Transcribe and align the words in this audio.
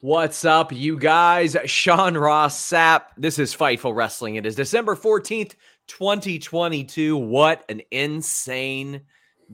What's 0.00 0.44
up, 0.44 0.70
you 0.70 0.96
guys? 0.96 1.56
Sean 1.64 2.16
Ross 2.16 2.56
Sapp. 2.56 3.06
This 3.16 3.36
is 3.40 3.52
Fightful 3.52 3.96
Wrestling. 3.96 4.36
It 4.36 4.46
is 4.46 4.54
December 4.54 4.94
14th, 4.94 5.56
2022. 5.88 7.16
What 7.16 7.64
an 7.68 7.82
insane 7.90 9.00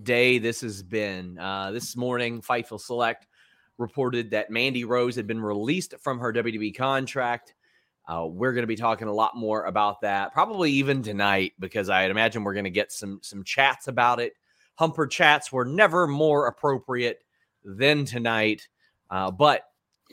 day 0.03 0.37
this 0.37 0.61
has 0.61 0.83
been. 0.83 1.39
Uh, 1.39 1.71
this 1.71 1.97
morning, 1.97 2.43
Fightful 2.43 2.79
Select 2.79 3.27
reported 3.79 4.33
that 4.33 4.51
Mandy 4.51 4.85
Rose 4.85 5.17
had 5.17 5.27
been 5.27 5.41
released 5.41 5.95
from 6.03 6.19
her 6.19 6.31
WWE 6.31 6.77
contract. 6.77 7.55
Uh, 8.07 8.27
we're 8.27 8.53
going 8.53 8.65
to 8.65 8.67
be 8.67 8.77
talking 8.77 9.09
a 9.09 9.15
lot 9.15 9.35
more 9.35 9.65
about 9.65 10.03
that, 10.03 10.35
probably 10.35 10.73
even 10.73 11.03
tonight, 11.03 11.55
because 11.59 11.89
I 11.89 12.05
imagine 12.05 12.45
we're 12.45 12.53
going 12.53 12.65
to 12.65 12.71
get 12.71 12.93
some 12.93 13.19
some 13.23 13.45
chats 13.45 13.89
about 13.89 14.21
it. 14.21 14.35
Humper 14.75 15.07
chats 15.07 15.51
were 15.51 15.65
never 15.65 16.07
more 16.07 16.49
appropriate 16.49 17.25
than 17.65 18.05
tonight. 18.05 18.69
Uh, 19.09 19.31
but 19.31 19.63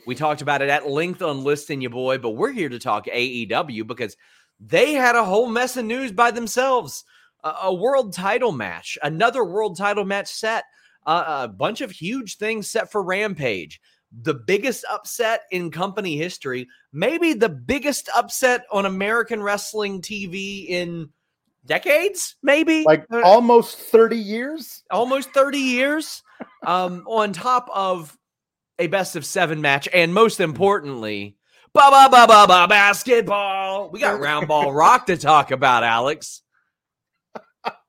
we 0.06 0.14
talked 0.14 0.42
about 0.42 0.62
it 0.62 0.68
at 0.68 0.88
length 0.88 1.22
on 1.22 1.44
Listing 1.44 1.80
You 1.80 1.90
Boy, 1.90 2.18
but 2.18 2.30
we're 2.30 2.52
here 2.52 2.68
to 2.68 2.78
talk 2.78 3.06
AEW 3.06 3.86
because 3.86 4.16
they 4.60 4.92
had 4.92 5.16
a 5.16 5.24
whole 5.24 5.48
mess 5.48 5.76
of 5.76 5.84
news 5.84 6.12
by 6.12 6.30
themselves. 6.30 7.04
A, 7.44 7.54
a 7.64 7.74
world 7.74 8.12
title 8.12 8.52
match, 8.52 8.98
another 9.02 9.44
world 9.44 9.76
title 9.76 10.04
match 10.04 10.28
set, 10.28 10.64
uh, 11.06 11.40
a 11.44 11.48
bunch 11.48 11.80
of 11.80 11.90
huge 11.90 12.36
things 12.36 12.68
set 12.68 12.90
for 12.90 13.02
Rampage. 13.02 13.80
The 14.22 14.34
biggest 14.34 14.84
upset 14.90 15.42
in 15.50 15.70
company 15.70 16.16
history, 16.16 16.68
maybe 16.92 17.32
the 17.32 17.48
biggest 17.48 18.10
upset 18.14 18.64
on 18.70 18.84
American 18.86 19.42
wrestling 19.42 20.02
TV 20.02 20.66
in 20.68 21.08
decades, 21.64 22.36
maybe 22.42 22.84
like 22.84 23.06
Uh, 23.10 23.22
almost 23.24 23.78
30 23.78 24.18
years. 24.18 24.82
almost 24.90 25.30
30 25.30 25.58
years 25.58 26.22
um, 26.66 27.04
on 27.06 27.32
top 27.32 27.68
of 27.72 28.16
a 28.78 28.86
best 28.86 29.16
of 29.16 29.24
seven 29.24 29.60
match 29.60 29.88
and 29.92 30.14
most 30.14 30.40
importantly 30.40 31.36
ba 31.74 31.88
ba 31.90 32.08
ba 32.10 32.26
ba 32.26 32.46
ba 32.46 32.66
basketball 32.68 33.90
we 33.90 34.00
got 34.00 34.20
round 34.20 34.48
ball 34.48 34.72
rock 34.72 35.06
to 35.06 35.16
talk 35.16 35.50
about 35.50 35.84
alex 35.84 36.42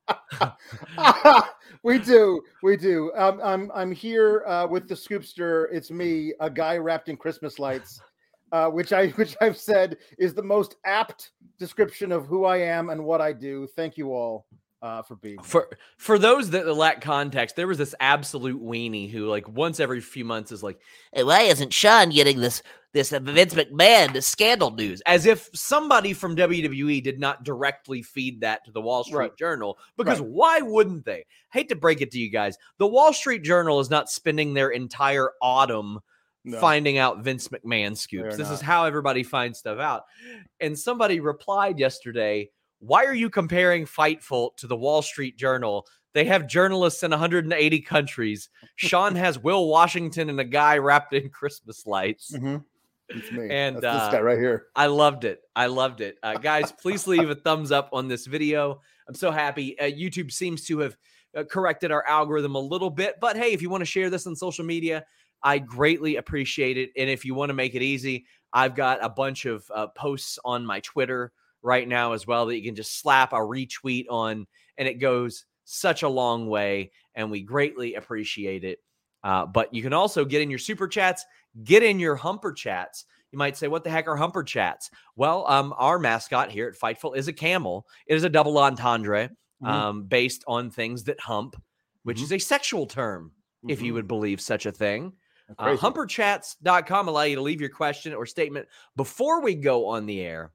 we 1.82 1.98
do, 1.98 2.42
we 2.62 2.76
do. 2.76 3.12
Um, 3.16 3.40
I'm 3.42 3.70
I'm 3.74 3.92
here 3.92 4.44
uh, 4.46 4.66
with 4.66 4.88
the 4.88 4.94
scoopster. 4.94 5.66
It's 5.72 5.90
me, 5.90 6.34
a 6.40 6.50
guy 6.50 6.76
wrapped 6.76 7.08
in 7.08 7.16
Christmas 7.16 7.58
lights, 7.58 8.00
uh, 8.52 8.68
which 8.68 8.92
I 8.92 9.08
which 9.16 9.36
I've 9.40 9.58
said 9.58 9.96
is 10.18 10.34
the 10.34 10.42
most 10.42 10.76
apt 10.84 11.32
description 11.58 12.12
of 12.12 12.26
who 12.26 12.44
I 12.44 12.58
am 12.58 12.90
and 12.90 13.04
what 13.04 13.20
I 13.20 13.32
do. 13.32 13.66
Thank 13.76 13.96
you 13.96 14.12
all 14.12 14.46
uh, 14.84 15.02
for 15.02 15.16
being. 15.16 15.38
for 15.42 15.68
for 15.96 16.18
those 16.18 16.50
that 16.50 16.66
lack 16.76 17.00
context 17.00 17.56
there 17.56 17.66
was 17.66 17.78
this 17.78 17.94
absolute 18.00 18.62
weenie 18.62 19.10
who 19.10 19.26
like 19.26 19.48
once 19.48 19.80
every 19.80 20.00
few 20.00 20.24
months 20.24 20.52
is 20.52 20.62
like 20.62 20.78
Hey, 21.12 21.24
why 21.24 21.40
isn't 21.42 21.72
Sean 21.72 22.10
getting 22.10 22.40
this 22.40 22.62
this 22.92 23.10
Vince 23.10 23.54
McMahon 23.54 24.22
scandal 24.22 24.70
news? 24.70 25.00
as 25.06 25.26
if 25.26 25.48
somebody 25.54 26.12
from 26.12 26.36
WWE 26.36 27.02
did 27.02 27.18
not 27.18 27.42
directly 27.44 28.02
feed 28.02 28.42
that 28.42 28.64
to 28.66 28.70
the 28.72 28.80
Wall 28.80 29.02
Street 29.04 29.16
Right. 29.16 29.36
Journal. 29.38 29.78
Because 29.96 30.20
Right. 30.20 30.28
why 30.28 30.60
wouldn't 30.60 31.04
they? 31.04 31.24
Hate 31.52 31.70
to 31.70 31.76
break 31.76 32.00
it 32.02 32.10
to 32.12 32.18
you 32.18 32.30
guys, 32.30 32.56
the 32.78 32.86
Wall 32.86 33.12
Street 33.12 33.42
Journal 33.42 33.80
is 33.80 33.90
not 33.90 34.10
spending 34.10 34.52
their 34.54 34.68
entire 34.70 35.30
autumn 35.42 35.98
No. 36.44 36.60
finding 36.60 36.98
out 36.98 37.24
Vince 37.24 37.48
McMahon 37.48 37.96
scoops. 37.96 38.36
This 38.36 38.50
is 38.50 38.60
how 38.60 38.84
everybody 38.84 39.22
finds 39.22 39.58
stuff 39.58 39.78
out. 39.78 40.02
And 40.60 40.78
somebody 40.78 41.18
replied 41.20 41.78
yesterday, 41.80 42.50
"Why 42.78 43.04
are 43.04 43.14
you 43.14 43.30
comparing 43.30 43.86
Fightful 43.86 44.56
to 44.56 44.66
the 44.66 44.76
Wall 44.76 45.02
Street 45.02 45.36
Journal?" 45.36 45.86
They 46.12 46.24
have 46.26 46.46
journalists 46.46 47.02
in 47.02 47.10
180 47.10 47.80
countries. 47.80 48.48
Sean 48.76 49.16
has 49.16 49.38
Will 49.38 49.66
Washington 49.68 50.30
and 50.30 50.38
a 50.38 50.44
guy 50.44 50.78
wrapped 50.78 51.12
in 51.12 51.28
Christmas 51.28 51.86
lights. 51.86 52.30
Mhm. 52.30 52.64
It's 53.08 53.30
me. 53.32 53.48
And, 53.50 53.76
That's 53.76 53.84
uh, 53.84 54.04
this 54.06 54.14
guy 54.14 54.20
right 54.20 54.38
here. 54.38 54.66
I 54.74 54.86
loved 54.86 55.24
it. 55.24 55.42
I 55.54 55.66
loved 55.66 56.00
it. 56.00 56.18
Uh, 56.22 56.34
guys, 56.34 56.72
please 56.72 57.06
leave 57.06 57.28
a 57.28 57.34
thumbs 57.34 57.70
up 57.70 57.90
on 57.92 58.08
this 58.08 58.26
video. 58.26 58.80
I'm 59.08 59.14
so 59.14 59.30
happy. 59.30 59.78
Uh, 59.78 59.84
YouTube 59.84 60.32
seems 60.32 60.64
to 60.66 60.78
have 60.78 60.96
uh, 61.36 61.44
corrected 61.44 61.90
our 61.90 62.06
algorithm 62.06 62.54
a 62.54 62.60
little 62.60 62.90
bit. 62.90 63.16
But 63.20 63.36
hey, 63.36 63.52
if 63.52 63.60
you 63.60 63.68
want 63.68 63.82
to 63.82 63.86
share 63.86 64.08
this 64.08 64.26
on 64.26 64.36
social 64.36 64.64
media, 64.64 65.04
I 65.42 65.58
greatly 65.58 66.16
appreciate 66.16 66.78
it. 66.78 66.92
And 66.96 67.10
if 67.10 67.24
you 67.24 67.34
want 67.34 67.50
to 67.50 67.54
make 67.54 67.74
it 67.74 67.82
easy, 67.82 68.24
I've 68.52 68.74
got 68.74 69.04
a 69.04 69.08
bunch 69.08 69.44
of 69.44 69.70
uh, 69.74 69.88
posts 69.88 70.38
on 70.44 70.64
my 70.64 70.80
Twitter 70.80 71.32
right 71.64 71.88
now 71.88 72.12
as 72.12 72.26
well 72.26 72.46
that 72.46 72.56
you 72.56 72.62
can 72.62 72.76
just 72.76 73.00
slap 73.00 73.32
a 73.32 73.36
retweet 73.36 74.04
on, 74.10 74.46
and 74.78 74.86
it 74.86 74.94
goes 75.00 75.46
such 75.64 76.02
a 76.02 76.08
long 76.08 76.46
way. 76.46 76.92
And 77.16 77.30
we 77.30 77.42
greatly 77.42 77.94
appreciate 77.94 78.62
it. 78.64 78.78
Uh, 79.24 79.46
but 79.46 79.72
you 79.72 79.82
can 79.82 79.94
also 79.94 80.24
get 80.24 80.42
in 80.42 80.50
your 80.50 80.58
super 80.58 80.86
chats, 80.86 81.24
get 81.64 81.82
in 81.82 81.98
your 81.98 82.14
humper 82.14 82.52
chats. 82.52 83.06
You 83.32 83.38
might 83.38 83.56
say, 83.56 83.68
what 83.68 83.82
the 83.82 83.90
heck 83.90 84.06
are 84.06 84.16
humper 84.16 84.44
chats? 84.44 84.90
Well, 85.16 85.46
um, 85.48 85.74
our 85.78 85.98
mascot 85.98 86.50
here 86.50 86.68
at 86.68 86.78
Fightful 86.78 87.16
is 87.16 87.26
a 87.26 87.32
camel. 87.32 87.86
It 88.06 88.14
is 88.14 88.24
a 88.24 88.28
double 88.28 88.58
entendre 88.58 89.30
Mhm. 89.62 89.68
um, 89.68 90.02
based 90.04 90.44
on 90.46 90.70
things 90.70 91.04
that 91.04 91.18
hump, 91.18 91.56
which 92.02 92.18
Mhm. 92.18 92.24
is 92.24 92.32
a 92.32 92.38
sexual 92.38 92.86
term, 92.86 93.32
if 93.66 93.80
you 93.80 93.92
Mhm. 93.92 93.94
would 93.94 94.08
believe 94.08 94.40
such 94.40 94.66
a 94.66 94.72
thing. 94.72 95.14
Uh, 95.58 95.76
humperchats.com 95.76 97.08
allow 97.08 97.22
you 97.22 97.36
to 97.36 97.42
leave 97.42 97.60
your 97.60 97.70
question 97.70 98.12
or 98.12 98.26
statement 98.26 98.68
before 98.96 99.40
we 99.40 99.54
go 99.54 99.86
on 99.86 100.04
the 100.06 100.20
air 100.20 100.52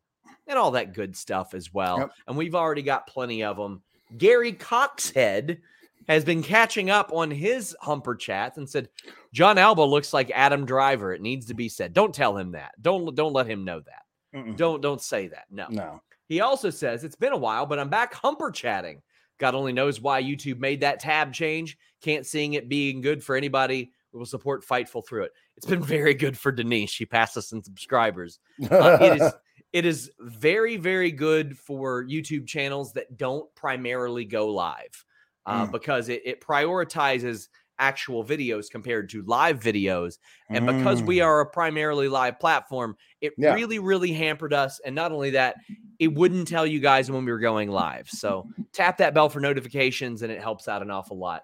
and 0.50 0.58
all 0.58 0.72
that 0.72 0.94
good 0.94 1.16
stuff 1.16 1.54
as 1.54 1.74
well. 1.74 2.00
Yep. 2.00 2.12
And 2.28 2.38
we've 2.38 2.56
already 2.56 2.82
got 2.82 3.08
plenty 3.08 3.44
of 3.44 3.56
them. 3.56 3.82
Gary 4.18 4.52
Coxhead 4.52 5.60
has 6.08 6.26
been 6.26 6.42
catching 6.42 6.90
up 6.90 7.12
on 7.14 7.30
his 7.30 7.78
humper 7.80 8.16
chats 8.16 8.58
and 8.58 8.68
said, 8.68 8.90
Jon 9.32 9.60
Alba 9.60 9.84
looks 9.84 10.12
like 10.12 10.32
Adam 10.34 10.66
Driver. 10.66 11.14
It 11.14 11.22
needs 11.22 11.46
to 11.46 11.54
be 11.54 11.70
said. 11.70 11.94
Don't 11.94 12.14
tell 12.14 12.36
him 12.36 12.52
that. 12.52 12.72
Don't 12.82 13.16
don't 13.16 13.34
let 13.34 13.48
him 13.48 13.64
know 13.64 13.80
that. 13.80 14.38
Mm-mm. 14.38 14.58
Don't 14.58 14.82
don't 14.82 15.02
say 15.02 15.28
that. 15.28 15.46
No. 15.52 15.68
No. 15.70 16.02
He 16.28 16.42
also 16.42 16.72
says 16.72 17.04
it's 17.04 17.16
been 17.16 17.34
a 17.34 17.38
while, 17.38 17.68
but 17.68 17.80
I'm 17.80 17.90
back 17.90 18.14
humper 18.14 18.50
chatting. 18.52 19.02
God 19.38 19.56
only 19.56 19.72
knows 19.72 20.02
why 20.02 20.22
YouTube 20.22 20.60
made 20.60 20.82
that 20.82 21.00
tab 21.00 21.32
change. 21.32 21.78
Can't 22.02 22.26
seeing 22.26 22.54
it 22.54 22.70
being 22.70 23.02
good 23.02 23.24
for 23.24 23.36
anybody 23.36 23.92
who 24.12 24.18
will 24.20 24.26
support 24.26 24.66
Fightful 24.66 25.06
through 25.08 25.24
it. 25.24 25.32
It's 25.56 25.66
been 25.66 25.84
very 25.84 26.14
good 26.14 26.38
for 26.38 26.52
Denise. 26.52 26.90
She 26.90 27.06
passed 27.06 27.38
us 27.38 27.52
in 27.52 27.64
subscribers. 27.64 28.40
Uh, 28.70 28.98
it 29.00 29.22
is 29.22 29.34
it 29.74 29.86
is 29.86 30.12
very 30.20 30.78
very 30.78 31.12
good 31.12 31.58
for 31.58 32.04
YouTube 32.06 32.48
channels 32.48 32.94
that 32.94 33.18
don't 33.18 33.54
primarily 33.56 34.26
go 34.26 34.48
live 34.48 35.06
uh, 35.46 35.66
Mm. 35.66 35.72
because 35.72 36.10
it, 36.10 36.22
it 36.26 36.42
prioritizes 36.42 37.48
actual 37.82 38.26
videos 38.26 38.70
compared 38.70 39.10
to 39.10 39.24
live 39.24 39.58
videos. 39.62 40.18
And 40.50 40.66
because 40.68 41.02
we 41.02 41.18
Mm. 41.20 41.26
are 41.26 41.40
a 41.40 41.46
primarily 41.46 42.10
live 42.10 42.38
platform, 42.38 42.98
it 43.22 43.32
Yeah. 43.38 43.54
really, 43.54 43.80
really 43.80 44.12
hampered 44.12 44.54
us. 44.54 44.82
And 44.86 44.94
not 44.94 45.14
only 45.14 45.30
that, 45.32 45.56
it 45.98 46.10
wouldn't 46.14 46.48
tell 46.50 46.66
you 46.68 46.82
guys 46.82 47.10
when 47.10 47.24
we 47.24 47.32
were 47.32 47.40
going 47.40 47.70
live. 47.72 48.10
So 48.10 48.50
tap 48.74 48.98
that 48.98 49.14
bell 49.14 49.30
for 49.30 49.40
notifications 49.40 50.24
and 50.24 50.32
it 50.32 50.42
helps 50.42 50.68
out 50.68 50.82
an 50.82 50.92
awful 50.92 51.18
lot. 51.18 51.44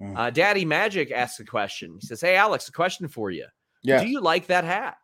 Mm. 0.00 0.16
Uh, 0.16 0.30
Daddy 0.30 0.64
Magic 0.64 1.10
asks 1.10 1.40
a 1.40 1.44
question. 1.44 1.98
He 2.00 2.06
says, 2.06 2.20
Hey, 2.20 2.36
Alex, 2.36 2.68
a 2.68 2.72
question 2.72 3.08
for 3.08 3.32
you. 3.32 3.46
yeah. 3.82 4.00
Do 4.00 4.08
you 4.08 4.20
like 4.20 4.46
that 4.46 4.62
hat? 4.62 4.98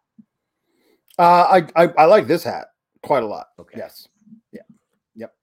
Uh, 1.18 1.62
I, 1.76 1.84
I 1.84 1.92
I 1.98 2.04
like 2.04 2.26
this 2.26 2.44
hat 2.44 2.68
quite 3.02 3.22
a 3.22 3.26
lot. 3.26 3.48
Okay. 3.58 3.78
Yes. 3.78 4.08
Yeah. 4.52 4.60
Yep. 5.16 5.34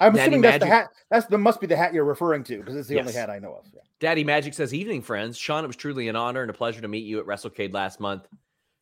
I'm 0.00 0.12
Daddy 0.12 0.22
assuming 0.22 0.40
that's 0.42 0.58
the 0.58 0.66
hat. 0.66 0.88
That's 1.10 1.26
the 1.26 1.38
must 1.38 1.60
be 1.60 1.66
the 1.66 1.76
hat 1.76 1.94
you're 1.94 2.04
referring 2.04 2.44
to 2.44 2.58
because 2.58 2.76
it's 2.76 2.88
the 2.88 3.00
only 3.00 3.12
hat 3.12 3.30
I 3.30 3.38
know 3.38 3.54
of. 3.54 3.66
Yeah. 3.72 3.80
Daddy 4.00 4.24
Magic 4.24 4.52
says, 4.52 4.74
Evening, 4.74 5.00
friends. 5.00 5.38
Sean, 5.38 5.62
it 5.62 5.68
was 5.68 5.76
truly 5.76 6.08
an 6.08 6.16
honor 6.16 6.42
and 6.42 6.50
a 6.50 6.54
pleasure 6.54 6.80
to 6.80 6.88
meet 6.88 7.04
you 7.04 7.20
at 7.20 7.26
WrestleCade 7.26 7.72
last 7.72 8.00
month. 8.00 8.26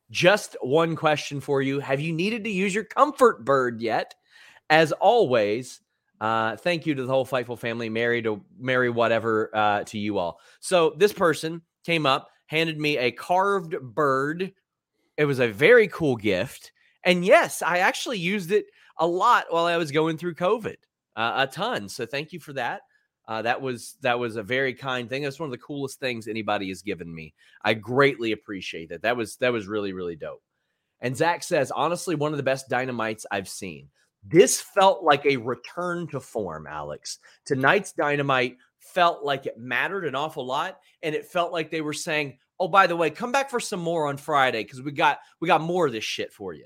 Just 0.09 0.57
one 0.61 0.95
question 0.95 1.39
for 1.39 1.61
you 1.61 1.79
Have 1.79 1.99
you 1.99 2.11
needed 2.11 2.43
to 2.43 2.49
use 2.49 2.73
your 2.73 2.83
comfort 2.83 3.45
bird 3.45 3.81
yet? 3.81 4.15
As 4.69 4.91
always, 4.93 5.81
uh, 6.19 6.55
thank 6.57 6.85
you 6.85 6.95
to 6.95 7.03
the 7.03 7.11
whole 7.11 7.25
Fightful 7.25 7.59
family. 7.59 7.87
Mary 7.89 8.21
to 8.23 8.41
Mary, 8.59 8.89
whatever 8.89 9.49
uh, 9.53 9.83
to 9.85 9.97
you 9.97 10.17
all. 10.17 10.39
So 10.59 10.93
this 10.97 11.13
person 11.13 11.61
came 11.85 12.05
up, 12.05 12.29
handed 12.47 12.79
me 12.79 12.97
a 12.97 13.11
carved 13.11 13.75
bird. 13.79 14.53
It 15.17 15.25
was 15.25 15.39
a 15.39 15.47
very 15.47 15.87
cool 15.87 16.15
gift. 16.15 16.71
And 17.03 17.25
yes, 17.25 17.61
I 17.61 17.79
actually 17.79 18.19
used 18.19 18.51
it 18.51 18.65
a 18.97 19.07
lot 19.07 19.45
while 19.49 19.65
I 19.65 19.77
was 19.77 19.91
going 19.91 20.17
through 20.17 20.35
COVID, 20.35 20.77
uh, 21.15 21.47
a 21.47 21.47
ton. 21.47 21.89
So 21.89 22.05
thank 22.05 22.31
you 22.31 22.39
for 22.39 22.53
that. 22.53 22.81
Uh, 23.27 23.41
that 23.41 23.61
was 23.61 23.95
that 24.01 24.19
was 24.19 24.35
a 24.35 24.43
very 24.43 24.73
kind 24.73 25.07
thing. 25.07 25.23
That's 25.23 25.39
one 25.39 25.47
of 25.47 25.51
the 25.51 25.57
coolest 25.57 25.99
things 25.99 26.27
anybody 26.27 26.69
has 26.69 26.81
given 26.81 27.13
me. 27.13 27.33
I 27.63 27.73
greatly 27.75 28.31
appreciate 28.31 28.89
that. 28.89 29.03
That 29.03 29.15
was 29.15 29.37
that 29.37 29.53
was 29.53 29.67
really 29.67 29.93
really 29.93 30.15
dope. 30.15 30.41
And 31.01 31.15
Zach 31.15 31.43
says, 31.43 31.71
honestly, 31.71 32.15
one 32.15 32.31
of 32.31 32.37
the 32.37 32.43
best 32.43 32.69
dynamites 32.69 33.25
I've 33.31 33.49
seen. 33.49 33.89
This 34.23 34.61
felt 34.61 35.03
like 35.03 35.25
a 35.25 35.37
return 35.37 36.07
to 36.07 36.19
form, 36.19 36.67
Alex. 36.67 37.19
Tonight's 37.45 37.91
dynamite 37.91 38.57
felt 38.79 39.23
like 39.23 39.45
it 39.47 39.57
mattered 39.57 40.05
an 40.05 40.15
awful 40.15 40.45
lot, 40.45 40.79
and 41.01 41.15
it 41.15 41.25
felt 41.25 41.51
like 41.51 41.71
they 41.71 41.81
were 41.81 41.93
saying, 41.93 42.37
"Oh, 42.61 42.67
by 42.67 42.87
the 42.87 42.95
way, 42.95 43.09
come 43.09 43.31
back 43.31 43.49
for 43.49 43.59
some 43.59 43.79
more 43.79 44.07
on 44.07 44.17
Friday 44.17 44.63
because 44.63 44.81
we 44.81 44.91
got 44.91 45.19
we 45.39 45.47
got 45.47 45.61
more 45.61 45.87
of 45.87 45.91
this 45.91 46.03
shit 46.03 46.31
for 46.31 46.53
you." 46.53 46.65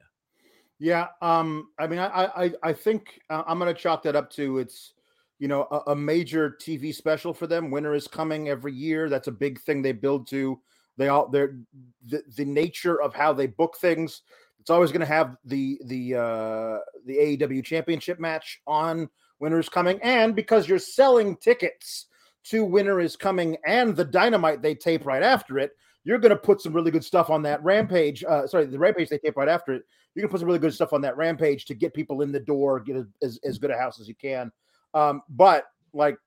Yeah. 0.80 1.08
Um. 1.22 1.70
I 1.80 1.88
mean, 1.88 2.00
I 2.00 2.26
I 2.36 2.52
I 2.64 2.74
think 2.74 3.22
uh, 3.30 3.44
I'm 3.48 3.60
going 3.60 3.74
to 3.74 3.80
chalk 3.80 4.04
that 4.04 4.16
up 4.16 4.30
to 4.32 4.60
it's 4.60 4.94
you 5.40 5.48
know 5.48 5.68
a, 5.72 5.92
a 5.92 5.96
major 5.96 6.58
TV 6.62 6.94
special 6.94 7.34
for 7.34 7.48
them. 7.48 7.72
Winter 7.72 7.94
is 7.94 8.08
coming 8.08 8.50
every 8.50 8.74
year. 8.74 9.10
That's 9.10 9.28
a 9.28 9.32
big 9.32 9.60
thing 9.62 9.82
they 9.82 9.94
build 9.94 10.28
to. 10.30 10.60
They 10.98 11.08
all 11.08 11.30
they're 11.30 11.58
the, 12.06 12.24
the 12.36 12.46
nature 12.46 13.02
of 13.02 13.14
how 13.14 13.34
they 13.34 13.48
book 13.48 13.78
things. 13.80 14.22
It's 14.60 14.70
always 14.70 14.92
going 14.92 15.02
to 15.02 15.06
have 15.06 15.38
the 15.46 15.80
the 15.86 16.16
uh 16.16 16.80
the 17.06 17.18
AEW 17.18 17.64
championship 17.64 18.20
match 18.20 18.62
on 18.68 19.10
Winter 19.40 19.60
is 19.60 19.70
coming, 19.70 20.00
and 20.02 20.36
because 20.36 20.68
you're 20.68 20.80
selling 20.80 21.38
tickets 21.38 22.08
to 22.46 22.64
Winter 22.64 23.00
is 23.00 23.16
coming 23.16 23.58
and 23.66 23.96
the 23.96 24.06
Dynamite 24.06 24.62
they 24.62 24.76
tape 24.76 25.06
right 25.06 25.24
after 25.24 25.58
it, 25.58 25.72
you're 26.06 26.20
going 26.20 26.30
to 26.30 26.38
put 26.38 26.62
some 26.62 26.72
really 26.72 26.92
good 26.92 27.04
stuff 27.04 27.30
on 27.30 27.42
that 27.42 27.62
Rampage. 27.64 28.24
Uh, 28.24 28.48
sorry, 28.48 28.68
the 28.68 28.80
Rampage 28.80 29.10
they 29.10 29.18
tape 29.18 29.36
right 29.36 29.50
after 29.50 29.74
it. 29.74 29.84
You 30.14 30.22
can 30.22 30.30
put 30.30 30.40
some 30.40 30.48
really 30.48 30.60
good 30.60 30.74
stuff 30.74 30.94
on 30.94 31.02
that 31.02 31.18
Rampage 31.18 31.66
to 31.66 31.74
get 31.74 31.94
people 31.94 32.22
in 32.22 32.32
the 32.32 32.40
door, 32.40 32.80
get 32.80 32.96
a, 32.96 33.08
as 33.22 33.40
as 33.44 33.58
good 33.58 33.72
a 33.72 33.78
house 33.78 34.00
as 34.00 34.08
you 34.08 34.16
can. 34.16 34.52
Um, 34.94 35.24
but 35.30 35.66
like 35.94 36.18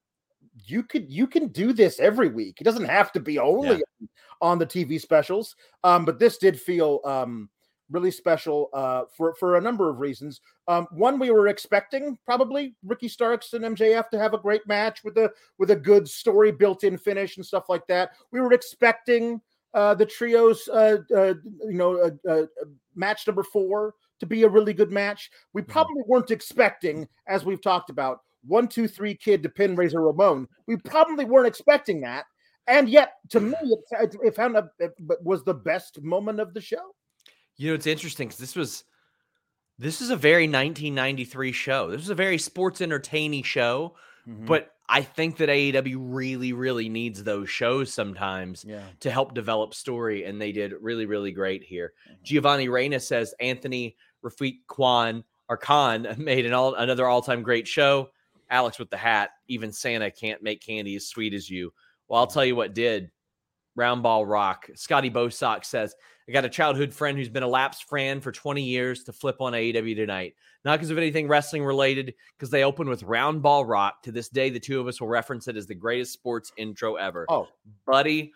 you 0.66 0.82
could 0.82 1.10
you 1.10 1.26
can 1.26 1.48
do 1.48 1.72
this 1.72 2.00
every 2.00 2.28
week. 2.28 2.60
It 2.60 2.64
doesn't 2.64 2.84
have 2.84 3.12
to 3.12 3.20
be 3.20 3.38
only 3.38 3.82
on 4.40 4.58
the 4.58 4.66
TV 4.66 5.00
specials. 5.00 5.54
Um, 5.84 6.04
but 6.04 6.19
this 6.19 6.38
did 6.38 6.60
feel 6.60 7.00
um 7.04 7.48
really 7.90 8.10
special 8.10 8.69
uh 8.75 9.04
for 9.16 9.34
for 9.36 9.56
a 9.56 9.60
number 9.60 9.88
of 9.88 10.00
reasons. 10.00 10.40
Um, 10.66 10.88
one 10.90 11.19
we 11.19 11.30
were 11.30 11.48
expecting 11.48 12.19
probably 12.25 12.75
Ricky 12.84 13.08
Starks 13.08 13.52
and 13.52 13.64
MJF 13.64 14.10
to 14.10 14.19
have 14.19 14.34
a 14.34 14.38
great 14.38 14.66
match 14.66 15.04
with 15.04 15.16
a 15.16 15.30
with 15.58 15.70
a 15.70 15.76
good 15.76 16.08
story 16.08 16.50
built 16.50 16.82
in 16.82 16.98
finish 16.98 17.36
and 17.36 17.46
stuff 17.46 17.69
like 17.69 17.86
that. 17.86 18.10
We 18.32 18.40
were 18.40 18.52
expecting 18.52 19.40
uh 19.74 19.94
the 19.94 20.06
trios 20.06 20.68
uh, 20.68 20.98
uh 21.14 21.34
you 21.66 21.74
know 21.74 21.98
uh, 21.98 22.30
uh, 22.30 22.46
match 22.94 23.26
number 23.26 23.42
4 23.42 23.94
to 24.20 24.26
be 24.26 24.42
a 24.42 24.48
really 24.48 24.74
good 24.74 24.90
match. 24.90 25.30
We 25.52 25.62
probably 25.62 26.02
weren't 26.06 26.30
expecting 26.32 27.06
as 27.28 27.44
we've 27.44 27.62
talked 27.62 27.88
about 27.88 28.20
one, 28.46 28.66
two, 28.66 28.88
three 28.88 29.14
kid 29.14 29.42
to 29.42 29.48
pin 29.48 29.76
Razor 29.76 30.00
Ramon. 30.00 30.48
We 30.66 30.76
probably 30.76 31.24
weren't 31.24 31.46
expecting 31.46 32.00
that. 32.00 32.24
And 32.66 32.88
yet, 32.88 33.12
to 33.30 33.40
me, 33.40 33.54
it, 33.62 33.78
it, 33.92 34.16
it 34.24 34.34
found 34.36 34.56
a, 34.56 34.68
it 34.78 34.92
was 35.22 35.44
the 35.44 35.54
best 35.54 36.02
moment 36.02 36.40
of 36.40 36.52
the 36.52 36.60
show. 36.60 36.94
You 37.56 37.68
know, 37.68 37.74
it's 37.74 37.86
interesting 37.86 38.28
because 38.28 38.40
this 38.40 38.56
was 38.56 38.84
this 39.78 40.00
is 40.00 40.10
a 40.10 40.16
very 40.16 40.44
1993 40.44 41.52
show. 41.52 41.90
This 41.90 42.00
was 42.00 42.10
a 42.10 42.14
very 42.14 42.38
sports 42.38 42.80
entertaining 42.80 43.44
show, 43.44 43.94
Mm-hmm. 44.28 44.46
but 44.46 44.72
I 44.88 45.02
think 45.02 45.37
that 45.37 45.49
AEW 45.50 45.96
really, 45.99 46.52
really 46.52 46.88
needs 46.88 47.23
those 47.23 47.50
shows 47.50 47.93
sometimes 47.93 48.64
yeah, 48.67 48.85
to 49.00 49.11
help 49.11 49.35
develop 49.35 49.75
story, 49.75 50.25
and 50.25 50.40
they 50.40 50.50
did 50.52 50.73
really, 50.81 51.05
really 51.05 51.31
great 51.31 51.62
here. 51.62 51.93
Mhm. 52.08 52.23
Giovanni 52.23 52.69
Reyna 52.69 52.99
says 53.00 53.35
Anthony 53.38 53.96
Rafik 54.25 54.61
Kwan 54.67 55.25
or 55.49 55.56
Khan 55.56 56.14
made 56.19 56.46
an 56.46 56.52
all 56.52 56.75
another 56.75 57.06
all 57.06 57.23
time 57.23 57.43
great 57.43 57.69
show. 57.69 58.11
Alex 58.50 58.79
with 58.79 58.88
the 58.88 58.96
hat, 58.96 59.31
even 59.49 59.70
Santa 59.73 60.11
can't 60.11 60.43
make 60.43 60.64
candy 60.64 60.96
as 60.96 61.06
sweet 61.06 61.35
as 61.35 61.50
you. 61.50 61.73
Well, 62.08 62.20
I'll 62.20 62.26
tell 62.26 62.44
you 62.44 62.56
what 62.56 62.75
did. 62.75 63.11
Round 63.76 64.02
ball 64.02 64.25
rock. 64.25 64.70
Scotty 64.75 65.11
Bosock 65.11 65.64
says, 65.64 65.94
I 66.28 66.32
got 66.32 66.44
a 66.44 66.48
childhood 66.50 66.92
friend 66.92 67.16
who's 67.16 67.28
been 67.30 67.42
a 67.42 67.48
lapsed 67.48 67.84
friend 67.88 68.22
for 68.22 68.30
20 68.30 68.62
years 68.62 69.04
to 69.04 69.12
flip 69.12 69.40
on 69.40 69.54
AEW 69.54 69.96
tonight. 69.96 70.34
Not 70.64 70.76
because 70.78 70.90
of 70.90 70.98
anything 70.98 71.26
wrestling 71.26 71.64
related, 71.64 72.14
because 72.36 72.50
they 72.50 72.64
open 72.64 72.88
with 72.88 73.02
round 73.02 73.40
ball 73.40 73.64
rock. 73.64 74.02
To 74.02 74.12
this 74.12 74.28
day, 74.28 74.50
the 74.50 74.60
two 74.60 74.78
of 74.80 74.86
us 74.86 75.00
will 75.00 75.08
reference 75.08 75.48
it 75.48 75.56
as 75.56 75.66
the 75.66 75.75
greatest 75.75 76.12
sports 76.12 76.52
intro 76.58 76.96
ever. 76.96 77.25
Oh, 77.30 77.48
buddy. 77.86 78.32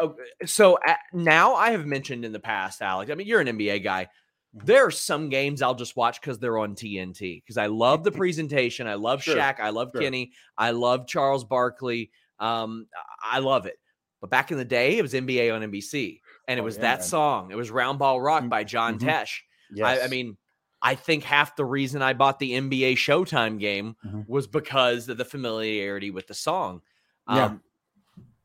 Oh, 0.00 0.16
so 0.46 0.78
uh, 0.86 0.94
now 1.12 1.54
I 1.54 1.70
have 1.70 1.86
mentioned 1.86 2.24
in 2.24 2.32
the 2.32 2.40
past, 2.40 2.82
Alex. 2.82 3.10
I 3.10 3.14
mean, 3.14 3.26
you're 3.26 3.40
an 3.40 3.48
NBA 3.48 3.84
guy. 3.84 4.08
Mhm. 4.56 4.66
There 4.66 4.86
are 4.86 4.90
some 4.90 5.28
games 5.28 5.62
I'll 5.62 5.74
just 5.74 5.96
watch 5.96 6.20
because 6.20 6.38
they're 6.38 6.58
on 6.58 6.74
TNT 6.74 7.42
because 7.42 7.56
I 7.56 7.66
love 7.66 8.02
the 8.02 8.12
presentation. 8.12 8.86
I 8.86 8.94
love 8.94 9.22
Sure, 9.22 9.36
Shaq. 9.36 9.60
I 9.60 9.70
love 9.70 9.90
sure. 9.92 10.00
Kenny. 10.02 10.32
I 10.58 10.72
love 10.72 11.06
Charles 11.06 11.44
Barkley. 11.44 12.10
Um, 12.40 12.86
I 13.22 13.38
love 13.38 13.66
it. 13.66 13.78
But 14.20 14.30
back 14.30 14.52
in 14.52 14.58
the 14.58 14.64
day, 14.64 14.98
it 14.98 15.02
was 15.02 15.14
NBA 15.14 15.52
on 15.52 15.62
NBC, 15.62 16.20
and 16.48 16.58
it 16.58 16.62
Oh, 16.62 16.64
was 16.64 16.76
yeah, 16.76 16.82
that 16.82 16.98
man. 17.00 17.06
song. 17.08 17.50
It 17.52 17.56
was 17.56 17.70
"Round 17.70 17.98
Ball 17.98 18.20
Rock" 18.20 18.44
Mm, 18.44 18.48
by 18.50 18.64
John 18.64 18.98
mhm. 18.98 19.08
Tesh. 19.08 19.40
yes. 19.72 20.00
I, 20.00 20.04
I 20.04 20.08
mean, 20.08 20.36
I 20.82 20.94
think 20.96 21.22
half 21.24 21.54
the 21.56 21.64
reason 21.64 22.02
I 22.02 22.12
bought 22.12 22.38
the 22.38 22.52
NBA 22.52 22.94
Showtime 22.94 23.58
game 23.60 23.96
Mhm. 24.04 24.28
was 24.28 24.46
because 24.46 25.08
of 25.08 25.16
the 25.18 25.24
familiarity 25.24 26.10
with 26.10 26.26
the 26.26 26.34
song. 26.34 26.82
Yeah. 27.28 27.44
Um, 27.46 27.62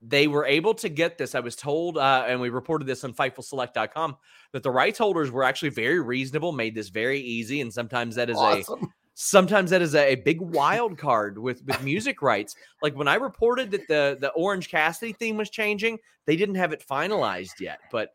they 0.01 0.27
were 0.27 0.45
able 0.45 0.75
to 0.75 0.89
get 0.89 1.17
this. 1.17 1.33
I 1.33 1.39
was 1.39 1.55
told, 1.55 1.97
uh, 1.97 2.25
and 2.27 2.39
we 2.39 2.49
reported 2.49 2.85
this 2.85 3.03
on 3.03 3.13
FightfulSelect.com, 3.13 4.15
that 4.51 4.61
the 4.61 4.69
rights 4.71 4.99
holders 4.99 5.31
were 5.31 5.43
actually 5.43 5.69
very 5.69 5.99
reasonable, 5.99 6.51
made 6.51 6.75
this 6.75 6.89
very 6.89 7.19
easy, 7.19 7.61
and 7.61 7.73
sometimes 7.73 8.15
that 8.15 8.29
is 8.29 8.37
a 8.37 8.39
awesome. 8.39 8.93
Sometimes 9.19 9.71
that 9.71 9.81
is 9.81 9.95
a, 9.95 10.13
a 10.13 10.15
big 10.15 10.39
wild 10.57 10.97
card 10.97 11.37
with 11.37 11.65
with 11.65 11.81
music 11.83 12.21
rights. 12.21 12.55
Like 12.81 12.95
when 12.95 13.07
I 13.07 13.15
reported 13.15 13.71
that 13.71 13.87
the 13.87 14.17
the 14.19 14.29
Orange 14.29 14.69
Cassidy 14.69 15.11
theme 15.11 15.37
was 15.37 15.49
changing, 15.49 15.99
they 16.25 16.35
didn't 16.35 16.55
have 16.55 16.71
it 16.71 16.85
finalized 16.87 17.59
yet. 17.59 17.79
But 17.91 18.13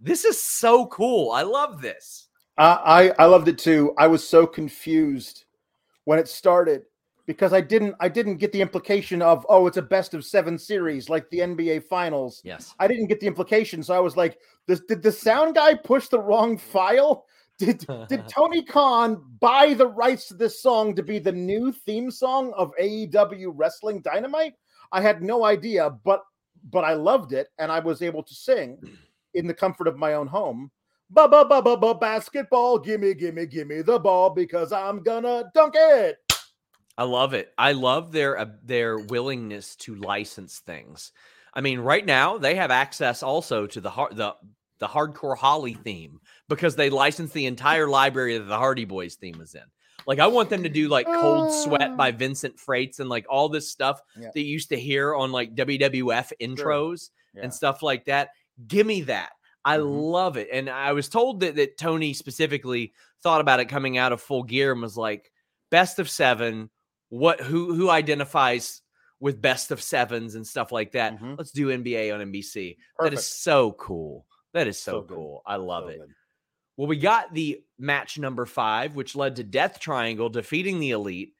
this 0.00 0.24
is 0.24 0.40
so 0.40 0.86
cool. 0.86 1.32
I 1.32 1.42
love 1.42 1.82
this. 1.82 2.28
Uh, 2.56 2.78
I 2.84 3.10
I 3.18 3.26
loved 3.26 3.48
it 3.48 3.58
too. 3.58 3.92
I 3.98 4.06
was 4.06 4.26
so 4.26 4.46
confused 4.46 5.44
when 6.04 6.18
it 6.18 6.28
started 6.28 6.84
because 7.26 7.52
I 7.52 7.60
didn't 7.60 7.96
I 7.98 8.08
didn't 8.08 8.36
get 8.36 8.52
the 8.52 8.60
implication 8.60 9.22
of 9.22 9.44
oh 9.48 9.66
it's 9.66 9.76
a 9.76 9.82
best 9.82 10.14
of 10.14 10.24
seven 10.24 10.56
series 10.56 11.08
like 11.08 11.28
the 11.30 11.40
NBA 11.40 11.84
Finals. 11.84 12.40
Yes. 12.44 12.74
I 12.78 12.86
didn't 12.86 13.06
get 13.06 13.18
the 13.18 13.26
implication, 13.26 13.82
so 13.82 13.94
I 13.94 14.00
was 14.00 14.16
like, 14.16 14.38
this, 14.68 14.80
did 14.80 15.02
the 15.02 15.10
sound 15.10 15.56
guy 15.56 15.74
push 15.74 16.06
the 16.08 16.20
wrong 16.20 16.56
file? 16.56 17.26
Did 17.58 17.86
did 18.08 18.28
Tony 18.28 18.62
Khan 18.62 19.22
buy 19.40 19.74
the 19.74 19.86
rights 19.86 20.28
to 20.28 20.34
this 20.34 20.60
song 20.60 20.94
to 20.96 21.02
be 21.02 21.18
the 21.18 21.32
new 21.32 21.72
theme 21.72 22.10
song 22.10 22.52
of 22.56 22.72
AEW 22.80 23.52
Wrestling 23.54 24.00
Dynamite? 24.02 24.54
I 24.92 25.00
had 25.00 25.22
no 25.22 25.44
idea, 25.44 25.90
but 26.04 26.22
but 26.70 26.84
I 26.84 26.94
loved 26.94 27.32
it, 27.32 27.48
and 27.58 27.70
I 27.70 27.80
was 27.80 28.02
able 28.02 28.22
to 28.22 28.34
sing 28.34 28.78
in 29.34 29.46
the 29.46 29.54
comfort 29.54 29.88
of 29.88 29.96
my 29.96 30.14
own 30.14 30.26
home. 30.26 30.70
Ba 31.10 31.28
ba 31.28 31.44
ba 31.44 31.62
ba 31.62 31.76
ba 31.76 31.94
basketball, 31.94 32.78
gimme 32.78 33.14
gimme 33.14 33.46
gimme 33.46 33.82
the 33.82 33.98
ball 33.98 34.30
because 34.30 34.72
I'm 34.72 35.02
gonna 35.02 35.50
dunk 35.54 35.74
it. 35.76 36.16
I 36.96 37.04
love 37.04 37.34
it. 37.34 37.52
I 37.58 37.72
love 37.72 38.12
their 38.12 38.38
uh, 38.38 38.46
their 38.62 38.98
willingness 38.98 39.76
to 39.76 39.94
license 39.96 40.60
things. 40.60 41.12
I 41.52 41.60
mean, 41.60 41.80
right 41.80 42.04
now 42.04 42.38
they 42.38 42.56
have 42.56 42.70
access 42.70 43.22
also 43.22 43.66
to 43.66 43.80
the 43.80 43.90
har- 43.90 44.12
the 44.12 44.34
the 44.84 44.88
hardcore 44.88 45.36
Holly 45.36 45.74
theme 45.74 46.20
because 46.48 46.76
they 46.76 46.90
licensed 46.90 47.32
the 47.32 47.46
entire 47.46 47.88
library 47.88 48.36
that 48.36 48.44
the 48.44 48.58
Hardy 48.58 48.84
Boys 48.84 49.14
theme 49.14 49.38
was 49.38 49.54
in. 49.54 49.62
Like, 50.06 50.18
I 50.18 50.26
want 50.26 50.50
them 50.50 50.62
to 50.64 50.68
do 50.68 50.88
like 50.88 51.06
"Cold 51.06 51.50
Sweat" 51.64 51.96
by 51.96 52.10
Vincent 52.10 52.56
Freites 52.58 53.00
and 53.00 53.08
like 53.08 53.24
all 53.30 53.48
this 53.48 53.70
stuff 53.70 54.00
Yeah. 54.20 54.28
that 54.34 54.40
you 54.40 54.46
used 54.46 54.68
to 54.68 54.78
hear 54.78 55.14
on 55.14 55.32
like 55.32 55.54
WWF 55.54 56.32
intros 56.42 57.08
Yeah. 57.34 57.44
and 57.44 57.54
stuff 57.54 57.82
like 57.82 58.04
that. 58.04 58.30
Give 58.68 58.86
me 58.86 59.00
that. 59.02 59.30
I 59.64 59.78
Mhm. 59.78 60.12
love 60.12 60.36
it. 60.36 60.48
And 60.52 60.68
I 60.68 60.92
was 60.92 61.08
told 61.08 61.40
that 61.40 61.56
that 61.56 61.78
Tony 61.78 62.12
specifically 62.12 62.92
thought 63.22 63.40
about 63.40 63.60
it 63.60 63.70
coming 63.70 63.96
out 63.96 64.12
of 64.12 64.20
Full 64.20 64.42
Gear 64.42 64.72
and 64.72 64.82
was 64.82 64.98
like, 64.98 65.32
best 65.70 65.98
of 65.98 66.10
seven. 66.10 66.68
What 67.08 67.40
who 67.40 67.74
who 67.74 67.88
identifies 67.88 68.82
with 69.20 69.40
best 69.40 69.70
of 69.70 69.80
sevens 69.80 70.34
and 70.34 70.46
stuff 70.46 70.70
like 70.70 70.92
that? 70.92 71.18
Mhm. 71.18 71.38
Let's 71.38 71.50
do 71.52 71.70
NBA 71.70 72.10
on 72.12 72.20
NBC. 72.20 72.76
That 72.98 73.04
Perfect. 73.04 73.18
is 73.20 73.26
so 73.26 73.72
cool. 73.72 74.26
That 74.54 74.66
is 74.68 74.78
so, 74.78 74.92
So 75.08 75.14
cool. 75.14 75.42
I 75.46 75.56
love 75.56 75.84
So 75.84 75.88
it. 75.90 75.98
good. 75.98 76.10
Well, 76.76 76.86
we 76.88 76.96
got 76.96 77.32
the 77.34 77.60
match 77.78 78.18
number 78.18 78.46
five, 78.46 78.94
which 78.96 79.14
led 79.14 79.36
to 79.36 79.44
Death 79.44 79.78
Triangle 79.78 80.28
defeating 80.28 80.80
the 80.80 80.90
Elite 80.92 81.34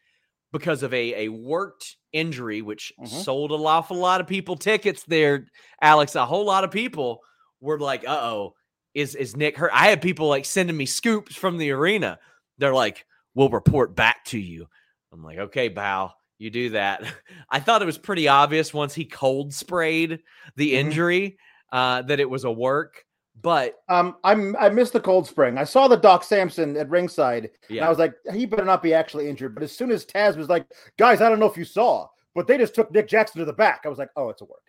because 0.52 0.82
of 0.84 0.92
a, 0.94 1.24
a 1.24 1.28
worked 1.28 1.96
injury, 2.12 2.62
which 2.62 2.92
Mhm. 3.00 3.08
sold 3.08 3.50
an 3.50 3.60
awful 3.62 3.96
lot 3.96 4.20
of 4.20 4.26
people 4.28 4.56
tickets 4.56 5.02
there, 5.04 5.48
Alex. 5.80 6.14
A 6.14 6.24
whole 6.26 6.44
lot 6.44 6.62
of 6.62 6.70
people 6.70 7.20
were 7.60 7.80
like, 7.80 8.06
uh 8.06 8.20
oh, 8.22 8.54
is, 8.94 9.16
is 9.16 9.36
Nick 9.36 9.56
hurt? 9.56 9.72
I 9.74 9.88
had 9.88 10.00
people 10.02 10.28
like 10.28 10.44
sending 10.44 10.76
me 10.76 10.86
scoops 10.86 11.34
from 11.34 11.58
the 11.58 11.72
arena. 11.72 12.20
They're 12.58 12.74
like, 12.74 13.04
we'll 13.34 13.48
report 13.48 13.96
back 13.96 14.24
to 14.26 14.38
you. 14.38 14.66
I'm 15.12 15.24
like, 15.24 15.38
okay, 15.38 15.66
Bow, 15.68 16.12
you 16.38 16.50
do 16.50 16.70
that. 16.70 17.02
I 17.50 17.58
thought 17.58 17.82
it 17.82 17.86
was 17.86 17.98
pretty 17.98 18.28
obvious 18.28 18.72
once 18.72 18.94
he 18.94 19.04
cold 19.04 19.52
sprayed 19.52 20.20
the 20.54 20.72
Mhm. 20.72 20.76
injury 20.76 21.38
uh, 21.74 22.00
that 22.02 22.20
it 22.20 22.30
was 22.30 22.44
a 22.44 22.50
work. 22.50 23.04
But 23.42 23.82
Um, 23.88 24.16
I'm 24.22 24.54
I 24.56 24.68
missed 24.68 24.92
the 24.92 25.00
cold 25.00 25.26
spring. 25.26 25.58
I 25.58 25.64
saw 25.64 25.88
the 25.88 25.96
Doc 25.96 26.22
Sampson 26.24 26.76
at 26.76 26.88
ringside, 26.88 27.50
and 27.68 27.84
I 27.84 27.88
was 27.90 27.98
like, 27.98 28.14
he 28.32 28.46
better 28.46 28.64
not 28.64 28.82
be 28.82 28.94
actually 28.94 29.28
injured. 29.28 29.54
But 29.54 29.64
as 29.64 29.72
soon 29.72 29.90
as 29.90 30.06
Taz 30.06 30.36
was 30.36 30.48
like, 30.48 30.66
guys, 30.98 31.20
I 31.20 31.28
don't 31.28 31.40
know 31.40 31.50
if 31.50 31.56
you 31.58 31.64
saw, 31.64 32.06
but 32.34 32.46
they 32.46 32.56
just 32.56 32.74
took 32.76 32.90
Nick 32.92 33.08
Jackson 33.08 33.40
to 33.40 33.44
the 33.44 33.52
back. 33.52 33.82
I 33.84 33.88
was 33.88 33.98
like, 33.98 34.10
oh, 34.16 34.28
it's 34.30 34.40
a 34.40 34.44
work. 34.44 34.62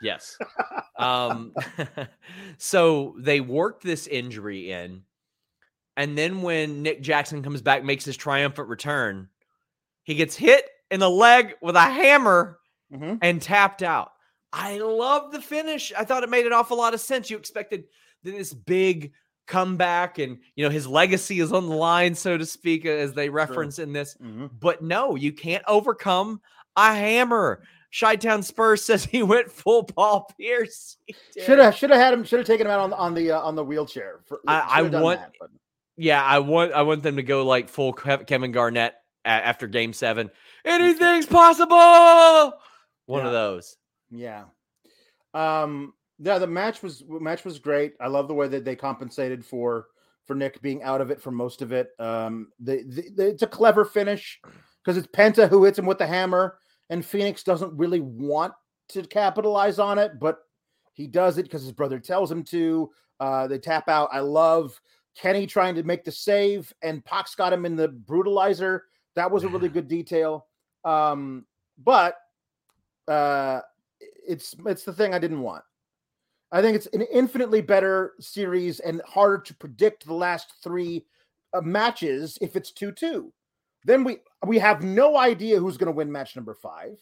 Yes. 0.00 0.38
um, 0.98 1.52
so 2.56 3.16
they 3.18 3.40
worked 3.40 3.82
this 3.82 4.06
injury 4.06 4.70
in. 4.70 5.02
And 5.96 6.16
then 6.16 6.42
when 6.42 6.82
Nick 6.82 7.02
Jackson 7.02 7.42
comes 7.42 7.62
back, 7.62 7.84
makes 7.84 8.04
his 8.04 8.16
triumphant 8.16 8.68
return, 8.68 9.28
he 10.04 10.14
gets 10.14 10.36
hit 10.36 10.68
in 10.90 11.00
the 11.00 11.10
leg 11.10 11.54
with 11.62 11.74
a 11.76 11.80
hammer 11.80 12.58
Mhm. 12.92 13.18
and 13.22 13.42
tapped 13.42 13.82
out. 13.82 14.12
I 14.56 14.78
love 14.78 15.32
the 15.32 15.42
finish. 15.42 15.92
I 15.98 16.04
thought 16.04 16.22
it 16.22 16.30
made 16.30 16.46
an 16.46 16.52
awful 16.52 16.76
lot 16.76 16.94
of 16.94 17.00
sense. 17.00 17.28
You 17.28 17.36
expected 17.36 17.84
this 18.22 18.54
big 18.54 19.12
comeback, 19.48 20.18
and 20.18 20.38
you 20.54 20.64
know 20.64 20.70
his 20.70 20.86
legacy 20.86 21.40
is 21.40 21.52
on 21.52 21.68
the 21.68 21.74
line, 21.74 22.14
so 22.14 22.38
to 22.38 22.46
speak, 22.46 22.86
as 22.86 23.12
they 23.14 23.28
reference 23.28 23.78
in 23.80 23.92
this. 23.92 24.16
Mhm. 24.22 24.50
But 24.60 24.80
no, 24.82 25.16
you 25.16 25.32
can't 25.32 25.64
overcome 25.66 26.40
a 26.76 26.94
hammer. 26.94 27.64
Chi-Town 27.98 28.42
Spurs 28.42 28.84
says 28.84 29.04
he 29.04 29.22
went 29.22 29.50
full 29.50 29.84
Paul 29.84 30.28
Pierce. 30.38 30.96
Should 31.44 31.58
have 31.58 31.74
should 31.76 31.90
have 31.90 31.98
had 32.00 32.12
him. 32.14 32.24
Should 32.24 32.38
have 32.40 32.46
taken 32.46 32.66
him 32.66 32.72
out 32.72 32.80
on 32.80 32.90
the 32.90 32.96
on 32.96 33.14
the 33.14 33.30
uh, 33.32 33.40
on 33.40 33.54
the 33.56 33.64
wheelchair. 33.64 34.20
For, 34.26 34.40
I- 34.46 34.60
I 34.60 34.76
should 34.76 34.82
have 34.84 34.92
done 34.92 35.02
want- 35.02 35.20
that, 35.20 35.32
Yeah, 35.96 36.22
I 36.22 36.38
want 36.38 36.72
I 36.72 36.82
want 36.82 37.02
them 37.02 37.16
to 37.16 37.22
go 37.24 37.44
like 37.44 37.68
full 37.68 37.92
Kevin 37.92 38.52
Garnett 38.52 38.94
after 39.24 39.66
Game 39.66 39.92
Seven. 39.92 40.30
Anything's 40.64 41.26
possible. 41.26 41.76
One 43.06 43.20
Yeah. 43.22 43.26
of 43.26 43.32
those. 43.32 43.76
Yeah. 44.14 44.44
Um 45.32 45.94
yeah, 46.20 46.38
the 46.38 46.46
match 46.46 46.82
was 46.82 47.02
match 47.08 47.44
was 47.44 47.58
great. 47.58 47.94
I 48.00 48.06
love 48.06 48.28
the 48.28 48.34
way 48.34 48.46
that 48.48 48.64
they 48.64 48.76
compensated 48.76 49.44
for 49.44 49.88
for 50.26 50.34
Nick 50.34 50.62
being 50.62 50.82
out 50.82 51.00
of 51.00 51.10
it 51.10 51.20
for 51.20 51.30
most 51.32 51.60
of 51.60 51.72
it. 51.72 51.88
Um 51.98 52.48
the, 52.60 52.84
the, 52.86 53.10
the- 53.14 53.28
it's 53.30 53.42
a 53.42 53.46
clever 53.48 53.84
finish 53.84 54.40
because 54.82 54.96
it's 54.96 55.08
Penta 55.08 55.48
who 55.48 55.64
hits 55.64 55.78
him 55.78 55.86
with 55.86 55.98
the 55.98 56.06
hammer 56.06 56.58
and 56.90 57.04
Fenix 57.04 57.42
doesn't 57.42 57.76
really 57.76 58.00
want 58.00 58.52
to 58.90 59.02
capitalize 59.02 59.78
on 59.78 59.98
it, 59.98 60.20
but 60.20 60.38
he 60.92 61.06
does 61.06 61.38
it 61.38 61.44
because 61.44 61.62
his 61.62 61.72
brother 61.72 61.98
tells 61.98 62.30
him 62.30 62.44
to. 62.44 62.90
Uh 63.18 63.48
they 63.48 63.58
tap 63.58 63.88
out. 63.88 64.08
I 64.12 64.20
love 64.20 64.80
Kenny 65.16 65.46
trying 65.46 65.74
to 65.76 65.82
make 65.82 66.04
the 66.04 66.12
save 66.12 66.72
and 66.82 67.04
Pac 67.04 67.26
got 67.36 67.52
him 67.52 67.66
in 67.66 67.74
the 67.76 67.88
brutalizer. 67.88 68.80
That 69.16 69.30
was 69.30 69.42
a 69.44 69.48
really 69.48 69.68
good 69.68 69.88
detail. 69.88 70.46
Um 70.84 71.44
but 71.82 72.16
uh 73.08 73.60
it's 74.26 74.54
it's 74.66 74.84
the 74.84 74.92
thing 74.92 75.14
I 75.14 75.18
didn't 75.18 75.42
want. 75.42 75.64
I 76.52 76.62
think 76.62 76.76
it's 76.76 76.86
an 76.92 77.02
infinitely 77.12 77.62
better 77.62 78.12
series 78.20 78.78
and 78.80 79.02
harder 79.06 79.38
to 79.38 79.54
predict 79.54 80.06
the 80.06 80.14
last 80.14 80.54
three 80.62 81.04
uh, 81.52 81.60
matches 81.60 82.38
if 82.40 82.54
it's 82.54 82.70
2-2. 82.72 83.30
Then 83.84 84.04
we 84.04 84.18
we 84.46 84.58
have 84.58 84.82
no 84.82 85.16
idea 85.16 85.58
who's 85.58 85.76
going 85.76 85.92
to 85.92 85.96
win 85.96 86.10
match 86.10 86.36
number 86.36 86.54
5. 86.54 86.96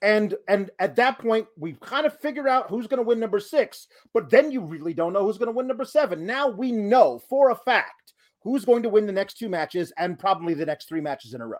And 0.00 0.34
and 0.46 0.70
at 0.78 0.96
that 0.96 1.18
point 1.18 1.46
we 1.56 1.72
kind 1.80 2.06
of 2.06 2.18
figure 2.20 2.48
out 2.48 2.70
who's 2.70 2.86
going 2.86 2.98
to 2.98 3.06
win 3.06 3.18
number 3.18 3.40
6, 3.40 3.88
but 4.14 4.30
then 4.30 4.50
you 4.50 4.60
really 4.60 4.94
don't 4.94 5.12
know 5.12 5.24
who's 5.24 5.38
going 5.38 5.50
to 5.50 5.56
win 5.56 5.66
number 5.66 5.84
7. 5.84 6.24
Now 6.24 6.48
we 6.48 6.72
know 6.72 7.20
for 7.28 7.50
a 7.50 7.56
fact 7.56 8.14
who's 8.42 8.64
going 8.64 8.82
to 8.84 8.88
win 8.88 9.06
the 9.06 9.12
next 9.12 9.38
two 9.38 9.48
matches 9.48 9.92
and 9.98 10.18
probably 10.18 10.54
the 10.54 10.66
next 10.66 10.88
three 10.88 11.00
matches 11.00 11.34
in 11.34 11.40
a 11.40 11.46
row. 11.46 11.58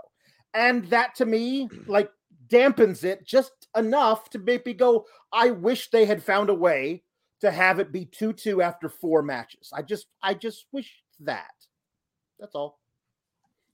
And 0.54 0.86
that 0.86 1.14
to 1.16 1.26
me 1.26 1.68
like 1.86 2.10
dampens 2.48 3.04
it 3.04 3.26
just 3.26 3.68
enough 3.76 4.30
to 4.30 4.38
make 4.38 4.66
me 4.66 4.74
go, 4.74 5.06
I 5.32 5.50
wish 5.50 5.90
they 5.90 6.04
had 6.04 6.22
found 6.22 6.50
a 6.50 6.54
way 6.54 7.02
to 7.40 7.50
have 7.50 7.78
it 7.78 7.92
be 7.92 8.06
2-2 8.06 8.62
after 8.62 8.88
four 8.88 9.22
matches. 9.22 9.70
I 9.72 9.82
just 9.82 10.06
I 10.22 10.34
just 10.34 10.66
wish 10.72 11.02
that. 11.20 11.50
That's 12.38 12.54
all. 12.54 12.78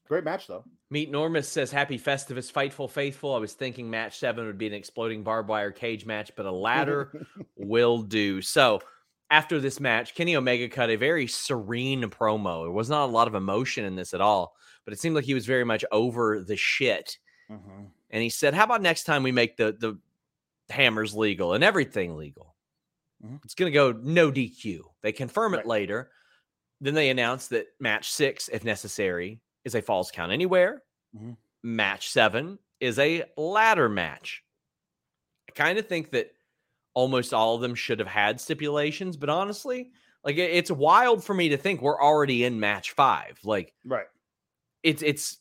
Great 0.06 0.24
match 0.24 0.46
though. 0.46 0.64
Meet 0.90 1.10
Normus 1.10 1.46
says 1.46 1.72
happy 1.72 1.98
Festivus, 1.98 2.52
Fightful 2.52 2.90
Faithful. 2.90 3.34
I 3.34 3.38
was 3.38 3.54
thinking 3.54 3.88
match 3.88 4.18
seven 4.18 4.46
would 4.46 4.58
be 4.58 4.66
an 4.66 4.74
exploding 4.74 5.22
barbed 5.22 5.48
wire 5.48 5.72
cage 5.72 6.04
match, 6.04 6.30
but 6.36 6.46
a 6.46 6.52
ladder 6.52 7.26
will 7.56 8.02
do. 8.02 8.42
So 8.42 8.80
after 9.30 9.58
this 9.58 9.80
match, 9.80 10.14
Kenny 10.14 10.36
Omega 10.36 10.68
cut 10.68 10.90
a 10.90 10.96
very 10.96 11.26
serene 11.26 12.02
promo. 12.04 12.64
There 12.64 12.70
was 12.70 12.90
not 12.90 13.06
a 13.06 13.12
lot 13.12 13.28
of 13.28 13.34
emotion 13.34 13.84
in 13.86 13.96
this 13.96 14.12
at 14.12 14.20
all, 14.20 14.54
but 14.84 14.92
it 14.92 15.00
seemed 15.00 15.14
like 15.16 15.24
he 15.24 15.34
was 15.34 15.46
very 15.46 15.64
much 15.64 15.84
over 15.90 16.40
the 16.40 16.56
shit. 16.56 17.16
Mhm. 17.50 17.88
And 18.14 18.22
he 18.22 18.30
said, 18.30 18.54
How 18.54 18.62
about 18.64 18.80
next 18.80 19.04
time 19.04 19.24
we 19.24 19.32
make 19.32 19.56
the 19.56 19.72
the 19.72 19.98
hammers 20.72 21.14
legal 21.14 21.52
and 21.54 21.64
everything 21.64 22.16
legal? 22.16 22.54
Mhm. 23.22 23.40
It's 23.44 23.54
gonna 23.56 23.72
go 23.72 23.90
no 23.92 24.30
DQ. 24.30 24.84
They 25.02 25.10
confirm 25.12 25.54
it 25.54 25.66
later. 25.66 26.12
Then 26.80 26.94
they 26.94 27.10
announce 27.10 27.48
that 27.48 27.66
match 27.80 28.12
six, 28.12 28.48
if 28.48 28.62
necessary, 28.64 29.40
is 29.64 29.74
a 29.74 29.82
falls 29.82 30.12
count 30.12 30.30
anywhere. 30.30 30.84
Mhm. 31.16 31.36
Match 31.64 32.08
seven 32.10 32.60
is 32.78 33.00
a 33.00 33.24
ladder 33.36 33.88
match. 33.88 34.44
I 35.48 35.52
kind 35.52 35.76
of 35.78 35.88
think 35.88 36.10
that 36.12 36.30
almost 36.94 37.34
all 37.34 37.56
of 37.56 37.62
them 37.62 37.74
should 37.74 37.98
have 37.98 38.06
had 38.08 38.40
stipulations, 38.40 39.16
but 39.16 39.28
honestly, 39.28 39.90
like 40.22 40.36
it- 40.36 40.52
it's 40.52 40.70
wild 40.70 41.24
for 41.24 41.34
me 41.34 41.48
to 41.48 41.56
think 41.56 41.82
we're 41.82 42.00
already 42.00 42.44
in 42.44 42.60
match 42.60 42.92
five. 42.92 43.40
Like 43.44 43.74
Right. 43.84 44.06
it's 44.84 45.02
it's 45.02 45.40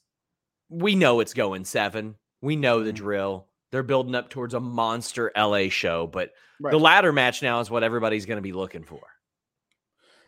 we 0.70 0.96
know 0.96 1.20
it's 1.20 1.36
going 1.36 1.66
seven. 1.66 2.18
We 2.44 2.58
know 2.58 2.84
the 2.84 2.92
Mhm. 2.92 2.96
drill. 2.96 3.48
They're 3.72 3.84
building 3.84 4.14
up 4.16 4.30
towards 4.30 4.54
a 4.54 4.60
monster 4.60 5.32
LA 5.36 5.70
show, 5.70 6.06
but 6.08 6.34
Right. 6.60 6.72
the 6.72 6.78
ladder 6.80 7.14
match 7.14 7.42
now 7.42 7.60
is 7.62 7.72
what 7.72 7.84
everybody's 7.84 8.26
going 8.26 8.38
to 8.38 8.42
be 8.42 8.52
looking 8.54 8.84
for. 8.84 9.02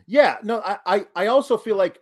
Yeah, 0.06 0.38
no, 0.42 0.60
I, 0.60 0.78
I 0.86 1.06
I 1.14 1.26
also 1.26 1.56
feel 1.58 1.76
like 1.76 2.00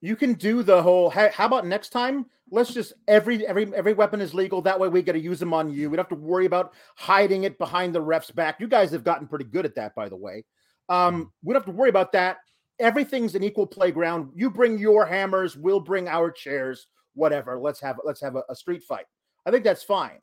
you 0.00 0.14
can 0.16 0.34
do 0.34 0.62
the 0.62 0.82
whole. 0.82 1.10
Hey, 1.10 1.30
how 1.34 1.46
about 1.46 1.66
next 1.66 1.88
time? 1.90 2.26
Let's 2.50 2.72
just 2.72 2.92
every 3.08 3.46
every 3.46 3.74
every 3.74 3.92
weapon 3.92 4.20
is 4.20 4.34
legal. 4.34 4.62
That 4.62 4.78
way, 4.78 4.88
we 4.88 5.02
got 5.02 5.12
to 5.12 5.18
use 5.20 5.40
them 5.40 5.52
on 5.52 5.70
you. 5.70 5.90
We 5.90 5.96
don't 5.96 6.08
have 6.08 6.18
to 6.18 6.24
worry 6.24 6.46
about 6.46 6.72
hiding 6.96 7.44
it 7.44 7.58
behind 7.58 7.94
the 7.94 8.00
ref's 8.00 8.30
back. 8.30 8.60
You 8.60 8.68
guys 8.68 8.90
have 8.92 9.04
gotten 9.04 9.26
pretty 9.26 9.46
good 9.46 9.64
at 9.64 9.74
that, 9.74 9.94
by 9.94 10.08
the 10.08 10.16
way. 10.16 10.44
Um, 10.88 11.32
we 11.42 11.52
don't 11.52 11.62
have 11.64 11.72
to 11.72 11.76
worry 11.78 11.90
about 11.90 12.12
that. 12.12 12.38
Everything's 12.78 13.34
an 13.34 13.42
equal 13.42 13.66
playground. 13.66 14.32
You 14.34 14.50
bring 14.50 14.78
your 14.78 15.04
hammers, 15.06 15.56
we'll 15.56 15.80
bring 15.80 16.08
our 16.08 16.30
chairs. 16.30 16.86
Whatever. 17.14 17.58
Let's 17.58 17.80
have 17.80 17.98
let's 18.04 18.20
have 18.20 18.36
a, 18.36 18.44
a 18.48 18.54
street 18.54 18.82
fight. 18.84 19.06
I 19.50 19.52
think 19.52 19.64
that's 19.64 19.82
fine. 19.82 20.20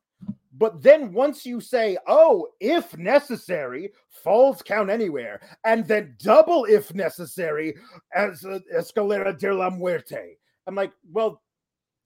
But 0.54 0.82
then 0.82 1.12
once 1.12 1.46
you 1.46 1.60
say, 1.60 1.98
oh, 2.08 2.48
if 2.62 2.98
necessary, 2.98 3.92
falls 4.24 4.62
count 4.62 4.90
anywhere, 4.90 5.42
and 5.66 5.86
then 5.86 6.16
double 6.18 6.64
if 6.64 6.94
necessary, 6.94 7.76
as 8.16 8.46
uh, 8.46 8.60
Escalera 8.74 9.38
de 9.38 9.54
la 9.54 9.70
Muerte. 9.70 10.38
I'm 10.66 10.76
like, 10.76 10.94
well, 11.12 11.42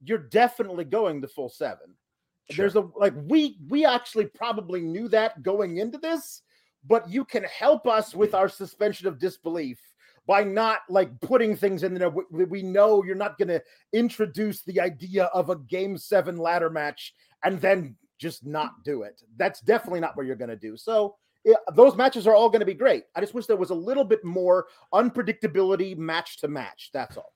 you're 0.04 0.18
definitely 0.18 0.84
going 0.84 1.22
the 1.22 1.28
full 1.28 1.48
seven. 1.48 1.96
There's 2.58 2.76
a 2.76 2.90
like 2.98 3.14
we 3.28 3.60
we 3.70 3.86
actually 3.86 4.26
probably 4.26 4.82
knew 4.82 5.08
that 5.10 5.44
going 5.44 5.78
into 5.78 6.00
this, 6.00 6.42
but 6.88 7.08
you 7.08 7.24
can 7.24 7.44
help 7.44 7.86
us 7.86 8.16
with 8.16 8.34
our 8.34 8.50
suspension 8.50 9.08
of 9.08 9.20
disbelief 9.20 9.80
by 10.32 10.46
not 10.46 10.80
like 10.88 11.20
putting 11.20 11.58
things 11.58 11.84
in 11.84 11.94
there. 11.94 12.10
We, 12.10 12.46
we 12.46 12.64
know 12.64 13.04
you're 13.04 13.16
not 13.16 13.38
going 13.38 13.50
to 13.50 13.62
introduce 13.92 14.62
the 14.62 14.80
idea 14.80 15.26
of 15.26 15.50
a 15.50 15.58
game 15.58 15.98
seven 15.98 16.38
ladder 16.38 16.70
match 16.70 17.14
and 17.44 17.60
then 17.60 17.98
just 18.18 18.46
not 18.46 18.82
do 18.86 19.02
it. 19.02 19.22
That's 19.36 19.60
definitely 19.60 20.00
not 20.00 20.16
what 20.16 20.26
you're 20.26 20.38
going 20.38 20.48
to 20.50 20.56
do. 20.56 20.78
So 20.78 21.18
yeah, 21.44 21.56
those 21.76 21.98
matches 21.98 22.28
are 22.28 22.34
all 22.34 22.48
going 22.50 22.62
to 22.62 22.66
be 22.66 22.74
great. 22.74 23.04
I 23.14 23.20
just 23.20 23.34
wish 23.34 23.46
there 23.46 23.58
was 23.58 23.72
a 23.72 23.76
little 23.76 24.06
bit 24.06 24.24
more 24.24 24.68
unpredictability 24.94 25.98
match 25.98 26.38
to 26.38 26.48
match. 26.48 26.92
That's 26.94 27.18
all. 27.18 27.34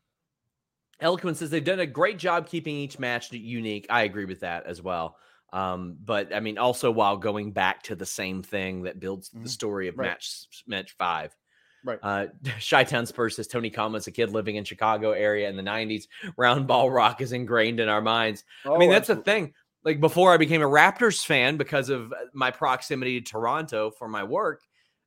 Eloquent 1.02 1.36
says 1.36 1.50
they've 1.50 1.62
done 1.62 1.82
a 1.82 1.86
great 1.86 2.18
job 2.18 2.48
keeping 2.48 2.78
each 2.78 2.98
match 2.98 3.30
unique. 3.34 3.88
I 3.90 4.04
agree 4.04 4.24
with 4.24 4.40
that 4.40 4.68
as 4.68 4.82
well. 4.82 5.18
Um, 5.52 5.98
but 6.02 6.34
I 6.34 6.40
mean, 6.40 6.58
also 6.58 6.92
while 6.92 7.18
going 7.18 7.52
back 7.52 7.84
to 7.84 7.96
the 7.98 8.06
same 8.06 8.42
thing 8.42 8.84
that 8.84 9.02
builds 9.02 9.32
the 9.32 9.40
Mhm. 9.40 9.50
story 9.50 9.90
of 9.90 9.98
Right. 9.98 10.12
match 10.12 10.48
match 10.66 10.94
five. 10.94 11.36
Right. 11.86 12.00
Uh, 12.01 12.25
Chi-Town 12.70 13.06
Spurs 13.06 13.36
says 13.36 13.48
Tony 13.48 13.70
Khan 13.70 13.96
a 13.96 14.00
kid 14.12 14.32
living 14.32 14.56
in 14.58 14.63
Chicago 14.65 15.12
area 15.12 15.48
in 15.48 15.56
the 15.56 15.63
'90s. 15.63 16.08
Round 16.36 16.68
ball 16.68 16.89
rock 16.92 17.22
is 17.22 17.32
ingrained 17.32 17.80
in 17.80 17.88
our 17.88 18.01
minds. 18.01 18.44
I 18.65 18.77
mean, 18.77 18.89
Oh, 18.89 18.94
that's 18.94 19.08
the 19.08 19.15
thing. 19.18 19.54
Like 19.84 20.00
before 20.00 20.34
I 20.34 20.38
became 20.38 20.63
a 20.63 20.68
Raptors 20.68 21.24
fan 21.24 21.58
because 21.58 21.89
of 21.89 22.12
uh, 22.12 22.15
my 22.34 22.50
proximity 22.50 23.22
to 23.22 23.32
Toronto 23.32 23.92
for 23.92 24.08
my 24.08 24.24
work, 24.24 24.63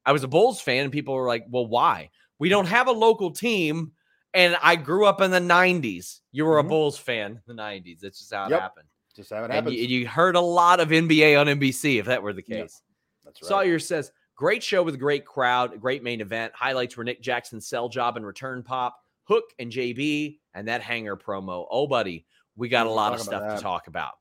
I 0.06 0.12
was 0.12 0.22
a 0.22 0.28
Bulls 0.28 0.60
fan, 0.60 0.84
and 0.84 0.92
people 0.92 1.14
were 1.14 1.26
like, 1.26 1.44
"Well, 1.50 1.66
why?" 1.66 2.10
We 2.38 2.48
don't 2.48 2.66
have 2.66 2.86
a 2.86 2.92
local 2.92 3.32
team. 3.32 3.92
And 4.34 4.58
I 4.62 4.76
grew 4.76 5.06
up 5.06 5.22
in 5.22 5.30
the 5.30 5.40
90s. 5.40 6.20
You 6.32 6.44
were 6.44 6.56
Mhm. 6.62 6.66
a 6.66 6.68
Bulls 6.68 6.98
fan 6.98 7.30
in 7.32 7.40
the 7.46 7.54
90s. 7.54 8.00
That's 8.02 8.18
just 8.18 8.32
how 8.32 8.44
it 8.46 8.50
Yep. 8.50 8.60
happened. 8.60 8.88
Just 9.16 9.30
how 9.30 9.42
it 9.42 9.50
happened. 9.50 9.74
you, 9.74 9.84
you 10.00 10.06
heard 10.06 10.36
a 10.36 10.40
lot 10.40 10.80
of 10.80 10.90
NBA 10.92 11.34
on 11.40 11.48
NBC 11.48 11.98
if 11.98 12.04
that 12.06 12.22
were 12.22 12.34
the 12.34 12.44
Yeah. 12.46 12.60
case. 12.62 12.82
That's 13.24 13.40
right. 13.42 13.48
Sawyer 13.48 13.78
says, 13.78 14.12
great 14.38 14.62
show 14.62 14.82
with 14.84 14.94
a 14.94 14.98
great 14.98 15.26
crowd, 15.26 15.78
great 15.80 16.02
main 16.02 16.20
event. 16.22 16.52
Highlights 16.54 16.96
were 16.96 17.04
Nick 17.04 17.20
Jackson's 17.20 17.66
sell 17.66 17.88
job 17.88 18.16
and 18.16 18.24
return 18.24 18.62
pop, 18.62 18.96
Hook 19.24 19.44
and 19.58 19.70
JB, 19.70 20.38
and 20.54 20.68
that 20.68 20.80
hanger 20.80 21.16
promo. 21.16 21.66
Oh, 21.70 21.86
buddy, 21.86 22.24
we 22.56 22.68
got 22.70 22.86
a 22.86 22.90
lot 22.90 23.12
of 23.12 23.20
stuff 23.20 23.56
to 23.56 23.62
talk 23.62 23.88
about. 23.88 24.12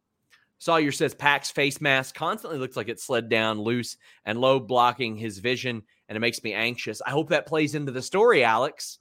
Sawyer 0.58 0.92
says 0.92 1.14
Pac's 1.14 1.52
face 1.52 1.80
mask 1.80 2.16
constantly 2.16 2.58
looks 2.58 2.76
like 2.76 2.90
it 2.90 3.00
slid 3.00 3.30
down 3.30 3.62
loose 3.62 3.96
and 4.26 4.42
low 4.42 4.60
blocking 4.60 5.16
his 5.16 5.38
vision, 5.38 5.84
and 6.10 6.16
it 6.16 6.20
makes 6.20 6.44
me 6.44 6.52
anxious. 6.54 7.00
I 7.06 7.12
hope 7.12 7.30
that 7.30 7.46
plays 7.46 7.76
into 7.76 7.92
the 7.92 8.02
story, 8.02 8.44
Alex. 8.44 8.98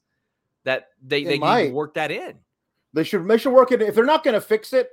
That 0.64 0.88
they, 1.02 1.22
It 1.22 1.24
they 1.24 1.30
need 1.30 1.36
to 1.38 1.40
might. 1.40 1.72
work 1.72 1.94
that 1.94 2.10
in. 2.10 2.34
They 2.92 3.04
should 3.04 3.26
they 3.26 3.38
should 3.38 3.52
work 3.54 3.72
it 3.72 3.80
if 3.80 3.94
they're 3.94 4.04
not 4.04 4.22
going 4.22 4.34
to 4.34 4.40
fix 4.40 4.72
it 4.72 4.90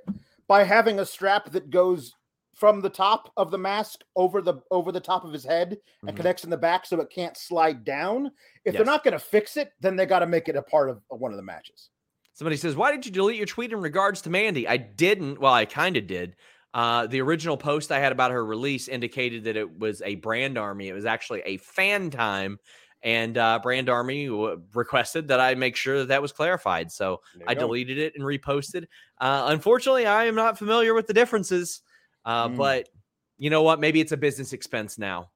by 0.48 0.64
having 0.64 1.00
a 1.00 1.06
strap 1.06 1.52
that 1.52 1.70
goes 1.70 2.14
from 2.54 2.82
the 2.82 2.90
top 2.90 3.32
of 3.38 3.50
the 3.52 3.58
mask 3.58 4.02
over 4.16 4.42
the 4.42 4.56
over 4.72 4.92
the 4.92 5.00
top 5.00 5.26
of 5.26 5.34
his 5.34 5.44
head 5.44 5.78
and 6.02 6.12
Mhm. 6.12 6.16
connects 6.18 6.44
in 6.44 6.50
the 6.50 6.58
back 6.58 6.86
so 6.86 7.00
it 7.02 7.10
can't 7.10 7.36
slide 7.36 7.84
down. 7.84 8.28
If 8.64 8.74
Yes. 8.74 8.76
they're 8.76 8.86
not 8.86 9.04
going 9.04 9.14
to 9.14 9.20
fix 9.20 9.58
it, 9.58 9.72
then 9.80 9.96
they 9.96 10.06
got 10.06 10.20
to 10.20 10.28
make 10.28 10.48
it 10.50 10.56
a 10.56 10.62
part 10.62 10.90
of 10.90 11.02
one 11.10 11.32
of 11.32 11.38
the 11.38 11.44
matches. 11.44 11.90
Somebody 12.34 12.58
says, 12.58 12.76
Why 12.76 12.92
did 12.92 13.06
you 13.06 13.12
delete 13.12 13.38
your 13.38 13.46
tweet 13.46 13.72
in 13.72 13.82
regards 13.82 14.22
to 14.24 14.30
Mandy? 14.30 14.68
I 14.68 14.78
didn't. 14.78 15.40
Well, 15.40 15.54
I 15.54 15.66
kind 15.66 15.98
of 15.98 16.08
did. 16.08 16.36
Uh, 16.74 17.06
the 17.06 17.22
original 17.22 17.58
post 17.58 17.92
I 17.92 18.00
had 18.00 18.12
about 18.12 18.32
her 18.32 18.44
release 18.44 18.88
indicated 18.88 19.44
that 19.44 19.56
it 19.56 19.78
was 19.80 20.02
a 20.02 20.16
brand 20.16 20.58
army. 20.58 20.88
It 20.90 20.94
was 20.94 21.06
actually 21.06 21.42
a 21.42 21.58
fan 21.58 22.10
time. 22.10 22.60
And 23.04 23.38
uh, 23.38 23.60
Brand 23.62 23.90
Army 23.90 24.28
w- 24.28 24.62
requested 24.74 25.28
that 25.28 25.42
I 25.42 25.56
make 25.56 25.76
sure 25.76 26.00
that 26.00 26.08
that 26.08 26.22
was 26.22 26.32
clarified. 26.32 26.90
So 26.90 27.20
I 27.46 27.54
go. 27.54 27.60
deleted 27.68 27.98
it 27.98 28.14
and 28.16 28.24
reposted. 28.24 28.86
Uh, 29.20 29.48
unfortunately, 29.50 30.06
I 30.06 30.24
am 30.24 30.36
not 30.36 30.58
familiar 30.58 30.94
with 30.94 31.08
the 31.08 31.14
differences. 31.14 31.82
Uh, 32.26 32.48
Mm. 32.50 32.58
But 32.58 32.90
you 33.38 33.50
know 33.50 33.64
what? 33.64 33.80
Maybe 33.80 34.00
it's 34.02 34.12
a 34.12 34.18
business 34.18 34.54
expense 34.54 34.98
now. 34.98 35.30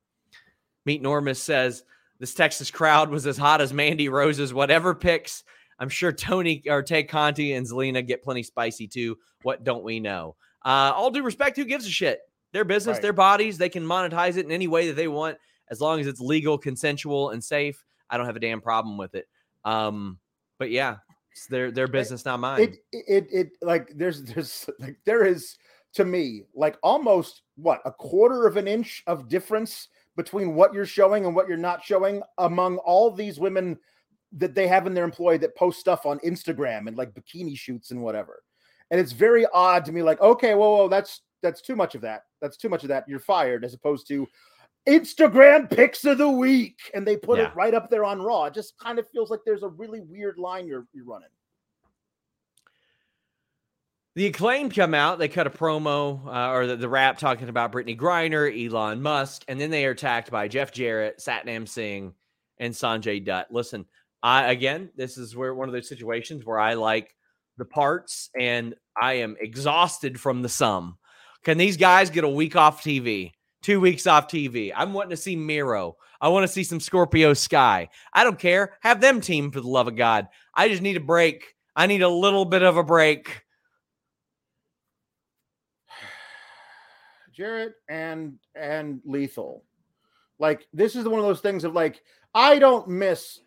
Meet 0.85 1.03
Normus 1.03 1.37
says 1.37 1.83
this 2.19 2.33
Texas 2.33 2.71
crowd 2.71 3.09
was 3.09 3.27
as 3.27 3.37
hot 3.37 3.61
as 3.61 3.73
Mandy 3.73 4.09
Rose's 4.09 4.53
whatever 4.53 4.95
picks. 4.95 5.43
I'm 5.79 5.89
sure 5.89 6.11
Tony 6.11 6.63
or 6.67 6.81
Tay 6.81 7.03
Conti 7.03 7.53
and 7.53 7.67
Zelina 7.67 8.05
get 8.05 8.23
plenty 8.23 8.43
spicy 8.43 8.87
too. 8.87 9.17
What 9.43 9.63
don't 9.63 9.83
we 9.83 9.99
know? 9.99 10.35
Uh, 10.65 10.91
all 10.95 11.11
due 11.11 11.23
respect, 11.23 11.57
who 11.57 11.65
gives 11.65 11.85
a 11.85 11.89
shit? 11.89 12.21
Their 12.53 12.63
business, 12.65 12.95
Right. 12.95 13.01
their 13.01 13.13
bodies, 13.13 13.57
they 13.57 13.69
can 13.69 13.83
monetize 13.83 14.37
it 14.37 14.45
in 14.45 14.51
any 14.51 14.67
way 14.67 14.87
that 14.87 14.95
they 14.95 15.07
want 15.07 15.37
as 15.69 15.81
long 15.81 15.99
as 15.99 16.07
it's 16.07 16.19
legal, 16.21 16.57
consensual, 16.57 17.29
and 17.31 17.43
safe. 17.43 17.83
I 18.09 18.17
don't 18.17 18.25
have 18.25 18.37
a 18.37 18.39
damn 18.39 18.61
problem 18.61 18.97
with 18.97 19.13
it. 19.15 19.27
Um, 19.65 20.17
but 20.57 20.71
yeah, 20.71 20.97
it's 21.31 21.45
their 21.47 21.71
their 21.71 21.87
business, 21.87 22.23
not 22.25 22.39
mine. 22.39 22.61
It 22.61 22.77
it 22.91 23.27
it 23.31 23.49
like 23.61 23.91
there's 23.95 24.23
there's 24.23 24.69
like 24.79 24.97
there 25.05 25.25
is 25.25 25.57
to 25.97 26.05
me 26.05 26.43
like 26.55 26.77
almost 26.81 27.41
what 27.55 27.81
a 27.85 27.91
quarter 27.91 28.47
of 28.47 28.57
an 28.57 28.67
inch 28.67 29.03
of 29.07 29.27
difference 29.29 29.89
between 30.15 30.55
what 30.55 30.73
you're 30.73 30.85
showing 30.85 31.25
and 31.25 31.35
what 31.35 31.47
you're 31.47 31.57
not 31.57 31.83
showing 31.83 32.21
among 32.39 32.77
all 32.77 33.11
these 33.11 33.39
women 33.39 33.77
that 34.31 34.55
they 34.55 34.67
have 34.67 34.87
in 34.87 34.93
their 34.93 35.03
employ 35.03 35.37
that 35.37 35.55
post 35.55 35.79
stuff 35.79 36.05
on 36.05 36.19
Instagram 36.19 36.87
and 36.87 36.97
like 36.97 37.13
bikini 37.13 37.57
shoots 37.57 37.91
and 37.91 38.01
whatever. 38.01 38.41
And 38.89 38.99
it's 38.99 39.11
very 39.11 39.45
odd 39.53 39.85
to 39.85 39.91
me, 39.91 40.01
like, 40.01 40.19
okay, 40.21 40.53
whoa, 40.55 40.77
whoa, 40.77 40.87
that's 40.87 41.21
that's 41.43 41.61
too 41.61 41.75
much 41.75 41.93
of 41.93 42.01
that. 42.01 42.23
That's 42.41 42.57
too 42.57 42.69
much 42.69 42.83
of 42.83 42.89
that. 42.89 43.05
You're 43.07 43.19
fired, 43.19 43.63
as 43.63 43.73
opposed 43.73 44.07
to 44.07 44.27
Instagram 44.87 45.69
pics 45.69 46.05
of 46.05 46.17
the 46.17 46.29
week, 46.29 46.79
and 46.93 47.05
they 47.05 47.17
put 47.17 47.37
Yeah. 47.37 47.47
it 47.47 47.55
right 47.55 47.73
up 47.73 47.89
there 47.89 48.05
on 48.05 48.21
Raw. 48.21 48.45
It 48.45 48.53
just 48.53 48.77
kind 48.79 48.97
of 48.97 49.07
feels 49.09 49.29
like 49.29 49.41
there's 49.45 49.63
a 49.63 49.67
really 49.67 50.01
weird 50.01 50.37
line 50.37 50.67
you're 50.67 50.87
you're 50.93 51.05
running. 51.05 51.29
The 54.17 54.25
acclaim 54.25 54.71
come 54.71 54.95
out. 54.95 55.19
They 55.19 55.27
cut 55.27 55.45
a 55.45 55.51
promo 55.51 56.25
uh, 56.25 56.49
or 56.49 56.65
the, 56.65 56.75
the 56.75 56.89
rap 56.89 57.19
talking 57.19 57.49
about 57.49 57.71
Brittney 57.71 57.95
Griner, 57.95 58.49
Elon 58.49 58.99
Musk, 58.99 59.43
and 59.47 59.61
then 59.61 59.69
they 59.69 59.85
are 59.85 59.91
attacked 59.91 60.31
by 60.31 60.47
Jeff 60.47 60.71
Jarrett, 60.71 61.19
Satnam 61.19 61.67
Singh, 61.67 62.15
and 62.57 62.73
Sanjay 62.73 63.23
Dutt. 63.23 63.51
Listen, 63.51 63.85
I 64.23 64.45
again, 64.49 64.89
this 64.95 65.19
is 65.19 65.35
where 65.35 65.53
one 65.53 65.69
of 65.69 65.73
those 65.73 65.87
situations 65.87 66.43
where 66.43 66.57
I 66.57 66.73
like 66.73 67.13
the 67.59 67.65
parts 67.65 68.31
and 68.35 68.73
I 68.99 69.17
am 69.17 69.37
exhausted 69.39 70.19
from 70.19 70.41
the 70.41 70.49
sum. 70.49 70.97
Can 71.43 71.59
these 71.59 71.77
guys 71.77 72.09
get 72.09 72.23
a 72.23 72.27
week 72.27 72.55
off 72.55 72.83
TV? 72.83 73.33
Two 73.61 73.79
weeks 73.79 74.07
off 74.07 74.27
TV. 74.27 74.73
I'm 74.75 74.93
wanting 74.93 75.11
to 75.11 75.17
see 75.17 75.35
Miro. 75.35 75.95
I 76.19 76.29
want 76.29 76.43
to 76.43 76.51
see 76.51 76.63
some 76.63 76.79
Scorpio 76.79 77.35
Sky. 77.35 77.89
I 78.13 78.23
don't 78.23 78.39
care. 78.39 78.77
Have 78.81 78.99
them 78.99 79.21
team 79.21 79.51
for 79.51 79.61
the 79.61 79.69
love 79.69 79.87
of 79.87 79.95
God. 79.95 80.27
I 80.55 80.69
just 80.69 80.81
need 80.81 80.97
a 80.97 81.01
break. 81.01 81.53
I 81.75 81.85
need 81.85 82.01
a 82.01 82.09
little 82.09 82.45
bit 82.45 82.63
of 82.63 82.77
a 82.77 82.83
break. 82.83 83.43
Jarrett 87.37 87.75
and 87.87 88.39
and 88.55 88.99
Lethal. 89.05 89.63
Like 90.39 90.67
this 90.73 90.95
is 90.95 91.07
one 91.07 91.19
of 91.19 91.25
those 91.25 91.41
things 91.41 91.63
of 91.63 91.73
like 91.73 92.01
I 92.33 92.57
don't 92.57 92.87
miss 92.87 93.39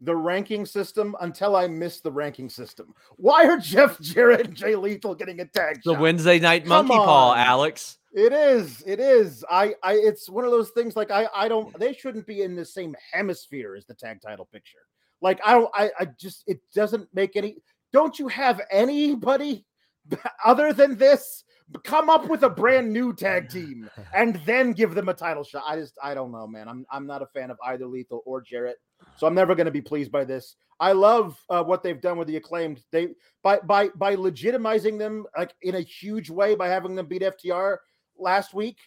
the 0.00 0.14
ranking 0.14 0.64
system 0.66 1.16
until 1.20 1.56
I 1.56 1.66
miss 1.66 2.00
the 2.00 2.10
ranking 2.10 2.48
system. 2.48 2.94
Why 3.16 3.46
are 3.46 3.58
Jeff 3.58 4.00
Jarrett 4.00 4.46
and 4.46 4.56
Jay 4.56 4.74
Lethal 4.74 5.14
getting 5.14 5.40
a 5.40 5.44
tag? 5.44 5.80
The 5.84 5.94
shot? 5.94 6.00
Wednesday 6.00 6.38
night 6.38 6.66
monkey 6.66 6.94
paw. 6.94 7.34
Alex. 7.34 7.98
It 8.12 8.32
is. 8.32 8.82
It 8.86 9.00
is. 9.00 9.44
I. 9.50 9.74
I. 9.82 9.94
It's 9.94 10.28
one 10.28 10.44
of 10.44 10.50
those 10.50 10.70
things. 10.70 10.96
Like 10.96 11.10
I. 11.10 11.28
I 11.34 11.48
don't. 11.48 11.78
They 11.78 11.92
shouldn't 11.92 12.26
be 12.26 12.42
in 12.42 12.56
the 12.56 12.64
same 12.64 12.96
hemisphere 13.12 13.76
as 13.76 13.86
the 13.86 13.94
tag 13.94 14.20
title 14.20 14.48
picture. 14.52 14.78
Like 15.20 15.40
I 15.44 15.52
don't. 15.52 15.70
I. 15.74 15.90
I 16.00 16.06
just. 16.18 16.44
It 16.46 16.60
doesn't 16.74 17.08
make 17.14 17.36
any. 17.36 17.56
Don't 17.92 18.18
you 18.18 18.28
have 18.28 18.60
anybody 18.70 19.64
other 20.44 20.72
than 20.72 20.96
this? 20.96 21.44
Come 21.84 22.08
up 22.08 22.28
with 22.28 22.42
a 22.42 22.50
brand 22.50 22.92
new 22.92 23.12
tag 23.12 23.48
team 23.50 23.88
and 24.14 24.40
then 24.46 24.72
give 24.72 24.94
them 24.94 25.08
a 25.08 25.14
title 25.14 25.44
shot. 25.44 25.64
I 25.66 25.76
just. 25.76 25.94
I 26.02 26.14
don't 26.14 26.32
know, 26.32 26.46
man. 26.46 26.68
I'm. 26.68 26.86
I'm 26.90 27.06
not 27.06 27.22
a 27.22 27.26
fan 27.26 27.50
of 27.50 27.58
either 27.66 27.86
Lethal 27.86 28.22
or 28.24 28.40
Jarrett, 28.40 28.76
so 29.16 29.26
I'm 29.26 29.34
never 29.34 29.54
going 29.54 29.66
to 29.66 29.72
be 29.72 29.82
pleased 29.82 30.10
by 30.10 30.24
this. 30.24 30.56
I 30.80 30.92
love 30.92 31.38
uh, 31.50 31.62
what 31.62 31.82
they've 31.82 32.00
done 32.00 32.18
with 32.18 32.28
the 32.28 32.36
acclaimed. 32.36 32.82
They 32.92 33.08
by 33.42 33.58
by 33.58 33.88
by 33.88 34.16
legitimizing 34.16 34.98
them 34.98 35.24
like 35.36 35.52
in 35.62 35.74
a 35.74 35.80
huge 35.80 36.30
way 36.30 36.54
by 36.54 36.68
having 36.68 36.94
them 36.94 37.06
beat 37.06 37.22
FTR 37.22 37.78
last 38.16 38.54
week. 38.54 38.78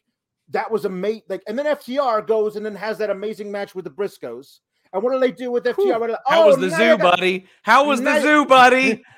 That 0.50 0.70
was 0.70 0.86
a 0.86 0.90
mate 0.90 1.24
like, 1.30 1.44
and 1.48 1.58
then 1.58 1.66
FTR 1.66 2.26
goes 2.28 2.56
and 2.56 2.66
then 2.66 2.76
has 2.76 2.98
that 2.98 3.10
amazing 3.10 3.52
match 3.52 3.76
with 3.76 3.86
the 3.86 3.92
Briscoes. 3.92 4.60
And 4.94 5.02
what 5.02 5.14
do 5.14 5.20
they 5.20 5.32
do 5.32 5.52
with 5.52 5.64
FTR? 5.64 5.76
Do 5.78 6.08
they- 6.08 6.14
How 6.28 6.44
oh, 6.44 6.48
was 6.48 6.58
the 6.58 6.70
zoo, 6.70 6.98
got- 6.98 7.00
buddy? 7.00 7.46
How 7.62 7.86
was 7.86 8.02
the 8.02 8.20
zoo, 8.22 8.46
buddy? 8.46 9.02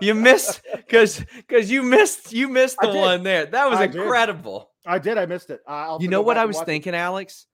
You 0.00 0.14
missed 0.14 0.60
because 0.76 1.24
because 1.36 1.70
you 1.70 1.82
missed 1.82 2.32
you 2.32 2.48
missed 2.48 2.78
the 2.80 2.88
one 2.92 3.22
there. 3.22 3.46
That 3.46 3.70
was 3.70 3.78
I 3.78 3.86
did. 3.86 4.00
incredible. 4.02 4.70
I 4.84 4.98
did. 4.98 5.18
I 5.18 5.26
missed 5.26 5.50
it. 5.50 5.60
I'll 5.66 6.00
You 6.00 6.08
know 6.08 6.22
what 6.22 6.38
I 6.38 6.44
was 6.44 6.56
watch 6.56 6.62
it. 6.64 6.66
thinking, 6.66 6.94
Alex? 6.94 7.46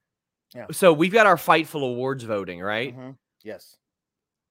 Yeah. 0.55 0.67
So 0.73 0.93
we've 0.93 1.13
got 1.13 1.27
our 1.27 1.37
Fightful 1.37 1.83
Awards 1.83 2.25
voting, 2.25 2.61
right? 2.61 2.97
Mhm. 2.97 3.17
Yes. 3.43 3.77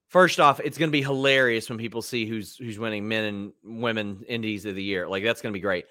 First 0.09 0.39
off, 0.39 0.59
it's 0.59 0.77
going 0.77 0.89
to 0.89 0.91
be 0.91 1.03
hilarious 1.03 1.69
when 1.69 1.77
people 1.77 2.01
see 2.01 2.25
who's 2.25 2.55
who's 2.57 2.77
winning 2.79 3.07
men 3.07 3.23
and 3.25 3.53
women 3.63 4.23
indies 4.27 4.65
of 4.65 4.75
the 4.75 4.83
year. 4.83 5.07
Like 5.07 5.23
that's 5.23 5.41
going 5.41 5.53
to 5.53 5.57
be 5.57 5.61
great. 5.61 5.85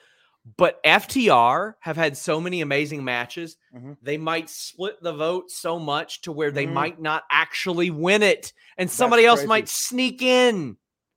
But 0.57 0.83
FTR 0.85 1.75
have 1.81 1.97
had 1.97 2.17
so 2.17 2.41
many 2.41 2.61
amazing 2.63 3.05
matches. 3.05 3.57
Mhm. 3.75 3.97
They 4.03 4.17
might 4.17 4.49
split 4.51 4.97
the 5.03 5.13
vote 5.13 5.51
so 5.51 5.79
much 5.79 6.23
to 6.23 6.33
where 6.33 6.51
they 6.51 6.67
Mhm. 6.67 6.73
might 6.73 7.01
not 7.01 7.25
actually 7.31 7.91
win 7.91 8.23
it, 8.23 8.53
and 8.79 8.91
somebody 8.91 9.27
else 9.27 9.45
might 9.45 9.69
sneak 9.69 10.23
in. 10.23 10.77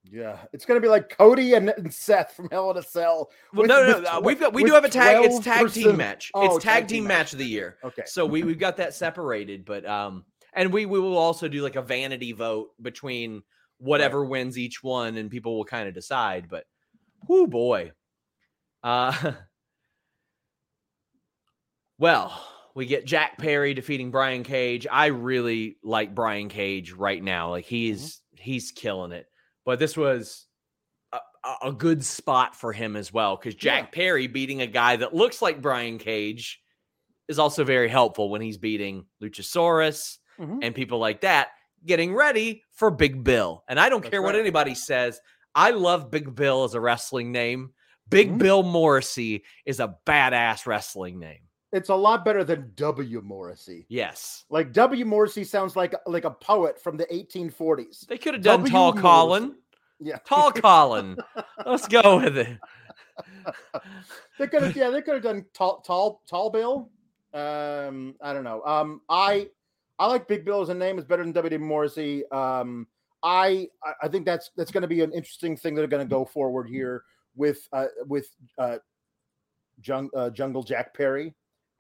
Yeah. 0.10 0.38
It's 0.52 0.66
going 0.66 0.80
to 0.80 0.86
be 0.86 0.89
like 0.89 1.16
Cody 1.18 1.54
and, 1.54 1.70
and 1.70 1.94
Seth 1.94 2.34
from 2.34 2.50
Hell 2.52 2.72
in 2.72 2.78
a 2.78 2.84
Cell. 2.84 3.30
Well, 3.54 3.63
with- 3.63 3.70
no, 3.70 3.86
no, 3.86 4.00
no. 4.02 4.20
tw- 4.20 4.24
We've 4.24 4.39
got 4.39 4.54
we 4.54 4.63
do 4.63 4.74
have 4.74 4.84
a 4.84 4.89
tag. 4.89 5.24
It's 5.26 5.39
tag 5.39 5.72
team 5.72 5.98
match. 5.98 6.32
Oh, 6.34 6.56
it's 6.56 6.63
tag, 6.63 6.88
team 6.88 7.06
match. 7.08 7.34
of 7.34 7.39
the 7.39 7.46
year. 7.46 7.78
Okay. 7.84 8.04
So 8.06 8.26
we 8.26 8.44
we've 8.44 8.60
got 8.60 8.78
that 8.78 8.94
separated, 8.94 9.66
but 9.66 9.86
um, 9.86 10.26
and 10.54 10.72
we 10.74 10.86
we 10.86 11.00
will 11.00 11.18
also 11.18 11.48
do 11.48 11.62
like 11.62 11.76
a 11.76 11.82
vanity 11.82 12.32
vote 12.34 12.70
between 12.82 13.44
whatever 13.78 14.26
wins 14.26 14.58
each 14.58 14.84
one, 14.84 15.18
and 15.18 15.32
people 15.32 15.58
will 15.58 15.66
kind 15.66 15.88
of 15.88 15.94
decide. 15.94 16.48
But, 16.50 16.66
whoo 17.28 17.48
boy, 17.48 17.92
uh, 18.84 19.32
well, 21.98 22.46
we 22.76 22.86
get 22.86 23.06
Jack 23.06 23.38
Perry 23.38 23.74
defeating 23.74 24.12
Brian 24.12 24.44
Cage. 24.44 24.86
I 24.92 25.08
really 25.08 25.78
like 25.84 26.16
Brian 26.16 26.50
Cage 26.50 26.92
right 26.92 27.22
now. 27.24 27.52
Like 27.52 27.66
he's 27.66 28.22
he's 28.38 28.72
killing 28.72 29.12
it. 29.12 29.28
But 29.65 29.80
this 29.80 29.95
was 29.97 30.45
a, 31.12 31.19
a- 31.63 31.71
good 31.71 32.04
spot 32.04 32.56
for 32.56 32.73
him 32.73 32.95
as 32.95 33.12
well 33.13 33.36
because 33.38 33.56
Jack 33.56 33.91
Perry 33.91 34.28
beating 34.28 34.62
a 34.62 34.67
guy 34.67 34.95
that 34.97 35.13
looks 35.13 35.41
like 35.41 35.62
Brian 35.62 35.97
Cage 35.97 36.60
is 37.28 37.39
also 37.39 37.63
very 37.63 37.88
helpful 37.88 38.30
when 38.30 38.41
he's 38.41 38.58
beating 38.58 39.06
Luchasaurus 39.21 40.17
Mhm. 40.39 40.60
and 40.63 40.73
people 40.76 40.99
like 40.99 41.21
that, 41.21 41.49
getting 41.86 42.13
ready 42.13 42.63
for 42.73 42.89
Big 42.91 43.23
Bill. 43.23 43.63
And 43.69 43.80
I 43.80 43.88
don't 43.89 44.02
That's 44.02 44.10
care 44.12 44.21
what 44.21 44.36
anybody 44.36 44.76
says. 44.76 45.19
I 45.56 45.69
love 45.71 46.10
Big 46.12 46.34
Bill 46.36 46.63
as 46.63 46.73
a 46.73 46.82
wrestling 46.82 47.32
name. 47.32 47.73
Big 48.10 48.32
Mhm. 48.32 48.38
Bill 48.39 48.63
Morrissey 48.63 49.43
is 49.65 49.80
a 49.80 49.95
badass 50.06 50.65
wrestling 50.65 51.19
name. 51.19 51.47
It's 51.74 51.90
a 51.90 51.96
lot 51.96 52.24
better 52.24 52.44
than 52.44 52.72
W 52.76 53.22
Morrissey. 53.22 53.86
Yes. 53.90 54.46
Like 54.50 54.72
W 54.74 55.04
Morrissey 55.06 55.44
sounds 55.44 55.76
like 55.76 55.94
like 56.06 56.24
a 56.24 56.32
poet 56.32 56.80
from 56.82 56.96
the 56.98 57.06
1840s. 57.08 58.06
They 58.08 58.18
could 58.18 58.36
have 58.36 58.44
done 58.44 58.60
W. 58.60 58.72
Tall 58.72 58.92
Morrissey. 58.92 59.02
Colin. 59.02 59.56
Yeah. 60.00 60.18
Tall 60.26 60.52
Colin. 60.52 61.18
Let's 61.66 61.88
go 61.88 62.18
with 62.20 62.38
it. 62.38 62.58
they 64.40 64.48
could 64.48 64.62
have 64.64 64.76
yeah, 64.76 64.90
they 64.92 65.02
could 65.02 65.16
have 65.16 65.24
done 65.24 65.46
tall 65.54 65.82
tall 65.82 66.22
tall 66.30 66.50
Bill. 66.52 66.90
Um 67.34 68.16
I 68.22 68.34
don't 68.34 68.44
know. 68.44 68.64
Um 68.64 69.02
I 69.10 69.50
I 69.98 70.06
like 70.08 70.28
Big 70.28 70.46
Bill 70.46 70.62
as 70.62 70.70
a 70.70 70.74
name. 70.76 70.98
It's 71.00 71.08
better 71.08 71.24
than 71.24 71.34
W. 71.34 71.60
Morrissey. 71.60 72.24
Um 72.32 72.88
I 73.24 73.68
I- 73.84 73.94
I 74.04 74.08
think 74.10 74.26
that's 74.26 74.52
that's 74.56 74.72
going 74.72 74.84
to 74.84 74.88
be 74.88 75.02
an 75.02 75.12
interesting 75.12 75.58
thing 75.58 75.74
that 75.76 75.82
are 75.84 75.88
going 75.88 76.06
to 76.06 76.10
go 76.10 76.24
forward 76.24 76.70
here 76.70 77.04
with 77.36 77.68
uh 77.74 77.88
with 78.06 78.28
uh, 78.60 78.78
Jung, 79.84 80.10
uh 80.16 80.30
Jungle 80.30 80.62
Jack 80.62 80.94
Perry 80.94 81.34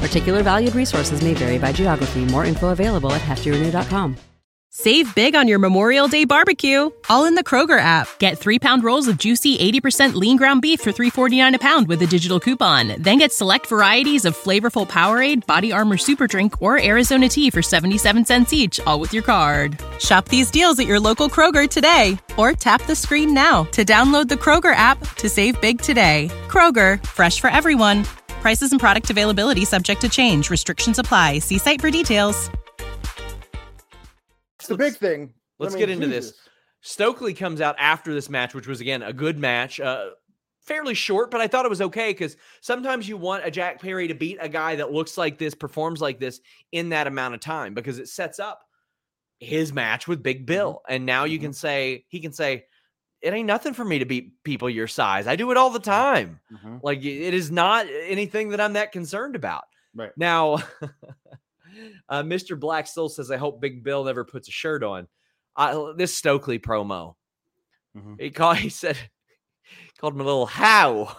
Particular 0.00 0.42
valued 0.42 0.74
resources 0.74 1.22
may 1.22 1.34
vary 1.34 1.58
by 1.58 1.72
geography. 1.72 2.24
More 2.24 2.44
info 2.44 2.70
available 2.70 3.12
at 3.12 3.20
heftyrenew.com. 3.20 4.16
Save 4.78 5.14
big 5.14 5.34
on 5.34 5.48
your 5.48 5.58
Memorial 5.58 6.06
Day 6.06 6.26
barbecue, 6.26 6.90
all 7.08 7.24
in 7.24 7.34
the 7.34 7.42
Kroger 7.42 7.80
app. 7.80 8.08
Get 8.18 8.36
three 8.36 8.58
pound 8.58 8.84
rolls 8.84 9.08
of 9.08 9.16
juicy 9.16 9.56
80% 9.56 10.12
lean 10.12 10.36
ground 10.36 10.60
beef 10.60 10.82
for 10.82 10.92
$3.49 10.92 11.54
a 11.54 11.58
pound 11.58 11.88
with 11.88 12.02
a 12.02 12.06
digital 12.06 12.38
coupon. 12.38 13.00
Then 13.00 13.16
get 13.16 13.32
select 13.32 13.68
varieties 13.68 14.26
of 14.26 14.36
flavorful 14.36 14.86
Powerade, 14.86 15.46
Body 15.46 15.72
Armor 15.72 15.96
Super 15.96 16.26
Drink, 16.26 16.60
or 16.60 16.78
Arizona 16.78 17.26
tea 17.26 17.48
for 17.48 17.62
77 17.62 18.26
cents 18.26 18.52
each, 18.52 18.78
all 18.80 19.00
with 19.00 19.14
your 19.14 19.22
card. 19.22 19.80
Shop 19.98 20.28
these 20.28 20.50
deals 20.50 20.78
at 20.78 20.86
your 20.86 21.00
local 21.00 21.30
Kroger 21.30 21.66
today, 21.66 22.18
or 22.36 22.52
tap 22.52 22.82
the 22.82 22.94
screen 22.94 23.32
now 23.32 23.64
to 23.72 23.82
download 23.82 24.28
the 24.28 24.34
Kroger 24.34 24.76
app 24.76 24.98
to 25.16 25.30
save 25.30 25.58
big 25.62 25.80
today. 25.80 26.28
Kroger, 26.48 27.02
fresh 27.06 27.40
for 27.40 27.48
everyone. 27.48 28.04
Prices 28.46 28.70
and 28.70 28.80
product 28.80 29.10
availability 29.10 29.64
subject 29.64 30.00
to 30.02 30.08
change. 30.08 30.50
Restrictions 30.50 31.00
apply. 31.00 31.40
See 31.40 31.58
site 31.58 31.80
for 31.80 31.90
details. 31.90 32.48
It's 34.60 34.68
the 34.68 34.76
big 34.76 34.94
thing. 34.94 35.34
Let's 35.58 35.74
mean, 35.74 35.80
get 35.80 35.90
into 35.90 36.06
this. 36.06 36.32
Stokely 36.80 37.34
comes 37.34 37.60
out 37.60 37.74
after 37.76 38.14
this 38.14 38.30
match, 38.30 38.54
which 38.54 38.68
was 38.68 38.80
again 38.80 39.02
a 39.02 39.12
good 39.12 39.36
match. 39.36 39.80
Uh, 39.80 40.10
fairly 40.60 40.94
short, 40.94 41.32
but 41.32 41.40
I 41.40 41.48
thought 41.48 41.64
it 41.64 41.70
was 41.70 41.80
okay 41.80 42.10
because 42.10 42.36
sometimes 42.60 43.08
you 43.08 43.16
want 43.16 43.44
a 43.44 43.50
Jack 43.50 43.82
Perry 43.82 44.06
to 44.06 44.14
beat 44.14 44.38
a 44.40 44.48
guy 44.48 44.76
that 44.76 44.92
looks 44.92 45.18
like 45.18 45.38
this, 45.38 45.52
performs 45.52 46.00
like 46.00 46.20
this 46.20 46.38
in 46.70 46.90
that 46.90 47.08
amount 47.08 47.34
of 47.34 47.40
time 47.40 47.74
because 47.74 47.98
it 47.98 48.06
sets 48.08 48.38
up 48.38 48.62
his 49.40 49.72
match 49.72 50.06
with 50.06 50.22
Big 50.22 50.46
Bill. 50.46 50.82
And 50.88 51.04
now 51.04 51.24
you 51.24 51.40
can 51.40 51.52
say, 51.52 52.04
he 52.06 52.20
can 52.20 52.32
say, 52.32 52.66
it 53.26 53.34
ain't 53.34 53.46
nothing 53.46 53.74
for 53.74 53.84
me 53.84 53.98
to 53.98 54.04
beat 54.04 54.42
people 54.44 54.70
your 54.70 54.86
size. 54.86 55.26
I 55.26 55.34
do 55.36 55.50
it 55.50 55.56
all 55.56 55.70
the 55.70 55.80
time. 55.80 56.38
Mhm. 56.52 56.80
Like 56.82 56.98
it 57.04 57.34
is 57.34 57.50
not 57.50 57.86
anything 57.90 58.50
that 58.50 58.60
I'm 58.60 58.74
that 58.74 58.92
concerned 58.92 59.34
about. 59.34 59.64
Right. 59.94 60.12
Now, 60.16 60.54
uh, 62.08 62.22
Mr. 62.22 62.58
Black 62.58 62.86
still 62.86 63.08
says, 63.08 63.30
I 63.30 63.36
hope 63.36 63.60
Big 63.60 63.82
Bill 63.82 64.04
never 64.04 64.24
puts 64.24 64.48
a 64.48 64.52
shirt 64.52 64.82
on. 64.84 65.08
I, 65.56 65.92
this 65.96 66.14
Stokely 66.14 66.58
promo. 66.58 67.14
Mhm. 67.96 68.20
He 68.20 68.30
called. 68.30 68.56
He 68.66 68.68
said, 68.68 68.96
called 69.98 70.14
him 70.14 70.20
a 70.20 70.24
little 70.24 70.46
how. 70.46 71.16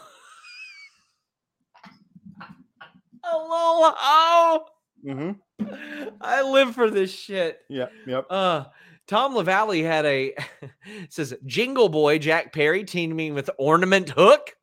a 3.24 3.38
little 3.38 3.94
how. 3.98 4.66
Mhm. 5.06 5.40
I 6.22 6.42
live 6.44 6.74
for 6.76 6.90
this 6.90 7.12
shit. 7.12 7.60
Yep. 7.70 7.92
Yep. 8.06 8.28
Uh, 8.30 8.66
Tom 9.08 9.36
LaValle 9.36 9.82
had 9.82 10.06
a 10.06 10.36
says 11.10 11.34
Jingle 11.46 11.90
Boy 11.90 12.20
Jack 12.20 12.54
Perry 12.54 12.84
teaming 12.84 13.34
with 13.34 13.50
Ornament 13.58 14.10
Hook. 14.10 14.56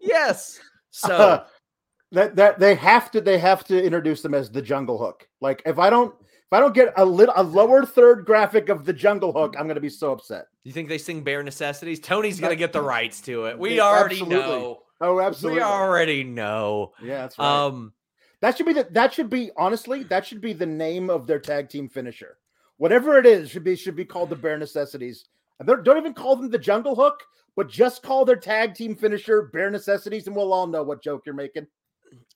Yes. 0.00 0.60
So 0.90 1.44
that 2.12 2.36
that 2.36 2.58
they 2.58 2.74
have 2.74 3.10
to 3.10 3.20
they 3.20 3.38
have 3.38 3.64
to 3.64 3.82
introduce 3.82 4.22
them 4.22 4.34
as 4.34 4.50
the 4.50 4.62
Jungle 4.62 4.98
Hook. 4.98 5.28
Like 5.40 5.62
if 5.66 5.78
I 5.78 5.90
don't 5.90 6.14
if 6.20 6.52
I 6.52 6.60
don't 6.60 6.74
get 6.74 6.92
a 6.96 7.04
little 7.04 7.34
a 7.36 7.42
lower 7.42 7.84
third 7.84 8.24
graphic 8.24 8.68
of 8.68 8.84
the 8.84 8.92
Jungle 8.92 9.32
Hook, 9.32 9.56
I'm 9.58 9.66
gonna 9.66 9.80
be 9.80 9.88
so 9.88 10.12
upset. 10.12 10.46
you 10.62 10.72
think 10.72 10.88
they 10.88 10.98
sing 10.98 11.22
Bare 11.22 11.42
Necessities? 11.42 11.98
Tony's 11.98 12.38
gonna 12.38 12.56
get 12.56 12.72
the 12.72 12.80
rights 12.82 13.20
to 13.22 13.46
it. 13.46 13.58
We 13.58 13.74
Yeah, 13.76 13.82
already 13.82 14.20
absolutely. 14.20 14.36
know. 14.38 14.82
Oh, 15.00 15.20
absolutely. 15.20 15.58
We 15.58 15.64
already 15.64 16.24
know. 16.24 16.92
Yeah, 17.02 17.22
that's 17.22 17.38
right. 17.38 17.66
Um, 17.66 17.92
that 18.40 18.56
should 18.56 18.66
be 18.66 18.72
the 18.74 18.86
that 18.92 19.12
should 19.12 19.28
be 19.28 19.50
honestly 19.56 20.04
that 20.04 20.24
should 20.24 20.40
be 20.40 20.52
the 20.52 20.66
name 20.66 21.10
of 21.10 21.26
their 21.26 21.40
tag 21.40 21.68
team 21.68 21.88
finisher. 21.88 22.38
Whatever 22.78 23.18
it 23.18 23.26
is, 23.26 23.50
should 23.50 23.64
be 23.64 23.76
should 23.76 23.96
be 23.96 24.04
called 24.04 24.30
the 24.30 24.36
Bare 24.36 24.58
Necessities. 24.58 25.26
And 25.58 25.66
Don't 25.66 25.96
even 25.96 26.12
call 26.14 26.36
them 26.36 26.50
the 26.50 26.58
Jungle 26.58 26.94
Hook, 26.94 27.22
but 27.56 27.68
just 27.70 28.02
call 28.02 28.24
their 28.24 28.36
tag 28.36 28.74
team 28.74 28.94
finisher 28.94 29.48
Bare 29.52 29.70
Necessities, 29.70 30.26
and 30.26 30.36
we'll 30.36 30.52
all 30.52 30.66
know 30.66 30.82
what 30.82 31.02
joke 31.02 31.22
you're 31.24 31.34
making. 31.34 31.66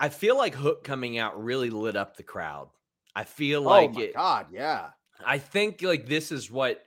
I 0.01 0.09
feel 0.09 0.37
like 0.37 0.55
Hook 0.55 0.83
coming 0.83 1.19
out 1.19 1.43
really 1.43 1.71
lit 1.71 1.97
up 1.97 2.17
the 2.17 2.23
crowd. 2.23 2.69
I 3.15 3.25
feel 3.25 3.61
like 3.63 3.91
oh 3.91 3.93
my 3.95 4.03
it. 4.03 4.15
god, 4.15 4.47
yeah. 4.53 4.91
I 5.25 5.39
think 5.39 5.83
like 5.83 6.07
this 6.07 6.33
is 6.33 6.51
what 6.51 6.83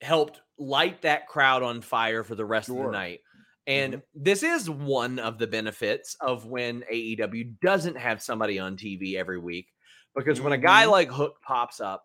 helped 0.00 0.40
light 0.58 1.02
that 1.02 1.28
crowd 1.28 1.62
on 1.62 1.80
fire 1.80 2.24
for 2.24 2.34
the 2.34 2.44
rest 2.44 2.68
of 2.68 2.76
the 2.76 2.90
night. 2.90 3.20
And 3.68 4.02
this 4.14 4.42
is 4.42 4.68
one 4.68 5.20
of 5.20 5.38
the 5.38 5.46
benefits 5.46 6.16
of 6.20 6.46
when 6.46 6.82
AEW 6.92 7.54
doesn't 7.62 7.96
have 7.96 8.20
somebody 8.20 8.58
on 8.58 8.76
TV 8.76 9.14
every 9.14 9.38
week. 9.38 9.68
Because 10.16 10.40
when 10.40 10.52
a 10.52 10.58
guy 10.58 10.84
Mhm. 10.84 10.90
like 10.90 11.08
Hook 11.10 11.36
pops 11.42 11.80
up, 11.80 12.04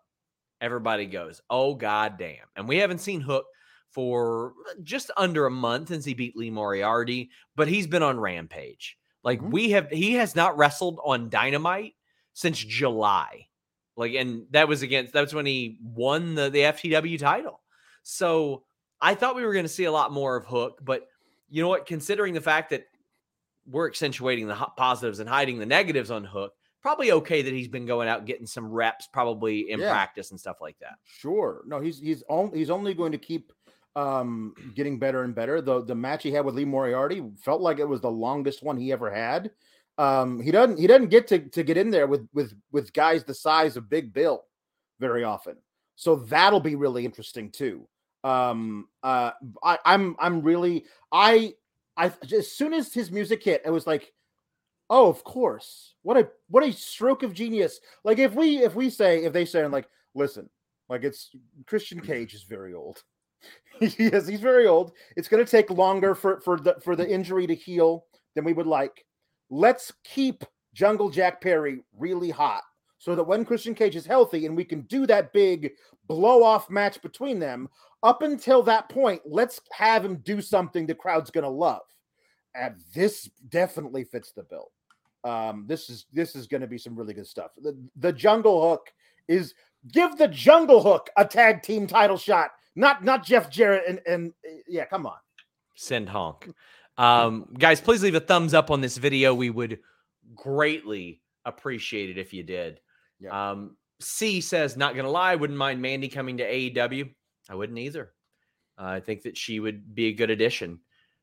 everybody 0.60 1.06
goes, 1.06 1.40
Oh 1.50 1.74
god 1.74 2.18
damn. 2.18 2.46
And 2.56 2.68
we 2.68 2.76
haven't 2.78 2.98
seen 2.98 3.20
Hook 3.20 3.46
for 3.90 4.52
just 4.82 5.10
under 5.16 5.46
a 5.46 5.50
month 5.50 5.88
since 5.88 6.04
he 6.04 6.14
beat 6.14 6.36
Lee 6.36 6.50
Moriarty, 6.50 7.30
but 7.56 7.68
he's 7.68 7.86
been 7.86 8.02
on 8.02 8.20
Rampage. 8.20 8.96
Like 9.24 9.40
Mhm. 9.40 9.50
we 9.50 9.70
have 9.70 9.88
he 9.90 10.14
has 10.14 10.36
not 10.36 10.56
wrestled 10.56 11.00
on 11.04 11.28
Dynamite 11.30 11.94
since 12.34 12.58
July. 12.58 13.46
Like, 13.96 14.14
and 14.14 14.46
that 14.50 14.68
was 14.68 14.82
against 14.82 15.12
that's 15.12 15.34
when 15.34 15.46
he 15.46 15.78
won 15.82 16.34
the, 16.34 16.50
the 16.50 16.60
FTW 16.60 17.18
title. 17.18 17.60
So 18.04 18.64
I 19.00 19.14
thought 19.14 19.34
we 19.36 19.44
were 19.44 19.52
going 19.52 19.64
to 19.64 19.68
see 19.68 19.84
a 19.84 19.92
lot 19.92 20.12
more 20.12 20.36
of 20.36 20.44
Hook, 20.44 20.80
but 20.82 21.08
you 21.48 21.62
know 21.62 21.68
what? 21.68 21.86
Considering 21.86 22.34
the 22.34 22.40
fact 22.40 22.70
that 22.70 22.84
we're 23.66 23.88
accentuating 23.88 24.46
the 24.46 24.54
positives 24.76 25.18
and 25.18 25.28
hiding 25.28 25.58
the 25.58 25.66
negatives 25.66 26.10
on 26.10 26.24
Hook, 26.24 26.52
probably 26.82 27.12
okay 27.12 27.42
that 27.42 27.52
he's 27.52 27.68
been 27.68 27.86
going 27.86 28.08
out 28.08 28.24
getting 28.24 28.46
some 28.46 28.70
reps, 28.70 29.08
probably 29.12 29.70
in 29.70 29.80
Yeah. 29.80 29.90
practice 29.90 30.30
and 30.30 30.38
stuff 30.40 30.58
like 30.60 30.78
that. 30.80 30.94
Sure. 31.04 31.62
No, 31.66 31.80
he's 31.80 31.98
he's 32.00 32.22
only 32.28 32.58
he's 32.58 32.70
only 32.70 32.94
going 32.94 33.12
to 33.12 33.18
keep 33.18 33.52
um 33.96 34.54
getting 34.74 34.98
better 34.98 35.22
and 35.24 35.34
better. 35.34 35.60
The 35.60 35.82
the 35.84 35.94
match 35.94 36.22
he 36.22 36.30
had 36.32 36.44
with 36.44 36.54
Lee 36.54 36.64
Moriarty 36.64 37.22
felt 37.42 37.60
like 37.60 37.78
it 37.78 37.88
was 37.88 38.00
the 38.00 38.10
longest 38.10 38.62
one 38.62 38.76
he 38.76 38.92
ever 38.92 39.10
had. 39.10 39.50
Um 39.98 40.40
he 40.40 40.50
doesn't 40.52 40.78
he 40.78 40.86
doesn't 40.86 41.08
get 41.08 41.26
to 41.28 41.38
to 41.40 41.62
get 41.62 41.76
in 41.76 41.90
there 41.90 42.06
with 42.06 42.28
with 42.32 42.54
with 42.72 42.92
guys 42.92 43.24
the 43.24 43.34
size 43.34 43.76
of 43.76 43.90
Big 43.90 44.12
Bill 44.12 44.44
very 45.00 45.24
often. 45.24 45.56
So 45.96 46.14
that'll 46.16 46.60
be 46.60 46.76
really 46.76 47.04
interesting 47.04 47.50
too. 47.50 47.88
Um 48.22 48.88
uh 49.02 49.32
I 49.64 49.78
I'm 49.84 50.14
I'm 50.20 50.42
really 50.42 50.84
I 51.10 51.54
I 51.96 52.12
as 52.32 52.52
soon 52.52 52.72
as 52.72 52.94
his 52.94 53.10
music 53.10 53.42
hit, 53.42 53.62
it 53.64 53.70
was 53.70 53.86
like 53.88 54.12
Oh, 54.90 55.08
of 55.08 55.22
course. 55.24 55.94
What 56.02 56.16
a 56.16 56.28
what 56.48 56.64
a 56.64 56.72
stroke 56.72 57.22
of 57.22 57.34
genius. 57.34 57.80
Like 58.04 58.18
if 58.18 58.34
we 58.34 58.58
if 58.58 58.74
we 58.74 58.90
say 58.90 59.24
if 59.24 59.32
they 59.32 59.44
say 59.44 59.62
and 59.62 59.72
like 59.72 59.88
listen, 60.14 60.48
like 60.88 61.04
it's 61.04 61.30
Christian 61.66 62.00
Cage 62.00 62.34
is 62.34 62.44
very 62.44 62.74
old. 62.74 63.02
yes, 63.80 64.26
he's 64.26 64.40
very 64.40 64.66
old. 64.66 64.92
It's 65.16 65.28
going 65.28 65.44
to 65.44 65.50
take 65.50 65.70
longer 65.70 66.14
for 66.14 66.40
for 66.40 66.58
the 66.58 66.76
for 66.82 66.96
the 66.96 67.08
injury 67.08 67.46
to 67.46 67.54
heal 67.54 68.06
than 68.34 68.44
we 68.44 68.52
would 68.52 68.66
like. 68.66 69.04
Let's 69.50 69.92
keep 70.04 70.44
Jungle 70.74 71.10
Jack 71.10 71.40
Perry 71.40 71.80
really 71.96 72.30
hot 72.30 72.62
so 72.98 73.14
that 73.14 73.24
when 73.24 73.44
Christian 73.44 73.74
Cage 73.74 73.96
is 73.96 74.06
healthy 74.06 74.46
and 74.46 74.56
we 74.56 74.64
can 74.64 74.82
do 74.82 75.06
that 75.06 75.32
big 75.32 75.72
blow 76.06 76.42
off 76.42 76.68
match 76.68 77.00
between 77.00 77.38
them, 77.38 77.68
up 78.02 78.22
until 78.22 78.62
that 78.64 78.88
point, 78.88 79.20
let's 79.24 79.60
have 79.72 80.04
him 80.04 80.16
do 80.16 80.40
something 80.40 80.86
the 80.86 80.94
crowd's 80.94 81.30
going 81.30 81.44
to 81.44 81.50
love. 81.50 81.82
And 82.54 82.76
this 82.94 83.30
definitely 83.48 84.04
fits 84.04 84.32
the 84.32 84.42
bill. 84.42 84.72
Um, 85.28 85.64
this 85.66 85.90
is 85.90 86.06
this 86.12 86.34
is 86.34 86.46
going 86.46 86.62
to 86.62 86.66
be 86.66 86.78
some 86.78 86.96
really 86.96 87.12
good 87.12 87.26
stuff. 87.26 87.50
The, 87.58 87.76
the 87.96 88.12
Jungle 88.12 88.70
Hook 88.70 88.92
is 89.28 89.54
give 89.92 90.16
the 90.16 90.28
Jungle 90.28 90.82
Hook 90.82 91.10
a 91.16 91.24
tag 91.24 91.62
team 91.62 91.86
title 91.86 92.16
shot, 92.16 92.52
not 92.74 93.04
not 93.04 93.24
Jeff 93.24 93.50
Jarrett 93.50 93.84
and 93.86 94.00
and 94.06 94.32
uh, 94.46 94.60
yeah, 94.66 94.86
come 94.86 95.06
on. 95.06 95.18
Send 95.74 96.08
honk. 96.08 96.48
Um, 96.96 97.46
guys, 97.58 97.80
please 97.80 98.02
leave 98.02 98.14
a 98.14 98.20
thumbs 98.20 98.54
up 98.54 98.70
on 98.70 98.80
this 98.80 98.96
video. 98.96 99.34
We 99.34 99.50
would 99.50 99.80
greatly 100.34 101.20
appreciate 101.44 102.10
it 102.10 102.18
if 102.18 102.32
you 102.32 102.42
did. 102.42 102.80
Yeah. 103.20 103.50
Um, 103.50 103.76
C 104.00 104.40
says, 104.40 104.76
not 104.76 104.96
gonna 104.96 105.10
lie, 105.10 105.34
wouldn't 105.34 105.58
mind 105.58 105.82
Mandy 105.82 106.08
coming 106.08 106.38
to 106.38 106.44
AEW. 106.44 107.10
I 107.50 107.54
wouldn't 107.54 107.78
either. 107.78 108.12
Uh, 108.78 108.84
I 108.84 109.00
think 109.00 109.22
that 109.22 109.36
she 109.36 109.60
would 109.60 109.94
be 109.94 110.06
a 110.06 110.12
good 110.12 110.30
addition. 110.30 110.80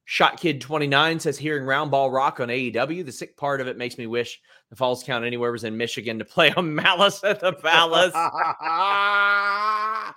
Shot 0.08 0.40
Kid 0.40 0.62
29 0.62 1.20
says, 1.20 1.38
hearing 1.38 1.66
Round 1.66 1.90
Ball 1.90 2.12
Rock 2.12 2.40
on 2.40 2.50
AEW, 2.50 3.04
the 3.06 3.12
sick 3.12 3.36
part 3.36 3.60
of 3.60 3.68
it 3.68 3.76
makes 3.78 3.98
me 3.98 4.06
wish 4.06 4.40
the 4.70 4.76
Falls 4.76 5.04
Count 5.04 5.26
Anywhere 5.26 5.52
was 5.52 5.64
in 5.64 5.76
Michigan 5.78 6.20
to 6.20 6.26
play 6.26 6.52
on 6.54 6.76
Malice 6.76 7.24
at 7.24 7.40
the 7.40 7.54
Palace. 7.54 8.14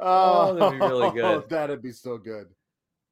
Oh, 0.00 0.54
that'd 0.54 0.78
be 0.78 0.86
really 0.86 1.10
good. 1.10 1.48
That'd 1.48 1.82
be 1.82 1.92
so 1.92 2.18
good. 2.18 2.46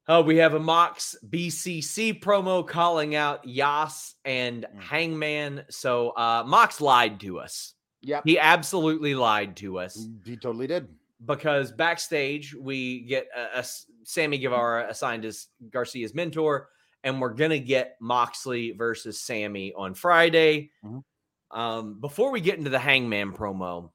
Oh, 0.09 0.23
we 0.23 0.37
have 0.37 0.55
a 0.55 0.61
Mox 0.61 1.17
BCC 1.29 2.21
promo 2.21 2.67
calling 2.67 3.15
out 3.17 3.47
Yas 3.47 4.15
and 4.25 4.65
Mm. 4.77 4.81
Hangman. 4.81 5.65
So 5.71 6.11
uh 6.11 6.45
Mox 6.47 6.81
lied 6.81 7.19
to 7.21 7.41
us. 7.41 7.75
Yeah, 8.03 8.21
He 8.25 8.39
absolutely 8.39 9.15
lied 9.17 9.57
to 9.57 9.79
us 9.81 10.07
He 10.25 10.37
totally 10.37 10.69
did. 10.69 10.87
because 11.25 11.73
backstage 11.73 12.55
we 12.55 13.01
get 13.01 13.27
a, 13.37 13.59
a 13.61 13.65
Sammy 14.09 14.39
Guevara 14.39 14.89
assigned 14.89 15.25
as 15.25 15.49
Garcia's 15.71 16.15
mentor, 16.15 16.69
and 17.03 17.21
we're 17.21 17.35
gonna 17.35 17.59
get 17.59 17.97
Moxley 18.01 18.71
versus 18.71 19.21
Sammy 19.21 19.73
on 19.75 19.95
Friday. 19.95 20.71
Mhm. 20.85 21.05
Um, 21.51 22.01
before 22.01 22.31
we 22.31 22.41
get 22.41 22.57
into 22.57 22.71
the 22.71 22.79
Hangman 22.79 23.33
promo, 23.33 23.91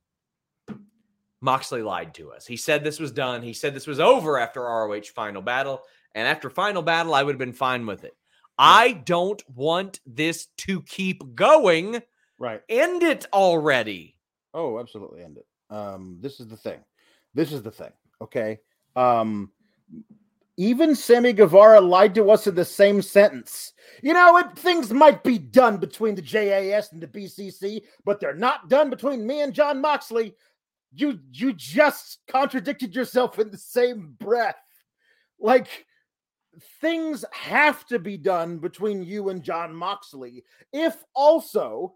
Moxley 1.39 1.82
lied 1.82 2.13
to 2.15 2.32
us. 2.32 2.45
He 2.45 2.58
said 2.58 2.84
this 2.84 3.00
was 3.00 3.12
done. 3.12 3.41
He 3.41 3.54
said 3.54 3.74
this 3.74 3.88
was 3.88 4.00
over 4.00 4.38
after 4.38 4.62
ROH 4.62 5.10
Final 5.15 5.41
Battle, 5.41 5.82
and 6.13 6.28
after 6.28 6.50
Final 6.50 6.82
Battle, 6.84 7.13
I 7.13 7.24
would 7.24 7.34
have 7.34 7.39
been 7.39 7.54
fine 7.54 7.86
with 7.86 8.04
it. 8.04 8.15
I 8.58 8.91
don't 8.91 9.41
want 9.50 10.02
this 10.06 10.47
to 10.58 10.82
keep 10.84 11.36
going. 11.36 12.04
Right. 12.38 12.62
End 12.69 13.02
it 13.02 13.26
already. 13.34 14.17
Oh, 14.54 14.78
absolutely 14.80 15.24
end 15.24 15.38
it. 15.38 15.47
Um, 15.74 16.17
this 16.19 16.39
is 16.41 16.47
the 16.47 16.58
thing. 16.58 16.84
This 17.34 17.54
is 17.54 17.63
the 17.63 17.71
thing. 17.71 17.93
Okay. 18.19 18.60
Um, 18.95 19.52
even 20.58 20.96
Sammy 20.96 21.34
Guevara 21.34 21.82
lied 21.82 22.14
to 22.16 22.30
us 22.30 22.46
in 22.48 22.56
the 22.56 22.66
same 22.66 23.02
sentence. 23.02 23.74
You 24.04 24.14
know, 24.14 24.38
it, 24.38 24.58
things 24.58 24.92
might 24.92 25.24
be 25.24 25.38
done 25.38 25.78
between 25.78 26.16
the 26.16 26.22
JAS 26.22 26.92
and 26.92 27.02
the 27.02 27.08
BCC, 27.08 27.82
but 28.06 28.20
they're 28.20 28.36
not 28.36 28.70
done 28.70 28.90
between 28.90 29.26
me 29.26 29.42
and 29.42 29.54
John 29.54 29.82
Moxley. 29.82 30.36
You 30.94 31.20
you 31.32 31.54
just 31.54 32.20
contradicted 32.28 32.96
yourself 32.96 33.40
in 33.40 33.50
the 33.50 33.58
same 33.58 34.16
breath. 34.20 34.58
Like 35.40 35.86
things 36.82 37.24
have 37.32 37.86
to 37.88 37.98
be 37.98 38.18
done 38.18 38.58
between 38.58 39.04
you 39.04 39.30
and 39.30 39.42
John 39.42 39.74
Moxley. 39.74 40.44
If 40.74 41.02
also 41.16 41.94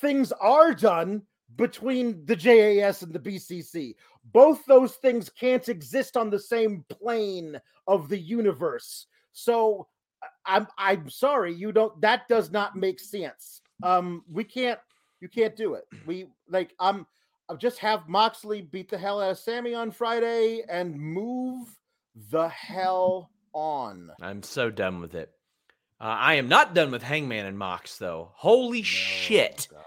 things 0.00 0.32
are 0.32 0.74
done 0.74 1.22
between 1.56 2.24
the 2.26 2.36
JAS 2.36 3.02
and 3.02 3.12
the 3.12 3.18
BCC. 3.18 3.94
Both 4.32 4.64
those 4.66 4.94
things 4.96 5.28
can't 5.30 5.68
exist 5.68 6.16
on 6.16 6.30
the 6.30 6.38
same 6.38 6.84
plane 6.88 7.60
of 7.86 8.08
the 8.08 8.18
universe. 8.18 9.06
So 9.32 9.86
I- 10.22 10.56
I'm 10.56 10.66
I'm 10.76 11.08
sorry, 11.10 11.54
you 11.54 11.72
don't 11.72 12.00
that 12.00 12.28
does 12.28 12.50
not 12.50 12.76
make 12.76 13.00
sense. 13.00 13.60
Um 13.82 14.24
we 14.30 14.44
can't 14.44 14.80
you 15.20 15.28
can't 15.28 15.56
do 15.56 15.74
it. 15.74 15.84
We 16.06 16.26
like 16.48 16.74
I'm 16.80 17.06
I'll 17.48 17.56
just 17.56 17.78
have 17.78 18.08
Moxley 18.08 18.60
beat 18.62 18.90
the 18.90 18.98
hell 18.98 19.22
out 19.22 19.30
of 19.30 19.38
Sammy 19.38 19.74
on 19.74 19.90
Friday 19.90 20.62
and 20.68 20.98
move 20.98 21.68
the 22.30 22.48
hell 22.48 23.30
on. 23.54 24.10
I'm 24.20 24.42
so 24.42 24.70
done 24.70 25.00
with 25.00 25.14
it. 25.14 25.32
Uh, 26.00 26.04
I 26.04 26.34
am 26.34 26.48
not 26.48 26.74
done 26.74 26.90
with 26.90 27.02
Hangman 27.02 27.46
and 27.46 27.58
Mox, 27.58 27.96
though. 27.96 28.30
Holy 28.34 28.82
shit. 28.82 29.66
God. 29.70 29.82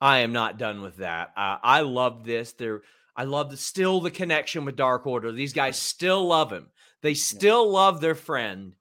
I 0.00 0.18
am 0.18 0.32
not 0.32 0.58
done 0.58 0.82
with 0.82 0.98
that. 0.98 1.32
Uh, 1.36 1.56
I 1.62 1.80
love 1.80 2.24
this. 2.24 2.52
They're, 2.52 2.82
I 3.18 3.24
love 3.24 3.50
the, 3.50 3.56
still 3.56 4.00
the 4.00 4.12
connection 4.12 4.64
with 4.64 4.76
Dark 4.76 5.04
Order. 5.04 5.32
These 5.32 5.52
guys 5.52 5.76
still 5.76 6.24
love 6.28 6.52
him. 6.52 6.70
They 7.02 7.14
still 7.14 7.68
love 7.68 8.00
their 8.00 8.14
friend, 8.14 8.74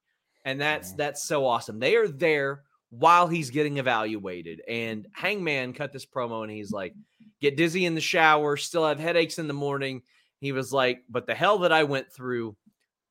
and 0.46 0.62
that's 0.62 0.94
Mhm. 0.94 0.98
that's 0.98 1.24
so 1.24 1.46
awesome. 1.46 1.80
They 1.80 1.96
are 1.96 2.08
there 2.08 2.64
while 2.90 3.28
he's 3.28 3.50
getting 3.50 3.78
evaluated. 3.78 4.62
And 4.68 5.08
Hangman 5.14 5.74
cut 5.74 5.92
this 5.92 6.06
promo, 6.06 6.44
and 6.44 6.52
he's 6.52 6.72
like, 6.72 6.94
"Get 7.42 7.58
dizzy 7.58 7.86
in 7.86 7.96
the 7.96 8.02
shower, 8.02 8.58
still 8.58 8.86
have 8.86 9.00
headaches 9.00 9.40
in 9.40 9.48
the 9.48 9.54
morning." 9.54 10.04
He 10.40 10.52
was 10.52 10.72
like, 10.72 11.04
"But 11.10 11.26
the 11.26 11.36
hell 11.36 11.58
that 11.60 11.72
I 11.72 11.84
went 11.84 12.14
through 12.14 12.56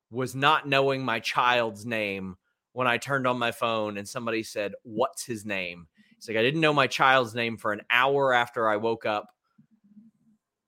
was 0.09 0.33
not 0.33 0.67
knowing 0.67 1.03
my 1.03 1.19
child's 1.19 1.85
name 1.85 2.37
when 2.71 2.87
I 2.87 2.97
turned 2.97 3.27
on 3.27 3.37
my 3.37 3.51
phone 3.51 3.97
and 3.97 4.07
somebody 4.07 4.43
said, 4.43 4.73
"What's 4.83 5.25
his 5.25 5.45
name?" 5.45 5.89
He's 6.15 6.29
like, 6.29 6.37
I 6.37 6.41
didn't 6.41 6.61
know 6.61 6.73
my 6.73 6.87
child's 6.87 7.35
name 7.35 7.57
for 7.57 7.73
an 7.73 7.81
hour 7.89 8.33
after 8.33 8.67
I 8.69 8.77
woke 8.77 9.05
up. 9.05 9.27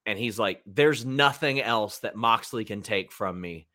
And 0.10 0.18
he's 0.18 0.40
like, 0.40 0.64
there's 0.66 1.06
nothing 1.06 1.62
else 1.62 2.00
that 2.00 2.16
Moxley 2.16 2.66
can 2.66 2.82
take 2.82 3.12
from 3.12 3.40
me. 3.40 3.68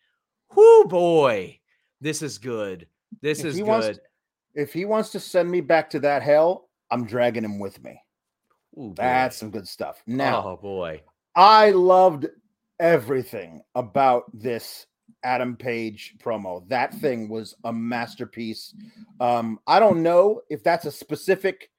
Whoo, 0.56 0.84
boy. 0.86 1.60
This 2.00 2.22
is 2.22 2.38
good. 2.38 2.88
This 3.22 3.38
If 3.38 3.46
is 3.46 3.56
good. 3.58 3.66
wants- 3.66 3.98
If 4.56 4.72
he 4.72 4.84
wants 4.84 5.10
to 5.10 5.20
send 5.20 5.48
me 5.48 5.60
back 5.60 5.90
to 5.90 6.00
that 6.00 6.22
hell, 6.22 6.68
I'm 6.90 7.06
dragging 7.06 7.44
him 7.44 7.60
with 7.60 7.80
me. 7.84 8.02
Ooh, 8.76 8.88
boy. 8.88 8.94
That's 8.96 9.36
some 9.36 9.50
good 9.52 9.68
stuff. 9.68 10.02
Now, 10.08 10.44
oh, 10.44 10.56
boy. 10.56 11.02
I 11.36 11.70
loved 11.70 12.26
everything 12.80 13.62
about 13.76 14.24
this 14.34 14.86
Adam 15.22 15.56
Page 15.56 16.16
promo. 16.20 16.68
That 16.68 16.92
thing 16.94 17.28
was 17.28 17.54
a 17.62 17.72
masterpiece. 17.72 18.74
Um, 19.20 19.60
I 19.68 19.78
don't 19.78 20.02
know 20.02 20.40
if 20.50 20.64
that's 20.64 20.84
a 20.84 20.90
specific 20.90 21.70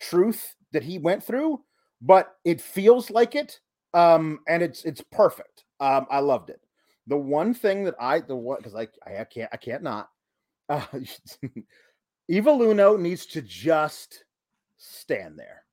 truth 0.00 0.54
that 0.72 0.82
he 0.82 0.98
went 0.98 1.24
through, 1.24 1.62
but 2.02 2.36
it 2.44 2.60
feels 2.60 3.10
like 3.10 3.34
it. 3.34 3.58
Um, 3.94 4.40
and 4.48 4.62
it's 4.62 4.84
it's 4.84 5.02
perfect. 5.10 5.64
Um, 5.80 6.06
I 6.10 6.20
loved 6.20 6.50
it. 6.50 6.60
The 7.06 7.16
one 7.16 7.54
thing 7.54 7.84
that 7.84 7.94
I 8.00 8.20
the 8.20 8.36
one 8.36 8.58
because 8.58 8.74
I, 8.74 8.88
I 9.06 9.24
can't 9.24 9.50
I 9.52 9.56
can't 9.56 9.82
not. 9.82 10.08
Uh, 10.68 10.80
Evil 12.28 12.62
Uno 12.62 12.96
needs 12.96 13.26
to 13.26 13.42
just 13.42 14.24
stand 14.78 15.38
there. 15.38 15.64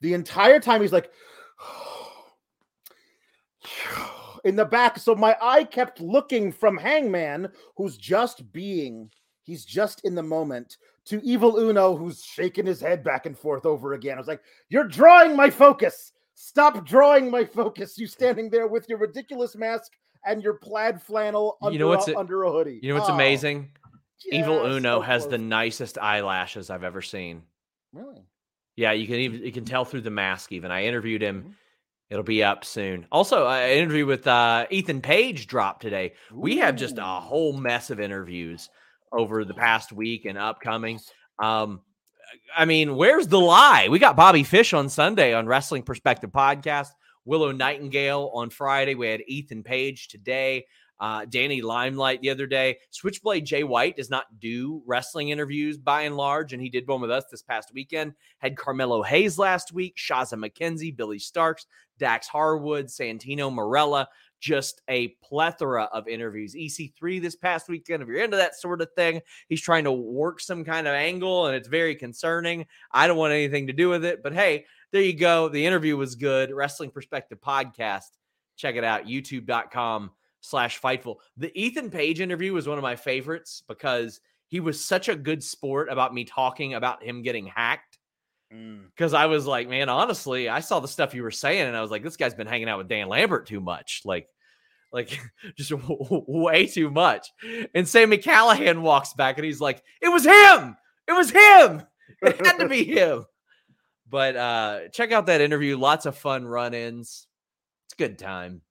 The 0.00 0.14
entire 0.14 0.58
time 0.58 0.80
he's 0.80 0.92
like 0.92 1.10
in 4.44 4.56
the 4.56 4.64
back. 4.64 4.98
So 4.98 5.14
my 5.14 5.36
eye 5.40 5.64
kept 5.64 6.00
looking 6.00 6.50
from 6.50 6.76
Hangman, 6.76 7.48
who's 7.76 7.96
just 7.96 8.50
being, 8.52 9.10
he's 9.42 9.64
just 9.64 10.04
in 10.04 10.14
the 10.14 10.22
moment, 10.22 10.76
to 11.06 11.24
Evil 11.24 11.56
Uno, 11.56 11.96
who's 11.96 12.24
shaking 12.24 12.66
his 12.66 12.80
head 12.80 13.04
back 13.04 13.26
and 13.26 13.38
forth 13.38 13.64
over 13.64 13.92
again. 13.92 14.16
I 14.16 14.20
was 14.20 14.28
like, 14.28 14.42
You're 14.68 14.88
drawing 14.88 15.36
my 15.36 15.50
focus. 15.50 16.12
Stop 16.36 16.84
drawing 16.86 17.30
my 17.30 17.44
focus. 17.44 17.98
You 17.98 18.06
standing 18.06 18.50
there 18.50 18.66
with 18.66 18.88
your 18.90 18.98
ridiculous 18.98 19.56
mask 19.56 19.92
and 20.26 20.42
your 20.42 20.54
plaid 20.54 21.00
flannel 21.00 21.56
under, 21.62 21.72
You 21.72 21.78
know 21.78 21.88
what's 21.88 22.08
a, 22.08 22.16
under 22.16 22.44
a 22.44 22.52
hoodie. 22.52 22.78
You 22.82 22.90
know 22.92 22.98
what's 23.00 23.10
Oh, 23.10 23.14
amazing? 23.14 23.70
Evil 24.30 24.64
Uno 24.66 24.98
so 24.98 25.00
has 25.00 25.26
the 25.26 25.38
nicest 25.38 25.96
eyelashes 25.98 26.68
I've 26.68 26.84
ever 26.84 27.00
seen. 27.00 27.42
Really? 27.92 28.22
Yeah, 28.76 28.92
you 28.92 29.06
can 29.06 29.16
even 29.16 29.42
you 29.42 29.50
can 29.52 29.64
tell 29.64 29.86
through 29.86 30.02
the 30.02 30.10
mask. 30.10 30.52
Even 30.52 30.70
I 30.70 30.84
interviewed 30.84 31.22
him. 31.22 31.42
Mhm. 31.42 31.54
It'll 32.10 32.22
be 32.22 32.44
up 32.44 32.64
soon. 32.64 33.06
Also, 33.10 33.46
an 33.48 33.70
interview 33.70 34.04
with 34.06 34.26
uh, 34.26 34.66
Ethan 34.70 35.00
Page 35.00 35.46
dropped 35.46 35.82
today. 35.82 36.12
We 36.32 36.58
have 36.58 36.76
just 36.76 36.98
a 36.98 37.02
whole 37.02 37.52
mess 37.54 37.90
of 37.90 37.98
interviews 37.98 38.68
over 39.10 39.44
the 39.44 39.54
past 39.66 39.90
week 39.92 40.26
and 40.26 40.36
upcoming. 40.38 41.00
Um, 41.38 41.80
I 42.56 42.64
mean, 42.64 42.96
where's 42.96 43.28
the 43.28 43.40
lie? 43.40 43.88
We 43.88 43.98
got 43.98 44.16
Bobby 44.16 44.42
Fish 44.42 44.72
on 44.72 44.88
Sunday 44.88 45.34
on 45.34 45.46
Wrestling 45.46 45.82
Perspective 45.82 46.30
Podcast. 46.30 46.88
Willow 47.24 47.52
Nightingale 47.52 48.30
on 48.32 48.50
Friday. 48.50 48.94
We 48.94 49.08
had 49.08 49.22
Ethan 49.26 49.62
Page 49.62 50.08
today. 50.08 50.66
Uh, 50.98 51.26
Danny 51.28 51.60
Limelight 51.60 52.22
the 52.22 52.30
other 52.30 52.46
day. 52.46 52.78
Switchblade 52.90 53.44
Jay 53.44 53.64
White 53.64 53.96
does 53.96 54.08
not 54.08 54.24
do 54.38 54.82
wrestling 54.86 55.28
interviews 55.28 55.76
by 55.76 56.02
and 56.02 56.16
large, 56.16 56.52
and 56.52 56.62
he 56.62 56.70
did 56.70 56.86
one 56.86 57.02
with 57.02 57.10
us 57.10 57.24
this 57.30 57.42
past 57.42 57.72
weekend. 57.74 58.14
Had 58.38 58.56
Carmelo 58.56 59.02
Hayes 59.02 59.38
last 59.38 59.72
week, 59.72 59.96
Shazza 59.96 60.38
McKenzie, 60.38 60.96
Billie 60.96 61.18
Starkz, 61.18 61.66
Dax 61.98 62.28
Harwood, 62.28 62.86
Santino 62.86 63.52
Marella. 63.52 64.08
Just 64.40 64.82
a 64.88 65.08
plethora 65.22 65.84
of 65.84 66.08
interviews. 66.08 66.54
EC3 66.54 67.20
this 67.20 67.36
past 67.36 67.68
weekend. 67.68 68.02
If 68.02 68.08
you're 68.08 68.22
into 68.22 68.36
that 68.36 68.54
sort 68.54 68.82
of 68.82 68.92
thing, 68.94 69.20
he's 69.48 69.62
trying 69.62 69.84
to 69.84 69.92
work 69.92 70.40
some 70.40 70.64
kind 70.64 70.86
of 70.86 70.94
angle, 70.94 71.46
and 71.46 71.56
it's 71.56 71.68
very 71.68 71.94
concerning. 71.94 72.66
I 72.92 73.06
don't 73.06 73.16
want 73.16 73.32
anything 73.32 73.66
to 73.68 73.72
do 73.72 73.88
with 73.88 74.04
it, 74.04 74.22
but 74.22 74.32
hey, 74.32 74.66
there 74.92 75.02
you 75.02 75.14
go. 75.14 75.48
The 75.48 75.64
interview 75.64 75.96
was 75.96 76.14
good. 76.14 76.52
Wrestling 76.52 76.90
Perspective 76.90 77.38
Podcast. 77.40 78.10
Check 78.56 78.76
it 78.76 78.84
out. 78.84 79.06
YouTube.com 79.06 80.10
slash 80.40 80.80
Fightful. 80.80 81.16
The 81.36 81.52
Ethan 81.60 81.90
Page 81.90 82.20
interview 82.20 82.52
was 82.52 82.68
one 82.68 82.78
of 82.78 82.82
my 82.82 82.96
favorites 82.96 83.62
because 83.66 84.20
he 84.48 84.60
was 84.60 84.82
such 84.82 85.08
a 85.08 85.16
good 85.16 85.42
sport 85.42 85.90
about 85.90 86.14
me 86.14 86.24
talking 86.24 86.74
about 86.74 87.02
him 87.02 87.22
getting 87.22 87.46
hacked. 87.46 87.98
Mm. 88.56 88.86
Because 88.90 89.12
I 89.12 89.26
was 89.26 89.46
like, 89.46 89.68
man, 89.68 89.88
honestly, 89.88 90.48
I 90.48 90.60
saw 90.60 90.80
the 90.80 90.88
stuff 90.88 91.14
you 91.14 91.22
were 91.22 91.30
saying, 91.30 91.66
and 91.66 91.76
I 91.76 91.82
was 91.82 91.90
like, 91.90 92.02
this 92.02 92.16
guy's 92.16 92.34
been 92.34 92.46
hanging 92.46 92.68
out 92.68 92.78
with 92.78 92.88
Dan 92.88 93.08
Lambert 93.08 93.46
too 93.46 93.60
much. 93.60 94.02
Like, 94.04 94.28
like 94.92 95.20
just 95.56 95.70
w- 95.70 96.24
way 96.26 96.66
too 96.66 96.90
much. 96.90 97.28
And 97.74 97.86
Sammy 97.86 98.18
Callahan 98.18 98.82
walks 98.82 99.12
back 99.12 99.36
and 99.36 99.44
he's 99.44 99.60
like, 99.60 99.82
it 100.00 100.08
was 100.08 100.24
him. 100.24 100.76
It 101.06 101.12
was 101.12 101.30
him. 101.30 101.82
It 102.22 102.46
had 102.46 102.58
to 102.58 102.68
be 102.68 102.84
him. 102.96 103.26
But 104.08 104.36
uh 104.36 104.88
check 104.92 105.12
out 105.12 105.26
that 105.26 105.40
interview. 105.40 105.76
Lots 105.76 106.06
of 106.06 106.16
fun 106.16 106.46
run-ins. 106.46 107.26
It's 107.86 107.94
a 107.94 107.96
good 107.96 108.18
time. 108.18 108.62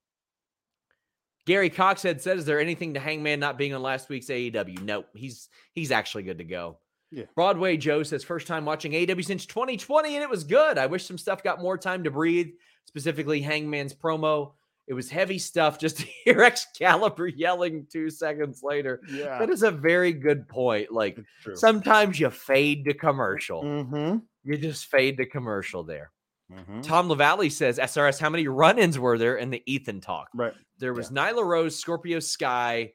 Gary 1.45 1.69
Coxhead 1.69 2.21
said, 2.21 2.37
"Is 2.37 2.45
there 2.45 2.59
anything 2.59 2.95
to 2.95 2.99
Hangman 2.99 3.39
not 3.39 3.57
being 3.57 3.73
on 3.73 3.81
last 3.83 4.09
week's 4.09 4.27
AEW?" 4.27 4.81
Nope, 4.81 5.07
he's 5.13 5.49
he's 5.73 5.91
actually 5.91 6.23
good 6.23 6.39
to 6.39 6.43
go. 6.43 6.79
Yeah. 7.15 7.23
Broadway 7.33 7.77
Joe 7.77 8.03
says, 8.03 8.25
first 8.25 8.45
time 8.45 8.65
watching 8.65 8.93
AW 8.93 9.21
since 9.21 9.45
2020, 9.45 10.15
and 10.15 10.23
it 10.23 10.29
was 10.29 10.43
good. 10.43 10.77
I 10.77 10.85
wish 10.85 11.05
some 11.05 11.17
stuff 11.17 11.41
got 11.41 11.61
more 11.61 11.77
time 11.77 12.03
to 12.03 12.11
breathe, 12.11 12.49
specifically 12.83 13.41
Hangman's 13.41 13.93
promo. 13.93 14.51
It 14.87 14.93
was 14.93 15.09
heavy 15.09 15.39
stuff 15.39 15.79
just 15.79 15.97
to 15.99 16.05
hear 16.25 16.43
Excalibur 16.43 17.27
yelling 17.27 17.87
two 17.89 18.09
seconds 18.09 18.61
later. 18.63 18.99
Yeah. 19.09 19.39
That 19.39 19.49
is 19.49 19.63
a 19.63 19.71
very 19.71 20.11
good 20.11 20.45
point. 20.49 20.91
Like 20.91 21.17
sometimes 21.53 22.19
you 22.19 22.29
fade 22.29 22.83
to 22.83 22.93
commercial. 22.93 23.63
Mm-hmm. 23.63 24.17
You 24.43 24.57
just 24.57 24.87
fade 24.87 25.15
to 25.17 25.25
commercial 25.25 25.83
there. 25.83 26.11
Mm-hmm. 26.51 26.81
Tom 26.81 27.07
LaValle 27.07 27.49
says, 27.49 27.79
SRS, 27.79 28.19
how 28.19 28.29
many 28.29 28.47
run 28.47 28.77
ins 28.77 28.99
were 28.99 29.17
there 29.17 29.37
in 29.37 29.51
the 29.51 29.63
Ethan 29.65 30.01
talk? 30.01 30.27
Right. 30.35 30.53
There 30.79 30.93
was 30.93 31.11
Nyla 31.11 31.45
Rose, 31.45 31.79
Scorpio 31.79 32.19
Sky. 32.19 32.91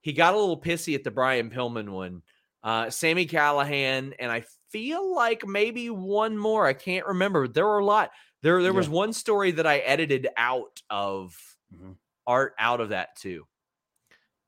He 0.00 0.14
got 0.14 0.34
a 0.34 0.38
little 0.38 0.60
pissy 0.60 0.94
at 0.94 1.04
the 1.04 1.10
Brian 1.10 1.50
Pillman 1.50 1.90
one. 1.90 2.22
Uh, 2.62 2.90
Sammy 2.90 3.26
Callahan, 3.26 4.14
and 4.18 4.30
I 4.30 4.44
feel 4.70 5.14
like 5.14 5.46
maybe 5.46 5.90
one 5.90 6.36
more. 6.38 6.66
I 6.66 6.72
can't 6.74 7.06
remember. 7.06 7.48
There 7.48 7.66
were 7.66 7.78
a 7.78 7.84
lot. 7.84 8.10
There, 8.42 8.62
there 8.62 8.72
was 8.72 8.88
one 8.88 9.12
story 9.12 9.52
that 9.52 9.66
I 9.66 9.78
edited 9.78 10.28
out 10.36 10.80
of 10.90 11.34
Mhm. 11.74 11.96
art 12.26 12.54
out 12.58 12.80
of 12.80 12.90
that 12.90 13.16
too. 13.16 13.46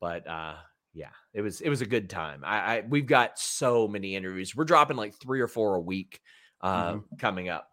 But 0.00 0.26
uh, 0.28 0.56
yeah, 0.92 1.10
it 1.32 1.40
was 1.42 1.60
it 1.60 1.68
was 1.68 1.80
a 1.80 1.86
good 1.86 2.10
time. 2.10 2.42
I, 2.44 2.56
I 2.78 2.84
we've 2.88 3.06
got 3.06 3.38
so 3.38 3.88
many 3.88 4.14
interviews. 4.16 4.54
We're 4.54 4.64
dropping 4.64 4.96
like 4.96 5.14
three 5.20 5.40
or 5.40 5.48
four 5.48 5.74
a 5.76 5.80
week 5.80 6.20
uh, 6.60 6.98
coming 7.18 7.48
up. 7.48 7.68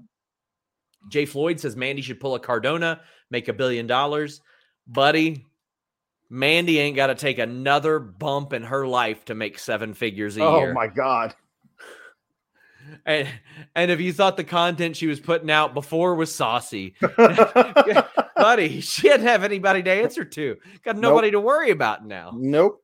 Jay 1.09 1.25
Floyd 1.25 1.59
says 1.59 1.75
Mandy 1.75 2.01
should 2.01 2.19
pull 2.19 2.35
a 2.35 2.39
Cardona, 2.39 3.01
make 3.29 3.47
a 3.47 3.53
billion 3.53 3.87
dollars. 3.87 4.41
Buddy, 4.87 5.45
Mandy 6.33 6.79
ain't 6.79 6.95
got 6.95 7.07
to 7.07 7.15
take 7.15 7.39
another 7.39 7.99
bump 7.99 8.53
in 8.53 8.63
her 8.63 8.87
life 8.87 9.25
to 9.25 9.35
make 9.35 9.59
seven 9.59 9.93
figures 9.93 10.37
a 10.37 10.43
Oh 10.43 10.59
year. 10.59 10.73
my 10.73 10.87
god. 10.87 11.35
And, 13.05 13.27
and 13.75 13.91
if 13.91 13.99
you 13.99 14.13
thought 14.13 14.37
the 14.37 14.43
content 14.45 14.95
she 14.95 15.07
was 15.07 15.19
putting 15.19 15.51
out 15.51 15.73
before 15.73 16.15
was 16.15 16.33
saucy, 16.33 16.95
buddy, 18.35 18.79
she 18.79 19.03
didn't 19.03 19.27
have 19.27 19.43
anybody 19.43 19.83
to 19.83 19.91
answer 19.91 20.23
to. 20.23 20.55
Got 20.83 20.97
nobody 20.97 21.31
to 21.31 21.39
worry 21.39 21.71
about 21.71 22.05
now. 22.05 22.31
nope. 22.35 22.81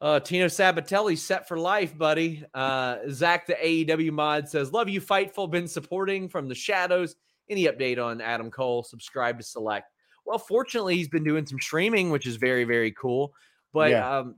Uh, 0.00 0.20
Tino 0.20 0.46
Sabbatelli 0.46 1.18
set 1.18 1.48
for 1.48 1.58
life, 1.58 1.96
buddy. 1.98 2.44
Uh, 2.54 2.98
Zach, 3.10 3.46
the 3.48 3.54
AEW 3.54 4.12
mod, 4.12 4.48
says, 4.48 4.70
Love 4.70 4.88
you, 4.88 5.00
Fightful. 5.00 5.50
Been 5.50 5.66
supporting 5.66 6.28
from 6.28 6.46
the 6.46 6.54
shadows. 6.54 7.16
Any 7.50 7.64
update 7.64 7.98
on 7.98 8.20
Adam 8.20 8.48
Cole? 8.50 8.84
Subscribe 8.84 9.38
to 9.38 9.44
Select. 9.44 9.90
Well, 10.28 10.38
fortunately, 10.38 10.96
he's 10.96 11.08
been 11.08 11.24
doing 11.24 11.46
some 11.46 11.58
streaming, 11.60 12.10
which 12.10 12.26
is 12.26 12.36
very, 12.36 12.64
very 12.64 12.92
cool. 12.92 13.34
But 13.72 13.90
Yeah. 13.90 14.02
um, 14.02 14.36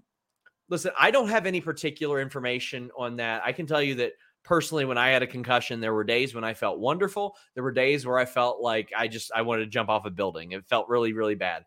listen, 0.68 0.92
I 0.98 1.11
don't 1.11 1.29
have 1.29 1.46
any 1.46 1.61
particular 1.61 2.20
information 2.20 2.90
on 2.96 3.16
that. 3.16 3.42
I 3.44 3.53
can 3.53 3.66
tell 3.66 3.83
you 3.83 3.96
that 3.96 4.14
personally, 4.44 4.85
when 4.87 4.98
I 4.98 5.11
had 5.11 5.22
a 5.22 5.26
concussion, 5.26 5.81
there 5.81 5.94
were 5.94 6.05
days 6.05 6.35
when 6.35 6.44
I 6.44 6.55
felt 6.55 6.79
wonderful. 6.81 7.37
There 7.55 7.64
were 7.64 7.72
days 7.72 8.07
where 8.07 8.18
I 8.18 8.24
felt 8.24 8.61
like 8.61 8.92
I 8.96 9.09
just 9.09 9.33
I 9.35 9.42
wanted 9.42 9.64
to 9.64 9.70
jump 9.70 9.88
off 9.90 10.07
a 10.07 10.11
building. 10.11 10.53
It 10.53 10.66
felt 10.66 10.88
really, 10.88 11.12
really 11.12 11.35
bad. 11.35 11.64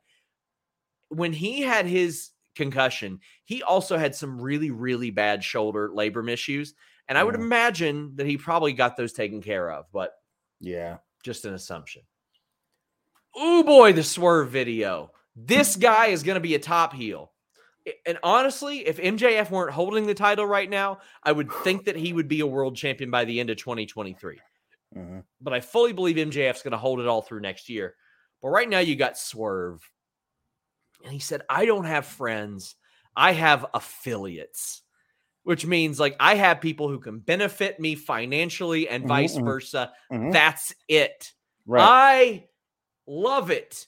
When 1.10 1.34
he 1.34 1.62
had 1.62 1.86
his 1.86 2.32
concussion, 2.56 3.20
he 3.46 3.62
also 3.64 3.98
had 3.98 4.16
some 4.16 4.42
really, 4.42 4.72
really 4.72 5.12
bad 5.12 5.44
shoulder 5.44 5.90
labrum 5.90 6.30
issues. 6.30 6.74
And 7.08 7.18
I 7.18 7.24
would 7.24 7.36
imagine 7.36 8.16
that 8.16 8.26
he 8.28 8.38
probably 8.38 8.74
got 8.74 8.96
those 8.98 9.14
taken 9.14 9.42
care 9.42 9.72
of, 9.72 9.92
but 9.92 10.14
Yeah. 10.60 11.00
just 11.24 11.46
an 11.46 11.54
assumption. 11.54 12.04
Oh 13.36 13.64
boy, 13.64 13.94
the 13.94 14.04
swerve 14.04 14.50
video. 14.50 15.12
This 15.36 15.76
guy 15.76 16.08
is 16.08 16.24
going 16.24 16.36
to 16.36 16.42
be 16.42 16.56
a 16.56 16.60
top 16.60 16.94
heel. 16.94 17.32
And 18.06 18.18
honestly, 18.24 18.88
if 18.88 18.98
MJF 18.98 19.50
weren't 19.50 19.74
holding 19.74 20.06
the 20.06 20.14
title 20.14 20.46
right 20.46 20.70
now, 20.70 21.00
I 21.24 21.32
would 21.32 21.52
think 21.52 21.86
that 21.86 21.96
he 21.96 22.14
would 22.14 22.28
be 22.28 22.40
a 22.40 22.48
world 22.48 22.76
champion 22.78 23.12
by 23.12 23.26
the 23.26 23.40
end 23.40 23.50
of 23.50 23.58
2023. 23.58 24.40
hmm 24.94 25.20
But 25.42 25.54
I 25.54 25.60
fully 25.60 25.92
believe 25.92 26.16
MJF's 26.16 26.62
going 26.62 26.72
to 26.72 26.78
hold 26.78 27.00
it 27.00 27.08
all 27.08 27.22
through 27.22 27.42
next 27.42 27.70
year. 27.70 27.96
But 28.42 28.50
right 28.50 28.70
now, 28.70 28.80
you 28.80 28.96
got 28.96 29.18
Swerve. 29.18 29.82
And 31.04 31.12
he 31.12 31.20
said, 31.20 31.42
I 31.50 31.66
don't 31.66 31.86
have 31.86 32.06
friends, 32.06 32.76
I 33.16 33.34
have 33.34 33.66
affiliates, 33.74 34.84
which 35.44 35.66
means 35.66 36.00
like 36.00 36.16
I 36.20 36.36
have 36.36 36.62
people 36.62 36.88
who 36.88 37.00
can 37.00 37.20
benefit 37.20 37.80
me 37.80 37.96
financially 37.96 38.88
and 38.88 39.04
Mhm, 39.04 39.08
vice 39.08 39.38
mhm. 39.38 39.46
versa. 39.46 39.92
Mhm. 40.12 40.32
That's 40.32 40.74
it. 40.88 41.34
Right. 41.66 41.84
I 41.84 42.48
love 43.08 43.52
it. 43.52 43.88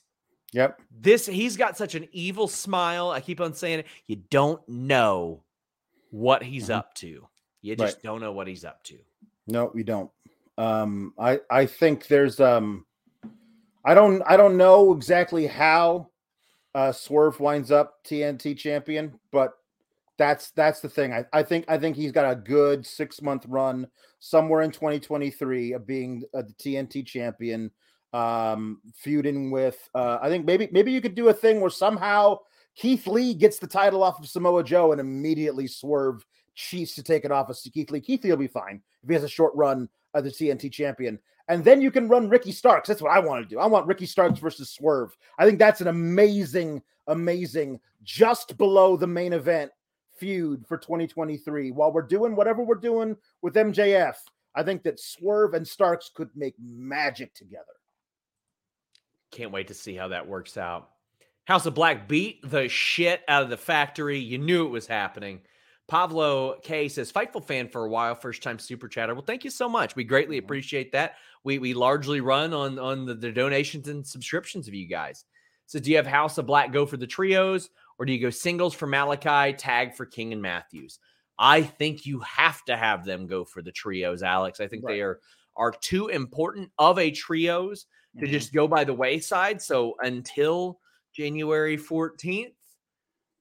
yep. 0.52 0.80
This 0.90 1.26
he's 1.26 1.56
got 1.56 1.76
such 1.76 1.94
an 1.94 2.08
evil 2.12 2.48
smile. 2.48 3.10
I 3.10 3.20
keep 3.20 3.40
on 3.40 3.52
saying 3.54 3.80
it. 3.80 3.86
You 4.06 4.16
don't 4.30 4.66
know 4.68 5.42
what 6.10 6.42
he's 6.42 6.68
Mhm. 6.68 6.74
up 6.76 6.94
to. 6.94 7.28
You 7.62 7.76
just 7.76 7.96
Right. 7.96 8.02
don't 8.02 8.20
know 8.20 8.32
what 8.32 8.46
he's 8.46 8.64
up 8.64 8.82
to. 8.84 8.98
No, 9.48 9.72
you 9.74 9.84
don't. 9.84 10.10
Um, 10.58 11.12
I 11.18 11.40
I 11.50 11.66
think 11.66 12.06
there's 12.06 12.40
um, 12.40 12.86
I 13.84 13.94
don't 13.94 14.22
I 14.26 14.36
don't 14.36 14.56
know 14.56 14.92
exactly 14.92 15.46
how 15.46 16.10
uh 16.74 16.92
Swerve 16.92 17.38
winds 17.40 17.70
up 17.70 18.02
TNT 18.04 18.56
champion, 18.56 19.18
but 19.32 19.54
that's 20.16 20.50
that's 20.52 20.80
the 20.80 20.88
thing. 20.88 21.12
I, 21.12 21.24
I 21.32 21.42
think 21.42 21.64
I 21.68 21.76
think 21.78 21.96
he's 21.96 22.12
got 22.12 22.30
a 22.30 22.36
good 22.36 22.86
six 22.86 23.20
month 23.20 23.44
run 23.46 23.86
somewhere 24.18 24.62
in 24.62 24.70
2023 24.70 25.72
of 25.72 25.86
being 25.86 26.22
uh, 26.34 26.42
the 26.42 26.54
TNT 26.54 27.04
champion, 27.04 27.70
um, 28.16 28.80
feuding 28.94 29.50
with. 29.50 29.88
Uh, 29.94 30.18
I 30.22 30.28
think 30.28 30.46
maybe 30.46 30.68
maybe 30.72 30.90
you 30.90 31.00
could 31.00 31.14
do 31.14 31.28
a 31.28 31.34
thing 31.34 31.60
where 31.60 31.70
somehow 31.70 32.38
Keith 32.74 33.06
Lee 33.06 33.34
gets 33.34 33.58
the 33.58 33.66
title 33.66 34.02
off 34.02 34.18
of 34.18 34.26
Samoa 34.26 34.64
Joe 34.64 34.92
and 34.92 35.00
immediately 35.00 35.66
Swerve 35.66 36.24
cheats 36.54 36.94
to 36.94 37.02
take 37.02 37.26
it 37.26 37.30
off 37.30 37.50
of 37.50 37.58
Keith 37.72 37.90
Lee. 37.90 38.00
Keith 38.00 38.24
Lee 38.24 38.30
will 38.30 38.38
be 38.38 38.46
fine 38.46 38.80
if 39.02 39.08
he 39.08 39.14
has 39.14 39.24
a 39.24 39.28
short 39.28 39.54
run 39.54 39.88
as 40.14 40.24
the 40.24 40.30
TNT 40.30 40.72
champion. 40.72 41.18
And 41.48 41.62
then 41.62 41.80
you 41.80 41.90
can 41.90 42.08
run 42.08 42.28
Ricky 42.28 42.52
Starks. 42.52 42.88
That's 42.88 43.02
what 43.02 43.12
I 43.12 43.20
want 43.20 43.44
to 43.44 43.48
do. 43.48 43.60
I 43.60 43.66
want 43.66 43.86
Ricky 43.86 44.06
Starks 44.06 44.40
versus 44.40 44.70
Swerve. 44.70 45.16
I 45.38 45.44
think 45.46 45.58
that's 45.58 45.80
an 45.80 45.86
amazing, 45.86 46.82
amazing, 47.06 47.78
just 48.02 48.56
below 48.56 48.96
the 48.96 49.06
main 49.06 49.32
event 49.32 49.70
feud 50.18 50.66
for 50.66 50.78
2023. 50.78 51.70
While 51.70 51.92
we're 51.92 52.02
doing 52.02 52.34
whatever 52.34 52.64
we're 52.64 52.76
doing 52.76 53.16
with 53.42 53.54
MJF, 53.54 54.16
I 54.56 54.62
think 54.62 54.82
that 54.84 54.98
Swerve 54.98 55.54
and 55.54 55.68
Starks 55.68 56.10
could 56.12 56.30
make 56.34 56.54
magic 56.58 57.34
together. 57.34 57.64
Can't 59.32 59.52
wait 59.52 59.68
to 59.68 59.74
see 59.74 59.94
how 59.94 60.08
that 60.08 60.28
works 60.28 60.56
out. 60.56 60.90
House 61.46 61.66
of 61.66 61.74
Black 61.74 62.08
beat 62.08 62.48
the 62.48 62.68
shit 62.68 63.22
out 63.28 63.42
of 63.42 63.50
the 63.50 63.56
factory. 63.56 64.18
You 64.18 64.38
knew 64.38 64.66
it 64.66 64.70
was 64.70 64.86
happening. 64.86 65.40
Pablo 65.88 66.58
K 66.62 66.88
says, 66.88 67.12
Fightful 67.12 67.44
fan 67.44 67.68
for 67.68 67.84
a 67.84 67.88
while, 67.88 68.16
first 68.16 68.42
time 68.42 68.58
super 68.58 68.88
chatter. 68.88 69.14
Well, 69.14 69.24
thank 69.24 69.44
you 69.44 69.50
so 69.50 69.68
much. 69.68 69.94
We 69.94 70.02
greatly 70.02 70.38
appreciate 70.38 70.90
that. 70.92 71.14
We 71.44 71.58
we 71.58 71.74
largely 71.74 72.20
run 72.20 72.52
on 72.52 72.78
on 72.78 73.06
the, 73.06 73.14
the 73.14 73.30
donations 73.30 73.86
and 73.86 74.04
subscriptions 74.04 74.66
of 74.66 74.74
you 74.74 74.88
guys. 74.88 75.24
So 75.66 75.78
do 75.78 75.90
you 75.90 75.96
have 75.96 76.06
House 76.06 76.38
of 76.38 76.46
Black 76.46 76.72
go 76.72 76.86
for 76.86 76.96
the 76.96 77.06
trios 77.06 77.70
or 77.98 78.06
do 78.06 78.12
you 78.12 78.20
go 78.20 78.30
singles 78.30 78.74
for 78.74 78.88
Malakai, 78.88 79.56
tag 79.56 79.94
for 79.94 80.06
King 80.06 80.32
and 80.32 80.42
Matthews? 80.42 80.98
I 81.38 81.62
think 81.62 82.06
you 82.06 82.20
have 82.20 82.64
to 82.64 82.76
have 82.76 83.04
them 83.04 83.26
go 83.26 83.44
for 83.44 83.62
the 83.62 83.72
trios, 83.72 84.22
Alex. 84.22 84.58
I 84.60 84.66
think 84.66 84.84
they 84.86 85.00
are 85.00 85.20
are 85.56 85.72
too 85.72 86.08
important 86.08 86.70
of 86.78 86.98
a 86.98 87.10
trios 87.10 87.86
to 88.20 88.26
Mhm. 88.26 88.30
just 88.30 88.52
go 88.52 88.66
by 88.68 88.84
the 88.84 88.94
wayside. 88.94 89.60
So 89.62 89.96
until 90.00 90.80
January 91.14 91.76
14th 91.76 92.54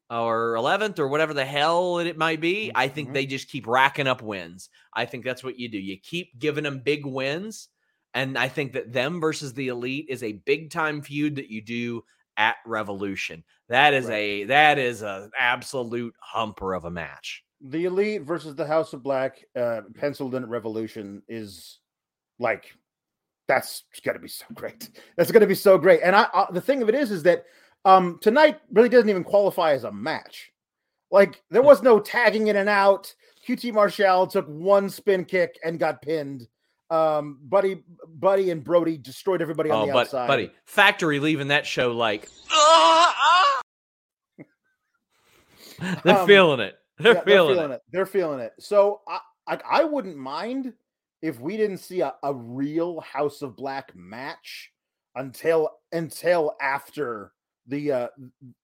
or 0.09 0.55
11th 0.55 0.99
or 0.99 1.07
whatever 1.07 1.33
the 1.33 1.45
hell 1.45 1.99
it 1.99 2.17
might 2.17 2.39
be, 2.41 2.71
I 2.75 2.87
think 2.87 3.09
Mhm. 3.09 3.13
they 3.13 3.25
just 3.25 3.49
keep 3.49 3.65
racking 3.67 4.07
up 4.07 4.21
wins. 4.21 4.69
I 4.93 5.05
think 5.05 5.23
that's 5.23 5.43
what 5.43 5.57
you 5.57 5.67
do. 5.69 5.79
You 5.79 5.97
keep 5.97 6.37
giving 6.39 6.63
them 6.63 6.79
big 6.79 7.05
wins. 7.05 7.69
And 8.13 8.37
I 8.37 8.47
think 8.47 8.73
that 8.73 8.93
them 8.93 9.19
versus 9.19 9.53
the 9.53 9.67
elite 9.67 10.05
is 10.09 10.23
a 10.23 10.33
big 10.33 10.69
time 10.71 11.01
feud 11.01 11.35
that 11.35 11.49
you 11.49 11.61
do 11.61 12.03
at 12.37 12.57
Revolution. 12.65 13.43
That 13.67 13.93
is 13.93 14.05
Right. 14.05 14.13
a 14.13 14.43
that 14.45 14.77
is 14.77 15.01
an 15.01 15.31
absolute 15.37 16.13
humper 16.19 16.73
of 16.73 16.85
a 16.85 16.91
match. 16.91 17.43
the 17.61 17.85
elite 17.85 18.21
versus 18.21 18.53
the 18.53 18.67
House 18.67 18.93
of 18.93 19.01
Black, 19.01 19.43
uh, 19.55 19.81
penciled 19.95 20.35
in 20.35 20.43
at 20.43 20.49
Revolution 20.49 21.23
is 21.27 21.79
like 22.37 22.75
that's 23.47 23.83
going 24.03 24.15
to 24.15 24.21
be 24.21 24.27
so 24.27 24.45
great. 24.53 24.89
That's 25.17 25.31
going 25.31 25.41
to 25.41 25.47
be 25.47 25.55
so 25.55 25.77
great. 25.77 26.01
And 26.03 26.15
I, 26.15 26.27
I, 26.33 26.47
the 26.51 26.61
thing 26.61 26.81
of 26.81 26.89
it 26.89 26.95
is, 26.95 27.11
is 27.11 27.23
that 27.23 27.45
um, 27.85 28.17
tonight 28.21 28.59
really 28.71 28.89
doesn't 28.89 29.09
even 29.09 29.23
qualify 29.23 29.73
as 29.73 29.83
a 29.83 29.91
match. 29.91 30.51
Like 31.11 31.43
there 31.51 31.61
was 31.61 31.81
no 31.83 31.99
tagging 31.99 32.47
in 32.47 32.55
and 32.55 32.69
out. 32.69 33.13
QT 33.47 33.73
Marshall 33.73 34.27
took 34.27 34.47
one 34.47 34.89
spin 34.89 35.23
kick 35.25 35.57
and 35.63 35.79
got 35.79 36.01
pinned. 36.01 36.47
Um, 36.89 37.39
Buddy, 37.43 37.83
Buddy, 38.07 38.51
and 38.51 38.63
Brody 38.63 38.97
destroyed 38.97 39.41
everybody 39.41 39.69
on 39.69 39.83
Oh, 39.83 39.85
the 39.87 39.93
but 39.93 40.07
outside. 40.07 40.27
buddy, 40.27 40.51
Factory 40.65 41.19
leaving 41.19 41.47
that 41.49 41.65
show 41.65 41.91
like 41.91 42.27
they're 46.03 46.15
Um, 46.15 46.27
feeling 46.27 46.59
it. 46.59 46.75
They're 46.99 47.15
Yeah, 47.15 47.21
feeling, 47.23 47.71
it. 47.71 47.81
They're 47.91 48.05
feeling 48.05 48.39
it. 48.39 48.53
So 48.59 49.01
I, 49.07 49.19
I, 49.47 49.59
I 49.69 49.83
wouldn't 49.83 50.17
mind 50.17 50.73
if 51.21 51.39
we 51.39 51.57
didn't 51.57 51.77
see 51.79 52.01
a, 52.01 52.13
a 52.23 52.33
real 52.33 52.99
House 53.01 53.41
of 53.41 53.55
Black 53.55 53.95
match 53.95 54.71
until 55.15 55.69
until 55.91 56.55
after 56.61 57.31
the 57.67 57.91
uh 57.91 58.07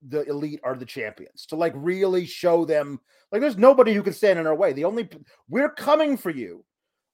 the 0.08 0.24
elite 0.26 0.60
are 0.64 0.76
the 0.76 0.86
champions 0.86 1.46
to 1.48 1.56
like 1.56 1.74
really 1.76 2.26
show 2.26 2.66
them 2.66 3.00
like 3.32 3.42
there's 3.42 3.58
nobody 3.58 3.94
who 3.94 4.04
can 4.04 4.14
stand 4.14 4.38
in 4.38 4.46
our 4.46 4.56
way. 4.56 4.74
The 4.74 4.86
only 4.86 5.10
we're 5.50 5.72
coming 5.72 6.18
for 6.18 6.30
you. 6.30 6.64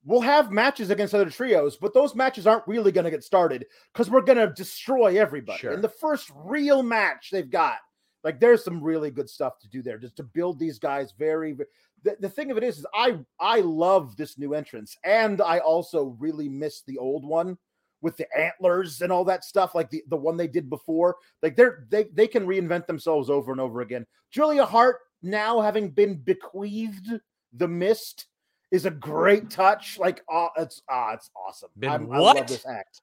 We'll 0.03 0.21
have 0.21 0.51
matches 0.51 0.89
against 0.89 1.13
other 1.13 1.29
trios, 1.29 1.75
but 1.75 1.93
those 1.93 2.15
matches 2.15 2.47
aren't 2.47 2.67
really 2.67 2.93
going 2.93 3.03
to 3.03 3.11
get 3.11 3.25
started 3.25 3.65
because 3.91 4.09
we're 4.09 4.21
going 4.21 4.38
to 4.38 4.53
destroy 4.53 5.19
everybody. 5.19 5.59
Sure. 5.59 5.73
And 5.73 5.83
the 5.83 5.89
first 5.89 6.31
real 6.33 6.81
match 6.81 7.29
they've 7.29 7.49
got, 7.49 7.79
like, 8.23 8.39
there's 8.39 8.63
some 8.63 8.81
really 8.81 9.11
good 9.11 9.29
stuff 9.29 9.59
to 9.59 9.67
do 9.67 9.81
there, 9.81 9.97
just 9.97 10.15
to 10.17 10.23
build 10.23 10.59
these 10.59 10.79
guys 10.79 11.13
very. 11.17 11.57
The, 12.04 12.16
the 12.20 12.30
thing 12.30 12.52
of 12.52 12.58
it 12.58 12.64
is, 12.64 12.80
is 12.80 12.86
I 12.93 13.18
I 13.39 13.62
love 13.62 14.16
this 14.18 14.38
new 14.38 14.54
entrance, 14.54 14.98
and 15.04 15.41
I 15.41 15.60
also 15.60 16.16
really 16.20 16.48
miss 16.48 16.84
the 16.84 16.98
old 16.98 17.26
one 17.26 17.58
with 18.02 18.16
the 18.18 18.28
antlers 18.38 19.02
and 19.02 19.12
all 19.12 19.26
that 19.26 19.43
stuff, 19.43 19.74
like 19.74 19.89
the, 19.89 20.04
the 20.10 20.16
one 20.16 20.38
they 20.38 20.48
did 20.48 20.70
before. 20.70 21.16
Like 21.41 21.56
they're 21.56 21.86
they 21.89 22.06
they 22.14 22.28
can 22.28 22.45
reinvent 22.45 22.88
themselves 22.88 23.30
over 23.30 23.52
and 23.52 23.60
over 23.62 23.82
again. 23.82 24.06
Julia 24.32 24.66
Hart 24.66 24.98
now 25.24 25.60
having 25.60 25.89
been 25.89 26.16
bequeathed 26.16 27.20
the 27.54 27.68
mist 27.68 28.28
is 28.72 28.86
a 28.86 28.91
great 28.91 29.50
touch. 29.50 29.98
Like 29.98 30.22
ah, 30.30 30.50
it's 30.58 30.82
ah, 30.89 31.14
it's 31.14 31.30
awesome. 31.36 31.70
Been 31.78 31.89
I'm- 31.89 32.12
I 32.12 32.20
love 32.20 32.48
this 32.48 32.66
act. 32.66 33.02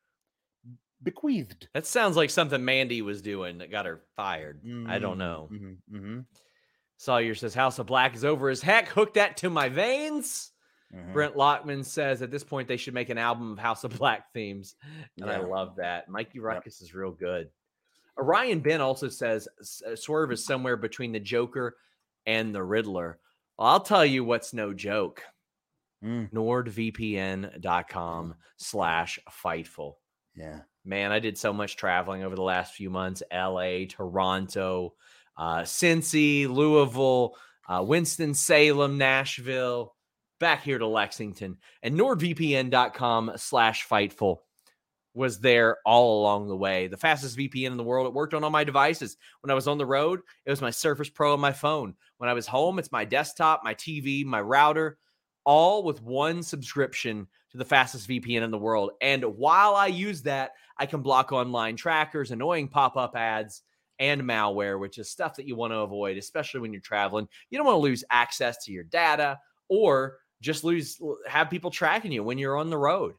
Bequeathed. 1.02 1.68
That 1.74 1.84
sounds 1.84 2.16
like 2.16 2.30
something 2.30 2.64
Mandy 2.64 3.02
was 3.02 3.20
doing 3.20 3.58
that 3.58 3.70
got 3.70 3.84
her 3.84 4.00
fired. 4.16 4.60
I 4.88 4.98
don't 4.98 5.18
know. 5.18 5.50
Mm-hmm, 5.52 5.96
mm-hmm, 5.96 6.20
Sawyer 6.96 7.34
says 7.34 7.54
House 7.54 7.78
of 7.78 7.86
Black 7.86 8.14
is 8.14 8.24
over 8.24 8.48
as 8.48 8.62
heck. 8.62 8.88
Hook 8.88 9.14
that 9.14 9.36
to 9.38 9.50
my 9.50 9.68
veins. 9.68 10.52
mm-hmm. 10.94 11.12
Brent 11.12 11.36
Lockman 11.36 11.84
says 11.84 12.22
at 12.22 12.30
this 12.30 12.44
point 12.44 12.68
they 12.68 12.76
should 12.76 12.94
make 12.94 13.10
an 13.10 13.18
album 13.18 13.52
of 13.52 13.58
House 13.58 13.84
of 13.84 13.98
Black 13.98 14.32
themes. 14.32 14.76
And 15.20 15.30
I 15.30 15.38
love 15.38 15.76
that. 15.76 16.08
Mikey 16.08 16.40
Ruckus 16.40 16.80
is 16.80 16.94
real 16.94 17.10
good. 17.10 17.50
Orion 18.16 18.60
Ben 18.60 18.80
also 18.80 19.08
says 19.08 19.48
uh, 19.86 19.96
Swerve 19.96 20.32
is 20.32 20.44
somewhere 20.44 20.76
between 20.76 21.12
the 21.12 21.20
Joker 21.20 21.76
and 22.26 22.54
the 22.54 22.62
Riddler. 22.62 23.18
Well, 23.58 23.68
I'll 23.68 23.80
tell 23.80 24.04
you 24.04 24.24
what's 24.24 24.52
no 24.52 24.72
joke. 24.72 25.22
Mm. 26.04 26.30
NordVPN.com 26.32 28.34
slash 28.56 29.18
Fightful. 29.44 29.94
Yeah. 30.36 30.60
Man, 30.84 31.12
I 31.12 31.18
did 31.18 31.38
so 31.38 31.52
much 31.52 31.76
traveling 31.76 32.24
over 32.24 32.36
the 32.36 32.42
last 32.42 32.74
few 32.74 32.90
months. 32.90 33.22
LA, 33.32 33.86
Toronto, 33.88 34.94
uh, 35.36 35.62
Cincy, 35.62 36.48
Louisville, 36.48 37.34
uh, 37.68 37.82
Winston 37.82 38.34
Salem, 38.34 38.98
Nashville, 38.98 39.94
back 40.40 40.62
here 40.62 40.78
to 40.78 40.86
Lexington. 40.86 41.58
And 41.82 41.98
NordVPN.com 41.98 43.32
slash 43.36 43.86
Fightful 43.88 44.38
was 45.14 45.38
there 45.38 45.78
all 45.86 46.20
along 46.20 46.48
the 46.48 46.56
way. 46.56 46.88
The 46.88 46.96
fastest 46.96 47.38
VPN 47.38 47.68
in 47.68 47.76
the 47.76 47.84
world. 47.84 48.06
It 48.06 48.12
worked 48.12 48.34
on 48.34 48.42
all 48.42 48.50
my 48.50 48.64
devices. 48.64 49.16
When 49.40 49.50
I 49.50 49.54
was 49.54 49.68
on 49.68 49.78
the 49.78 49.86
road, 49.86 50.20
it 50.44 50.50
was 50.50 50.60
my 50.60 50.70
Surface 50.70 51.08
Pro 51.08 51.32
on 51.32 51.40
my 51.40 51.52
phone. 51.52 51.94
When 52.18 52.28
I 52.28 52.34
was 52.34 52.46
home, 52.46 52.78
it's 52.78 52.92
my 52.92 53.04
desktop, 53.04 53.62
my 53.62 53.74
TV, 53.74 54.24
my 54.24 54.40
router, 54.40 54.98
all 55.44 55.84
with 55.84 56.02
one 56.02 56.42
subscription 56.42 57.28
to 57.52 57.58
the 57.58 57.64
fastest 57.64 58.08
VPN 58.08 58.42
in 58.42 58.50
the 58.50 58.58
world. 58.58 58.90
And 59.00 59.24
while 59.24 59.76
I 59.76 59.86
use 59.86 60.22
that, 60.22 60.52
I 60.76 60.86
can 60.86 61.00
block 61.00 61.30
online 61.30 61.76
trackers, 61.76 62.32
annoying 62.32 62.66
pop 62.66 62.96
up 62.96 63.14
ads, 63.14 63.62
and 63.98 64.22
malware, 64.22 64.78
which 64.78 64.98
is 64.98 65.10
stuff 65.10 65.34
that 65.36 65.46
you 65.46 65.56
want 65.56 65.72
to 65.72 65.78
avoid, 65.78 66.16
especially 66.16 66.60
when 66.60 66.72
you're 66.72 66.82
traveling. 66.82 67.28
You 67.50 67.58
don't 67.58 67.66
want 67.66 67.76
to 67.76 67.80
lose 67.80 68.04
access 68.10 68.64
to 68.64 68.72
your 68.72 68.84
data 68.84 69.38
or 69.68 70.18
just 70.40 70.64
lose, 70.64 71.00
have 71.26 71.50
people 71.50 71.70
tracking 71.70 72.12
you 72.12 72.22
when 72.22 72.38
you're 72.38 72.56
on 72.56 72.70
the 72.70 72.78
road. 72.78 73.14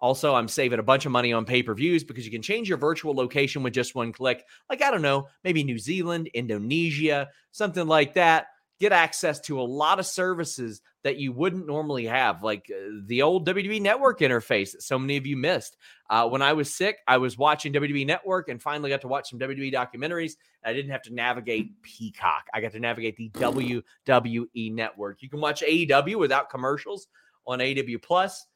Also, 0.00 0.34
I'm 0.34 0.48
saving 0.48 0.78
a 0.78 0.82
bunch 0.82 1.06
of 1.06 1.12
money 1.12 1.32
on 1.32 1.44
pay 1.44 1.62
per 1.62 1.74
views 1.74 2.04
because 2.04 2.24
you 2.24 2.30
can 2.30 2.42
change 2.42 2.68
your 2.68 2.78
virtual 2.78 3.14
location 3.14 3.62
with 3.62 3.72
just 3.72 3.96
one 3.96 4.12
click. 4.12 4.44
Like, 4.70 4.80
I 4.80 4.90
don't 4.90 5.02
know, 5.02 5.26
maybe 5.42 5.64
New 5.64 5.78
Zealand, 5.78 6.28
Indonesia, 6.34 7.28
something 7.50 7.86
like 7.86 8.14
that. 8.14 8.46
Get 8.80 8.92
access 8.92 9.40
to 9.40 9.60
a 9.60 9.62
lot 9.62 9.98
of 9.98 10.06
services 10.06 10.80
that 11.04 11.16
you 11.16 11.32
wouldn't 11.32 11.66
normally 11.66 12.06
have, 12.06 12.42
like 12.42 12.70
uh, 12.70 13.00
the 13.06 13.22
old 13.22 13.46
WWE 13.46 13.80
Network 13.80 14.20
interface 14.20 14.72
that 14.72 14.82
so 14.82 14.98
many 14.98 15.16
of 15.16 15.26
you 15.26 15.36
missed. 15.36 15.76
Uh, 16.10 16.28
when 16.28 16.42
I 16.42 16.52
was 16.52 16.72
sick, 16.74 16.98
I 17.06 17.18
was 17.18 17.38
watching 17.38 17.72
WWE 17.72 18.06
Network 18.06 18.48
and 18.48 18.60
finally 18.60 18.90
got 18.90 19.00
to 19.02 19.08
watch 19.08 19.30
some 19.30 19.38
WWE 19.38 19.72
documentaries. 19.72 20.32
I 20.64 20.72
didn't 20.72 20.90
have 20.90 21.02
to 21.02 21.14
navigate 21.14 21.80
Peacock. 21.82 22.46
I 22.52 22.60
got 22.60 22.72
to 22.72 22.80
navigate 22.80 23.16
the 23.16 23.30
WWE 23.30 24.72
Network. 24.72 25.22
You 25.22 25.30
can 25.30 25.40
watch 25.40 25.62
AEW 25.62 26.16
without 26.16 26.50
commercials 26.50 27.08
on 27.46 27.60
AEW 27.60 28.02
Plus. 28.02 28.46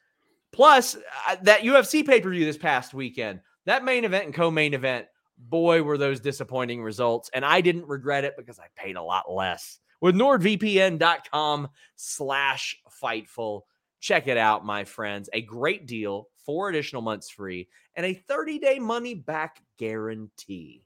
Plus, 0.53 0.97
uh, 1.29 1.37
that 1.43 1.63
UFC 1.63 2.07
pay 2.07 2.21
per 2.21 2.31
view 2.31 2.45
this 2.45 2.59
past 2.59 2.93
weekend, 2.93 3.41
that 3.65 3.85
main 3.85 4.05
event 4.05 4.27
and 4.27 4.35
co 4.35 4.51
main 4.51 4.75
event, 4.75 5.07
boy, 5.39 5.83
were 5.83 5.97
those 5.97 6.21
disappointing 6.21 6.83
results. 6.83 7.31
And 7.33 7.45
I 7.45 7.61
didn't 7.61 7.89
regret 7.89 8.25
it 8.25 8.35
because 8.37 8.59
I 8.59 8.67
paid 8.77 8.97
a 8.97 9.03
lot 9.03 9.33
less 9.33 9.79
with 10.03 10.15
nordvpn.com 10.15 11.69
slash 11.97 12.77
fightful. 13.03 13.63
Check 14.01 14.27
it 14.27 14.37
out, 14.37 14.67
my 14.67 14.85
friends. 14.85 15.31
A 15.33 15.41
great 15.41 15.87
deal, 15.87 16.29
four 16.45 16.69
additional 16.69 17.01
months 17.01 17.31
free, 17.31 17.69
and 17.95 18.05
a 18.05 18.13
30 18.13 18.59
day 18.59 18.79
money 18.79 19.15
back 19.15 19.63
guarantee. 19.79 20.85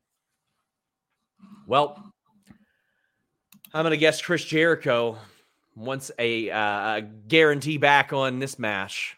Well, 1.66 2.12
I'm 3.74 3.82
going 3.82 3.90
to 3.90 3.96
guess 3.96 4.22
Chris 4.22 4.44
Jericho 4.44 5.18
wants 5.74 6.10
a, 6.18 6.50
uh, 6.50 6.58
a 6.96 7.02
guarantee 7.02 7.78
back 7.78 8.12
on 8.12 8.38
this 8.38 8.58
match, 8.58 9.16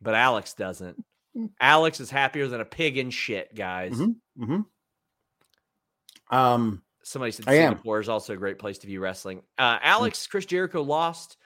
but 0.00 0.14
Alex 0.14 0.54
doesn't. 0.54 1.02
Alex 1.60 2.00
is 2.00 2.10
happier 2.10 2.46
than 2.46 2.60
a 2.60 2.64
pig 2.64 2.96
in 2.96 3.10
shit, 3.10 3.54
guys. 3.54 3.92
Mhm. 3.92 4.16
Mm-hmm. 4.38 4.60
Um. 6.36 6.82
Somebody 7.04 7.32
said 7.32 7.44
I 7.48 7.54
am. 7.54 7.72
Singapore 7.72 8.00
is 8.00 8.08
also 8.08 8.32
a 8.32 8.36
great 8.36 8.58
place 8.58 8.78
to 8.78 8.86
view 8.86 9.00
wrestling. 9.00 9.42
Uh, 9.58 9.78
Alex 9.82 10.26
Chris 10.26 10.46
Jericho 10.46 10.82
lost 10.82 11.36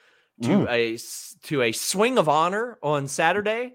to 0.43 0.49
Mm. 0.51 0.69
a 0.71 1.47
to 1.49 1.63
a 1.63 1.73
swing 1.73 2.17
of 2.17 2.29
honor 2.29 2.79
on 2.83 3.09
Saturday, 3.09 3.75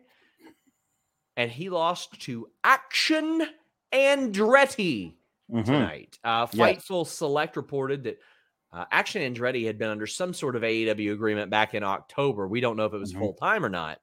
and 1.36 1.52
he 1.52 1.70
lost 1.70 2.22
to 2.22 2.48
Action 2.64 3.46
Andretti 3.94 5.16
mhm. 5.52 5.66
tonight. 5.66 6.18
Uh, 6.24 6.48
Yes. 6.54 6.86
Fightful 6.86 7.06
Select 7.06 7.58
reported 7.58 8.06
that 8.06 8.20
uh, 8.72 8.86
Action 8.92 9.22
Andretti 9.22 9.66
had 9.68 9.78
been 9.78 9.90
under 9.90 10.08
some 10.08 10.34
sort 10.34 10.56
of 10.56 10.64
AEW 10.64 11.12
agreement 11.14 11.52
back 11.52 11.76
in 11.76 11.84
October. 11.84 12.48
We 12.48 12.60
don't 12.62 12.76
know 12.78 12.86
if 12.86 12.94
it 12.94 12.98
was 12.98 13.14
Mhm. 13.14 13.20
full 13.20 13.34
time 13.34 13.64
or 13.64 13.70
not. 13.70 14.00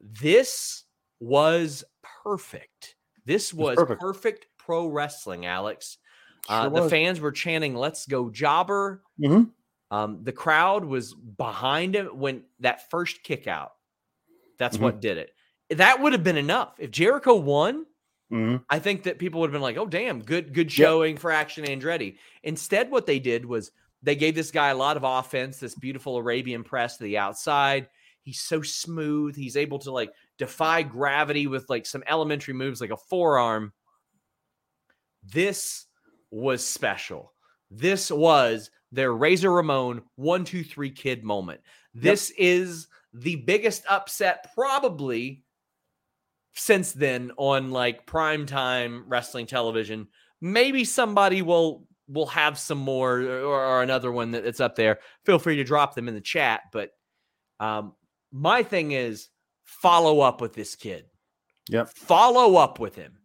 This 0.00 0.84
was 1.20 1.84
perfect. 2.24 2.96
This 3.24 3.54
was 3.54 3.76
perfect. 3.76 4.00
perfect. 4.00 4.46
pro 4.58 4.86
wrestling, 4.86 5.46
Alex. 5.46 5.98
Uh, 6.48 6.62
Sure 6.70 6.82
the 6.82 6.90
fans 6.90 7.20
were 7.20 7.32
chanting, 7.32 7.74
Let's 7.74 8.06
go, 8.06 8.30
Jobber. 8.30 9.02
Mhm. 9.20 9.50
Um, 9.90 10.24
the 10.24 10.32
crowd 10.32 10.84
was 10.84 11.14
behind 11.14 11.94
him 11.94 12.06
when 12.18 12.44
that 12.60 12.90
first 12.90 13.22
kick 13.22 13.46
out. 13.46 13.72
That's 14.58 14.76
Mhm. 14.76 14.80
what 14.80 15.00
did 15.00 15.18
it. 15.18 15.34
That 15.70 16.00
would 16.00 16.12
have 16.12 16.24
been 16.24 16.36
enough. 16.36 16.74
If 16.78 16.90
Jericho 16.90 17.34
won, 17.34 17.86
Mhm. 18.30 18.64
I 18.70 18.78
think 18.78 19.02
that 19.04 19.18
people 19.18 19.40
would 19.40 19.48
have 19.48 19.52
been 19.52 19.62
like, 19.62 19.76
"Oh, 19.76 19.86
damn, 19.86 20.22
good, 20.22 20.54
good 20.54 20.72
showing 20.72 21.16
for 21.18 21.30
Action 21.30 21.64
Andretti." 21.64 22.16
Instead, 22.42 22.90
what 22.90 23.06
they 23.06 23.18
did 23.18 23.44
was 23.44 23.70
they 24.02 24.16
gave 24.16 24.34
this 24.34 24.50
guy 24.50 24.68
a 24.70 24.74
lot 24.76 24.96
of 24.96 25.04
offense, 25.04 25.58
this 25.60 25.74
beautiful 25.74 26.16
Arabian 26.16 26.64
press 26.64 26.96
to 26.96 27.04
the 27.04 27.18
outside. 27.18 27.88
He's 28.22 28.40
so 28.40 28.62
smooth. 28.62 29.36
He's 29.36 29.56
able 29.56 29.78
to 29.80 29.92
like 29.92 30.12
defy 30.38 30.82
gravity 30.82 31.46
with 31.46 31.68
like 31.68 31.84
some 31.86 32.02
elementary 32.06 32.54
moves, 32.54 32.80
like 32.80 32.90
a 32.90 32.96
forearm. 32.96 33.72
This 35.22 35.86
was 36.32 36.66
special. 36.66 37.32
This 37.70 38.10
was 38.10 38.70
their 38.90 39.12
Razor 39.12 39.52
Ramon 39.52 40.02
one, 40.16 40.44
two, 40.44 40.64
three 40.64 40.90
kid 40.90 41.22
moment. 41.22 41.60
This 41.94 42.30
is 42.36 42.88
the 43.14 43.36
biggest 43.36 43.84
upset 43.88 44.52
probably 44.54 45.44
since 46.54 46.92
then 46.92 47.30
on 47.36 47.70
like 47.70 48.06
primetime 48.06 49.04
wrestling 49.06 49.46
television. 49.46 50.08
Maybe 50.40 50.84
somebody 50.84 51.42
will 51.42 51.86
will 52.08 52.26
have 52.26 52.58
some 52.58 52.78
more 52.78 53.20
or, 53.20 53.40
or 53.42 53.82
another 53.82 54.10
one 54.12 54.32
that- 54.32 54.44
that's 54.44 54.60
up 54.60 54.74
there. 54.74 54.98
Feel 55.24 55.38
free 55.38 55.56
to 55.56 55.64
drop 55.64 55.94
them 55.94 56.08
in 56.08 56.14
the 56.14 56.20
chat. 56.20 56.62
But 56.72 56.90
um, 57.60 57.94
my 58.32 58.62
thing 58.62 58.92
is 58.92 59.28
follow 59.64 60.20
up 60.20 60.40
with 60.40 60.52
this 60.52 60.74
kid. 60.74 61.04
Yep. 61.70 61.88
Follow 61.90 62.56
up 62.56 62.80
with 62.80 62.96
him. 62.96 63.18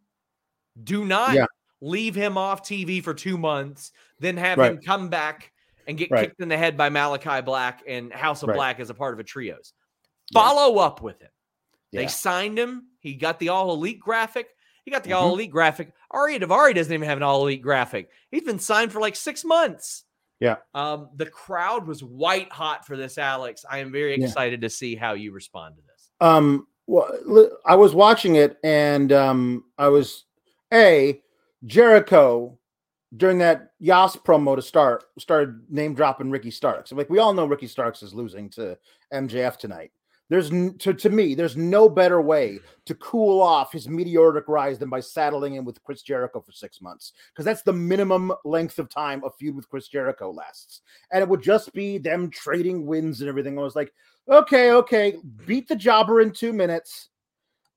Do 0.84 1.03
not 1.05 1.34
Yeah. 1.34 1.47
Leave 1.82 2.16
him 2.16 2.38
off 2.38 2.64
TV 2.64 3.04
for 3.04 3.14
two 3.14 3.38
months, 3.38 3.92
then 4.20 4.38
have 4.38 4.58
Right. 4.58 4.72
him 4.72 4.82
come 4.82 5.10
back 5.10 5.52
and 5.88 5.98
get 5.98 6.10
Right. 6.12 6.30
kicked 6.30 6.42
in 6.42 6.50
the 6.50 6.58
head 6.58 6.76
by 6.76 6.90
Malakai 6.90 7.46
Black 7.46 7.84
and 7.88 8.12
House 8.12 8.42
of 8.44 8.50
Right. 8.50 8.56
Black 8.56 8.80
as 8.80 8.90
a 8.90 8.94
part 8.94 9.14
of 9.14 9.20
a 9.20 9.24
trios. 9.24 9.74
Yeah. 10.32 10.42
Follow 10.42 10.80
up 10.80 11.02
with 11.02 11.22
him. 11.22 11.30
They 11.94 12.02
Yeah. 12.04 12.08
signed 12.08 12.58
him. 12.60 12.88
He 13.00 13.14
got 13.16 13.40
the 13.40 13.50
all 13.50 13.72
elite 13.74 14.00
graphic. 14.00 14.50
He 14.84 14.92
got 14.92 15.04
the 15.04 15.12
Mhm. 15.12 15.16
all 15.18 15.34
elite 15.34 15.52
graphic. 15.52 15.94
Ari 16.12 16.40
Daivari 16.40 16.74
doesn't 16.76 16.92
even 16.94 17.08
have 17.08 17.18
an 17.18 17.24
all 17.24 17.42
elite 17.44 17.62
graphic. 17.62 18.10
He's 18.32 18.44
been 18.44 18.60
signed 18.60 18.92
for 18.92 19.00
like 19.00 19.16
six 19.16 19.44
months. 19.46 20.04
Yeah. 20.40 20.58
Um, 20.74 21.10
the 21.16 21.26
crowd 21.26 21.88
was 21.88 22.04
white 22.04 22.52
hot 22.52 22.86
for 22.86 22.96
this, 22.98 23.18
Alex. 23.18 23.66
I 23.70 23.80
am 23.80 23.92
very 23.92 24.18
Yeah. 24.18 24.26
excited 24.26 24.62
to 24.62 24.70
see 24.70 24.96
how 24.96 25.14
you 25.14 25.32
respond 25.32 25.76
to 25.78 25.82
this. 25.82 26.10
Um, 26.22 26.68
well, 26.86 27.10
I 27.66 27.76
was 27.76 27.94
watching 27.96 28.36
it, 28.36 28.58
and 28.64 29.12
um, 29.12 29.66
I 29.78 29.88
was 29.90 30.26
a 30.74 31.22
Jericho 31.66 32.58
during 33.16 33.38
that 33.38 33.72
Yas 33.80 34.16
promo 34.16 34.55
to 34.55 34.62
start 34.62 35.05
started 35.18 35.62
name 35.70 35.93
dropping 35.93 36.30
Ricky 36.30 36.51
Starks. 36.51 36.91
Like 36.91 37.10
we 37.10 37.20
all 37.20 37.34
know, 37.34 37.45
Ricky 37.45 37.68
Starks 37.68 38.03
is 38.03 38.14
losing 38.14 38.49
to 38.51 38.78
MJF 39.14 39.58
tonight. 39.58 39.91
There's 40.30 40.49
to, 40.49 40.93
to 40.93 41.10
me, 41.10 41.36
there's 41.36 41.55
no 41.55 41.88
better 41.88 42.22
way 42.22 42.60
to 42.86 42.95
cool 42.95 43.41
off 43.41 43.72
his 43.72 43.88
meteoric 43.88 44.49
rise 44.49 44.78
than 44.78 44.89
by 44.89 44.99
saddling 44.99 45.55
him 45.55 45.64
with 45.64 45.82
Chris 45.86 46.01
Jericho 46.01 46.41
for 46.41 46.51
six 46.51 46.82
months, 46.82 47.14
because 47.32 47.45
that's 47.45 47.62
the 47.62 47.72
minimum 47.72 48.34
length 48.43 48.78
of 48.78 48.89
time 48.89 49.24
a 49.24 49.30
feud 49.30 49.55
with 49.55 49.70
Chris 49.70 49.88
Jericho 49.88 50.30
lasts, 50.32 50.82
and 51.12 51.22
it 51.22 51.30
would 51.30 51.41
just 51.41 51.72
be 51.74 51.97
them 51.97 52.30
trading 52.30 52.86
wins 52.86 53.22
and 53.22 53.30
everything. 53.30 53.58
I 53.58 53.62
was 53.62 53.76
like, 53.76 53.93
okay, 54.28 54.72
okay, 54.72 55.16
beat 55.45 55.70
the 55.70 55.78
jobber 55.78 56.20
in 56.20 56.32
two 56.32 56.51
minutes, 56.51 57.08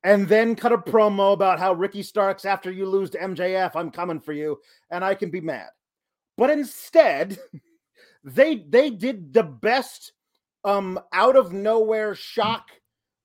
and 0.03 0.27
then 0.27 0.55
cut 0.55 0.73
a 0.73 0.79
promo 0.79 1.33
about 1.33 1.59
how 1.59 1.73
Ricky 1.73 2.03
Starks, 2.03 2.45
after 2.45 2.71
you 2.71 2.87
lose 2.87 3.11
to 3.11 3.19
MJF, 3.19 3.73
I'm 3.75 3.91
coming 3.91 4.21
for 4.21 4.33
you, 4.33 4.59
and 4.91 5.05
I 5.05 5.15
can 5.15 5.31
be 5.31 5.41
mad. 5.41 5.69
But 6.37 6.51
instead, 6.51 7.39
they 8.25 8.57
they 8.57 8.91
did 8.91 9.33
the 9.33 9.43
best 9.43 10.13
um 10.65 11.01
out 11.13 11.37
of 11.37 11.53
nowhere 11.53 12.15
shock 12.15 12.69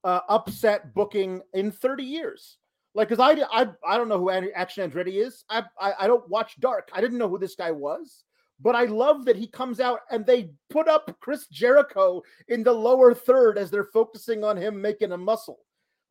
uh, 0.04 0.22
upset 0.30 0.94
booking 0.94 1.42
in 1.54 1.72
30 1.72 2.04
years. 2.04 2.58
Like, 2.94 3.10
cause 3.10 3.20
I 3.20 3.32
I 3.52 3.68
I 3.86 3.98
don't 3.98 4.08
know 4.08 4.20
who 4.20 4.30
Action 4.30 4.90
Andretti 4.90 5.26
is. 5.26 5.44
I, 5.50 5.64
I 5.80 5.94
I 6.02 6.08
don't 6.08 6.28
watch 6.30 6.60
Dark. 6.60 6.90
I 6.94 7.02
didn't 7.02 7.18
know 7.18 7.30
who 7.30 7.40
this 7.40 7.56
guy 7.56 7.72
was. 7.72 8.24
But 8.60 8.76
I 8.76 8.86
love 8.86 9.26
that 9.26 9.36
he 9.36 9.48
comes 9.48 9.82
out 9.82 10.00
and 10.10 10.26
they 10.26 10.52
put 10.70 10.88
up 10.88 11.14
Chris 11.20 11.48
Jericho 11.48 12.22
in 12.48 12.64
the 12.64 12.72
lower 12.72 13.14
third 13.14 13.58
as 13.58 13.70
they're 13.70 13.84
focusing 13.84 14.44
on 14.44 14.56
him 14.56 14.82
making 14.82 15.12
a 15.12 15.18
muscle. 15.18 15.60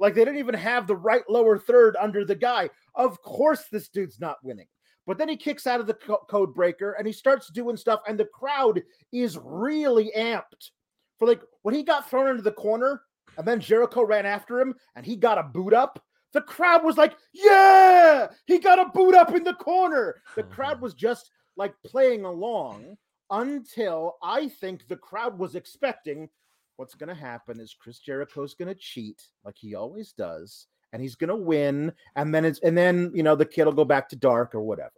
Like 0.01 0.14
they 0.14 0.24
didn't 0.24 0.38
even 0.38 0.55
have 0.55 0.86
the 0.86 0.97
right 0.97 1.22
lower 1.28 1.59
third 1.59 1.97
under 2.01 2.24
the 2.24 2.34
guy. 2.34 2.70
Of 2.95 3.22
course, 3.22 3.64
this 3.70 3.88
dude's 3.88 4.20
not 4.20 4.36
winning. 4.42 4.66
But 5.07 5.18
then 5.18 5.28
he 5.28 5.36
kicks 5.36 5.66
out 5.66 5.80
of 5.80 5.86
the 5.86 5.95
co- 5.95 6.24
code 6.28 6.55
breaker 6.55 6.92
and 6.92 7.07
he 7.07 7.12
starts 7.12 7.51
doing 7.51 7.76
stuff, 7.76 8.01
and 8.09 8.18
the 8.18 8.24
crowd 8.24 8.82
is 9.12 9.38
really 9.42 10.11
amped 10.16 10.70
for 11.18 11.28
like 11.28 11.42
when 11.62 11.74
he 11.74 11.82
got 11.82 12.09
thrown 12.09 12.28
into 12.28 12.42
the 12.42 12.53
corner 12.53 13.03
and 13.36 13.47
then 13.47 13.61
Jericho 13.61 14.05
ran 14.05 14.26
after 14.26 14.61
him 14.61 14.74
and 14.97 15.05
he 15.05 15.16
got 15.16 15.38
a 15.38 15.42
boot 15.42 15.72
up. 15.72 16.03
The 16.32 16.40
crowd 16.40 16.84
was 16.84 16.97
like, 16.97 17.14
Yeah, 17.32 18.28
he 18.47 18.59
got 18.59 18.78
a 18.78 18.90
boot 18.90 19.14
up 19.14 19.34
in 19.34 19.45
the 19.45 19.55
corner. 19.55 20.16
The 20.36 20.42
crowd 20.55 20.80
was 20.80 20.95
just 20.95 21.30
like 21.57 21.74
playing 21.84 22.24
along 22.24 22.97
until 23.30 24.16
I 24.22 24.49
think 24.49 24.86
the 24.86 24.97
crowd 24.97 25.38
was 25.38 25.55
expecting 25.55 26.28
what's 26.77 26.95
going 26.95 27.09
to 27.09 27.14
happen 27.14 27.61
is 27.61 27.77
Chris 27.79 27.99
Jericho's 27.99 28.55
going 28.55 28.68
to 28.68 28.75
cheat 28.75 29.22
like 29.45 29.57
he 29.57 29.75
always 29.75 30.12
does 30.12 30.66
and 30.93 31.03
he's 31.03 31.14
going 31.14 31.29
to 31.29 31.37
win 31.37 31.93
and 32.16 32.35
then 32.35 32.45
it's 32.45 32.61
and 32.61 32.77
then 32.77 33.11
you 33.14 33.22
know 33.22 33.37
the 33.37 33.45
kid 33.45 33.64
will 33.64 33.72
go 33.72 33.85
back 33.85 34.09
to 34.09 34.16
dark 34.16 34.55
or 34.55 34.62
whatever. 34.62 34.93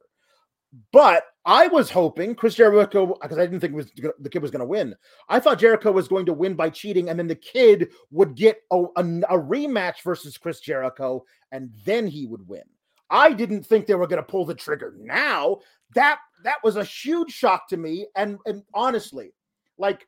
But 0.92 1.24
I 1.44 1.68
was 1.68 1.90
hoping 1.90 2.34
Chris 2.34 2.54
Jericho 2.54 3.16
because 3.22 3.38
I 3.38 3.46
didn't 3.46 3.60
think 3.60 3.74
was 3.74 3.90
the 4.18 4.28
kid 4.28 4.42
was 4.42 4.50
going 4.50 4.60
to 4.60 4.66
win. 4.66 4.94
I 5.28 5.40
thought 5.40 5.58
Jericho 5.58 5.92
was 5.92 6.08
going 6.08 6.26
to 6.26 6.32
win 6.32 6.54
by 6.54 6.70
cheating 6.70 7.08
and 7.08 7.18
then 7.18 7.28
the 7.28 7.34
kid 7.34 7.88
would 8.10 8.34
get 8.34 8.60
a, 8.70 8.82
a, 8.96 9.00
a 9.00 9.38
rematch 9.38 10.02
versus 10.02 10.36
Chris 10.36 10.60
Jericho 10.60 11.24
and 11.52 11.70
then 11.84 12.06
he 12.06 12.26
would 12.26 12.46
win. 12.46 12.64
I 13.08 13.32
didn't 13.32 13.64
think 13.64 13.86
they 13.86 13.94
were 13.94 14.08
going 14.08 14.22
to 14.22 14.28
pull 14.28 14.44
the 14.44 14.54
trigger. 14.54 14.94
Now 14.98 15.60
that 15.94 16.18
that 16.42 16.56
was 16.64 16.76
a 16.76 16.84
huge 16.84 17.30
shock 17.30 17.68
to 17.68 17.76
me 17.76 18.06
and 18.16 18.38
and 18.44 18.62
honestly, 18.74 19.32
like 19.78 20.06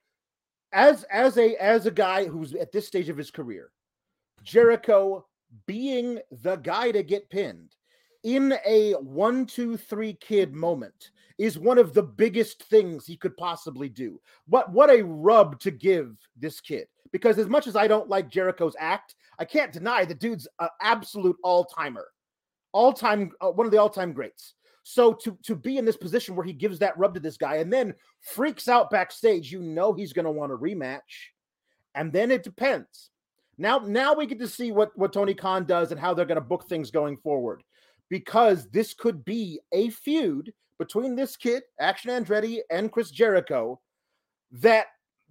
as 0.72 1.04
as 1.04 1.36
a 1.38 1.54
as 1.56 1.86
a 1.86 1.90
guy 1.90 2.26
who's 2.26 2.54
at 2.54 2.72
this 2.72 2.86
stage 2.86 3.08
of 3.08 3.16
his 3.16 3.30
career, 3.30 3.70
Jericho 4.42 5.26
being 5.66 6.18
the 6.42 6.56
guy 6.56 6.90
to 6.90 7.02
get 7.02 7.30
pinned 7.30 7.74
in 8.24 8.54
a 8.66 8.92
one, 8.94 9.46
two, 9.46 9.76
three 9.76 10.14
kid 10.14 10.54
moment 10.54 11.10
is 11.38 11.58
one 11.58 11.78
of 11.78 11.94
the 11.94 12.02
biggest 12.02 12.64
things 12.64 13.06
he 13.06 13.16
could 13.16 13.36
possibly 13.36 13.88
do. 13.88 14.20
What 14.46 14.72
what 14.72 14.90
a 14.90 15.04
rub 15.04 15.60
to 15.60 15.70
give 15.70 16.16
this 16.36 16.60
kid. 16.60 16.88
Because 17.12 17.38
as 17.38 17.48
much 17.48 17.66
as 17.66 17.76
I 17.76 17.86
don't 17.86 18.10
like 18.10 18.28
Jericho's 18.28 18.76
act, 18.78 19.14
I 19.38 19.44
can't 19.44 19.72
deny 19.72 20.04
the 20.04 20.14
dude's 20.14 20.46
an 20.58 20.68
absolute 20.82 21.36
all-timer. 21.42 22.06
All-time 22.72 23.30
uh, 23.40 23.50
one 23.50 23.66
of 23.66 23.72
the 23.72 23.78
all-time 23.78 24.12
greats. 24.12 24.54
So 24.90 25.12
to 25.12 25.36
to 25.42 25.54
be 25.54 25.76
in 25.76 25.84
this 25.84 25.98
position 25.98 26.34
where 26.34 26.46
he 26.46 26.54
gives 26.54 26.78
that 26.78 26.96
rub 26.96 27.12
to 27.12 27.20
this 27.20 27.36
guy 27.36 27.56
and 27.56 27.70
then 27.70 27.94
freaks 28.22 28.68
out 28.68 28.90
backstage, 28.90 29.52
you 29.52 29.60
know 29.60 29.92
he's 29.92 30.14
going 30.14 30.24
to 30.24 30.30
want 30.30 30.50
a 30.50 30.56
rematch. 30.56 31.28
And 31.94 32.10
then 32.10 32.30
it 32.30 32.42
depends. 32.42 33.10
Now 33.58 33.80
now 33.80 34.14
we 34.14 34.24
get 34.24 34.38
to 34.38 34.48
see 34.48 34.72
what 34.72 34.96
what 34.96 35.12
Tony 35.12 35.34
Khan 35.34 35.66
does 35.66 35.92
and 35.92 36.00
how 36.00 36.14
they're 36.14 36.24
going 36.24 36.36
to 36.36 36.40
book 36.40 36.70
things 36.70 36.90
going 36.90 37.18
forward 37.18 37.62
because 38.08 38.66
this 38.70 38.94
could 38.94 39.26
be 39.26 39.60
a 39.72 39.90
feud 39.90 40.54
between 40.78 41.14
this 41.14 41.36
kid, 41.36 41.64
Action 41.78 42.10
Andretti, 42.10 42.60
and 42.70 42.90
Chris 42.90 43.10
Jericho 43.10 43.78
that 44.52 44.86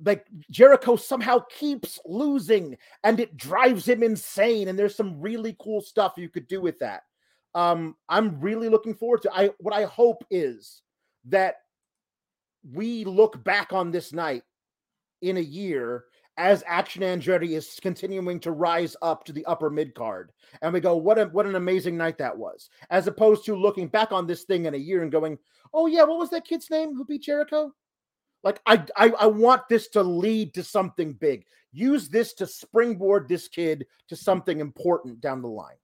like 0.06 0.28
Jericho 0.52 0.98
somehow 0.98 1.40
keeps 1.50 2.00
losing 2.06 2.78
and 3.04 3.20
it 3.20 3.36
drives 3.36 3.90
him 3.90 4.04
insane. 4.04 4.68
And 4.68 4.78
there's 4.78 4.96
some 4.96 5.20
really 5.20 5.58
cool 5.60 5.82
stuff 5.82 6.14
you 6.16 6.30
could 6.30 6.48
do 6.48 6.62
with 6.62 6.78
that. 6.78 7.02
Um, 7.58 7.96
I'm 8.08 8.40
really 8.40 8.70
looking 8.70 8.94
forward 8.94 9.24
to 9.24 9.34
I 9.34 9.50
what 9.58 9.74
I 9.74 9.86
hope 9.86 10.24
is 10.30 10.84
that 11.26 11.56
we 12.72 13.04
look 13.04 13.44
back 13.44 13.74
on 13.74 13.90
this 13.90 14.14
night 14.14 14.44
in 15.24 15.38
a 15.38 15.42
year 15.42 16.06
as 16.38 16.64
Action 16.68 17.02
Andretti 17.02 17.58
is 17.58 17.80
continuing 17.82 18.40
to 18.42 18.52
rise 18.52 18.96
up 19.02 19.24
to 19.24 19.34
the 19.34 19.44
upper 19.48 19.72
mid 19.72 19.96
card, 19.96 20.32
and 20.62 20.72
we 20.72 20.80
go, 20.80 20.98
"What 20.98 21.18
a 21.18 21.26
what 21.26 21.48
an 21.48 21.56
amazing 21.56 21.98
night 21.98 22.20
that 22.20 22.38
was!" 22.38 22.70
As 22.92 23.08
opposed 23.08 23.44
to 23.46 23.56
looking 23.56 23.88
back 23.88 24.12
on 24.12 24.28
this 24.28 24.44
thing 24.44 24.66
in 24.66 24.76
a 24.76 24.78
year 24.78 25.02
and 25.02 25.12
going, 25.12 25.40
"Oh 25.74 25.88
yeah, 25.88 26.04
what 26.04 26.20
was 26.20 26.30
that 26.30 26.46
kid's 26.46 26.70
name 26.70 26.94
who 26.94 27.06
beat 27.06 27.24
Jericho?" 27.24 27.74
Like 28.44 28.62
I 28.68 28.86
I, 28.96 29.10
I 29.20 29.26
want 29.26 29.64
this 29.68 29.88
to 29.90 30.04
lead 30.04 30.54
to 30.54 30.64
something 30.64 31.14
big. 31.14 31.44
Use 31.72 32.08
this 32.08 32.36
to 32.36 32.46
springboard 32.46 33.28
this 33.28 33.48
kid 33.48 33.88
to 34.10 34.16
something 34.16 34.60
important 34.60 35.22
down 35.22 35.42
the 35.42 35.48
line. 35.48 35.78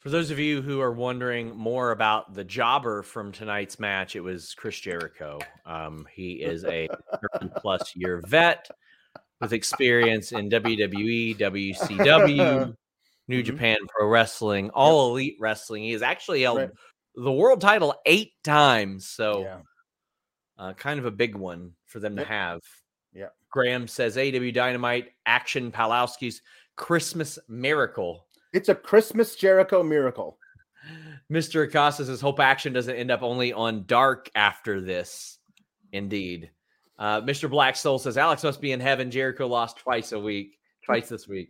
For 0.00 0.10
those 0.10 0.30
of 0.30 0.38
you 0.38 0.62
who 0.62 0.80
are 0.80 0.92
wondering 0.92 1.56
more 1.56 1.90
about 1.90 2.32
the 2.34 2.44
jobber 2.44 3.02
from 3.02 3.32
tonight's 3.32 3.80
match, 3.80 4.14
it 4.14 4.20
was 4.20 4.54
Chris 4.54 4.78
Jericho. 4.78 5.40
Um, 5.66 6.06
he 6.14 6.34
is 6.34 6.64
a 6.64 6.88
30 7.32 7.50
plus 7.56 7.96
year 7.96 8.22
vet 8.26 8.68
with 9.40 9.52
experience 9.52 10.30
in 10.32 10.48
WWE, 10.50 11.34
WCW, 11.36 12.74
New 13.28 13.42
Mhm. 13.42 13.44
Japan 13.44 13.76
Pro 13.88 14.06
Wrestling, 14.06 14.70
all 14.70 15.10
elite 15.10 15.36
wrestling. 15.40 15.82
He 15.82 15.92
has 15.92 16.02
actually 16.02 16.42
held 16.42 16.58
Right. 16.58 16.70
the 17.16 17.32
world 17.32 17.60
title 17.60 17.94
eight 18.06 18.32
times. 18.44 19.08
So, 19.08 19.40
Yeah. 19.42 19.60
uh, 20.58 20.72
kind 20.74 21.00
of 21.00 21.06
a 21.06 21.10
big 21.10 21.34
one 21.34 21.74
for 21.86 21.98
them 21.98 22.16
to 22.16 22.24
have. 22.24 22.60
Yep. 23.14 23.34
Graham 23.50 23.88
says 23.88 24.16
AW 24.16 24.52
Dynamite, 24.52 25.10
Action 25.26 25.72
Palowski's 25.72 26.40
Christmas 26.76 27.38
Miracle. 27.48 28.27
It's 28.52 28.68
a 28.68 28.74
Christmas 28.74 29.36
Jericho 29.36 29.82
miracle. 29.82 30.38
Mr. 31.30 31.64
Acosta 31.64 32.04
says, 32.04 32.20
Hope 32.20 32.40
action 32.40 32.72
doesn't 32.72 32.94
end 32.96 33.10
up 33.10 33.22
only 33.22 33.52
on 33.52 33.84
dark 33.86 34.30
after 34.34 34.80
this. 34.80 35.38
Indeed. 35.92 36.50
Uh, 36.98 37.20
Mr. 37.20 37.48
Black 37.50 37.76
Soul 37.76 37.98
says, 37.98 38.16
Alex 38.18 38.42
must 38.42 38.60
be 38.60 38.72
in 38.72 38.80
heaven. 38.80 39.10
Jericho 39.10 39.46
lost 39.46 39.78
twice 39.78 40.12
a 40.12 40.18
week, 40.18 40.58
twice 40.84 41.08
this 41.08 41.28
week. 41.28 41.48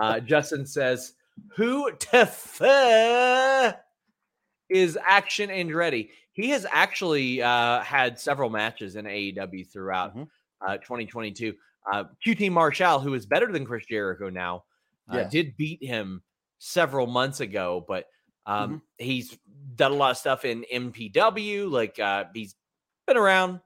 Uh, 0.00 0.20
Justin 0.32 0.64
says, 0.64 1.14
Who 1.56 1.90
the 2.12 3.76
is 4.70 4.98
Action 5.04 5.50
and 5.50 5.74
ready? 5.74 6.10
He 6.32 6.50
has 6.50 6.64
actually 6.70 7.42
uh, 7.42 7.80
had 7.80 8.18
several 8.18 8.48
matches 8.50 8.94
in 8.96 9.06
AEW 9.06 9.70
throughout 9.70 10.16
Mhm. 10.16 10.28
uh, 10.66 10.76
2022. 10.78 11.54
Uh, 11.92 12.04
QT 12.24 12.50
Marshall, 12.52 13.00
who 13.00 13.14
is 13.14 13.26
better 13.26 13.50
than 13.50 13.64
Chris 13.66 13.84
Jericho 13.86 14.28
now, 14.30 14.64
uh, 15.12 15.16
Yes. 15.18 15.32
did 15.32 15.56
beat 15.56 15.82
him 15.82 16.22
several 16.58 17.06
months 17.06 17.40
ago, 17.40 17.84
but 17.86 18.06
um, 18.46 18.70
Mm-hmm. 18.70 18.76
he's 19.04 19.38
done 19.74 19.92
a 19.92 19.94
lot 19.94 20.10
of 20.12 20.16
stuff 20.16 20.44
in 20.44 20.64
MPW. 20.72 21.70
Like 21.70 21.98
uh, 21.98 22.24
he's 22.34 22.54
been 23.06 23.16
around. 23.16 23.60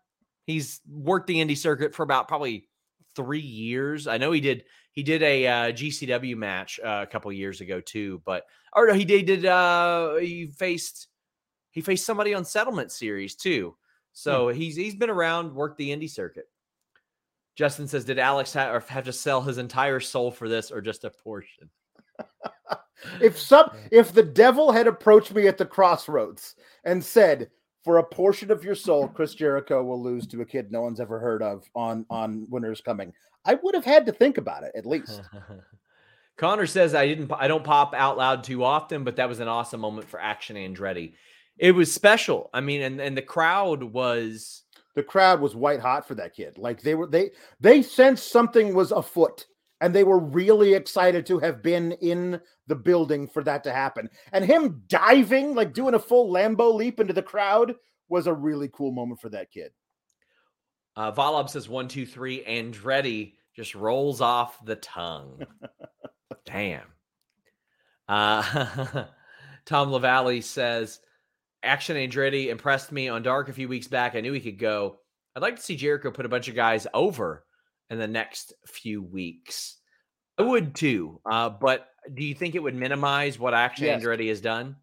He's 0.44 0.80
worked 0.88 1.28
the 1.28 1.36
indie 1.36 1.56
circuit 1.56 1.94
for 1.94 2.02
about 2.02 2.26
probably 2.28 2.68
three 3.14 3.38
years. 3.40 4.06
I 4.06 4.18
know 4.18 4.32
he 4.32 4.40
did. 4.40 4.64
He 4.92 5.02
did 5.02 5.22
a 5.22 5.46
uh, 5.46 5.72
GCW 5.72 6.36
match 6.36 6.78
uh, 6.84 7.00
a 7.02 7.06
couple 7.06 7.32
years 7.32 7.60
ago 7.60 7.80
too, 7.80 8.20
but 8.26 8.44
or 8.74 8.88
no, 8.88 8.94
he 8.94 9.04
did. 9.04 9.24
Did 9.26 9.46
uh, 9.46 10.16
he 10.16 10.48
faced 10.48 11.08
he 11.70 11.80
faced 11.80 12.04
somebody 12.04 12.34
on 12.34 12.44
Settlement 12.44 12.90
Series 12.92 13.34
too. 13.36 13.76
So 14.12 14.48
he's 14.48 14.76
he's 14.76 14.94
been 14.96 15.08
around, 15.10 15.54
worked 15.54 15.78
the 15.78 15.90
indie 15.90 16.10
circuit. 16.10 16.44
Justin 17.56 17.86
says, 17.88 18.04
"Did 18.04 18.18
Alex 18.18 18.52
ha- 18.52 18.72
or 18.72 18.80
have 18.88 19.04
to 19.04 19.12
sell 19.12 19.40
his 19.42 19.58
entire 19.58 20.00
soul 20.00 20.30
for 20.30 20.48
this, 20.48 20.70
or 20.70 20.80
just 20.82 21.04
a 21.04 21.10
portion?" 21.10 21.70
If 23.20 23.38
some 23.38 23.68
if 23.90 24.12
the 24.12 24.22
devil 24.22 24.70
had 24.70 24.86
approached 24.86 25.34
me 25.34 25.48
at 25.48 25.58
the 25.58 25.66
crossroads 25.66 26.54
and 26.84 27.04
said, 27.04 27.50
for 27.84 27.98
a 27.98 28.04
portion 28.04 28.50
of 28.50 28.64
your 28.64 28.74
soul, 28.74 29.08
Chris 29.14 29.34
Jericho 29.34 29.82
will 29.82 30.02
lose 30.02 30.26
to 30.28 30.40
a 30.40 30.46
kid 30.46 30.70
no 30.70 30.82
one's 30.82 31.00
ever 31.00 31.18
heard 31.18 31.42
of 31.42 31.68
on 31.74 32.06
on 32.10 32.46
Winter's 32.48 32.80
Coming. 32.80 33.12
I 33.44 33.54
would 33.54 33.74
have 33.74 33.84
had 33.84 34.06
to 34.06 34.12
think 34.12 34.38
about 34.38 34.62
it 34.62 34.72
at 34.74 34.86
least. 34.86 35.20
Connor 36.36 36.66
says 36.66 36.94
I 36.94 37.06
didn't 37.06 37.30
I 37.32 37.48
don't 37.48 37.64
pop 37.64 37.94
out 37.94 38.16
loud 38.16 38.44
too 38.44 38.64
often, 38.64 39.04
but 39.04 39.16
that 39.16 39.28
was 39.28 39.40
an 39.40 39.48
awesome 39.48 39.80
moment 39.80 40.08
for 40.08 40.20
Action 40.20 40.56
Andretti. 40.56 41.14
It 41.58 41.72
was 41.72 41.92
special. 41.92 42.50
I 42.54 42.60
mean, 42.60 42.82
and 42.82 43.00
and 43.00 43.16
the 43.16 43.22
crowd 43.22 43.82
was 43.82 44.62
the 44.94 45.02
crowd 45.02 45.40
was 45.40 45.54
white 45.54 45.80
hot 45.80 46.06
for 46.06 46.14
that 46.14 46.34
kid. 46.34 46.56
Like 46.56 46.82
they 46.82 46.94
were 46.94 47.06
they 47.06 47.30
they 47.60 47.82
sensed 47.82 48.30
something 48.30 48.74
was 48.74 48.92
afoot 48.92 49.46
and 49.82 49.92
they 49.92 50.04
were 50.04 50.20
really 50.20 50.74
excited 50.74 51.26
to 51.26 51.40
have 51.40 51.60
been 51.60 51.90
in 51.92 52.40
the 52.68 52.74
building 52.76 53.26
for 53.26 53.42
that 53.42 53.64
to 53.64 53.72
happen. 53.72 54.08
And 54.32 54.44
him 54.44 54.84
diving, 54.86 55.56
like 55.56 55.74
doing 55.74 55.94
a 55.94 55.98
full 55.98 56.32
Lambo 56.32 56.72
leap 56.72 57.00
into 57.00 57.12
the 57.12 57.20
crowd 57.20 57.74
was 58.08 58.28
a 58.28 58.32
really 58.32 58.70
cool 58.72 58.92
moment 58.92 59.20
for 59.20 59.28
that 59.30 59.50
kid. 59.50 59.72
Uh, 60.94 61.10
Volab 61.10 61.50
says 61.50 61.68
one, 61.68 61.88
two, 61.88 62.06
three. 62.06 62.44
Andretti 62.44 63.32
just 63.56 63.74
rolls 63.74 64.20
off 64.20 64.64
the 64.64 64.76
tongue. 64.76 65.42
Damn. 66.46 66.86
Uh, 68.08 68.42
Tom 69.64 69.90
Lavalley 69.90 70.44
says, 70.44 71.00
Action 71.64 71.96
Andretti 71.96 72.50
impressed 72.50 72.92
me 72.92 73.08
on 73.08 73.24
Dark 73.24 73.48
a 73.48 73.52
few 73.52 73.68
weeks 73.68 73.88
back. 73.88 74.14
I 74.14 74.20
knew 74.20 74.32
he 74.32 74.40
could 74.40 74.60
go. 74.60 74.98
I'd 75.34 75.42
like 75.42 75.56
to 75.56 75.62
see 75.62 75.74
Jericho 75.74 76.12
put 76.12 76.26
a 76.26 76.28
bunch 76.28 76.46
of 76.46 76.54
guys 76.54 76.86
over 76.94 77.44
in 77.90 77.98
the 77.98 78.08
next 78.08 78.54
few 78.66 79.02
weeks. 79.02 79.76
I 80.38 80.42
would 80.42 80.74
too. 80.74 81.20
Uh, 81.30 81.50
but 81.50 81.88
do 82.14 82.24
you 82.24 82.34
think 82.34 82.54
it 82.54 82.62
would 82.62 82.74
minimize 82.74 83.38
what 83.38 83.54
Action 83.54 83.84
Yes. 83.86 84.02
Andretti 84.02 84.28
has 84.28 84.40
done? 84.40 84.76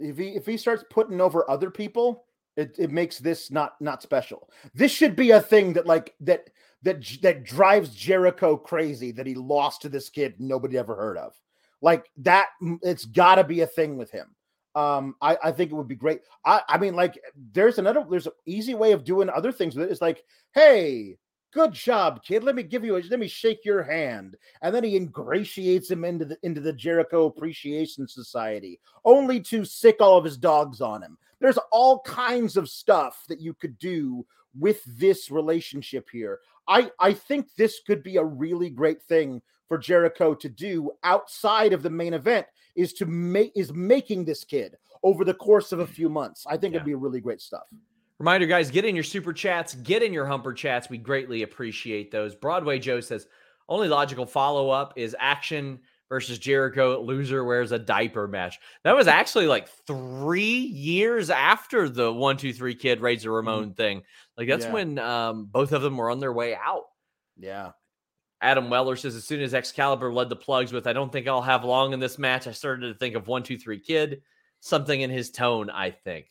If 0.00 0.18
he 0.18 0.28
if 0.30 0.46
he 0.46 0.56
starts 0.56 0.84
putting 0.90 1.20
over 1.20 1.48
other 1.48 1.70
people, 1.70 2.24
it, 2.56 2.76
it 2.78 2.90
makes 2.90 3.18
this 3.18 3.50
not 3.50 3.74
not 3.80 4.02
special. 4.02 4.50
This 4.74 4.90
should 4.90 5.14
be 5.14 5.30
a 5.32 5.40
thing 5.40 5.72
that 5.74 5.86
like 5.86 6.14
that 6.20 6.50
that 6.82 7.04
that 7.22 7.44
drives 7.44 7.94
Jericho 7.94 8.56
crazy 8.56 9.12
that 9.12 9.26
he 9.26 9.34
lost 9.34 9.82
to 9.82 9.88
this 9.88 10.08
kid 10.08 10.34
nobody 10.38 10.76
ever 10.78 10.96
heard 10.96 11.16
of. 11.16 11.34
Like 11.80 12.10
that, 12.18 12.48
it's 12.82 13.04
got 13.04 13.34
to 13.34 13.44
be 13.44 13.60
a 13.60 13.66
thing 13.66 13.98
with 13.98 14.10
him. 14.10 14.34
Um, 14.74 15.14
I, 15.20 15.36
I 15.44 15.52
think 15.52 15.70
it 15.70 15.74
would 15.74 15.86
be 15.86 15.94
great. 15.94 16.22
I, 16.44 16.62
I 16.68 16.78
mean, 16.78 16.94
like, 16.94 17.16
there's 17.52 17.78
another, 17.78 18.04
there's 18.10 18.26
an 18.26 18.32
easy 18.46 18.74
way 18.74 18.92
of 18.92 19.04
doing 19.04 19.30
other 19.30 19.52
things 19.52 19.76
with 19.76 19.86
it. 19.86 19.92
It's 19.92 20.00
like, 20.00 20.24
hey, 20.54 21.16
good 21.54 21.72
job, 21.72 22.22
kid. 22.24 22.42
Let 22.42 22.56
me 22.56 22.64
give 22.64 22.84
you 22.84 22.96
a, 22.96 23.02
let 23.08 23.20
me 23.20 23.28
shake 23.28 23.64
your 23.64 23.82
hand, 23.82 24.36
and 24.60 24.74
then 24.74 24.84
he 24.84 24.96
ingratiates 24.96 25.90
him 25.90 26.04
into 26.04 26.24
the 26.24 26.36
into 26.42 26.60
the 26.60 26.72
Jericho 26.72 27.26
Appreciation 27.26 28.06
Society, 28.08 28.80
only 29.04 29.40
to 29.42 29.64
sick 29.64 29.96
all 30.00 30.18
of 30.18 30.24
his 30.24 30.36
dogs 30.36 30.80
on 30.80 31.02
him. 31.02 31.16
There's 31.40 31.58
all 31.70 32.00
kinds 32.00 32.56
of 32.56 32.68
stuff 32.68 33.24
that 33.28 33.40
you 33.40 33.54
could 33.54 33.78
do 33.78 34.26
with 34.58 34.82
this 34.84 35.30
relationship 35.30 36.08
here. 36.10 36.40
I 36.68 36.90
I 36.98 37.12
think 37.12 37.54
this 37.56 37.80
could 37.86 38.02
be 38.02 38.16
a 38.16 38.24
really 38.24 38.68
great 38.68 39.00
thing 39.02 39.40
for 39.68 39.78
Jericho 39.78 40.34
to 40.34 40.48
do 40.48 40.90
outside 41.04 41.72
of 41.72 41.82
the 41.82 41.90
main 41.90 42.14
event 42.14 42.46
is 42.76 42.92
to 42.94 43.06
make 43.06 43.52
is 43.54 43.72
making 43.72 44.24
this 44.24 44.44
kid 44.44 44.76
over 45.02 45.24
the 45.24 45.34
course 45.34 45.70
of 45.70 45.80
a 45.80 45.86
few 45.86 46.08
months. 46.08 46.44
I 46.48 46.56
think 46.56 46.74
it'd 46.74 46.84
be 46.84 46.94
really 46.94 47.20
great 47.20 47.40
stuff. 47.40 47.64
Reminder, 48.20 48.46
guys, 48.46 48.70
get 48.70 48.84
in 48.84 48.94
your 48.94 49.04
super 49.04 49.32
chats, 49.32 49.74
get 49.74 50.02
in 50.02 50.12
your 50.12 50.26
humper 50.26 50.52
chats. 50.52 50.88
We 50.88 50.98
greatly 50.98 51.42
appreciate 51.42 52.10
those. 52.10 52.34
Broadway 52.34 52.78
Joe 52.78 53.00
says 53.00 53.26
only 53.68 53.88
logical 53.88 54.26
follow 54.26 54.70
up 54.70 54.92
is 54.96 55.16
action 55.18 55.80
versus 56.08 56.38
Jericho. 56.38 57.00
Loser 57.00 57.44
wears 57.44 57.72
a 57.72 57.78
diaper 57.78 58.28
match. 58.28 58.60
That 58.84 58.94
was 58.94 59.08
actually 59.08 59.46
like 59.46 59.68
three 59.86 60.58
years 60.58 61.28
after 61.28 61.88
the 61.88 62.12
one, 62.12 62.36
two, 62.36 62.52
three 62.52 62.74
kid 62.76 63.00
Razor 63.00 63.32
Ramon 63.32 63.74
thing. 63.74 64.02
Like 64.36 64.48
that's 64.48 64.66
Yeah. 64.66 64.72
when 64.72 64.98
um, 64.98 65.46
both 65.46 65.72
of 65.72 65.82
them 65.82 65.96
were 65.96 66.10
on 66.10 66.20
their 66.20 66.32
way 66.32 66.54
out. 66.54 66.84
Yeah. 67.36 67.72
Adam 68.40 68.68
Weller 68.68 68.94
says, 68.94 69.16
as 69.16 69.24
soon 69.24 69.40
as 69.40 69.54
Excalibur 69.54 70.12
led 70.12 70.28
the 70.28 70.36
plugs 70.36 70.72
with, 70.72 70.86
I 70.86 70.92
don't 70.92 71.10
think 71.10 71.26
I'll 71.26 71.40
have 71.42 71.64
long 71.64 71.94
in 71.94 72.00
this 72.00 72.18
match. 72.18 72.46
I 72.46 72.52
started 72.52 72.92
to 72.92 72.98
think 72.98 73.14
of 73.16 73.26
one, 73.26 73.42
two, 73.42 73.58
three 73.58 73.80
kid, 73.80 74.20
something 74.60 75.00
in 75.00 75.08
his 75.10 75.30
tone. 75.30 75.70
I 75.70 75.90
think 75.90 76.26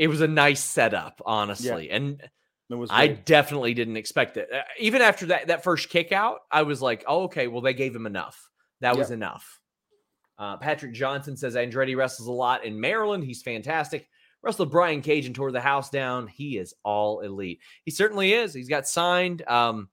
it 0.00 0.08
was 0.08 0.22
a 0.22 0.26
nice 0.26 0.64
setup, 0.64 1.20
honestly. 1.26 1.90
And 1.90 2.22
was 2.70 2.88
I 2.90 3.08
definitely 3.08 3.74
didn't 3.74 3.98
expect 3.98 4.38
it. 4.38 4.48
Uh, 4.50 4.62
Even 4.78 5.02
after 5.02 5.26
that, 5.26 5.48
that 5.48 5.62
first 5.62 5.90
kick 5.90 6.10
out, 6.10 6.38
I 6.50 6.62
was 6.62 6.80
like, 6.80 7.04
oh, 7.06 7.24
okay, 7.24 7.48
well, 7.48 7.60
they 7.60 7.74
gave 7.74 7.94
him 7.94 8.06
enough. 8.06 8.48
That 8.80 8.96
was 8.96 9.10
enough. 9.10 9.60
Uh, 10.38 10.56
Patrick 10.56 10.94
Johnson 10.94 11.36
says 11.36 11.54
Andretti 11.54 11.94
wrestles 11.94 12.28
a 12.28 12.32
lot 12.32 12.64
in 12.64 12.80
Maryland. 12.80 13.24
He's 13.24 13.42
fantastic. 13.42 14.08
Wrestled 14.42 14.70
Brian 14.70 15.02
Cage 15.02 15.26
and 15.26 15.34
tore 15.34 15.52
the 15.52 15.60
house 15.60 15.90
down. 15.90 16.28
He 16.28 16.56
is 16.56 16.72
all 16.82 17.20
elite. 17.20 17.60
He 17.84 17.90
certainly 17.90 18.32
is. 18.32 18.54
He's 18.54 18.70
got 18.70 18.88
signed. 18.88 19.46
Um, 19.46 19.90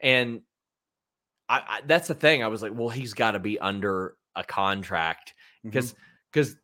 and 0.00 0.42
I, 1.48 1.58
I 1.58 1.80
that's 1.84 2.06
the 2.06 2.14
thing. 2.14 2.44
I 2.44 2.46
was 2.46 2.62
like, 2.62 2.70
well, 2.72 2.88
he's 2.88 3.14
got 3.14 3.32
to 3.32 3.40
be 3.40 3.58
under 3.58 4.14
a 4.36 4.44
contract 4.44 5.34
Mm-hmm. 5.64 5.70
because 5.70 5.94
because 6.32 6.56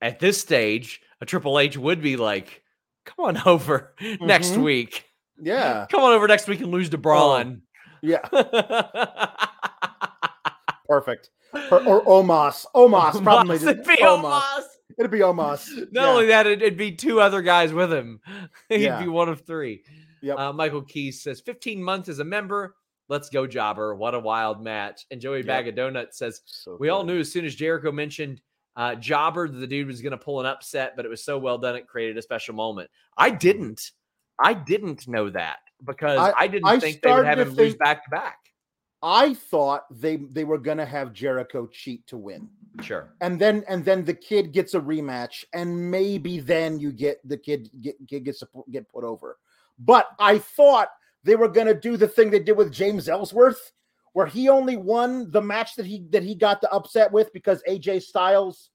at 0.00 0.18
this 0.20 0.40
stage, 0.40 1.00
a 1.20 1.26
Triple 1.26 1.58
H 1.58 1.76
would 1.76 2.00
be 2.02 2.16
like, 2.16 2.62
come 3.04 3.26
on 3.26 3.42
over 3.46 3.94
next 4.20 4.52
Mhm. 4.52 4.62
week. 4.64 5.04
Yeah. 5.42 5.86
Come 5.90 6.02
on 6.02 6.12
over 6.12 6.28
next 6.28 6.48
week 6.48 6.60
and 6.60 6.70
lose 6.70 6.90
to 6.90 6.98
Braun. 6.98 7.62
Yeah. 8.02 8.20
Perfect. 10.88 11.30
Or, 11.70 11.82
or 11.84 12.04
Omos. 12.04 12.66
Omos. 12.74 13.22
Probably. 13.22 13.58
Omos, 13.58 13.68
it'd 13.70 13.84
be 13.84 13.96
Omos. 13.96 14.40
Omos. 14.40 14.62
It'd 14.98 15.10
be 15.10 15.18
Omos. 15.20 15.68
Not 15.92 16.02
Yeah. 16.02 16.08
only 16.08 16.26
that, 16.26 16.46
it'd, 16.46 16.62
it'd 16.62 16.78
be 16.78 16.92
two 16.92 17.20
other 17.20 17.42
guys 17.42 17.72
with 17.72 17.92
him. 17.92 18.20
He'd 18.68 18.82
Yeah. 18.82 19.00
be 19.02 19.08
one 19.08 19.28
of 19.28 19.42
three. 19.46 19.82
Yep. 20.22 20.38
Uh, 20.38 20.52
Michael 20.52 20.82
Keys 20.82 21.22
says 21.22 21.40
15 21.40 21.82
months 21.82 22.08
as 22.08 22.18
a 22.18 22.24
member. 22.24 22.74
Let's 23.08 23.28
go, 23.30 23.46
Jobber. 23.46 23.94
What 23.96 24.14
a 24.14 24.18
wild 24.20 24.62
match. 24.62 25.06
And 25.10 25.20
Joey 25.20 25.38
Yep. 25.38 25.46
Bag 25.46 25.68
of 25.68 25.74
Donuts 25.74 26.18
says, 26.18 26.42
So 26.44 26.76
We 26.78 26.88
all 26.90 27.04
knew 27.04 27.20
as 27.20 27.32
soon 27.32 27.44
as 27.44 27.54
Jericho 27.54 27.90
mentioned 27.90 28.40
uh, 28.76 28.94
Jobber, 28.94 29.48
the 29.48 29.66
dude 29.66 29.86
was 29.86 30.00
going 30.00 30.12
to 30.12 30.18
pull 30.18 30.40
an 30.40 30.46
upset, 30.46 30.94
but 30.96 31.04
it 31.04 31.08
was 31.08 31.24
so 31.24 31.38
well 31.38 31.58
done, 31.58 31.76
it 31.76 31.86
created 31.86 32.16
a 32.16 32.22
special 32.22 32.54
moment. 32.54 32.90
I 33.16 33.30
didn't. 33.30 33.90
I 34.42 34.54
didn't 34.54 35.06
know 35.06 35.28
that 35.30 35.58
because 35.84 36.18
I, 36.18 36.32
I- 36.36 36.46
didn't 36.48 36.66
I 36.66 36.78
think 36.80 37.02
they 37.02 37.12
would 37.12 37.26
have 37.26 37.36
to 37.36 37.42
him 37.42 37.54
lose 37.54 37.74
back 37.76 38.04
to 38.04 38.10
back. 38.10 38.38
I 39.02 39.32
thought 39.34 39.84
they 39.90 40.16
they 40.16 40.44
were 40.44 40.58
gonna 40.58 40.84
have 40.86 41.12
Jericho 41.12 41.66
cheat 41.66 42.06
to 42.08 42.16
win. 42.18 42.48
Sure. 42.82 43.12
and 43.20 43.38
then 43.38 43.64
and 43.68 43.84
then 43.84 44.04
the 44.04 44.14
kid 44.14 44.52
gets 44.52 44.74
a 44.74 44.80
rematch 44.80 45.44
and 45.52 45.90
maybe 45.90 46.38
then 46.38 46.78
you 46.78 46.92
get 46.92 47.18
the 47.28 47.36
kid 47.36 47.68
get, 47.80 47.96
kid 48.08 48.24
gets 48.24 48.38
to 48.38 48.48
get 48.70 48.88
put 48.88 49.02
over 49.02 49.38
but 49.80 50.06
i 50.20 50.38
thought 50.38 50.88
they 51.24 51.34
were 51.34 51.48
going 51.48 51.66
to 51.66 51.74
do 51.74 51.96
the 51.96 52.06
thing 52.06 52.30
they 52.30 52.38
did 52.38 52.56
with 52.56 52.72
james 52.72 53.08
ellsworth 53.08 53.72
where 54.12 54.26
he 54.26 54.48
only 54.48 54.76
won 54.76 55.30
the 55.30 55.42
match 55.42 55.74
that 55.76 55.86
he 55.86 56.04
that 56.10 56.22
he 56.22 56.34
got 56.34 56.60
the 56.60 56.70
upset 56.72 57.10
with 57.12 57.32
because 57.32 57.62
aj 57.68 58.02
styles 58.02 58.70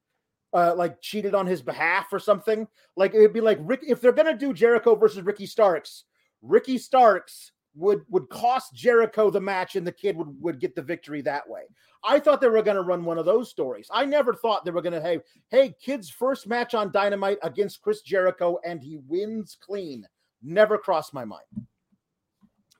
uh 0.53 0.73
like 0.75 1.01
cheated 1.01 1.35
on 1.35 1.45
his 1.45 1.61
behalf 1.61 2.07
or 2.11 2.19
something 2.19 2.67
like 2.95 3.13
it 3.13 3.19
would 3.19 3.33
be 3.33 3.41
like 3.41 3.59
rick 3.61 3.81
if 3.83 4.01
they're 4.01 4.11
to 4.11 4.33
do 4.33 4.53
jericho 4.53 4.95
versus 4.95 5.21
ricky 5.23 5.45
starks 5.45 6.05
ricky 6.41 6.77
starks 6.77 7.51
would 7.75 8.01
would 8.09 8.29
cost 8.29 8.73
jericho 8.73 9.29
the 9.29 9.41
match 9.41 9.75
and 9.75 9.85
the 9.85 9.91
kid 9.91 10.15
would 10.15 10.41
would 10.41 10.59
get 10.59 10.75
the 10.75 10.81
victory 10.81 11.21
that 11.21 11.47
way 11.49 11.63
I 12.07 12.19
thought 12.19 12.39
they 12.39 12.47
were 12.47 12.61
going 12.61 12.75
to 12.75 12.83
run 12.83 13.03
one 13.03 13.17
of 13.17 13.25
those 13.25 13.49
stories. 13.49 13.87
I 13.91 14.05
never 14.05 14.33
thought 14.33 14.63
they 14.63 14.71
were 14.71 14.81
going 14.81 14.93
to 14.93 15.01
have, 15.01 15.21
hey, 15.49 15.73
kid's 15.81 16.09
first 16.09 16.47
match 16.47 16.75
on 16.75 16.91
Dynamite 16.91 17.39
against 17.41 17.81
Chris 17.81 18.01
Jericho 18.01 18.59
and 18.63 18.79
he 18.81 18.99
wins 19.07 19.57
clean. 19.59 20.05
Never 20.43 20.77
crossed 20.77 21.13
my 21.13 21.25
mind. 21.25 21.45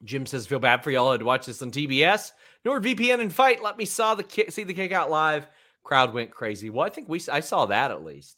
Jim 0.06 0.26
says, 0.26 0.48
feel 0.48 0.60
bad 0.60 0.84
for 0.84 0.92
y'all. 0.92 1.12
I'd 1.12 1.24
watch 1.24 1.46
this 1.46 1.62
on 1.62 1.72
TBS. 1.72 2.32
NordVPN 2.66 3.20
and 3.20 3.34
fight. 3.34 3.64
Let 3.64 3.78
me 3.78 3.86
saw 3.86 4.16
the 4.16 4.24
kick, 4.24 4.52
see 4.52 4.64
the 4.64 4.74
kick 4.74 4.92
out 4.92 5.12
live. 5.12 5.48
Crowd 5.84 6.14
went 6.14 6.32
crazy. 6.32 6.70
Well, 6.70 6.86
I 6.86 6.90
think 6.90 7.10
we 7.10 7.22
I 7.32 7.40
saw 7.40 7.66
that 7.68 7.92
at 7.92 8.04
least. 8.04 8.38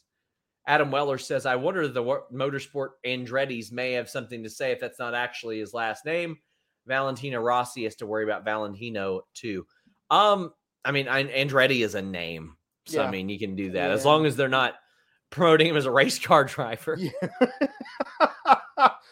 Adam 0.67 0.91
Weller 0.91 1.17
says, 1.17 1.45
I 1.45 1.55
wonder 1.55 1.83
if 1.83 1.93
the 1.93 2.03
motorsport 2.03 2.89
Andretti's 3.05 3.71
may 3.71 3.93
have 3.93 4.09
something 4.09 4.43
to 4.43 4.49
say 4.49 4.71
if 4.71 4.81
that's 4.81 4.99
not 4.99 5.13
actually 5.13 5.59
his 5.59 5.73
last 5.73 6.05
name. 6.05 6.37
Valentina 6.85 7.39
Rossi 7.39 7.85
has 7.85 7.95
to 7.97 8.05
worry 8.05 8.25
about 8.25 8.43
Valentino 8.43 9.21
too. 9.33 9.65
Um, 10.09 10.53
I 10.83 10.91
mean, 10.91 11.07
I, 11.07 11.23
Andretti 11.23 11.85
is 11.85 11.95
a 11.95 12.01
name, 12.01 12.57
so 12.85 13.03
I 13.03 13.09
mean, 13.11 13.29
you 13.29 13.39
can 13.39 13.55
do 13.55 13.71
that 13.71 13.91
as 13.91 14.05
long 14.05 14.25
as 14.25 14.35
they're 14.35 14.49
not 14.49 14.75
promoting 15.29 15.67
him 15.67 15.77
as 15.77 15.85
a 15.85 15.91
race 15.91 16.19
car 16.19 16.43
driver. 16.45 16.97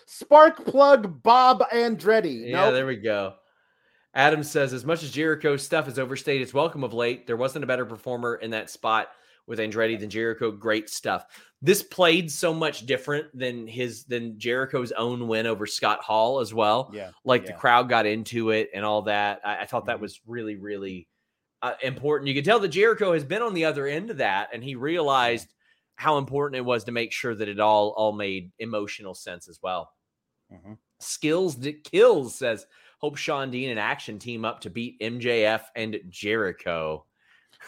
Spark 0.06 0.64
plug 0.66 1.22
Bob 1.24 1.62
Andretti. 1.72 2.49
Yeah, 2.49 2.66
Nope. 2.66 2.74
there 2.74 2.86
we 2.86 2.97
go. 2.97 3.36
Adam 4.14 4.43
says, 4.43 4.72
as 4.72 4.86
much 4.86 5.03
as 5.03 5.12
Jericho's 5.12 5.62
stuff 5.64 5.86
has 5.86 5.99
overstayed 5.99 6.41
its 6.41 6.53
welcome 6.53 6.84
of 6.84 6.93
late, 6.93 7.28
there 7.28 7.36
wasn't 7.38 7.64
a 7.64 7.68
better 7.68 7.86
performer 7.86 8.36
in 8.36 8.51
that 8.51 8.70
spot 8.70 9.10
with 9.47 9.60
Andretti 9.60 9.99
than 9.99 10.10
Jericho. 10.10 10.51
Great 10.51 10.89
stuff. 10.89 11.26
This 11.62 11.84
played 11.84 12.32
so 12.32 12.53
much 12.53 12.86
different 12.86 13.28
than 13.38 13.68
his 13.68 14.06
than 14.06 14.39
Jericho's 14.39 14.91
own 14.93 15.28
win 15.28 15.45
over 15.47 15.66
Scott 15.66 16.01
Hall 16.01 16.39
as 16.39 16.53
well. 16.53 16.91
Yeah. 16.93 17.12
Like 17.26 17.45
the 17.45 17.53
crowd 17.53 17.89
got 17.89 18.06
into 18.06 18.51
it 18.51 18.70
and 18.74 18.86
all 18.86 19.01
that. 19.03 19.41
I, 19.43 19.62
I 19.62 19.66
thought 19.66 19.86
that 19.88 19.97
Mhm. 19.97 20.01
was 20.01 20.22
really, 20.26 20.56
really 20.56 21.08
uh, 21.62 21.74
important. 21.82 22.28
You 22.28 22.36
could 22.36 22.45
tell 22.45 22.60
that 22.60 22.68
Jericho 22.70 23.14
has 23.14 23.24
been 23.24 23.41
on 23.41 23.53
the 23.56 23.66
other 23.66 23.88
end 23.88 24.12
of 24.12 24.18
that, 24.18 24.49
and 24.53 24.64
he 24.64 24.76
realized 24.76 25.51
how 25.95 26.18
important 26.20 26.58
it 26.58 26.66
was 26.66 26.84
to 26.84 26.91
make 26.91 27.12
sure 27.12 27.34
that 27.34 27.47
it 27.49 27.60
all 27.60 27.89
all 27.97 28.12
made 28.14 28.51
emotional 28.60 29.16
sense 29.16 29.47
as 29.49 29.60
well. 29.64 29.91
Mhm. 30.54 30.78
Skills 31.00 31.58
that 31.60 31.84
kills 31.84 32.36
says 32.36 32.66
hope 33.00 33.18
Shawn 33.18 33.52
Dean 33.52 33.70
and 33.70 33.80
Action 33.80 34.20
team 34.20 34.46
up 34.46 34.62
to 34.62 34.70
beat 34.70 35.00
MJF 35.02 35.62
and 35.76 36.00
Jericho. 36.10 37.06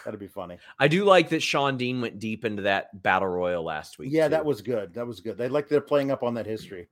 That'd 0.04 0.20
be 0.20 0.28
funny. 0.28 0.58
I 0.78 0.86
do 0.88 1.04
like 1.04 1.28
that 1.30 1.42
Shawn 1.42 1.76
Dean 1.76 2.00
went 2.00 2.18
deep 2.18 2.44
into 2.44 2.62
that 2.62 3.02
battle 3.02 3.28
royal 3.28 3.64
last 3.64 3.98
week. 3.98 4.10
Yeah, 4.12 4.28
too. 4.28 4.30
that 4.30 4.44
was 4.44 4.60
good. 4.62 4.94
That 4.94 5.06
was 5.06 5.20
good. 5.20 5.36
They 5.36 5.48
like 5.48 5.68
they're 5.68 5.80
playing 5.80 6.10
up 6.10 6.22
on 6.22 6.34
that 6.34 6.46
history. 6.46 6.88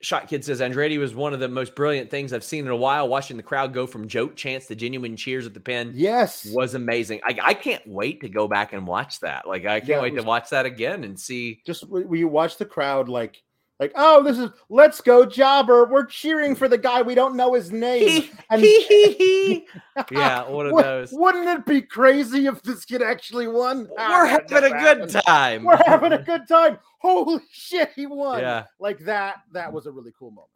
Shot 0.00 0.28
Kid 0.28 0.44
says 0.44 0.60
Andretti 0.60 0.98
was 0.98 1.14
one 1.14 1.32
of 1.32 1.40
the 1.40 1.48
most 1.48 1.74
brilliant 1.74 2.10
things 2.10 2.32
I've 2.34 2.44
seen 2.44 2.66
in 2.66 2.70
a 2.70 2.76
while. 2.76 3.08
Watching 3.08 3.38
the 3.38 3.42
crowd 3.42 3.72
go 3.72 3.86
from 3.86 4.06
joke 4.06 4.36
chants 4.36 4.66
to 4.66 4.74
genuine 4.74 5.16
cheers 5.16 5.46
at 5.46 5.54
the 5.54 5.60
pen 5.60 5.92
Yes. 5.94 6.44
was 6.52 6.74
amazing. 6.74 7.20
I, 7.24 7.38
I 7.42 7.54
can't 7.54 7.86
wait 7.86 8.20
to 8.20 8.28
go 8.28 8.46
back 8.46 8.74
and 8.74 8.86
watch 8.86 9.20
that. 9.20 9.46
Like 9.48 9.64
I 9.64 9.80
can't 9.80 9.88
Yeah, 9.88 10.02
wait 10.02 10.12
was- 10.12 10.22
to 10.22 10.28
watch 10.28 10.50
that 10.50 10.66
again 10.66 11.04
and 11.04 11.18
see. 11.18 11.62
Just 11.64 11.82
w- 11.82 12.06
will 12.06 12.18
you 12.18 12.28
watch 12.28 12.58
the 12.58 12.66
crowd 12.66 13.08
like 13.08 13.42
like 13.84 13.92
oh 13.96 14.22
this 14.22 14.38
is 14.38 14.50
let's 14.68 15.00
go 15.00 15.24
jobber 15.26 15.84
we're 15.84 16.06
cheering 16.06 16.54
for 16.54 16.68
the 16.68 16.78
guy 16.78 17.02
we 17.02 17.14
don't 17.14 17.36
know 17.36 17.54
his 17.54 17.70
name 17.70 18.24
and 18.50 18.62
yeah, 20.10 20.48
one 20.48 20.66
of 20.66 20.76
those. 20.76 21.10
wouldn't 21.12 21.46
it 21.48 21.66
be 21.66 21.82
crazy 21.82 22.46
if 22.46 22.62
this 22.62 22.84
kid 22.84 23.02
actually 23.02 23.46
won 23.48 23.88
Ah, 23.98 24.10
We're 24.10 24.26
that 24.26 24.50
having 24.50 24.72
a 24.72 24.74
never 24.82 25.06
good 25.06 25.10
time. 25.26 25.64
we're 25.64 25.76
having 25.84 26.12
a 26.12 26.22
good 26.22 26.48
time 26.48 26.78
holy 27.00 27.40
shit 27.50 27.90
he 27.94 28.06
won 28.06 28.40
Yeah. 28.40 28.64
like 28.78 28.98
that 29.00 29.36
that 29.52 29.72
was 29.72 29.86
a 29.86 29.92
really 29.92 30.12
cool 30.18 30.30
moment 30.30 30.50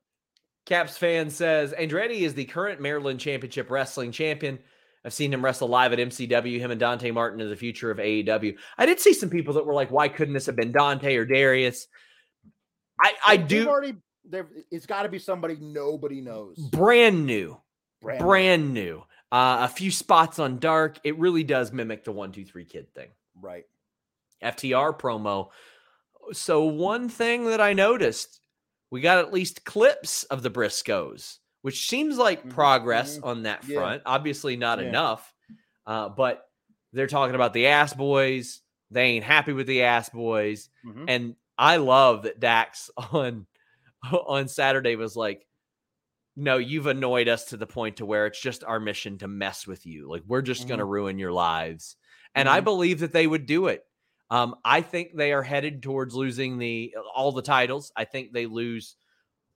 Caps 0.66 0.98
fan 0.98 1.30
says 1.30 1.72
Andretti 1.78 2.20
is 2.20 2.34
the 2.34 2.44
current 2.44 2.78
Maryland 2.80 3.18
Championship 3.20 3.70
Wrestling 3.70 4.12
champion. 4.12 4.58
I've 5.02 5.14
seen 5.14 5.32
him 5.32 5.42
wrestle 5.42 5.68
live 5.68 5.94
at 5.94 5.98
MCW. 5.98 6.58
Him 6.58 6.70
and 6.70 6.78
Dante 6.78 7.10
Martin 7.10 7.40
are 7.40 7.48
the 7.48 7.56
future 7.56 7.90
of 7.90 7.96
AEW. 7.96 8.54
I 8.76 8.84
did 8.84 9.00
see 9.00 9.14
some 9.14 9.30
people 9.30 9.54
that 9.54 9.64
were 9.64 9.72
like, 9.72 9.90
"Why 9.90 10.08
couldn't 10.08 10.34
this 10.34 10.44
have 10.44 10.56
been 10.56 10.72
Dante 10.72 11.16
or 11.16 11.24
Darius?" 11.24 11.86
I 13.00 13.14
I 13.26 13.36
do 13.36 13.68
already 13.68 13.96
there 14.24 14.48
it's 14.70 14.86
got 14.86 15.02
to 15.04 15.08
be 15.08 15.18
somebody 15.18 15.56
nobody 15.60 16.20
knows 16.20 16.58
brand 16.58 17.26
new, 17.26 17.60
Brand 18.02 18.18
brand, 18.20 18.74
new. 18.74 18.82
new. 18.82 19.04
Uh, 19.30 19.58
a 19.60 19.68
few 19.68 19.90
spots 19.90 20.38
on 20.38 20.58
dark. 20.58 20.98
It 21.04 21.18
really 21.18 21.44
does 21.44 21.72
mimic 21.72 22.04
the 22.04 22.12
one 22.12 22.32
two 22.32 22.44
three 22.44 22.64
kid 22.64 22.92
thing. 22.94 23.08
right 23.40 23.64
FTR 24.42 24.98
promo. 24.98 25.48
So 26.32 26.64
one 26.64 27.08
thing 27.08 27.46
that 27.46 27.60
I 27.60 27.72
noticed, 27.72 28.40
we 28.90 29.00
got 29.00 29.18
at 29.18 29.32
least 29.32 29.64
clips 29.64 30.24
of 30.24 30.42
the 30.42 30.50
Briscoes, 30.50 31.38
which 31.62 31.88
seems 31.88 32.18
like 32.18 32.44
Mhm, 32.44 32.50
progress 32.50 33.18
mhm. 33.18 33.24
on 33.26 33.42
that 33.44 33.64
Yeah. 33.66 33.74
front. 33.74 34.02
Obviously 34.06 34.56
not 34.56 34.78
Yeah. 34.78 34.88
enough, 34.88 35.34
uh, 35.86 36.08
but 36.10 36.48
they're 36.92 37.06
talking 37.06 37.34
about 37.34 37.52
the 37.54 37.66
ass 37.68 37.92
boys. 37.94 38.60
They 38.90 39.02
ain't 39.04 39.24
happy 39.24 39.52
with 39.52 39.66
the 39.66 39.82
ass 39.82 40.08
boys, 40.10 40.70
Mhm. 40.86 41.04
and 41.08 41.36
I 41.58 41.76
love 41.76 42.22
that 42.22 42.40
Dax 42.40 42.90
on 43.12 43.46
on 44.12 44.48
Saturday 44.48 44.96
was 44.96 45.16
like, 45.16 45.46
"No, 46.36 46.56
you've 46.58 46.86
annoyed 46.86 47.28
us 47.28 47.46
to 47.46 47.56
the 47.56 47.66
point 47.66 47.96
to 47.96 48.06
where 48.06 48.26
it's 48.26 48.40
just 48.40 48.64
our 48.64 48.78
mission 48.80 49.18
to 49.18 49.28
mess 49.28 49.66
with 49.66 49.86
you. 49.86 50.08
Like 50.08 50.22
we're 50.26 50.42
just 50.42 50.68
going 50.68 50.78
to 50.78 50.84
ruin 50.84 51.18
your 51.18 51.32
lives." 51.32 51.96
And 52.34 52.48
I 52.48 52.60
Mhm. 52.60 52.64
believe 52.64 53.00
that 53.00 53.12
they 53.12 53.26
would 53.26 53.46
do 53.46 53.66
it. 53.66 53.84
Um, 54.30 54.54
I 54.64 54.82
think 54.82 55.16
they 55.16 55.32
are 55.32 55.42
headed 55.42 55.82
towards 55.82 56.14
losing 56.14 56.58
the 56.58 56.94
all 57.14 57.32
the 57.32 57.42
titles. 57.42 57.90
I 57.96 58.04
think 58.04 58.32
they 58.32 58.46
lose 58.46 58.96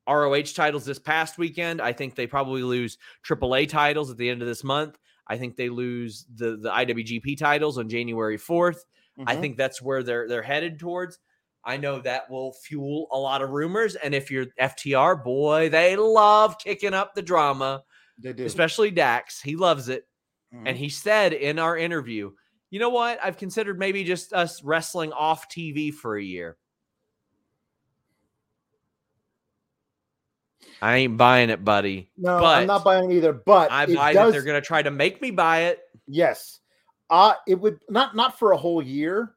ROH 0.09 0.55
titles 0.55 0.84
this 0.84 0.98
past 0.98 1.38
weekend. 1.38 1.80
I 1.80 1.92
think 1.92 2.14
they 2.16 2.26
probably 2.26 2.62
lose 2.62 2.98
AAA 3.22 3.66
titles 3.68 4.11
at 4.11 4.16
the 4.16 4.28
end 4.30 4.42
of 4.42 4.48
this 4.48 4.64
month. 4.64 4.98
I 5.28 5.36
think 5.38 5.57
they 5.57 5.68
lose 5.68 6.26
the 6.34 6.57
the 6.57 6.70
IWGP 6.70 7.36
titles 7.38 7.78
on 7.78 7.88
January 7.88 8.38
4th. 8.38 8.84
I 9.26 9.36
Mhm. 9.36 9.40
think 9.40 9.57
that's 9.59 9.80
where 9.80 10.03
they're 10.03 10.26
they're 10.26 10.42
headed 10.42 10.80
towards. 10.80 11.18
I 11.64 11.76
know 11.76 12.00
that 12.00 12.28
will 12.30 12.52
fuel 12.52 13.06
a 13.12 13.18
lot 13.18 13.42
of 13.42 13.50
rumors. 13.50 13.94
And 13.94 14.14
if 14.14 14.30
you're 14.30 14.46
FTR, 14.60 15.22
boy, 15.22 15.68
they 15.68 15.96
love 15.96 16.58
kicking 16.58 16.94
up 16.94 17.14
the 17.14 17.22
drama, 17.22 17.84
they 18.18 18.32
do 18.32 18.44
especially 18.44 18.90
Dax. 18.90 19.40
He 19.40 19.56
loves 19.56 19.88
it. 19.88 20.06
Mhm. 20.52 20.62
And 20.66 20.76
he 20.76 20.88
said 20.88 21.32
in 21.32 21.58
our 21.58 21.76
interview, 21.76 22.32
you 22.70 22.78
know 22.78 22.90
what? 22.90 23.18
I've 23.22 23.36
considered 23.36 23.78
maybe 23.78 24.02
just 24.02 24.32
us 24.32 24.62
wrestling 24.64 25.12
off 25.12 25.48
TV 25.48 25.92
for 25.92 26.16
a 26.16 26.22
year. 26.22 26.56
I 30.80 30.96
ain't 30.96 31.16
buying 31.16 31.50
it, 31.50 31.64
buddy. 31.64 32.10
no 32.16 32.40
but 32.40 32.58
i'm 32.58 32.66
not 32.66 32.82
buying 32.82 33.10
it 33.10 33.14
either 33.14 33.32
but 33.32 33.70
I 33.70 33.86
buy 33.86 34.12
that 34.14 34.32
they're 34.32 34.42
going 34.42 34.60
to 34.60 34.66
try 34.66 34.82
to 34.82 34.90
make 34.90 35.20
me 35.22 35.30
buy 35.30 35.64
it. 35.64 35.80
Yes. 36.08 36.58
Uh 37.08 37.34
it 37.46 37.54
would 37.60 37.78
not 37.88 38.16
not 38.16 38.38
for 38.38 38.52
a 38.52 38.56
whole 38.56 38.82
year, 38.82 39.34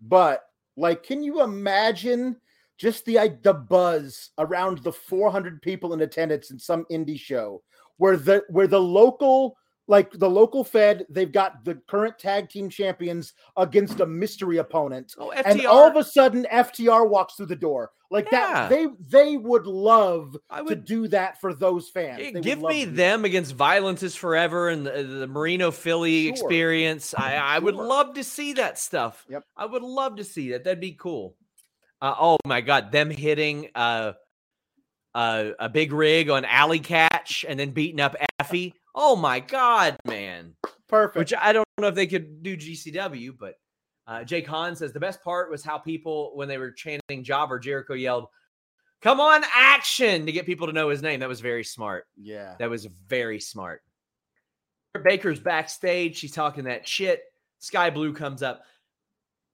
but 0.00 0.44
like 0.76 1.02
can 1.02 1.22
you 1.22 1.42
imagine 1.42 2.36
just 2.78 3.04
the 3.04 3.38
the 3.42 3.54
buzz 3.54 4.30
around 4.38 4.78
the 4.78 4.92
400 4.92 5.62
people 5.62 5.94
in 5.94 6.02
attendance 6.02 6.50
in 6.50 6.58
some 6.58 6.84
indie 6.90 7.18
show 7.18 7.62
where 7.96 8.16
the 8.16 8.44
where 8.48 8.66
the 8.66 8.80
local 8.80 9.56
like 9.88 10.10
the 10.12 10.28
local 10.28 10.64
fed 10.64 11.06
they've 11.08 11.30
got 11.32 11.64
the 11.64 11.74
current 11.88 12.18
tag 12.18 12.48
team 12.48 12.68
champions 12.68 13.34
against 13.56 14.00
a 14.00 14.06
mystery 14.06 14.56
opponent 14.58 15.14
Oh, 15.18 15.30
and 15.30 15.64
all 15.66 15.86
of 15.86 15.96
a 15.96 16.02
sudden 16.04 16.46
FTR 16.52 17.08
walks 17.08 17.34
through 17.34 17.46
the 17.46 17.56
door 17.56 17.92
like 18.10 18.28
Yeah. 18.32 18.68
that 18.68 18.70
they 18.70 18.86
they 18.98 19.36
would 19.36 19.66
love 19.66 20.36
I 20.50 20.62
to 20.64 20.74
do 20.74 21.06
that 21.08 21.40
for 21.40 21.54
those 21.54 21.88
fans 21.88 22.20
give 22.42 22.60
me 22.60 22.84
do 22.84 22.90
that. 22.90 22.96
them 22.96 23.24
against 23.24 23.54
Violence 23.54 24.02
is 24.02 24.16
Forever 24.16 24.68
and 24.70 24.86
the, 24.86 25.02
the 25.04 25.26
Marino 25.26 25.70
Philly 25.70 26.24
Sure. 26.24 26.32
experience. 26.32 27.14
I, 27.16 27.36
I 27.36 27.58
would 27.58 27.74
love 27.76 28.14
to 28.14 28.24
see 28.24 28.54
that 28.54 28.78
stuff. 28.78 29.24
Yep. 29.28 29.44
I 29.56 29.66
would 29.66 29.82
love 29.82 30.16
to 30.16 30.24
see 30.24 30.50
that. 30.52 30.64
That'd 30.64 30.80
be 30.80 30.92
cool. 30.92 31.36
Uh, 32.02 32.14
oh 32.18 32.36
my 32.44 32.60
God, 32.60 32.92
them 32.92 33.10
hitting 33.10 33.70
uh, 33.74 34.12
uh, 35.14 35.50
a 35.58 35.68
big 35.68 35.92
rig 35.92 36.28
on 36.28 36.44
Allie 36.44 36.80
Katch 36.80 37.44
and 37.48 37.58
then 37.58 37.70
beating 37.70 38.00
up 38.00 38.14
Effy. 38.42 38.72
Oh 38.96 39.14
my 39.14 39.40
God, 39.40 39.96
man. 40.06 40.56
perfect 40.88 41.16
Which 41.18 41.34
I 41.38 41.52
don't 41.52 41.66
know 41.78 41.88
if 41.88 41.94
they 41.94 42.06
could 42.06 42.42
do 42.42 42.56
GCW, 42.56 43.36
but 43.38 43.54
uh, 44.06 44.24
Jake 44.24 44.46
Hahn 44.46 44.74
says 44.74 44.92
the 44.92 45.00
best 45.00 45.22
part 45.22 45.50
was 45.50 45.62
how 45.62 45.78
people, 45.78 46.32
when 46.34 46.48
they 46.48 46.58
were 46.58 46.70
chanting 46.70 47.22
Jobber, 47.24 47.58
Jericho 47.58 47.94
yelled, 47.94 48.26
Come 49.02 49.20
on, 49.20 49.42
action 49.54 50.24
to 50.26 50.32
get 50.32 50.46
people 50.46 50.66
to 50.68 50.72
know 50.72 50.88
his 50.88 51.02
name. 51.02 51.20
That 51.20 51.28
was 51.28 51.40
very 51.40 51.64
smart. 51.64 52.06
yeah 52.16 52.54
That 52.58 52.70
was 52.70 52.86
very 52.86 53.38
smart. 53.40 53.82
Baker's 55.04 55.38
backstage. 55.40 56.16
She's 56.16 56.32
talking 56.32 56.64
that 56.64 56.88
shit. 56.88 57.22
Sky 57.58 57.90
Blue 57.90 58.14
comes 58.14 58.42
up. 58.42 58.62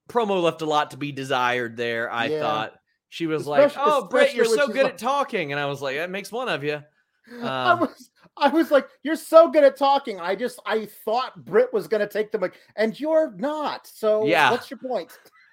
Promo 0.09 0.41
left 0.41 0.61
a 0.61 0.65
lot 0.65 0.91
to 0.91 0.97
be 0.97 1.11
desired 1.11 1.75
there. 1.75 2.09
I 2.11 2.25
Yeah. 2.27 2.39
thought 2.39 2.73
she 3.09 3.27
was 3.27 3.45
like, 3.45 3.73
"Oh, 3.77 4.07
Britt, 4.07 4.33
you're 4.33 4.45
so 4.45 4.67
good 4.67 4.83
like- 4.83 4.93
at 4.93 4.97
talking," 4.97 5.51
and 5.51 5.59
I 5.59 5.65
was 5.65 5.81
like, 5.81 5.97
"That 5.97 6.09
makes 6.09 6.31
one 6.31 6.47
of 6.49 6.63
you." 6.63 6.81
I 7.41 7.71
Um, 7.71 7.79
was 7.81 8.09
I 8.37 8.47
was 8.49 8.71
like, 8.71 8.87
you're 9.03 9.15
so 9.15 9.49
good 9.49 9.63
at 9.63 9.77
talking. 9.77 10.19
I 10.19 10.35
just 10.35 10.59
I 10.65 10.85
thought 10.85 11.45
Britt 11.45 11.71
was 11.73 11.87
gonna 11.87 12.07
take 12.07 12.31
the 12.31 12.39
mic, 12.39 12.53
and 12.75 12.99
you're 12.99 13.31
not. 13.37 13.85
So 13.87 14.25
Yeah. 14.25 14.51
what's 14.51 14.69
your 14.71 14.79
point? 14.79 15.11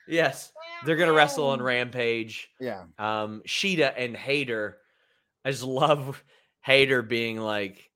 Yes, 0.08 0.52
they're 0.84 0.96
gonna 0.96 1.12
wrestle 1.12 1.48
on 1.48 1.62
Rampage. 1.62 2.50
Yeah. 2.58 2.84
Um, 2.98 3.42
Shida 3.46 3.92
and 3.96 4.16
Hayter. 4.16 4.78
I 5.44 5.50
just 5.50 5.62
love 5.62 6.24
Hayter 6.62 7.02
being 7.02 7.38
like, 7.38 7.90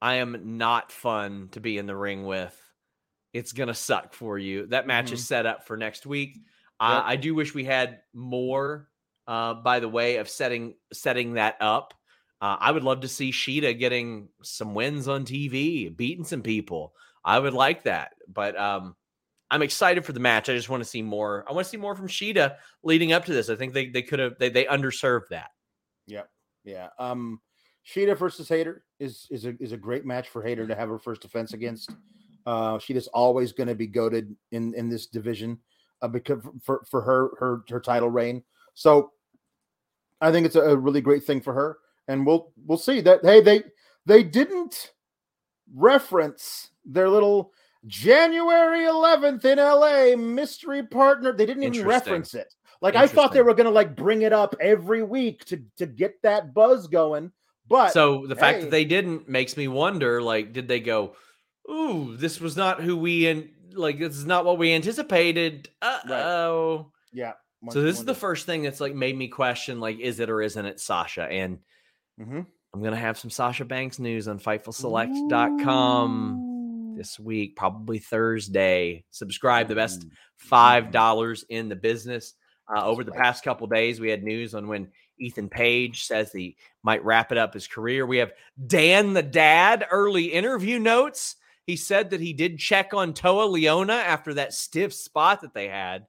"I 0.00 0.14
am 0.16 0.56
not 0.58 0.92
fun 0.92 1.48
to 1.52 1.60
be 1.60 1.78
in 1.78 1.86
the 1.86 1.96
ring 1.96 2.24
with. 2.24 2.54
It's 3.32 3.52
gonna 3.52 3.74
suck 3.74 4.12
for 4.14 4.38
you." 4.38 4.66
That 4.66 4.86
match 4.86 5.10
is 5.10 5.26
set 5.26 5.46
up 5.46 5.66
for 5.66 5.76
next 5.76 6.06
week. 6.06 6.38
Uh, 6.78 7.00
Yep. 7.02 7.04
I 7.06 7.16
do 7.16 7.34
wish 7.34 7.54
we 7.54 7.64
had 7.64 8.02
more. 8.14 8.88
Uh, 9.26 9.54
by 9.54 9.80
the 9.80 9.88
way, 9.88 10.16
of 10.16 10.28
setting 10.28 10.74
setting 10.92 11.34
that 11.34 11.56
up. 11.60 11.92
Uh, 12.40 12.56
I 12.60 12.70
would 12.70 12.84
love 12.84 13.00
to 13.00 13.08
see 13.08 13.32
Shida 13.32 13.78
getting 13.78 14.28
some 14.42 14.74
wins 14.74 15.08
on 15.08 15.24
TV, 15.24 15.94
beating 15.94 16.24
some 16.24 16.42
people. 16.42 16.92
I 17.24 17.38
would 17.38 17.54
like 17.54 17.82
that, 17.82 18.12
but 18.32 18.56
um, 18.58 18.94
I'm 19.50 19.62
excited 19.62 20.04
for 20.04 20.12
the 20.12 20.20
match. 20.20 20.48
I 20.48 20.54
just 20.54 20.68
want 20.68 20.82
to 20.82 20.88
see 20.88 21.02
more. 21.02 21.44
I 21.48 21.52
want 21.52 21.64
to 21.64 21.70
see 21.70 21.76
more 21.76 21.96
from 21.96 22.08
Shida 22.08 22.56
leading 22.82 23.12
up 23.12 23.24
to 23.24 23.32
this. 23.32 23.48
I 23.48 23.56
think 23.56 23.72
they 23.74 23.88
they 23.88 24.02
could 24.02 24.18
have 24.18 24.38
they 24.38 24.50
they 24.50 24.64
underserved 24.66 25.28
that. 25.30 25.50
Yep. 26.06 26.28
Yeah. 26.64 26.88
Um 26.98 27.40
Shida 27.86 28.16
versus 28.16 28.48
Hayter 28.48 28.84
is 29.00 29.26
is 29.30 29.46
a 29.46 29.54
is 29.60 29.72
a 29.72 29.76
great 29.76 30.04
match 30.04 30.28
for 30.28 30.42
Hayter 30.42 30.66
to 30.66 30.74
have 30.74 30.88
her 30.88 30.98
first 30.98 31.22
defense 31.22 31.54
against. 31.54 31.90
Uh 32.46 32.78
Shida's 32.78 33.08
always 33.08 33.52
going 33.52 33.68
to 33.68 33.74
be 33.74 33.86
goaded 33.86 34.36
in 34.52 34.74
in 34.74 34.88
this 34.88 35.06
division 35.06 35.58
uh, 36.02 36.08
because 36.08 36.42
for 36.62 36.84
for 36.88 37.00
her 37.00 37.30
her 37.38 37.62
her 37.68 37.80
title 37.80 38.10
reign. 38.10 38.44
So 38.74 39.12
I 40.20 40.30
think 40.30 40.46
it's 40.46 40.56
a 40.56 40.76
really 40.76 41.00
great 41.00 41.24
thing 41.24 41.40
for 41.40 41.54
her 41.54 41.78
and 42.08 42.26
we'll 42.26 42.52
we'll 42.66 42.78
see 42.78 43.00
that 43.00 43.20
hey 43.22 43.40
they 43.40 43.62
they 44.06 44.22
didn't 44.22 44.92
reference 45.74 46.70
their 46.84 47.08
little 47.08 47.52
January 47.86 48.80
11th 48.80 49.44
in 49.44 49.58
LA 49.58 50.16
mystery 50.16 50.82
partner. 50.82 51.32
They 51.32 51.46
didn't 51.46 51.62
even 51.62 51.86
reference 51.86 52.34
it. 52.34 52.52
Like 52.80 52.96
I 52.96 53.06
thought 53.06 53.32
they 53.32 53.42
were 53.42 53.54
going 53.54 53.66
to 53.66 53.70
like 53.70 53.96
bring 53.96 54.22
it 54.22 54.32
up 54.32 54.54
every 54.60 55.02
week 55.02 55.44
to 55.46 55.62
to 55.76 55.86
get 55.86 56.20
that 56.22 56.54
buzz 56.54 56.86
going. 56.86 57.32
But 57.66 57.92
so 57.92 58.26
the 58.26 58.36
fact 58.36 58.62
that 58.62 58.70
they 58.70 58.84
didn't 58.84 59.28
makes 59.28 59.56
me 59.56 59.68
wonder. 59.68 60.22
Like, 60.22 60.52
did 60.52 60.68
they 60.68 60.80
go? 60.80 61.14
Ooh, 61.70 62.16
this 62.16 62.40
was 62.40 62.56
not 62.56 62.80
who 62.80 62.96
we 62.96 63.26
and 63.26 63.50
like 63.74 63.98
this 63.98 64.16
is 64.16 64.26
not 64.26 64.44
what 64.44 64.58
we 64.58 64.72
anticipated. 64.72 65.68
Uh 65.82 65.98
oh. 66.08 66.92
Yeah. 67.12 67.32
So 67.70 67.82
this 67.82 67.98
is 67.98 68.04
the 68.04 68.14
first 68.14 68.46
thing 68.46 68.62
that's 68.62 68.80
like 68.80 68.94
made 68.94 69.18
me 69.18 69.26
question 69.26 69.80
like 69.80 69.98
is 69.98 70.20
it 70.20 70.30
or 70.30 70.40
isn't 70.40 70.64
it 70.64 70.78
Sasha? 70.78 71.24
And 71.24 71.58
hmm 72.18 72.40
I'm 72.74 72.82
gonna 72.82 72.96
have 72.96 73.18
some 73.18 73.30
Sasha 73.30 73.64
Banks 73.64 73.98
news 73.98 74.28
on 74.28 74.38
FightfulSelect.com 74.38 76.94
this 76.98 77.18
week, 77.18 77.56
probably 77.56 77.98
Thursday. 77.98 79.04
Subscribe, 79.10 79.68
the 79.68 79.74
best 79.74 80.04
five 80.36 80.90
dollars 80.90 81.46
in 81.48 81.70
the 81.70 81.76
business. 81.76 82.34
Uh, 82.68 82.84
over 82.84 83.02
the 83.02 83.12
past 83.12 83.42
couple 83.42 83.66
days, 83.66 84.00
we 84.00 84.10
had 84.10 84.22
news 84.22 84.54
on 84.54 84.68
when 84.68 84.88
Ethan 85.18 85.48
Page 85.48 86.04
says 86.04 86.30
he 86.30 86.58
might 86.82 87.02
wrap 87.04 87.32
it 87.32 87.38
up 87.38 87.54
his 87.54 87.66
career. 87.66 88.06
We 88.06 88.18
have 88.18 88.32
Dan 88.66 89.14
the 89.14 89.22
Dad 89.22 89.86
early 89.90 90.26
interview 90.26 90.78
notes. 90.78 91.36
He 91.66 91.76
said 91.76 92.10
that 92.10 92.20
he 92.20 92.34
did 92.34 92.58
check 92.58 92.92
on 92.92 93.14
Toa 93.14 93.48
Liona 93.48 94.02
after 94.02 94.34
that 94.34 94.52
stiff 94.52 94.92
spot 94.92 95.40
that 95.42 95.54
they 95.54 95.68
had. 95.68 96.06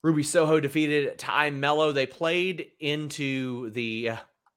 Ruby 0.04 0.22
Soho 0.22 0.60
defeated 0.60 1.18
Tay 1.18 1.50
Melo. 1.50 1.90
They 1.92 2.06
played 2.06 2.68
into 2.78 3.70
the 3.70 4.12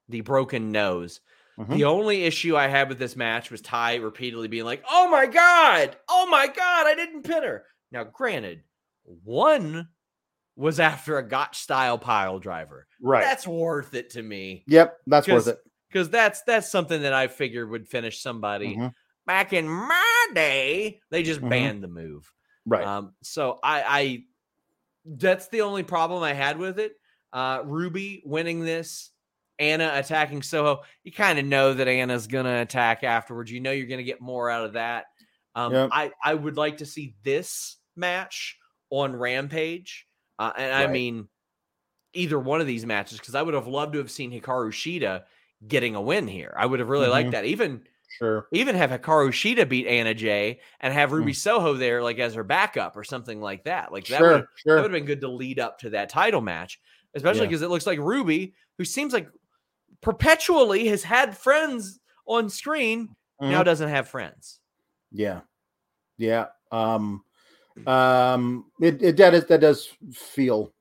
the 0.08 0.20
broken 0.20 0.70
nose. 0.70 1.20
Mhm. 1.58 1.76
The 1.76 1.84
only 1.84 2.22
issue 2.24 2.56
I 2.56 2.68
had 2.68 2.88
with 2.88 3.00
this 3.00 3.16
match 3.16 3.50
was 3.50 3.60
Tay 3.60 3.98
repeatedly 3.98 4.46
being 4.46 4.64
like, 4.64 4.84
"Oh 4.88 5.10
my 5.10 5.26
god, 5.26 5.96
oh 6.08 6.28
my 6.30 6.46
god, 6.46 6.86
I 6.86 6.94
didn't 6.94 7.24
pin 7.24 7.42
her." 7.42 7.64
Now, 7.92 8.04
granted, 8.04 8.62
one 9.04 9.88
was 10.56 10.80
after 10.80 11.18
a 11.18 11.26
Gotch 11.28 11.58
style 11.58 11.98
pile 11.98 12.38
driver. 12.38 12.86
Right. 13.00 13.22
That's 13.22 13.46
worth 13.46 13.94
it 13.94 14.10
to 14.10 14.22
me 14.22 14.64
yep. 14.66 14.98
That's 15.06 15.26
worth 15.28 15.46
it. 15.48 15.58
because 15.88 16.10
that's 16.10 16.42
that's 16.42 16.70
something 16.70 17.02
that 17.02 17.12
I 17.12 17.28
figured 17.28 17.70
would 17.70 17.88
finish 17.88 18.20
somebody. 18.20 18.76
Mhm. 18.76 18.92
Back 19.26 19.52
in 19.52 19.68
my 19.68 20.26
day, 20.34 21.00
they 21.10 21.22
just 21.22 21.40
Mhm. 21.40 21.48
banned 21.50 21.82
the 21.82 21.88
move. 21.88 22.30
Right. 22.66 22.84
Um, 22.84 23.14
so 23.22 23.58
I, 23.62 23.82
I 23.82 24.24
that's 25.04 25.48
the 25.48 25.62
only 25.62 25.82
problem 25.82 26.22
I 26.22 26.32
had 26.32 26.58
with 26.58 26.78
it. 26.78 26.92
Uh, 27.32 27.62
Ruby 27.64 28.22
winning 28.24 28.60
this, 28.60 29.10
Anna 29.58 29.90
attacking 29.94 30.42
Soho. 30.42 30.82
You 31.02 31.12
kind 31.12 31.38
of 31.38 31.44
know 31.46 31.72
that 31.74 31.88
Anna's 31.88 32.26
gonna 32.26 32.60
attack 32.60 33.04
afterwards. 33.04 33.50
You 33.50 33.60
know 33.60 33.72
you're 33.72 33.86
gonna 33.88 34.02
get 34.02 34.20
more 34.20 34.50
out 34.50 34.64
of 34.66 34.74
that. 34.74 35.06
Um, 35.54 35.72
Yep. 35.72 35.88
I 35.92 36.12
I 36.22 36.34
would 36.34 36.56
like 36.56 36.78
to 36.78 36.86
see 36.86 37.16
this 37.22 37.78
match 37.96 38.58
on 38.90 39.14
Rampage, 39.16 40.06
uh, 40.38 40.52
and 40.56 40.74
I 40.74 40.86
mean 40.86 41.28
either 42.14 42.38
one 42.38 42.60
of 42.60 42.66
these 42.66 42.84
matches 42.86 43.18
because 43.18 43.34
I 43.34 43.42
would 43.42 43.54
have 43.54 43.66
loved 43.66 43.94
to 43.94 43.98
have 43.98 44.10
seen 44.10 44.30
Hikaru 44.30 44.70
Shida 44.70 45.24
getting 45.66 45.94
a 45.94 46.00
win 46.02 46.28
here. 46.28 46.54
I 46.56 46.66
would 46.66 46.80
have 46.80 46.88
really 46.90 47.08
liked 47.08 47.28
Mhm. 47.28 47.32
that. 47.32 47.44
Even 47.46 47.86
sure. 48.18 48.48
even 48.52 48.74
have 48.76 48.90
Hikaru 48.90 49.28
Shida 49.30 49.66
beat 49.68 49.86
Anna 49.86 50.12
Jay 50.14 50.60
and 50.80 50.92
have 50.92 51.08
Hmm. 51.10 51.16
Ruby 51.16 51.32
Soho 51.32 51.72
there 51.74 52.02
like 52.02 52.18
as 52.18 52.34
her 52.34 52.44
backup 52.44 52.96
or 52.96 53.04
something 53.04 53.40
like 53.40 53.64
that. 53.64 53.92
Like 53.92 54.06
that 54.08 54.18
Sure. 54.18 54.32
would 54.32 54.46
Sure. 54.56 54.76
that 54.76 54.82
would 54.82 54.92
have 54.92 54.98
been 55.00 55.06
good 55.06 55.22
to 55.22 55.28
lead 55.28 55.58
up 55.58 55.78
to 55.78 55.90
that 55.90 56.08
title 56.10 56.42
match, 56.42 56.78
especially 57.14 57.42
Yeah. 57.42 57.46
because 57.48 57.62
it 57.62 57.68
looks 57.70 57.86
like 57.86 57.98
Ruby, 57.98 58.54
who 58.76 58.84
seems 58.84 59.12
like 59.14 59.28
perpetually 60.02 60.88
has 60.88 61.02
had 61.04 61.36
friends 61.38 62.00
on 62.26 62.50
screen, 62.50 63.14
now 63.40 63.62
Mhm. 63.62 63.64
doesn't 63.64 63.88
have 63.88 64.08
friends. 64.08 64.60
Yeah. 65.10 65.40
Yeah. 66.18 66.48
Um 66.70 67.24
um 67.86 68.66
it, 68.80 69.02
it 69.02 69.16
that 69.16 69.34
is 69.34 69.46
that 69.46 69.60
does 69.60 69.90
feel 70.12 70.72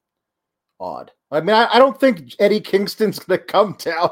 odd. 0.80 1.12
I 1.34 1.40
mean, 1.40 1.56
I, 1.56 1.70
I 1.74 1.80
don't 1.80 1.98
think 1.98 2.36
Eddie 2.40 2.60
Kingston's 2.60 3.20
gonna 3.20 3.38
come 3.38 3.78
down 3.80 4.10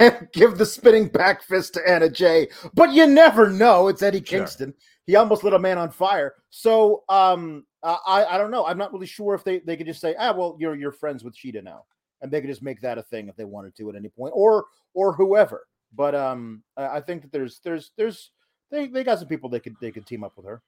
and 0.00 0.28
give 0.32 0.58
the 0.58 0.66
spinning 0.66 1.08
back 1.08 1.42
fist 1.42 1.74
to 1.74 1.88
Anna 1.88 2.10
Jay, 2.10 2.48
but 2.74 2.92
you 2.92 3.06
never 3.06 3.48
know. 3.48 3.88
It's 3.88 4.02
Eddie 4.02 4.18
Sure. 4.24 4.40
Kingston. 4.40 4.74
He 5.06 5.16
almost 5.16 5.44
lit 5.44 5.54
a 5.54 5.58
man 5.58 5.78
on 5.78 5.90
fire. 5.90 6.34
So 6.50 7.04
um 7.08 7.64
I 7.82 7.98
I 8.06 8.34
I 8.34 8.38
don't 8.38 8.50
know. 8.50 8.66
I'm 8.66 8.78
not 8.78 8.92
really 8.92 9.06
sure 9.06 9.34
if 9.34 9.44
they, 9.44 9.60
they 9.60 9.76
could 9.76 9.86
just 9.86 10.00
say, 10.00 10.14
ah, 10.18 10.32
well, 10.36 10.56
you're 10.58 10.74
you're 10.74 10.92
friends 10.92 11.24
with 11.24 11.36
Shida 11.36 11.62
now. 11.64 11.84
And 12.20 12.30
they 12.30 12.40
could 12.40 12.50
just 12.50 12.62
make 12.62 12.80
that 12.80 12.98
a 12.98 13.02
thing 13.04 13.28
if 13.28 13.36
they 13.36 13.44
wanted 13.44 13.76
to 13.76 13.88
at 13.88 13.96
any 13.96 14.08
point, 14.08 14.32
or 14.34 14.66
or 14.92 15.12
whoever. 15.12 15.66
But 15.94 16.14
um 16.14 16.62
I, 16.76 16.96
I 16.96 17.00
think 17.00 17.22
that 17.22 17.32
there's 17.32 17.60
there's 17.60 17.92
there's 17.96 18.32
they, 18.70 18.88
they 18.88 19.04
got 19.04 19.20
some 19.20 19.28
people 19.28 19.48
they 19.48 19.60
could 19.60 19.76
they 19.80 19.92
could 19.92 20.04
team 20.04 20.24
up 20.24 20.36
with 20.36 20.44
her. 20.44 20.60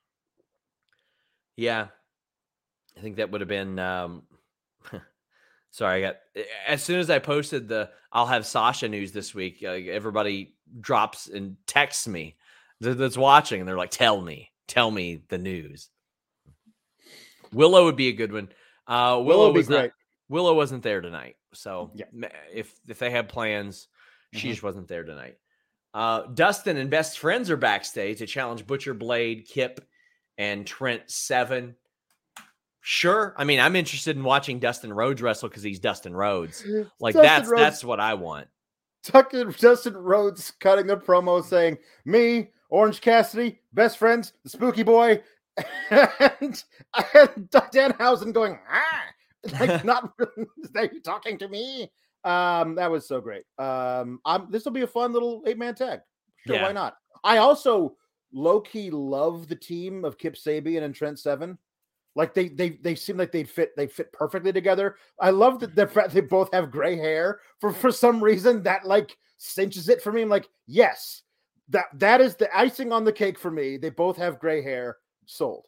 Yeah. 1.56 1.88
I 2.96 3.00
think 3.00 3.16
that 3.16 3.30
would 3.30 3.40
have 3.40 3.48
been 3.48 3.78
um 3.78 4.22
sorry, 5.70 6.04
I 6.04 6.08
got 6.08 6.16
as 6.66 6.82
soon 6.82 6.98
as 7.00 7.10
I 7.10 7.18
posted 7.18 7.68
the 7.68 7.90
I'll 8.12 8.26
have 8.26 8.46
Sasha 8.46 8.88
news 8.88 9.12
this 9.12 9.34
week, 9.34 9.62
uh, 9.64 9.68
everybody 9.70 10.54
drops 10.80 11.28
and 11.28 11.56
texts 11.66 12.06
me 12.08 12.36
that's 12.80 13.16
watching 13.16 13.60
and 13.60 13.68
they're 13.68 13.76
like, 13.76 13.90
tell 13.90 14.20
me, 14.20 14.50
tell 14.66 14.90
me 14.90 15.22
the 15.28 15.38
news. 15.38 15.88
Willow 17.52 17.84
would 17.84 17.96
be 17.96 18.08
a 18.08 18.12
good 18.12 18.32
one. 18.32 18.48
Uh 18.86 19.16
Willow, 19.20 19.22
Willow 19.24 19.52
was 19.52 19.68
not- 19.68 19.78
great. 19.80 19.92
Willow 20.28 20.54
wasn't 20.54 20.82
there 20.82 21.00
tonight. 21.00 21.36
So 21.54 21.90
Yeah. 21.94 22.06
if 22.52 22.72
if 22.88 22.98
they 22.98 23.10
had 23.10 23.28
plans, 23.28 23.88
she 24.32 24.48
Mhm. 24.48 24.50
just 24.52 24.62
wasn't 24.62 24.88
there 24.88 25.02
tonight. 25.04 25.36
Uh, 25.92 26.22
Dustin 26.26 26.76
and 26.76 26.88
best 26.88 27.18
friends 27.18 27.50
are 27.50 27.56
backstage 27.56 28.18
to 28.18 28.26
challenge 28.26 28.64
Butcher 28.64 28.94
Blade, 28.94 29.46
Kip, 29.48 29.80
and 30.38 30.66
Trent 30.66 31.02
Seven. 31.10 31.76
Sure, 32.82 33.34
I 33.36 33.44
mean 33.44 33.60
I'm 33.60 33.76
interested 33.76 34.16
in 34.16 34.24
watching 34.24 34.58
Dustin 34.58 34.92
Rhodes 34.92 35.20
wrestle 35.20 35.48
because 35.48 35.62
he's 35.62 35.78
Dustin 35.78 36.14
Rhodes. 36.16 36.64
Like 36.98 37.14
Dustin 37.14 37.22
that's 37.22 37.48
Rhodes- 37.48 37.62
that's 37.62 37.84
what 37.84 38.00
I 38.00 38.14
want. 38.14 38.48
Tucker 39.02 39.44
Dustin 39.46 39.96
Rhodes 39.96 40.50
cutting 40.60 40.86
the 40.86 40.96
promo 40.96 41.42
saying, 41.44 41.78
"Me, 42.04 42.50
Orange 42.70 43.00
Cassidy, 43.00 43.60
best 43.72 43.98
friends, 43.98 44.32
the 44.44 44.50
Spooky 44.50 44.82
Boy, 44.82 45.22
and, 45.90 46.62
and 47.14 47.50
Danhausen 47.50 48.32
going, 48.32 48.58
ah, 48.70 49.02
like 49.60 49.84
not 49.84 50.12
you 50.74 51.00
talking 51.02 51.38
to 51.38 51.48
me?" 51.48 51.90
Um, 52.24 52.74
that 52.74 52.90
was 52.90 53.06
so 53.08 53.20
great. 53.20 53.44
Um, 53.58 54.20
I'm 54.26 54.50
this 54.50 54.64
will 54.64 54.72
be 54.72 54.82
a 54.82 54.86
fun 54.86 55.12
little 55.12 55.42
eight 55.46 55.58
man 55.58 55.74
tag. 55.74 56.00
Sure, 56.46 56.56
Yeah. 56.56 56.62
why 56.64 56.72
not? 56.72 56.96
I 57.24 57.38
also 57.38 57.96
low 58.32 58.60
key 58.60 58.90
love 58.90 59.48
the 59.48 59.56
team 59.56 60.04
of 60.04 60.18
Kip 60.18 60.34
Sabian 60.34 60.82
and 60.82 60.94
Trent 60.94 61.18
Seven. 61.18 61.58
Like 62.16 62.34
they 62.34 62.48
they 62.48 62.70
they 62.70 62.94
seem 62.94 63.16
like 63.16 63.32
they 63.32 63.44
fit 63.44 63.76
they 63.76 63.86
fit 63.86 64.12
perfectly 64.12 64.52
together. 64.52 64.96
I 65.20 65.30
love 65.30 65.60
that 65.60 65.76
the 65.76 65.86
fact 65.86 66.12
they 66.12 66.20
both 66.20 66.52
have 66.52 66.70
gray 66.70 66.96
hair. 66.96 67.40
For 67.60 67.72
for 67.72 67.92
some 67.92 68.22
reason 68.22 68.62
that 68.64 68.84
like 68.84 69.16
cinches 69.38 69.88
it 69.88 70.02
for 70.02 70.12
me. 70.12 70.22
I'm 70.22 70.28
like, 70.28 70.48
yes, 70.66 71.22
that 71.68 71.86
that 71.94 72.20
is 72.20 72.34
the 72.34 72.54
icing 72.56 72.92
on 72.92 73.04
the 73.04 73.12
cake 73.12 73.38
for 73.38 73.50
me. 73.50 73.76
They 73.76 73.90
both 73.90 74.16
have 74.16 74.40
gray 74.40 74.62
hair. 74.62 74.96
Sold. 75.26 75.66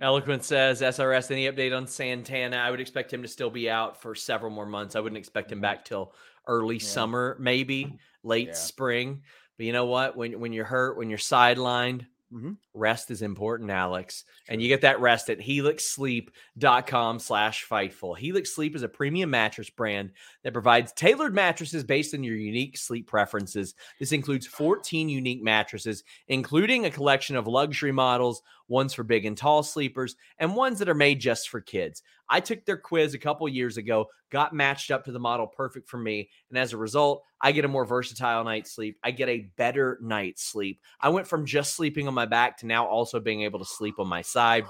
Eloquent 0.00 0.44
says 0.44 0.82
SRS. 0.82 1.30
Any 1.30 1.50
update 1.50 1.74
on 1.74 1.86
Santana? 1.86 2.56
I 2.56 2.70
would 2.70 2.80
expect 2.80 3.12
him 3.12 3.22
to 3.22 3.28
still 3.28 3.50
be 3.50 3.70
out 3.70 4.00
for 4.02 4.14
several 4.14 4.50
more 4.50 4.66
months. 4.66 4.96
I 4.96 5.00
wouldn't 5.00 5.18
expect 5.18 5.50
him 5.50 5.60
back 5.60 5.84
till 5.84 6.12
early 6.46 6.76
Yeah. 6.76 6.84
summer, 6.84 7.36
maybe 7.40 7.98
late 8.22 8.48
Yeah. 8.48 8.54
spring. 8.54 9.22
But 9.56 9.66
you 9.66 9.72
know 9.72 9.86
what? 9.86 10.16
When 10.16 10.40
when 10.40 10.52
you're 10.52 10.64
hurt, 10.64 10.96
when 10.96 11.08
you're 11.08 11.18
sidelined, 11.18 12.06
Mhm. 12.32 12.56
rest 12.72 13.10
is 13.12 13.22
important, 13.22 13.70
Alex. 13.70 14.24
And 14.48 14.60
you 14.60 14.66
get 14.66 14.80
that 14.80 14.98
rest 14.98 15.30
at 15.30 15.38
helixsleep.com 15.38 17.18
slash 17.20 17.64
fightful. 17.64 18.16
Helix 18.18 18.54
Sleep 18.54 18.74
is 18.74 18.82
a 18.82 18.88
premium 18.88 19.30
mattress 19.30 19.70
brand 19.70 20.10
that 20.42 20.52
provides 20.52 20.92
tailored 20.92 21.34
mattresses 21.34 21.84
based 21.84 22.12
on 22.14 22.24
your 22.24 22.34
unique 22.36 22.76
sleep 22.76 23.06
preferences. 23.06 23.74
This 24.00 24.10
includes 24.12 24.46
14 24.48 25.08
unique 25.08 25.42
mattresses, 25.42 26.02
including 26.26 26.84
a 26.86 26.90
collection 26.90 27.36
of 27.36 27.46
luxury 27.46 27.92
models, 27.92 28.42
ones 28.66 28.94
for 28.94 29.04
big 29.04 29.26
and 29.26 29.36
tall 29.36 29.62
sleepers, 29.62 30.16
and 30.38 30.56
ones 30.56 30.78
that 30.80 30.88
are 30.88 30.94
made 30.94 31.20
just 31.20 31.48
for 31.48 31.60
kids. 31.60 32.02
I 32.28 32.40
took 32.40 32.64
their 32.64 32.76
quiz 32.76 33.14
a 33.14 33.18
couple 33.18 33.48
years 33.48 33.76
ago, 33.76 34.08
got 34.30 34.54
matched 34.54 34.90
up 34.90 35.04
to 35.04 35.12
the 35.12 35.18
model 35.18 35.46
perfect 35.46 35.88
for 35.88 35.98
me, 35.98 36.30
and 36.50 36.58
as 36.58 36.72
a 36.72 36.76
result, 36.76 37.22
I 37.40 37.52
get 37.52 37.64
a 37.64 37.68
more 37.68 37.84
versatile 37.84 38.44
night's 38.44 38.72
sleep. 38.72 38.98
I 39.02 39.10
get 39.10 39.28
a 39.28 39.50
better 39.56 39.98
night's 40.00 40.44
sleep. 40.44 40.80
I 41.00 41.10
went 41.10 41.26
from 41.26 41.46
just 41.46 41.74
sleeping 41.74 42.08
on 42.08 42.14
my 42.14 42.26
back 42.26 42.58
to 42.58 42.66
now 42.66 42.86
also 42.86 43.20
being 43.20 43.42
able 43.42 43.58
to 43.58 43.64
sleep 43.64 43.98
on 43.98 44.08
my 44.08 44.22
side. 44.22 44.64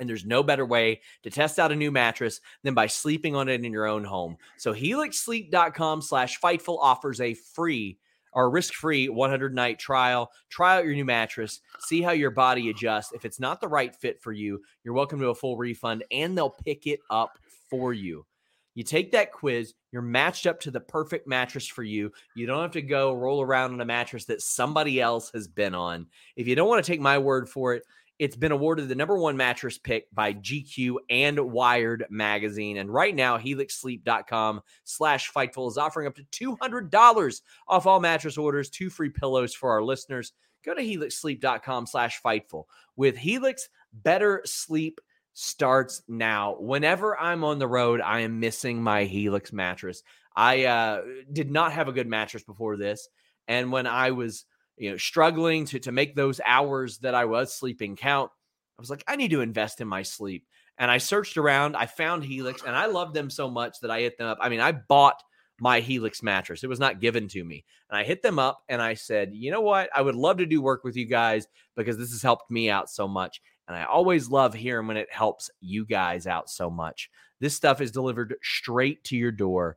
And 0.00 0.08
there's 0.08 0.24
no 0.24 0.42
better 0.42 0.66
way 0.66 1.00
to 1.22 1.30
test 1.30 1.60
out 1.60 1.70
a 1.70 1.76
new 1.76 1.92
mattress 1.92 2.40
than 2.64 2.74
by 2.74 2.88
sleeping 2.88 3.36
on 3.36 3.48
it 3.48 3.64
in 3.64 3.72
your 3.72 3.86
own 3.86 4.02
home. 4.02 4.36
So 4.56 4.74
helixsleep.com 4.74 6.02
slash 6.02 6.40
fightful 6.40 6.78
offers 6.80 7.20
a 7.20 7.34
free 7.34 7.98
or 8.34 8.50
risk-free 8.50 9.08
100 9.08 9.54
night 9.54 9.78
trial. 9.78 10.30
Try 10.50 10.76
out 10.76 10.84
your 10.84 10.94
new 10.94 11.04
mattress, 11.04 11.60
see 11.80 12.02
how 12.02 12.12
your 12.12 12.30
body 12.30 12.70
adjusts. 12.70 13.12
If 13.12 13.24
it's 13.24 13.40
not 13.40 13.60
the 13.60 13.68
right 13.68 13.94
fit 13.94 14.20
for 14.20 14.32
you, 14.32 14.60
you're 14.82 14.94
welcome 14.94 15.20
to 15.20 15.28
a 15.28 15.34
full 15.34 15.56
refund 15.56 16.04
and 16.10 16.36
they'll 16.36 16.50
pick 16.50 16.86
it 16.86 17.00
up 17.10 17.38
for 17.70 17.92
you. 17.92 18.26
You 18.74 18.82
take 18.82 19.12
that 19.12 19.32
quiz, 19.32 19.74
you're 19.92 20.02
matched 20.02 20.46
up 20.46 20.58
to 20.60 20.70
the 20.72 20.80
perfect 20.80 21.28
mattress 21.28 21.66
for 21.66 21.84
you. 21.84 22.10
You 22.34 22.46
don't 22.46 22.62
have 22.62 22.72
to 22.72 22.82
go 22.82 23.12
roll 23.12 23.40
around 23.40 23.72
on 23.72 23.80
a 23.80 23.84
mattress 23.84 24.24
that 24.24 24.42
somebody 24.42 25.00
else 25.00 25.30
has 25.32 25.46
been 25.46 25.76
on. 25.76 26.06
If 26.34 26.48
you 26.48 26.56
don't 26.56 26.68
want 26.68 26.84
to 26.84 26.90
take 26.90 27.00
my 27.00 27.16
word 27.18 27.48
for 27.48 27.74
it, 27.74 27.84
it's 28.18 28.36
been 28.36 28.52
awarded 28.52 28.88
the 28.88 28.94
number 28.94 29.18
one 29.18 29.36
mattress 29.36 29.76
pick 29.76 30.06
by 30.14 30.34
GQ 30.34 30.96
and 31.10 31.38
Wired 31.38 32.06
magazine. 32.10 32.76
And 32.76 32.92
right 32.92 33.14
now, 33.14 33.38
helixsleep.com 33.38 34.62
slash 34.84 35.32
fightful 35.32 35.68
is 35.68 35.78
offering 35.78 36.06
up 36.06 36.16
to 36.16 36.56
$200 36.56 37.40
off 37.66 37.86
all 37.86 38.00
mattress 38.00 38.38
orders, 38.38 38.70
two 38.70 38.90
free 38.90 39.10
pillows 39.10 39.54
for 39.54 39.70
our 39.72 39.82
listeners. 39.82 40.32
Go 40.64 40.74
to 40.74 40.82
helixsleep.com 40.82 41.86
slash 41.86 42.20
fightful. 42.22 42.64
With 42.96 43.16
Helix, 43.16 43.68
better 43.92 44.42
sleep 44.44 45.00
starts 45.34 46.02
now. 46.06 46.56
Whenever 46.58 47.18
I'm 47.18 47.42
on 47.42 47.58
the 47.58 47.66
road, 47.66 48.00
I 48.00 48.20
am 48.20 48.40
missing 48.40 48.82
my 48.82 49.04
Helix 49.04 49.52
mattress. 49.52 50.02
I 50.36 50.64
uh, 50.64 51.02
did 51.32 51.50
not 51.50 51.72
have 51.72 51.88
a 51.88 51.92
good 51.92 52.08
mattress 52.08 52.44
before 52.44 52.76
this. 52.76 53.08
And 53.46 53.72
when 53.72 53.86
I 53.86 54.12
was 54.12 54.46
you 54.76 54.90
know, 54.90 54.96
struggling 54.96 55.64
to 55.66 55.78
to 55.80 55.92
make 55.92 56.14
those 56.14 56.40
hours 56.44 56.98
that 56.98 57.14
I 57.14 57.24
was 57.24 57.54
sleeping 57.54 57.96
count. 57.96 58.30
I 58.78 58.82
was 58.82 58.90
like, 58.90 59.04
I 59.06 59.16
need 59.16 59.30
to 59.30 59.40
invest 59.40 59.80
in 59.80 59.88
my 59.88 60.02
sleep. 60.02 60.46
And 60.78 60.90
I 60.90 60.98
searched 60.98 61.36
around, 61.36 61.76
I 61.76 61.86
found 61.86 62.24
Helix, 62.24 62.62
and 62.66 62.74
I 62.74 62.86
loved 62.86 63.14
them 63.14 63.30
so 63.30 63.48
much 63.48 63.76
that 63.82 63.90
I 63.90 64.00
hit 64.00 64.18
them 64.18 64.26
up. 64.26 64.38
I 64.40 64.48
mean, 64.48 64.60
I 64.60 64.72
bought 64.72 65.22
my 65.60 65.80
Helix 65.80 66.22
mattress. 66.22 66.64
It 66.64 66.68
was 66.68 66.80
not 66.80 67.00
given 67.00 67.28
to 67.28 67.44
me. 67.44 67.64
And 67.88 67.96
I 67.96 68.02
hit 68.02 68.22
them 68.22 68.38
up 68.38 68.62
and 68.68 68.82
I 68.82 68.94
said, 68.94 69.30
you 69.32 69.50
know 69.50 69.60
what? 69.60 69.88
I 69.94 70.02
would 70.02 70.16
love 70.16 70.38
to 70.38 70.46
do 70.46 70.60
work 70.60 70.82
with 70.82 70.96
you 70.96 71.06
guys 71.06 71.46
because 71.76 71.96
this 71.96 72.10
has 72.10 72.22
helped 72.22 72.50
me 72.50 72.70
out 72.70 72.90
so 72.90 73.06
much. 73.06 73.40
And 73.68 73.76
I 73.76 73.84
always 73.84 74.28
love 74.28 74.52
hearing 74.52 74.88
when 74.88 74.96
it 74.96 75.12
helps 75.12 75.50
you 75.60 75.86
guys 75.86 76.26
out 76.26 76.50
so 76.50 76.68
much. 76.68 77.08
This 77.40 77.54
stuff 77.54 77.80
is 77.80 77.90
delivered 77.90 78.34
straight 78.42 79.04
to 79.04 79.16
your 79.16 79.30
door. 79.30 79.76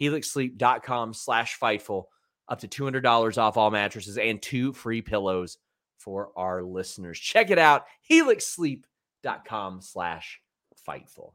HelixSleep.com 0.00 1.14
slash 1.14 1.58
Fightful 1.58 2.04
up 2.48 2.60
to 2.60 2.68
$200 2.68 3.38
off 3.38 3.56
all 3.56 3.70
mattresses 3.70 4.18
and 4.18 4.40
two 4.42 4.72
free 4.72 5.02
pillows 5.02 5.58
for 5.98 6.30
our 6.36 6.62
listeners. 6.62 7.18
Check 7.18 7.50
it 7.50 7.58
out, 7.58 7.84
helixsleep.com 8.10 9.80
slash 9.80 10.40
fightful. 10.88 11.32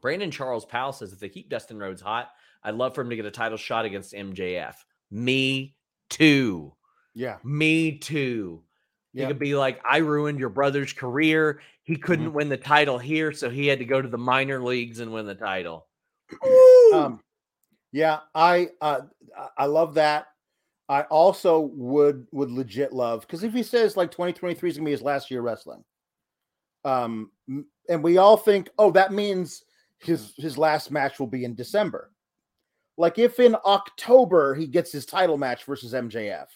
Brandon 0.00 0.30
Charles 0.30 0.64
Powell 0.64 0.92
says 0.92 1.12
if 1.12 1.18
they 1.18 1.28
keep 1.28 1.48
Dustin 1.48 1.78
Rhodes 1.78 2.00
hot, 2.02 2.30
I'd 2.62 2.74
love 2.74 2.94
for 2.94 3.00
him 3.02 3.10
to 3.10 3.16
get 3.16 3.26
a 3.26 3.30
title 3.30 3.58
shot 3.58 3.84
against 3.84 4.12
MJF. 4.14 4.74
Me 5.10 5.74
too. 6.08 6.72
Yeah. 7.14 7.38
Me 7.42 7.98
too. 7.98 8.62
He 9.14 9.26
could 9.26 9.38
be 9.40 9.56
like, 9.56 9.80
I 9.84 9.96
ruined 9.98 10.38
your 10.38 10.50
brother's 10.50 10.92
career. 10.92 11.60
He 11.82 11.96
couldn't 11.96 12.30
Mhm. 12.30 12.34
win 12.34 12.48
the 12.50 12.56
title 12.56 12.98
here, 12.98 13.32
so 13.32 13.50
he 13.50 13.66
had 13.66 13.80
to 13.80 13.84
go 13.84 14.00
to 14.00 14.06
the 14.08 14.18
minor 14.18 14.62
leagues 14.62 15.00
and 15.00 15.12
win 15.12 15.26
the 15.26 15.34
title. 15.34 15.88
Um, 16.94 17.20
yeah, 17.92 18.20
I 18.34 18.68
uh, 18.80 19.00
I- 19.56 19.66
love 19.66 19.94
that. 19.94 20.26
I 20.90 21.02
also 21.02 21.60
would 21.74 22.26
would 22.32 22.50
legit 22.50 22.92
love 22.92 23.20
because 23.22 23.44
if 23.44 23.52
he 23.52 23.62
says 23.62 23.96
like 23.96 24.10
2023 24.10 24.70
is 24.70 24.76
gonna 24.76 24.86
be 24.86 24.90
his 24.92 25.02
last 25.02 25.30
year 25.30 25.42
wrestling, 25.42 25.84
um, 26.84 27.30
and 27.88 28.02
we 28.02 28.16
all 28.18 28.36
think, 28.38 28.70
oh, 28.78 28.90
that 28.92 29.12
means 29.12 29.64
his 29.98 30.32
his 30.38 30.56
last 30.56 30.90
match 30.90 31.18
will 31.20 31.26
be 31.26 31.44
in 31.44 31.54
December. 31.54 32.10
Like 32.96 33.18
if 33.18 33.38
in 33.38 33.54
October 33.66 34.54
he 34.54 34.66
gets 34.66 34.90
his 34.90 35.04
title 35.06 35.36
match 35.36 35.64
versus 35.64 35.92
MJF, 35.92 36.46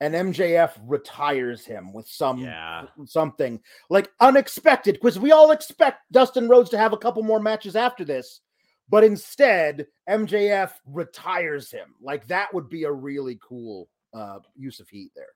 and 0.00 0.14
MJF 0.14 0.72
retires 0.84 1.64
him 1.64 1.92
with 1.94 2.06
some 2.06 2.38
Yeah. 2.40 2.86
something 3.06 3.60
like 3.88 4.10
unexpected 4.20 4.94
because 4.96 5.18
we 5.18 5.32
all 5.32 5.50
expect 5.52 6.00
Dustin 6.12 6.48
Rhodes 6.48 6.68
to 6.70 6.78
have 6.78 6.92
a 6.92 6.98
couple 6.98 7.22
more 7.22 7.40
matches 7.40 7.74
after 7.74 8.04
this, 8.04 8.42
but 8.88 9.04
instead 9.04 9.86
MJF 10.08 10.72
retires 10.86 11.70
him. 11.70 11.94
Like 12.00 12.26
that 12.28 12.52
would 12.54 12.68
be 12.68 12.84
a 12.84 12.92
really 12.92 13.38
cool 13.42 13.88
uh 14.14 14.38
use 14.54 14.80
of 14.80 14.88
heat 14.88 15.10
there. 15.14 15.26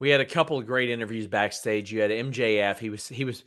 We 0.00 0.10
had 0.10 0.20
a 0.20 0.26
couple 0.26 0.58
of 0.58 0.66
great 0.66 0.90
interviews 0.90 1.26
backstage. 1.26 1.92
You 1.92 2.00
had 2.00 2.10
MJF. 2.10 2.78
He 2.78 2.90
was 2.90 3.08
he 3.08 3.24
was 3.24 3.44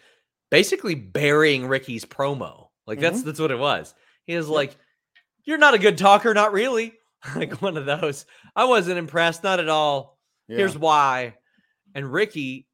basically 0.49 0.95
burying 0.95 1.67
Ricky's 1.67 2.05
promo. 2.05 2.67
Like 2.85 2.99
that's 2.99 3.21
that's 3.23 3.39
what 3.39 3.51
it 3.51 3.59
was. 3.59 3.93
He 4.25 4.35
was 4.35 4.47
like, 4.47 4.75
"You're 5.43 5.57
not 5.57 5.73
a 5.73 5.79
good 5.79 5.97
talker, 5.97 6.33
not 6.33 6.53
really." 6.53 6.93
like 7.35 7.61
one 7.61 7.77
of 7.77 7.85
those. 7.85 8.25
I 8.55 8.65
wasn't 8.65 8.99
impressed, 8.99 9.43
not 9.43 9.59
at 9.59 9.69
all. 9.69 10.17
Here's 10.47 10.77
why. 10.77 11.35
And 11.93 12.11
Ricky 12.11 12.66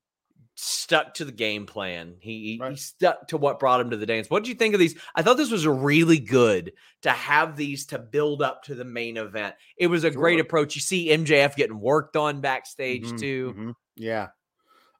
stuck 0.55 1.13
to 1.15 1.25
the 1.25 1.31
game 1.31 1.65
plan. 1.65 2.15
He, 2.19 2.57
he- 2.61 2.69
he 2.69 2.75
stuck 2.75 3.27
to 3.29 3.37
what 3.37 3.59
brought 3.59 3.81
him 3.81 3.89
to 3.89 3.97
the 3.97 4.05
dance. 4.05 4.29
What 4.29 4.43
did 4.43 4.49
you 4.49 4.55
think 4.55 4.73
of 4.73 4.79
these? 4.79 4.95
I 5.15 5.21
thought 5.21 5.37
this 5.37 5.51
was 5.51 5.65
really 5.67 6.19
good 6.19 6.73
to 7.01 7.09
have 7.11 7.55
these 7.57 7.85
to 7.87 7.99
build 7.99 8.41
up 8.41 8.63
to 8.63 8.75
the 8.75 8.85
main 8.85 9.17
event. 9.17 9.55
It 9.77 9.87
was 9.87 10.03
a 10.03 10.11
great 10.11 10.39
approach. 10.39 10.75
You 10.75 10.81
see 10.81 11.09
MJF 11.09 11.55
getting 11.55 11.79
worked 11.79 12.15
on 12.15 12.39
backstage 12.41 13.11
Mhm, 13.11 13.19
too. 13.19 13.53
mhm. 13.57 13.73
Yeah. 13.95 14.27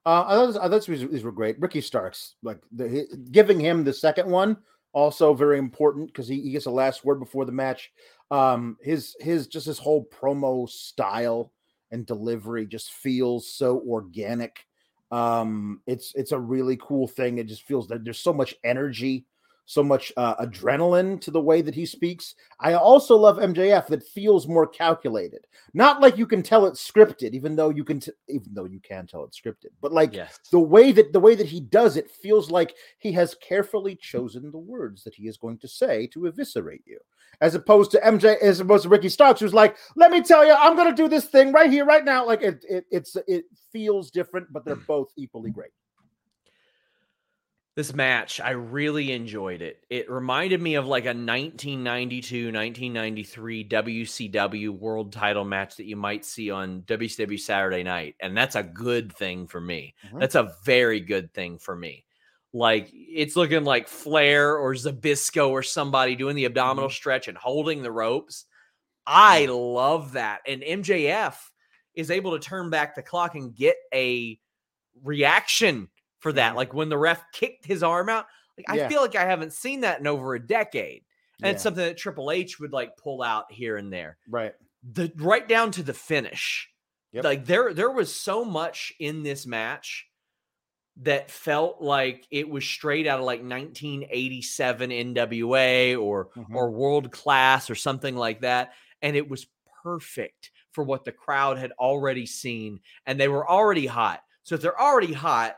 Uh, 0.06 0.24
I 0.28 0.34
thought, 0.52 0.66
I 0.66 0.70
thought 0.70 0.86
these, 0.86 1.08
these 1.10 1.24
were 1.24 1.32
great. 1.32 1.60
Ricky 1.62 1.80
Starks, 1.82 2.36
like 2.44 2.60
the, 2.72 2.90
hi- 2.90 3.18
giving 3.32 3.60
him 3.60 3.84
the 3.84 3.94
second 3.94 4.30
one, 4.30 4.58
also 4.92 5.34
very 5.34 5.58
important 5.58 6.08
because 6.08 6.28
he, 6.28 6.42
he 6.42 6.52
gets 6.52 6.66
the 6.66 6.72
last 6.72 7.06
word 7.06 7.20
before 7.20 7.46
the 7.46 7.52
match. 7.54 7.92
Um, 8.30 8.78
his 8.82 9.16
his 9.20 9.48
just 9.48 9.66
his 9.68 9.78
whole 9.80 10.06
promo 10.10 10.68
style 10.68 11.54
and 11.92 12.06
delivery 12.06 12.66
just 12.66 12.92
feels 12.92 13.48
so 13.54 13.80
organic. 13.88 14.66
Um, 15.14 15.82
it's 15.86 16.12
it's 16.16 16.32
a 16.32 16.40
really 16.40 16.78
cool 16.82 17.08
thing. 17.08 17.38
It 17.38 17.48
just 17.48 17.64
feels 17.64 17.88
that 17.90 18.04
there's 18.04 18.20
so 18.20 18.34
much 18.34 18.56
energy, 18.64 19.26
so 19.66 19.84
much 19.84 20.12
uh, 20.18 20.36
adrenaline 20.46 21.20
to 21.22 21.32
the 21.32 21.42
way 21.42 21.62
that 21.62 21.76
he 21.76 21.86
speaks. 21.86 22.36
I 22.60 22.74
also 22.74 23.16
love 23.16 23.38
MJF 23.38 23.88
that 23.88 24.08
feels 24.08 24.48
more 24.48 24.68
calculated 24.68 25.46
not 25.74 26.02
like 26.02 26.18
you 26.18 26.28
can 26.28 26.44
tell 26.44 26.66
it's 26.66 26.90
scripted 26.90 27.32
even 27.34 27.56
though 27.56 27.70
you 27.70 27.84
can 27.84 28.00
t- 28.00 28.12
even 28.30 28.54
though 28.54 28.66
you 28.66 28.80
can 28.80 29.08
tell 29.08 29.24
it's 29.24 29.40
scripted 29.40 29.70
but 29.82 29.92
like 29.92 30.14
Yes. 30.14 30.40
the 30.52 30.60
way 30.60 30.92
that 30.92 31.14
the 31.14 31.20
way 31.20 31.36
that 31.36 31.48
he 31.48 31.60
does 31.60 31.98
it 31.98 32.10
feels 32.12 32.52
like 32.52 32.76
he 33.00 33.12
has 33.14 33.36
carefully 33.36 33.96
chosen 33.96 34.52
the 34.52 34.58
words 34.58 35.04
that 35.04 35.16
he 35.16 35.28
is 35.28 35.38
going 35.38 35.58
to 35.60 35.68
say 35.68 36.08
to 36.08 36.28
eviscerate 36.28 36.84
you 36.86 37.00
as 37.42 37.56
opposed 37.56 37.92
to 37.92 38.00
mj 38.02 38.38
as 38.42 38.60
opposed 38.60 38.84
to 38.84 38.90
ricky 38.90 39.10
starks 39.10 39.40
who's 39.40 39.54
like 39.54 39.78
let 39.96 40.12
me 40.12 40.22
tell 40.22 40.46
you 40.46 40.54
i'm 40.54 40.76
going 40.76 40.90
to 40.90 40.96
do 41.02 41.08
this 41.10 41.26
thing 41.26 41.52
right 41.52 41.72
here 41.72 41.86
right 41.86 42.06
now 42.06 42.26
like 42.26 42.42
it, 42.42 42.64
it 42.70 42.86
it's 42.92 43.18
it 43.28 43.46
feels 43.72 44.12
different 44.12 44.52
but 44.52 44.64
they're 44.66 44.76
both 44.88 45.12
equally 45.18 45.50
great 45.50 45.72
This 47.76 47.92
match, 47.92 48.40
I 48.40 48.52
really 48.52 49.14
enjoyed 49.14 49.64
it. 49.64 49.84
It 49.90 50.10
reminded 50.10 50.62
me 50.62 50.76
of 50.76 50.86
like 50.86 51.06
a 51.06 51.08
1992, 51.08 52.52
1993 52.52 53.68
WCW 53.68 54.70
world 54.70 55.12
title 55.12 55.44
match 55.44 55.78
that 55.78 55.86
you 55.86 55.96
might 55.96 56.24
see 56.24 56.52
on 56.52 56.84
WCW 56.84 57.40
Saturday 57.40 57.82
night. 57.82 58.16
And 58.20 58.38
that's 58.38 58.56
a 58.56 58.62
good 58.62 59.12
thing 59.12 59.48
for 59.48 59.60
me. 59.60 59.96
Mhm. 60.06 60.20
That's 60.20 60.36
a 60.36 60.56
very 60.64 61.00
good 61.00 61.34
thing 61.34 61.58
for 61.58 61.76
me. 61.76 62.06
Like 62.54 62.92
it's 62.94 63.36
looking 63.36 63.64
like 63.64 63.88
Flair 63.88 64.56
or 64.56 64.76
Zbyszko 64.76 65.50
or 65.50 65.64
somebody 65.64 66.16
doing 66.16 66.36
the 66.36 66.46
abdominal 66.46 66.92
stretch 66.92 67.28
and 67.28 67.38
holding 67.38 67.82
the 67.82 67.92
ropes. 67.92 68.46
I 69.08 69.48
love 69.48 70.14
that. 70.14 70.42
And 70.46 70.62
MJF 70.62 71.36
is 71.96 72.12
able 72.12 72.34
to 72.34 72.40
turn 72.40 72.70
back 72.70 72.94
the 72.94 73.02
clock 73.02 73.34
and 73.34 73.56
get 73.56 73.78
a 73.92 74.40
reaction 75.02 75.90
for 76.24 76.34
that. 76.34 76.54
Mhm. 76.54 76.56
Like 76.58 76.74
when 76.74 76.90
the 76.90 76.98
ref 76.98 77.24
kicked 77.32 77.66
his 77.66 77.84
arm 77.84 78.10
out. 78.10 78.26
Like 78.58 78.66
I 78.70 78.78
Yeah. 78.78 78.88
feel 78.88 79.02
like 79.02 79.16
I 79.16 79.26
haven't 79.26 79.54
seen 79.54 79.82
that 79.82 80.00
in 80.00 80.08
over 80.08 80.34
a 80.36 80.40
decade. 80.40 81.04
And 81.42 81.52
it's 81.52 81.62
something 81.64 81.84
that 81.84 81.98
Triple 81.98 82.32
H 82.32 82.60
would 82.60 82.72
like 82.72 82.96
pull 82.98 83.22
out 83.22 83.52
here 83.52 83.76
and 83.78 83.92
there. 83.92 84.18
right 84.30 84.54
The 84.84 85.12
right 85.18 85.48
down 85.48 85.72
to 85.72 85.84
the 85.84 85.94
finish. 85.94 86.70
Yep. 87.12 87.24
Like 87.26 87.46
there 87.46 87.74
there 87.74 87.92
was 87.92 88.16
so 88.16 88.44
much 88.46 88.94
in 89.00 89.24
this 89.24 89.46
match 89.46 90.08
that 90.98 91.30
felt 91.32 91.82
like 91.82 92.26
it 92.32 92.48
was 92.48 92.64
straight 92.66 93.08
out 93.08 93.20
of 93.20 93.26
like 93.26 93.42
1987 93.44 94.92
NWA 94.92 95.96
or 95.96 96.30
Mhm. 96.36 96.56
or 96.56 96.70
world 96.72 97.12
class 97.12 97.70
or 97.70 97.76
something 97.76 98.16
like 98.16 98.42
that 98.42 98.74
and 99.02 99.16
it 99.16 99.28
was 99.28 99.48
perfect 99.84 100.52
for 100.72 100.84
what 100.84 101.04
the 101.04 101.12
crowd 101.12 101.58
had 101.58 101.72
already 101.74 102.26
seen, 102.26 102.80
and 103.06 103.20
they 103.20 103.28
were 103.28 103.48
already 103.50 103.86
hot. 103.86 104.24
So 104.44 104.56
if 104.56 104.62
they're 104.62 104.80
already 104.82 105.12
hot, 105.14 105.58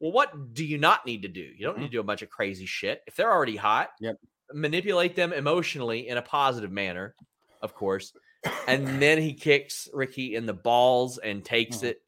well, 0.00 0.12
what 0.12 0.54
do 0.54 0.64
you 0.64 0.78
not 0.78 1.06
need 1.06 1.22
to 1.22 1.28
do? 1.28 1.40
You 1.40 1.66
don't 1.66 1.78
need 1.78 1.86
to 1.86 1.90
do 1.92 2.00
a 2.00 2.04
bunch 2.04 2.22
of 2.22 2.30
crazy 2.30 2.66
shit. 2.66 3.02
If 3.06 3.16
they're 3.16 3.30
already 3.30 3.56
hot, 3.56 3.90
Yep. 4.00 4.16
manipulate 4.52 5.14
them 5.14 5.32
emotionally 5.32 6.08
in 6.08 6.16
a 6.16 6.22
positive 6.22 6.72
manner, 6.72 7.14
of 7.62 7.74
course. 7.74 8.12
And 8.66 9.00
then 9.02 9.18
he 9.20 9.34
kicks 9.34 9.88
Ricky 9.92 10.34
in 10.34 10.46
the 10.46 10.54
balls 10.54 11.18
and 11.18 11.44
takes 11.44 11.78
Mhm. 11.78 11.84
it. 11.90 12.02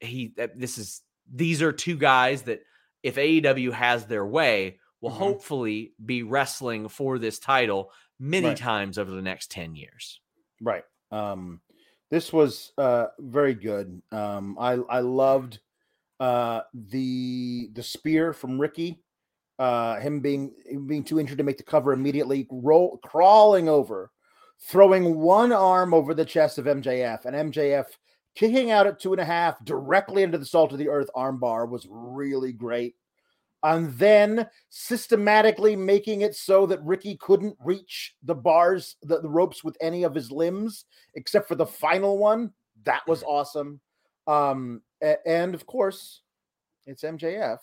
He 0.00 0.32
uh, 0.38 0.48
this 0.54 0.78
is 0.78 1.02
these 1.32 1.60
are 1.62 1.72
two 1.72 1.96
guys 1.96 2.42
that 2.42 2.62
if 3.02 3.16
AEW 3.16 3.72
has 3.72 4.06
their 4.06 4.24
way 4.24 4.78
will 5.00 5.10
Mhm. 5.10 5.14
hopefully 5.16 5.94
be 6.04 6.22
wrestling 6.22 6.88
for 6.88 7.18
this 7.18 7.38
title 7.38 7.92
many 8.18 8.48
Right. 8.48 8.56
times 8.56 8.96
over 8.98 9.10
the 9.10 9.22
next 9.22 9.50
10 9.50 9.74
years. 9.74 10.20
Right. 10.60 10.84
Um, 11.10 11.60
this 12.10 12.32
was 12.32 12.72
uh, 12.78 13.08
very 13.18 13.54
good. 13.54 14.00
Um, 14.12 14.56
I 14.58 14.72
I 14.74 15.00
loved 15.00 15.60
uh, 16.20 16.60
the 16.74 17.70
the 17.72 17.82
spear 17.82 18.32
from 18.32 18.60
Ricky. 18.60 19.02
Uh, 19.58 19.98
him 20.00 20.20
being 20.20 20.52
him 20.66 20.86
being 20.86 21.02
too 21.02 21.18
injured 21.18 21.38
to 21.38 21.44
make 21.44 21.56
the 21.56 21.62
cover 21.62 21.92
immediately, 21.92 22.46
roll 22.50 22.98
crawling 22.98 23.68
over, 23.68 24.10
throwing 24.68 25.18
one 25.18 25.52
arm 25.52 25.94
over 25.94 26.12
the 26.12 26.24
chest 26.24 26.58
of 26.58 26.66
MJF, 26.66 27.24
and 27.24 27.52
MJF 27.52 27.86
kicking 28.36 28.70
out 28.70 28.86
at 28.86 29.00
two 29.00 29.12
and 29.12 29.20
a 29.20 29.24
half 29.24 29.62
directly 29.64 30.22
into 30.22 30.38
the 30.38 30.46
salt 30.46 30.72
of 30.72 30.78
the 30.78 30.88
earth 30.88 31.08
armbar 31.16 31.68
was 31.68 31.86
really 31.90 32.52
great. 32.52 32.94
And 33.62 33.92
then 33.94 34.46
systematically 34.68 35.74
making 35.74 36.20
it 36.20 36.36
so 36.36 36.66
that 36.66 36.84
Ricky 36.84 37.16
couldn't 37.16 37.56
reach 37.64 38.14
the 38.22 38.34
bars, 38.34 38.96
the, 39.02 39.20
the 39.20 39.28
ropes 39.28 39.64
with 39.64 39.76
any 39.80 40.04
of 40.04 40.14
his 40.14 40.30
limbs, 40.30 40.84
except 41.14 41.48
for 41.48 41.56
the 41.56 41.66
final 41.66 42.18
one. 42.18 42.52
That 42.84 43.02
was 43.08 43.24
awesome. 43.24 43.80
Um, 44.26 44.82
and 45.00 45.54
of 45.54 45.66
course, 45.66 46.22
it's 46.86 47.02
MJF, 47.02 47.58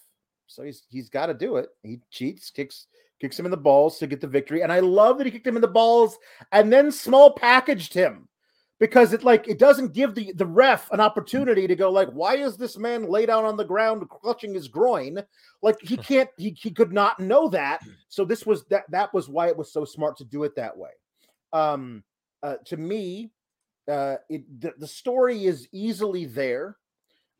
so 0.48 0.64
he's 0.64 0.84
he's 0.90 1.10
got 1.10 1.28
to 1.28 1.34
do 1.34 1.58
it. 1.58 1.70
He 1.84 2.00
cheats, 2.12 2.50
kicks 2.50 2.88
kicks 3.20 3.40
him 3.40 3.46
in 3.46 3.52
the 3.52 3.58
balls 3.58 3.98
to 4.00 4.08
get 4.08 4.22
the 4.22 4.28
victory, 4.28 4.62
and 4.62 4.72
I 4.72 4.80
love 4.80 5.18
that 5.18 5.26
he 5.26 5.32
kicked 5.32 5.48
him 5.48 5.56
in 5.56 5.62
the 5.62 5.68
balls 5.68 6.18
and 6.52 6.72
then 6.72 6.92
small 6.92 7.32
packaged 7.32 7.94
him 7.94 8.28
because 8.80 9.14
it 9.14 9.24
like 9.24 9.48
it 9.48 9.60
doesn't 9.60 9.94
give 9.94 10.14
the 10.14 10.34
the 10.34 10.46
ref 10.46 10.92
an 10.92 11.00
opportunity 11.00 11.68
to 11.68 11.76
go 11.76 11.90
like, 11.90 12.10
why 12.10 12.36
is 12.36 12.58
this 12.58 12.78
man 12.78 13.08
laid 13.08 13.30
out 13.30 13.46
on 13.46 13.56
the 13.56 13.64
ground 13.64 14.08
clutching 14.10 14.54
his 14.54 14.68
groin? 14.68 15.24
Like 15.62 15.78
he 15.82 15.96
can't, 16.10 16.30
he 16.38 16.50
he 16.50 16.70
could 16.70 16.92
not 16.92 17.20
know 17.20 17.48
that. 17.50 17.82
So 18.10 18.26
this 18.26 18.46
was 18.46 18.66
that 18.66 18.84
that 18.92 19.14
was 19.14 19.30
why 19.30 19.48
it 19.48 19.58
was 19.58 19.72
so 19.72 19.86
smart 19.86 20.18
to 20.18 20.26
do 20.26 20.44
it 20.44 20.56
that 20.58 20.78
way. 20.78 20.90
Um, 21.54 22.04
uh, 22.42 22.56
to 22.66 22.76
me, 22.76 23.32
uh, 23.90 24.16
it 24.30 24.44
the, 24.60 24.74
the 24.78 24.88
story 24.88 25.46
is 25.46 25.68
easily 25.72 26.26
there 26.26 26.76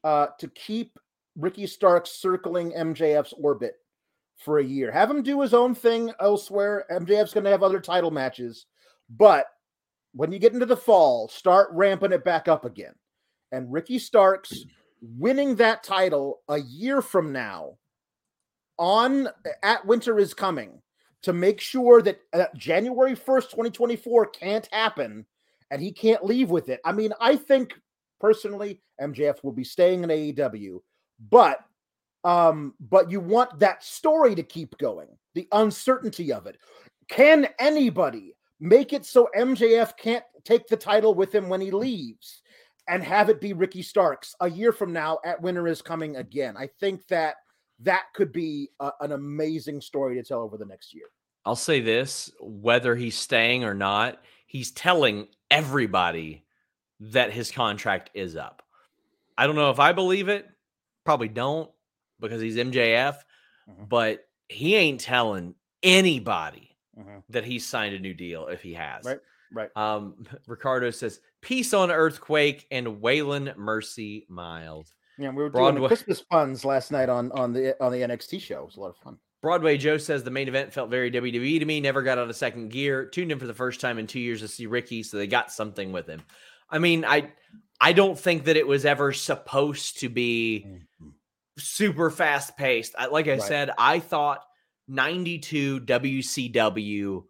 uh, 0.04 0.28
to 0.40 0.48
keep 0.50 0.98
Ricky 1.36 1.68
Stark 1.68 2.08
circling 2.08 2.72
MJF's 2.72 3.34
orbit 3.34 3.76
for 4.38 4.60
a 4.60 4.64
year. 4.64 4.92
Have 4.92 5.10
him 5.10 5.24
do 5.24 5.42
his 5.42 5.54
own 5.54 5.74
thing 5.74 6.12
elsewhere. 6.20 6.86
MJF's 6.92 7.34
going 7.34 7.44
to 7.46 7.52
have 7.52 7.64
other 7.64 7.80
title 7.80 8.12
matches, 8.12 8.66
but 9.10 9.48
when 10.14 10.32
you 10.32 10.40
get 10.40 10.54
into 10.54 10.66
the 10.66 10.78
fall, 10.78 11.28
start 11.28 11.70
ramping 11.72 12.12
it 12.12 12.24
back 12.24 12.48
up 12.48 12.66
again. 12.66 12.94
And 13.52 13.72
Ricky 13.72 14.00
Starks 14.00 14.66
winning 15.02 15.56
that 15.56 15.84
title 15.84 16.42
a 16.48 16.60
year 16.60 17.02
from 17.02 17.32
now 17.32 17.78
on 18.78 19.28
at 19.64 19.86
Winter 19.86 20.20
is 20.20 20.34
Coming 20.34 20.82
to 21.24 21.34
make 21.34 21.60
sure 21.60 22.02
that 22.02 22.20
uh, 22.34 22.46
January 22.56 23.16
1st, 23.16 23.50
2024 23.50 24.28
can't 24.28 24.68
happen 24.72 25.26
and 25.72 25.82
he 25.82 25.92
can't 25.92 26.26
leave 26.26 26.50
with 26.50 26.70
it. 26.70 26.80
I 26.86 26.92
mean, 26.92 27.14
I 27.20 27.36
think 27.36 27.74
personally 28.24 28.80
MJF 29.02 29.44
will 29.44 29.52
be 29.52 29.66
staying 29.66 30.04
in 30.04 30.10
AEW, 30.10 30.80
but 31.30 31.60
um 32.24 32.74
but 32.80 33.12
you 33.12 33.20
want 33.20 33.60
that 33.60 33.84
story 33.84 34.34
to 34.34 34.44
keep 34.44 34.78
going. 34.78 35.10
The 35.36 35.48
uncertainty 35.52 36.32
of 36.32 36.48
it. 36.48 36.58
Can 37.10 37.50
anybody 37.60 38.36
make 38.62 38.94
it 38.94 39.06
so 39.06 39.30
MJF 39.38 39.98
can't 39.98 40.24
take 40.46 40.68
the 40.68 40.78
title 40.78 41.14
with 41.14 41.36
him 41.36 41.50
when 41.50 41.60
he 41.60 41.70
leaves 41.70 42.42
and 42.88 43.04
have 43.04 43.30
it 43.30 43.42
be 43.42 43.52
Ricky 43.52 43.82
Starks 43.82 44.36
a 44.40 44.50
year 44.50 44.72
from 44.72 44.94
now 44.94 45.20
at 45.26 45.42
Winter 45.42 45.68
is 45.68 45.82
Coming 45.82 46.16
again? 46.16 46.56
I 46.58 46.70
think 46.80 47.06
that 47.08 47.36
that 47.80 48.04
could 48.16 48.32
be 48.32 48.70
a, 48.80 48.92
an 49.02 49.12
amazing 49.12 49.82
story 49.82 50.16
to 50.16 50.24
tell 50.24 50.40
over 50.40 50.58
the 50.58 50.66
next 50.66 50.94
year. 50.94 51.08
I'll 51.46 51.58
say 51.58 51.82
this 51.82 52.32
whether 52.40 52.96
he's 52.96 53.18
staying 53.18 53.66
or 53.66 53.74
not, 53.74 54.22
he's 54.48 54.72
telling 54.72 55.28
everybody 55.52 56.43
that 57.12 57.32
his 57.32 57.52
contract 57.52 58.10
is 58.14 58.36
up. 58.36 58.62
I 59.38 59.46
don't 59.48 59.56
know 59.56 59.70
if 59.72 59.80
I 59.80 59.92
believe 59.94 60.30
it, 60.30 60.48
probably 61.06 61.28
don't 61.28 61.70
because 62.20 62.42
he's 62.42 62.56
MJF, 62.58 63.16
Mhm. 63.70 63.90
but 63.90 64.28
he 64.50 64.76
ain't 64.76 65.00
telling 65.02 65.56
anybody 65.82 66.76
Mhm. 66.98 67.24
that 67.30 67.44
he's 67.46 67.66
signed 67.66 67.96
a 67.96 68.00
new 68.00 68.14
deal 68.14 68.48
if 68.48 68.62
he 68.62 68.74
has. 68.74 69.06
Right. 69.06 69.20
Right. 69.52 69.70
Um, 69.76 70.26
Ricardo 70.48 70.90
says, 70.92 71.20
Peace 71.42 71.74
on 71.74 71.92
Earthquake 71.92 72.66
and 72.72 72.88
Waylon 73.02 73.56
Mercy 73.58 74.26
Mild. 74.30 74.92
Yeah, 75.18 75.30
we 75.30 75.44
were 75.44 75.50
doing 75.50 75.76
the 75.76 75.88
Christmas 75.88 76.22
puns 76.22 76.64
last 76.66 76.92
night 76.92 77.10
on 77.10 77.32
on 77.34 77.54
the 77.54 77.76
on 77.84 77.92
the 77.92 78.00
NXT 78.02 78.40
show. 78.42 78.62
It 78.62 78.66
was 78.66 78.78
a 78.78 78.80
lot 78.80 78.90
of 78.90 78.98
fun. 78.98 79.18
Broadway 79.44 79.78
Joe 79.78 79.98
says 79.98 80.24
the 80.24 80.32
main 80.32 80.48
event 80.48 80.74
felt 80.74 80.90
very 80.90 81.12
WWE 81.12 81.60
to 81.60 81.66
me. 81.66 81.82
Never 81.82 82.02
got 82.02 82.18
out 82.18 82.30
of 82.30 82.36
second 82.36 82.70
gear. 82.70 83.06
Tuned 83.06 83.32
in 83.32 83.38
for 83.40 83.46
the 83.46 83.54
first 83.54 83.80
time 83.82 84.00
in 84.00 84.08
two 84.08 84.22
years 84.22 84.40
to 84.40 84.48
see 84.48 84.66
Ricky, 84.66 85.04
so 85.04 85.18
they 85.18 85.28
got 85.28 85.52
something 85.52 85.92
with 85.92 86.08
him. 86.08 86.22
I 86.74 86.80
mean, 86.80 87.06
I 87.06 87.34
I 87.82 87.94
don't 87.94 88.20
think 88.20 88.46
that 88.46 88.58
it 88.58 88.68
was 88.68 88.86
ever 88.86 89.14
supposed 89.14 90.00
to 90.02 90.10
be 90.10 90.72
super 91.58 92.10
fast 92.10 92.58
paced. 92.58 92.96
Like 93.12 93.28
I 93.28 93.38
Right. 93.38 93.40
said, 93.40 93.72
I 93.78 94.00
thought 94.00 94.46
92 94.88 95.82
WCW 95.82 97.28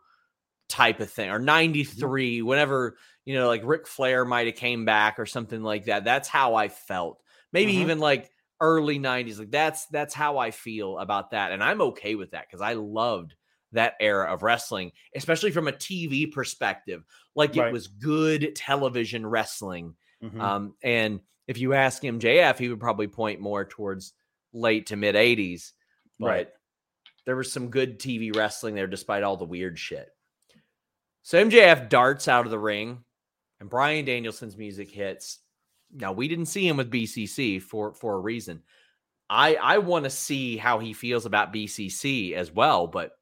type 0.69 0.99
of 1.01 1.11
thing 1.11 1.29
or 1.29 1.39
93 1.39 2.41
whenever 2.41 2.97
you 3.25 3.35
know 3.35 3.47
like 3.47 3.61
Ric 3.65 3.87
Flair 3.87 4.25
might 4.25 4.47
have 4.47 4.55
came 4.55 4.85
back 4.85 5.19
or 5.19 5.25
something 5.25 5.61
like 5.61 5.85
that 5.85 6.03
that's 6.05 6.27
how 6.29 6.55
I 6.55 6.69
felt 6.69 7.21
maybe 7.51 7.73
Mhm. 7.73 7.83
even 7.83 7.99
like 7.99 8.31
early 8.61 8.97
90s 8.97 9.37
like 9.39 9.51
that's 9.51 9.85
that's 9.87 10.15
how 10.15 10.39
I 10.39 10.51
feel 10.51 10.97
about 10.97 11.31
that 11.31 11.51
and 11.51 11.63
I'm 11.63 11.81
okay 11.81 12.15
with 12.15 12.31
that 12.31 12.49
cuz 12.49 12.61
I 12.61 12.73
loved 12.73 13.35
that 13.73 13.95
era 13.99 14.31
of 14.33 14.41
wrestling 14.43 14.91
especially 15.15 15.51
from 15.51 15.67
a 15.67 15.71
TV 15.73 16.31
perspective 16.31 17.03
like 17.35 17.55
Right. 17.55 17.67
it 17.67 17.73
was 17.73 17.87
good 17.87 18.55
television 18.55 19.25
wrestling 19.25 19.95
Mhm. 20.23 20.39
um, 20.41 20.75
and 20.83 21.19
if 21.47 21.57
you 21.57 21.73
ask 21.73 22.03
MJF, 22.05 22.57
he 22.57 22.69
would 22.69 22.79
probably 22.79 23.07
point 23.07 23.41
more 23.41 23.65
towards 23.65 24.13
late 24.53 24.85
to 24.87 24.95
mid 24.95 25.17
80s. 25.17 25.73
But 26.17 26.25
Right. 26.25 26.49
there 27.25 27.35
was 27.35 27.51
some 27.51 27.69
good 27.69 27.99
TV 27.99 28.31
wrestling 28.33 28.75
there 28.75 28.87
despite 28.87 29.23
all 29.23 29.35
the 29.35 29.43
weird 29.43 29.77
shit. 29.77 30.07
So 31.21 31.37
MJF 31.37 31.89
darts 31.89 32.29
out 32.29 32.45
of 32.45 32.51
the 32.51 32.59
ring 32.59 33.03
and 33.59 33.69
Bryan 33.69 34.05
Danielson's 34.05 34.55
music 34.55 34.89
hits. 34.89 35.39
Now 35.91 36.13
we 36.13 36.29
didn't 36.29 36.45
see 36.45 36.65
him 36.65 36.77
with 36.77 36.89
BCC 36.89 37.59
for 37.59 37.93
for 37.93 38.15
a 38.15 38.19
reason. 38.21 38.63
I 39.29 39.55
I 39.55 39.77
want 39.79 40.05
to 40.05 40.09
see 40.09 40.55
how 40.55 40.79
he 40.79 40.93
feels 40.93 41.25
about 41.25 41.51
BCC 41.51 42.35
as 42.35 42.51
well, 42.51 42.87
but 42.87 43.17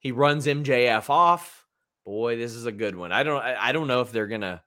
he 0.00 0.12
runs 0.12 0.46
MJF 0.46 1.10
off. 1.10 1.64
Boy, 2.04 2.36
this 2.36 2.54
is 2.54 2.66
a 2.66 2.72
good 2.72 2.96
one. 2.96 3.12
I 3.12 3.22
don't 3.22 3.42
I, 3.42 3.72
don't 3.72 3.86
know 3.86 4.00
if 4.00 4.12
they're 4.12 4.26
gonna 4.28 4.62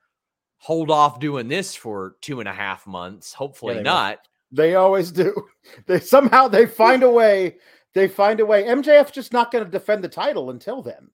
hold 0.57 0.91
off 0.91 1.19
doing 1.19 1.47
this 1.47 1.75
for 1.75 2.15
two 2.21 2.39
and 2.39 2.47
a 2.49 2.53
half 2.53 2.85
months. 2.85 3.33
Hopefully 3.33 3.73
they 3.75 3.79
will. 3.79 3.85
not. 3.85 4.19
They 4.51 4.75
always 4.75 5.11
do. 5.11 5.33
They 5.85 5.99
somehow 5.99 6.47
they 6.47 6.65
find 6.67 7.03
a 7.03 7.09
way. 7.09 7.57
They 7.93 8.07
find 8.07 8.39
a 8.39 8.45
way. 8.45 8.63
MJF's 8.63 9.11
just 9.11 9.31
not 9.33 9.51
going 9.51 9.63
to 9.65 9.69
defend 9.69 10.03
the 10.03 10.09
title 10.09 10.49
until 10.49 10.81
then. 10.81 11.09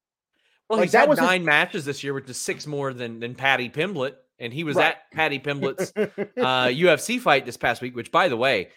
Well, 0.69 0.79
Like, 0.79 0.85
he's 0.87 0.91
that 0.93 1.01
had 1.01 1.09
his- 1.09 1.19
nine 1.19 1.43
matches 1.45 1.85
this 1.85 2.03
year, 2.03 2.13
which 2.13 2.29
is 2.29 2.39
six 2.39 2.65
more 2.67 2.93
than 2.93 3.19
than 3.19 3.35
Paddy 3.35 3.69
Pimblett, 3.69 4.15
and 4.39 4.53
he 4.53 4.63
was 4.63 4.75
Right. 4.77 4.95
at 4.95 5.11
Paddy 5.13 5.39
Pimblett's 5.39 5.91
uh, 5.97 6.67
UFC 6.67 7.19
fight 7.19 7.45
this 7.45 7.57
past 7.57 7.81
week. 7.81 7.95
Which, 7.95 8.11
by 8.11 8.27
the 8.29 8.37
way, 8.37 8.69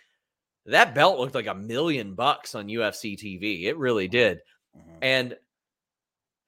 that 0.66 0.94
belt 0.94 1.18
looked 1.18 1.34
like 1.34 1.46
a 1.46 1.54
million 1.54 2.14
bucks 2.14 2.54
on 2.54 2.66
UFC 2.68 3.16
TV. 3.16 3.64
It 3.64 3.76
really 3.76 4.08
did. 4.08 4.40
Mhm. 4.76 4.98
And 5.02 5.38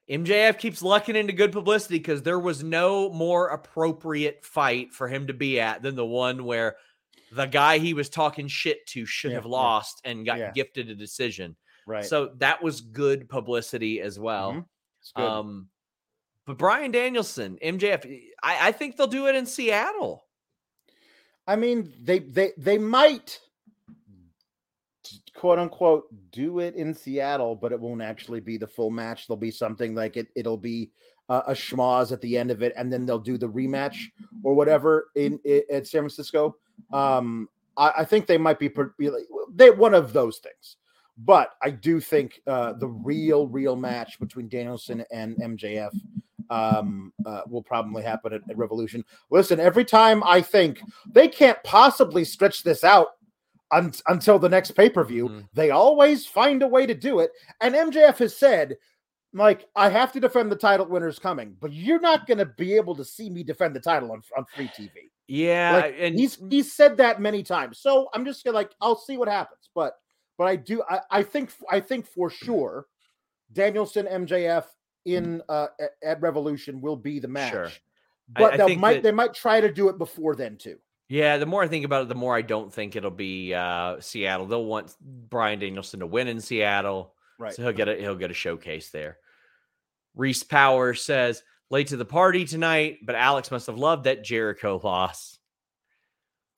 MJF 0.09 0.57
keeps 0.57 0.81
lucking 0.81 1.15
into 1.15 1.31
good 1.33 1.51
publicity 1.51 1.97
because 1.97 2.21
there 2.23 2.39
was 2.39 2.63
no 2.63 3.09
more 3.09 3.47
appropriate 3.49 4.43
fight 4.45 4.93
for 4.93 5.07
him 5.07 5.27
to 5.27 5.33
be 5.33 5.59
at 5.59 5.81
than 5.81 5.95
the 5.95 6.05
one 6.05 6.43
where 6.43 6.75
the 7.31 7.45
guy 7.45 7.77
he 7.79 7.93
was 7.93 8.09
talking 8.09 8.47
shit 8.47 8.85
to 8.87 9.05
should 9.05 9.31
Yeah, 9.31 9.37
have 9.37 9.45
yeah. 9.45 9.51
lost 9.51 10.01
and 10.03 10.25
got 10.25 10.37
Yeah. 10.39 10.51
gifted 10.51 10.89
a 10.89 10.95
decision. 10.95 11.55
right. 11.85 12.05
So 12.05 12.27
that 12.37 12.61
was 12.63 12.79
good 12.79 13.27
publicity 13.27 13.99
as 13.99 14.17
well. 14.17 14.65
Mhm. 15.17 15.21
Um, 15.21 15.69
but 16.45 16.57
Bryan 16.57 16.91
Danielson, 16.91 17.57
MJF, 17.61 18.05
I, 18.41 18.69
I 18.69 18.71
think 18.71 18.95
they'll 18.95 19.07
do 19.07 19.27
it 19.27 19.35
in 19.35 19.45
Seattle. 19.45 20.25
I 21.45 21.55
mean, 21.57 21.93
they 22.01 22.19
they 22.19 22.53
they 22.57 22.77
might 22.77 23.39
quote 25.43 25.59
unquote 25.59 26.05
do 26.31 26.59
it 26.59 26.73
in 26.75 26.93
Seattle, 26.93 27.53
but 27.53 27.73
it 27.73 27.79
won't 27.81 28.01
actually 28.01 28.39
be 28.39 28.55
the 28.55 28.65
full 28.65 28.89
match. 28.89 29.27
There'll 29.27 29.37
be 29.37 29.51
something 29.51 29.93
like 29.93 30.15
it. 30.15 30.29
It'll 30.37 30.55
be 30.55 30.89
a 31.27 31.51
schmoz 31.51 32.13
at 32.13 32.21
the 32.21 32.37
end 32.37 32.49
of 32.49 32.63
it, 32.63 32.71
and 32.77 32.91
then 32.91 33.05
they'll 33.05 33.19
do 33.19 33.37
the 33.37 33.49
rematch 33.49 33.97
or 34.41 34.53
whatever 34.53 35.09
in, 35.17 35.37
in 35.43 35.63
at 35.69 35.85
San 35.85 36.03
Francisco. 36.03 36.55
Um, 36.93 37.49
I, 37.75 37.91
I 37.97 38.05
think 38.05 38.25
they 38.25 38.37
might 38.37 38.57
be, 38.57 38.71
they 39.53 39.69
one 39.69 39.93
of 39.93 40.13
those 40.13 40.37
things. 40.37 40.77
But 41.17 41.49
I 41.61 41.71
do 41.71 41.99
think 41.99 42.39
uh, 42.47 42.71
the 42.79 42.87
real, 42.87 43.49
real 43.49 43.75
match 43.75 44.21
between 44.21 44.47
Danielson 44.47 45.03
and 45.11 45.35
MJF 45.35 45.91
um, 46.51 47.11
uh, 47.25 47.41
will 47.49 47.63
probably 47.63 48.03
happen 48.03 48.31
at, 48.31 48.49
at 48.49 48.57
Revolution. 48.57 49.03
Listen, 49.29 49.59
every 49.59 49.83
time 49.83 50.23
I 50.23 50.39
think 50.39 50.79
they 51.11 51.27
can't 51.27 51.61
possibly 51.65 52.23
stretch 52.23 52.63
this 52.63 52.85
out 52.85 53.17
un- 53.71 53.93
until 54.07 54.37
the 54.39 54.49
next 54.49 54.71
pay 54.71 54.89
per 54.89 55.03
view, 55.03 55.29
Mhm. 55.29 55.49
they 55.53 55.71
always 55.71 56.25
find 56.25 56.61
a 56.63 56.67
way 56.67 56.85
to 56.85 56.93
do 56.93 57.19
it. 57.19 57.31
And 57.61 57.75
MJF 57.75 58.17
has 58.19 58.35
said, 58.35 58.77
like, 59.33 59.67
I 59.75 59.89
have 59.89 60.11
to 60.13 60.19
defend 60.19 60.51
the 60.51 60.55
title 60.55 60.85
winners 60.85 61.17
coming, 61.19 61.57
but 61.59 61.71
you're 61.73 61.99
not 61.99 62.27
going 62.27 62.37
to 62.37 62.45
be 62.45 62.75
able 62.75 62.95
to 62.95 63.03
see 63.05 63.29
me 63.31 63.43
defend 63.43 63.75
the 63.75 63.79
title 63.79 64.11
on, 64.11 64.21
on 64.37 64.45
free 64.55 64.67
TV. 64.67 64.91
Yeah, 65.27 65.71
Like, 65.77 65.95
and 65.97 66.19
he's 66.19 66.37
he's 66.49 66.73
said 66.73 66.97
that 66.97 67.21
many 67.21 67.43
times. 67.43 67.79
So 67.79 68.09
I'm 68.13 68.25
just 68.25 68.43
gonna 68.43 68.55
like 68.55 68.71
I'll 68.81 68.97
see 68.97 69.15
what 69.17 69.29
happens. 69.29 69.69
But 69.73 69.97
but 70.37 70.45
I 70.47 70.57
do 70.57 70.83
I, 70.89 70.99
I 71.09 71.23
think 71.23 71.51
I 71.71 71.79
think 71.79 72.05
for 72.05 72.29
sure 72.29 72.87
Danielson 73.53 74.05
MJF 74.05 74.65
in 75.05 75.41
uh 75.47 75.67
at, 75.79 75.91
at 76.03 76.21
Revolution 76.21 76.81
will 76.81 76.97
be 76.97 77.19
the 77.19 77.27
match. 77.29 77.51
Sure. 77.51 77.69
But 78.29 78.53
I 78.61 78.67
they 78.67 78.75
might 78.75 78.93
that- 78.95 79.03
they 79.03 79.11
might 79.13 79.33
try 79.33 79.61
to 79.61 79.71
do 79.71 79.87
it 79.87 79.97
before 79.97 80.35
then 80.35 80.57
too. 80.57 80.77
Yeah, 81.09 81.37
the 81.37 81.45
more 81.45 81.61
I 81.63 81.67
think 81.67 81.85
about 81.85 82.03
it, 82.03 82.07
the 82.09 82.15
more 82.15 82.35
I 82.35 82.41
don't 82.41 82.73
think 82.73 82.95
it'll 82.95 83.11
be 83.11 83.53
uh, 83.53 83.99
Seattle. 83.99 84.45
They'll 84.47 84.65
want 84.65 84.95
Bryan 85.01 85.59
Danielson 85.59 85.99
to 85.99 86.07
win 86.07 86.27
in 86.27 86.39
Seattle, 86.41 87.13
Right. 87.37 87.53
so 87.53 87.61
he'll 87.63 87.73
get 87.73 87.89
a 87.89 87.95
he'll 87.95 88.15
get 88.15 88.31
a 88.31 88.33
showcase 88.35 88.89
there. 88.89 89.17
Reese 90.15 90.43
Power 90.43 90.93
says 90.93 91.43
late 91.69 91.87
to 91.87 91.97
the 91.97 92.05
party 92.05 92.45
tonight, 92.45 92.99
but 93.03 93.15
Alex 93.15 93.51
must 93.51 93.67
have 93.67 93.77
loved 93.77 94.05
that 94.05 94.23
Jericho 94.23 94.79
loss. 94.83 95.37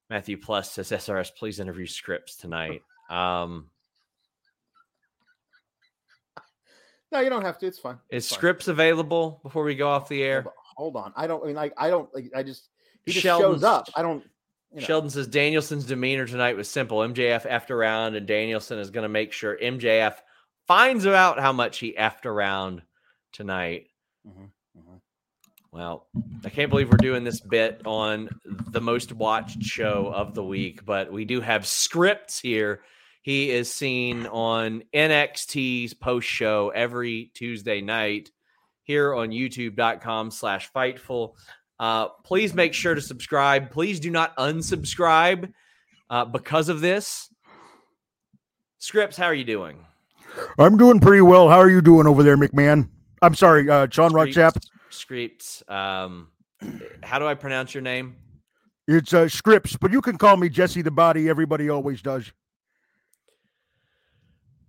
Matthew 0.09 0.38
Plus 0.38 0.72
says 0.72 0.91
SRS, 0.91 1.34
please 1.35 1.59
interview 1.59 1.88
scripts 1.88 2.35
tonight. 2.38 2.81
Um, 3.09 3.69
No, 7.11 7.19
you 7.19 7.30
don't 7.30 7.43
have 7.43 7.57
to. 7.59 7.67
It's 7.67 7.80
fine. 7.80 7.99
is 8.09 8.23
It's 8.23 8.30
fine. 8.30 8.38
scripts 8.38 8.67
available 8.67 9.39
before 9.43 9.63
we 9.63 9.76
go 9.76 9.89
off 9.89 10.09
the 10.09 10.23
air? 10.23 10.41
Hold 10.76 10.95
on, 10.95 11.03
hold 11.03 11.05
on. 11.05 11.13
I 11.15 11.27
don't 11.27 11.43
I 11.43 11.47
mean 11.47 11.55
like 11.55 11.73
I 11.77 11.89
don't 11.89 12.13
like 12.13 12.31
I 12.35 12.43
just 12.43 12.69
he 13.05 13.11
just 13.11 13.23
Sheldon's- 13.23 13.55
shows 13.57 13.63
up. 13.63 13.88
I 13.95 14.01
don't 14.01 14.23
you 14.76 14.81
know. 14.81 14.88
Sheldon 14.88 15.10
says 15.10 15.27
Danielson's 15.27 15.85
demeanor 15.85 16.27
tonight 16.27 16.57
was 16.57 16.69
simple. 16.69 16.97
MJF 16.97 17.49
effed 17.49 17.72
around, 17.72 18.15
and 18.15 18.27
Danielson 18.27 18.77
is 18.77 18.91
going 18.91 19.03
to 19.03 19.10
make 19.10 19.31
sure 19.31 19.57
MJF 19.57 20.15
finds 20.68 21.06
out 21.07 21.39
how 21.39 21.53
much 21.53 21.80
he 21.80 21.93
effed 21.93 22.26
around 22.26 22.81
tonight. 23.31 23.88
Mhm, 24.27 24.52
mhm. 24.77 25.02
Well, 25.72 26.07
I 26.43 26.49
can't 26.49 26.69
believe 26.69 26.89
we're 26.91 26.97
doing 26.97 27.23
this 27.23 27.39
bit 27.39 27.81
on 27.85 28.30
the 28.72 28.81
most 28.81 29.14
watched 29.14 29.64
show 29.64 30.11
of 30.14 30.34
the 30.34 30.43
week, 30.43 30.85
but 30.85 31.11
we 31.11 31.23
do 31.23 31.39
have 31.39 31.65
scripts 31.65 32.39
here. 32.39 32.84
He 33.22 33.52
is 33.52 33.73
seen 33.73 34.26
on 34.27 34.84
NXT's 34.93 35.93
post 35.93 36.27
show 36.27 36.69
every 36.76 37.31
Tuesday 37.34 37.81
night 37.81 38.30
here 38.84 39.15
on 39.15 39.30
youtube.com 39.30 40.31
slash 40.31 40.72
fightful. 40.72 41.34
Uh, 41.80 42.07
please 42.23 42.53
make 42.53 42.73
sure 42.73 42.95
to 42.95 43.02
subscribe. 43.02 43.72
Please 43.72 43.99
do 43.99 44.10
not 44.10 44.35
unsubscribe 44.38 45.52
uh, 46.10 46.26
because 46.26 46.69
of 46.69 46.81
this. 46.81 47.30
Scripts, 48.77 49.18
how 49.18 49.26
are 49.26 49.34
you 49.34 49.43
doing? 49.43 49.77
I'm 50.60 50.77
doing 50.77 50.99
pretty 50.99 51.22
well. 51.22 51.49
How 51.49 51.57
are 51.57 51.69
you 51.69 51.81
doing 51.81 52.07
over 52.07 52.23
there, 52.23 52.38
McMahon? 52.38 52.89
I'm 53.22 53.35
sorry, 53.35 53.69
uh, 53.69 53.88
Sean 53.89 54.14
Ross 54.14 54.30
Sapp. 54.30 54.61
Scripts. 54.89 55.64
Um, 55.68 56.30
how 57.03 57.19
do 57.19 57.26
I 57.26 57.34
pronounce 57.34 57.73
your 57.73 57.81
name? 57.81 58.15
It's 58.88 59.14
uh, 59.14 59.27
Scripps, 59.27 59.76
but 59.77 59.91
you 59.91 60.02
can 60.02 60.18
call 60.18 60.38
me 60.38 60.49
Jesse 60.49 60.81
the 60.81 60.91
Body. 60.91 61.27
Everybody 61.30 61.69
always 61.69 62.02
does. 62.02 62.31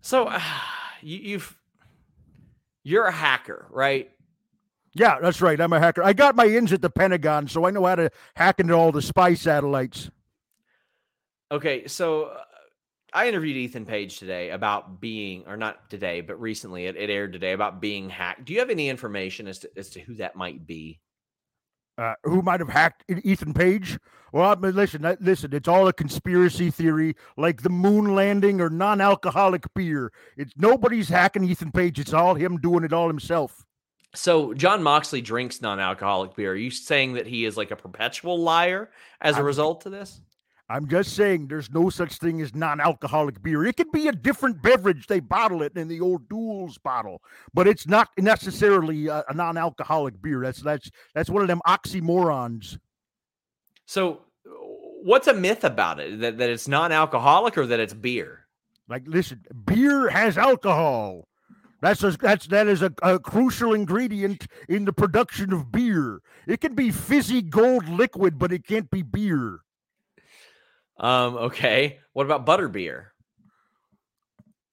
So 0.01 0.27
uh, 0.27 0.41
you, 1.03 1.19
you've 1.19 1.57
you're 2.83 3.07
a 3.07 3.13
hacker, 3.13 3.67
right? 3.71 4.11
Yeah, 4.97 5.19
that's 5.21 5.43
right. 5.43 5.61
I'm 5.61 5.75
a 5.75 5.79
hacker. 5.79 6.03
I 6.03 6.15
got 6.15 6.37
my 6.37 6.47
ins 6.47 6.73
at 6.73 6.81
the 6.81 6.89
Pentagon, 6.89 7.49
so 7.49 7.67
I 7.67 7.71
know 7.71 7.85
how 7.85 7.97
to 7.97 8.11
hack 8.35 8.61
into 8.61 8.73
all 8.73 8.93
the 8.93 9.03
spy 9.03 9.35
satellites. 9.35 10.11
Okay, 11.53 11.87
so 11.87 12.25
uh, 12.25 12.41
I 13.13 13.29
interviewed 13.29 13.59
Ethan 13.59 13.85
Page 13.85 14.19
today 14.19 14.51
about 14.51 14.99
being, 14.99 15.45
or 15.47 15.59
not 15.59 15.91
today, 15.91 16.23
but 16.23 16.41
recently 16.41 16.87
it, 16.87 16.97
it 16.97 17.11
aired 17.11 17.35
today 17.35 17.53
about 17.53 17.79
being 17.79 18.09
hacked. 18.09 18.47
Do 18.47 18.55
you 18.55 18.61
have 18.61 18.71
any 18.71 18.89
information 18.89 19.47
as 19.49 19.59
to 19.61 19.71
as 19.77 19.91
to 19.91 20.01
who 20.01 20.15
that 20.15 20.35
might 20.35 20.67
be? 20.67 20.99
Uh, 21.99 22.15
who 22.25 22.41
might 22.41 22.61
have 22.61 22.71
hacked 22.71 23.05
Ethan 23.23 23.53
Page? 23.53 23.99
Well, 24.33 24.51
I 24.51 24.55
mean, 24.55 24.75
listen, 24.75 25.05
uh, 25.05 25.17
listen. 25.21 25.53
It's 25.53 25.69
all 25.69 25.89
a 25.89 25.93
conspiracy 25.93 26.71
theory, 26.71 27.17
like 27.37 27.63
the 27.63 27.71
moon 27.71 28.15
landing 28.15 28.63
or 28.63 28.71
non-alcoholic 28.71 29.65
beer. 29.75 30.11
It's 30.39 30.55
nobody's 30.57 31.11
hacking 31.11 31.45
Ethan 31.45 31.73
Page. 31.73 32.01
It's 32.01 32.15
all 32.15 32.35
him 32.35 32.57
doing 32.57 32.83
it 32.83 32.95
all 32.95 33.09
himself. 33.09 33.63
So 34.15 34.55
Jon 34.55 34.83
Moxley 34.83 35.21
drinks 35.21 35.61
non-alcoholic 35.61 36.35
beer. 36.35 36.53
Are 36.53 36.57
you 36.57 36.71
saying 36.71 37.15
that 37.15 37.27
he 37.27 37.45
is 37.45 37.57
like 37.57 37.71
a 37.71 37.77
perpetual 37.77 38.39
liar 38.39 38.91
as 39.21 39.35
a 39.35 39.39
I'm- 39.39 39.47
result 39.47 39.87
of 39.87 39.93
this? 39.93 40.21
I'm 40.69 40.89
just 40.89 41.15
saying 41.15 41.47
there's 41.47 41.71
no 41.71 41.91
such 41.91 42.15
thing 42.15 42.41
as 42.41 42.53
non-alcoholic 42.53 43.41
beer. 43.41 43.65
It 43.65 43.77
could 43.77 43.93
be 43.93 44.09
a 44.09 44.13
different 44.13 44.61
beverage. 44.63 45.07
They 45.07 45.21
bottle 45.21 45.63
it 45.63 45.77
in 45.77 45.87
the 45.87 46.01
O'Doul's 46.01 46.77
bottle, 46.77 47.23
but 47.55 47.69
it's 47.69 47.87
not 47.87 48.09
necessarily 48.19 49.07
a, 49.07 49.23
a 49.29 49.35
non-alcoholic 49.35 50.21
beer. 50.21 50.41
That's 50.43 50.61
that's 50.61 50.91
that's 51.15 51.31
one 51.31 51.43
of 51.43 51.47
them 51.47 51.61
oxymorons. 51.69 52.79
So 53.85 54.23
what's 55.05 55.29
a 55.29 55.35
myth 55.35 55.63
about 55.63 56.01
it? 56.01 56.19
That 56.19 56.39
that 56.39 56.51
it's 56.51 56.67
non-alcoholic 56.67 57.57
or 57.57 57.67
that 57.67 57.79
it's 57.79 57.95
beer? 57.95 58.47
Like, 58.89 59.05
listen, 59.07 59.45
beer 59.67 60.09
has 60.09 60.37
alcohol. 60.37 61.29
That's 61.87 62.03
a, 62.03 62.11
that's 62.11 62.47
that 62.49 62.67
is 62.67 62.83
a, 62.83 62.93
a 63.01 63.21
crucial 63.21 63.73
ingredient 63.73 64.49
in 64.69 64.87
the 64.87 64.93
production 64.93 65.53
of 65.53 65.71
beer. 65.71 66.21
It 66.49 66.61
can 66.61 66.75
be 66.75 66.91
fizzy 66.91 67.43
gold 67.43 67.89
liquid, 67.89 68.41
but 68.41 68.51
it 68.51 68.67
can't 68.67 68.91
be 68.91 69.03
beer. 69.03 69.61
Um, 70.99 71.37
okay. 71.37 72.01
What 72.13 72.27
about 72.27 72.45
butter 72.45 72.67
beer? 72.69 73.13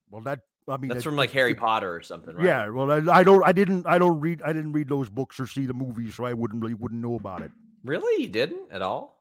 Well, 0.09 0.21
that 0.21 0.39
I 0.67 0.77
mean 0.77 0.87
That's 0.87 1.03
that- 1.03 1.03
from 1.03 1.15
like 1.15 1.29
Harry 1.31 1.53
Potter 1.53 1.93
or 1.93 2.01
something, 2.01 2.35
right? 2.35 2.45
Yeah, 2.45 2.69
well, 2.69 2.91
I, 2.91 3.19
I 3.19 3.23
don't, 3.23 3.45
I 3.45 3.51
didn't, 3.51 3.85
I 3.85 3.99
don't 3.99 4.19
read, 4.19 4.41
I 4.41 4.51
didn't 4.51 4.71
read 4.71 4.89
those 4.89 5.07
books 5.07 5.39
or 5.39 5.45
see 5.45 5.67
the 5.67 5.73
movies, 5.75 6.15
so 6.15 6.25
I 6.25 6.33
wouldn't 6.33 6.63
really 6.63 6.73
wouldn't 6.73 7.01
know 7.01 7.13
about 7.13 7.43
it. 7.43 7.51
Really? 7.83 8.23
You 8.23 8.29
didn't 8.29 8.71
at 8.71 8.81
all? 8.81 9.12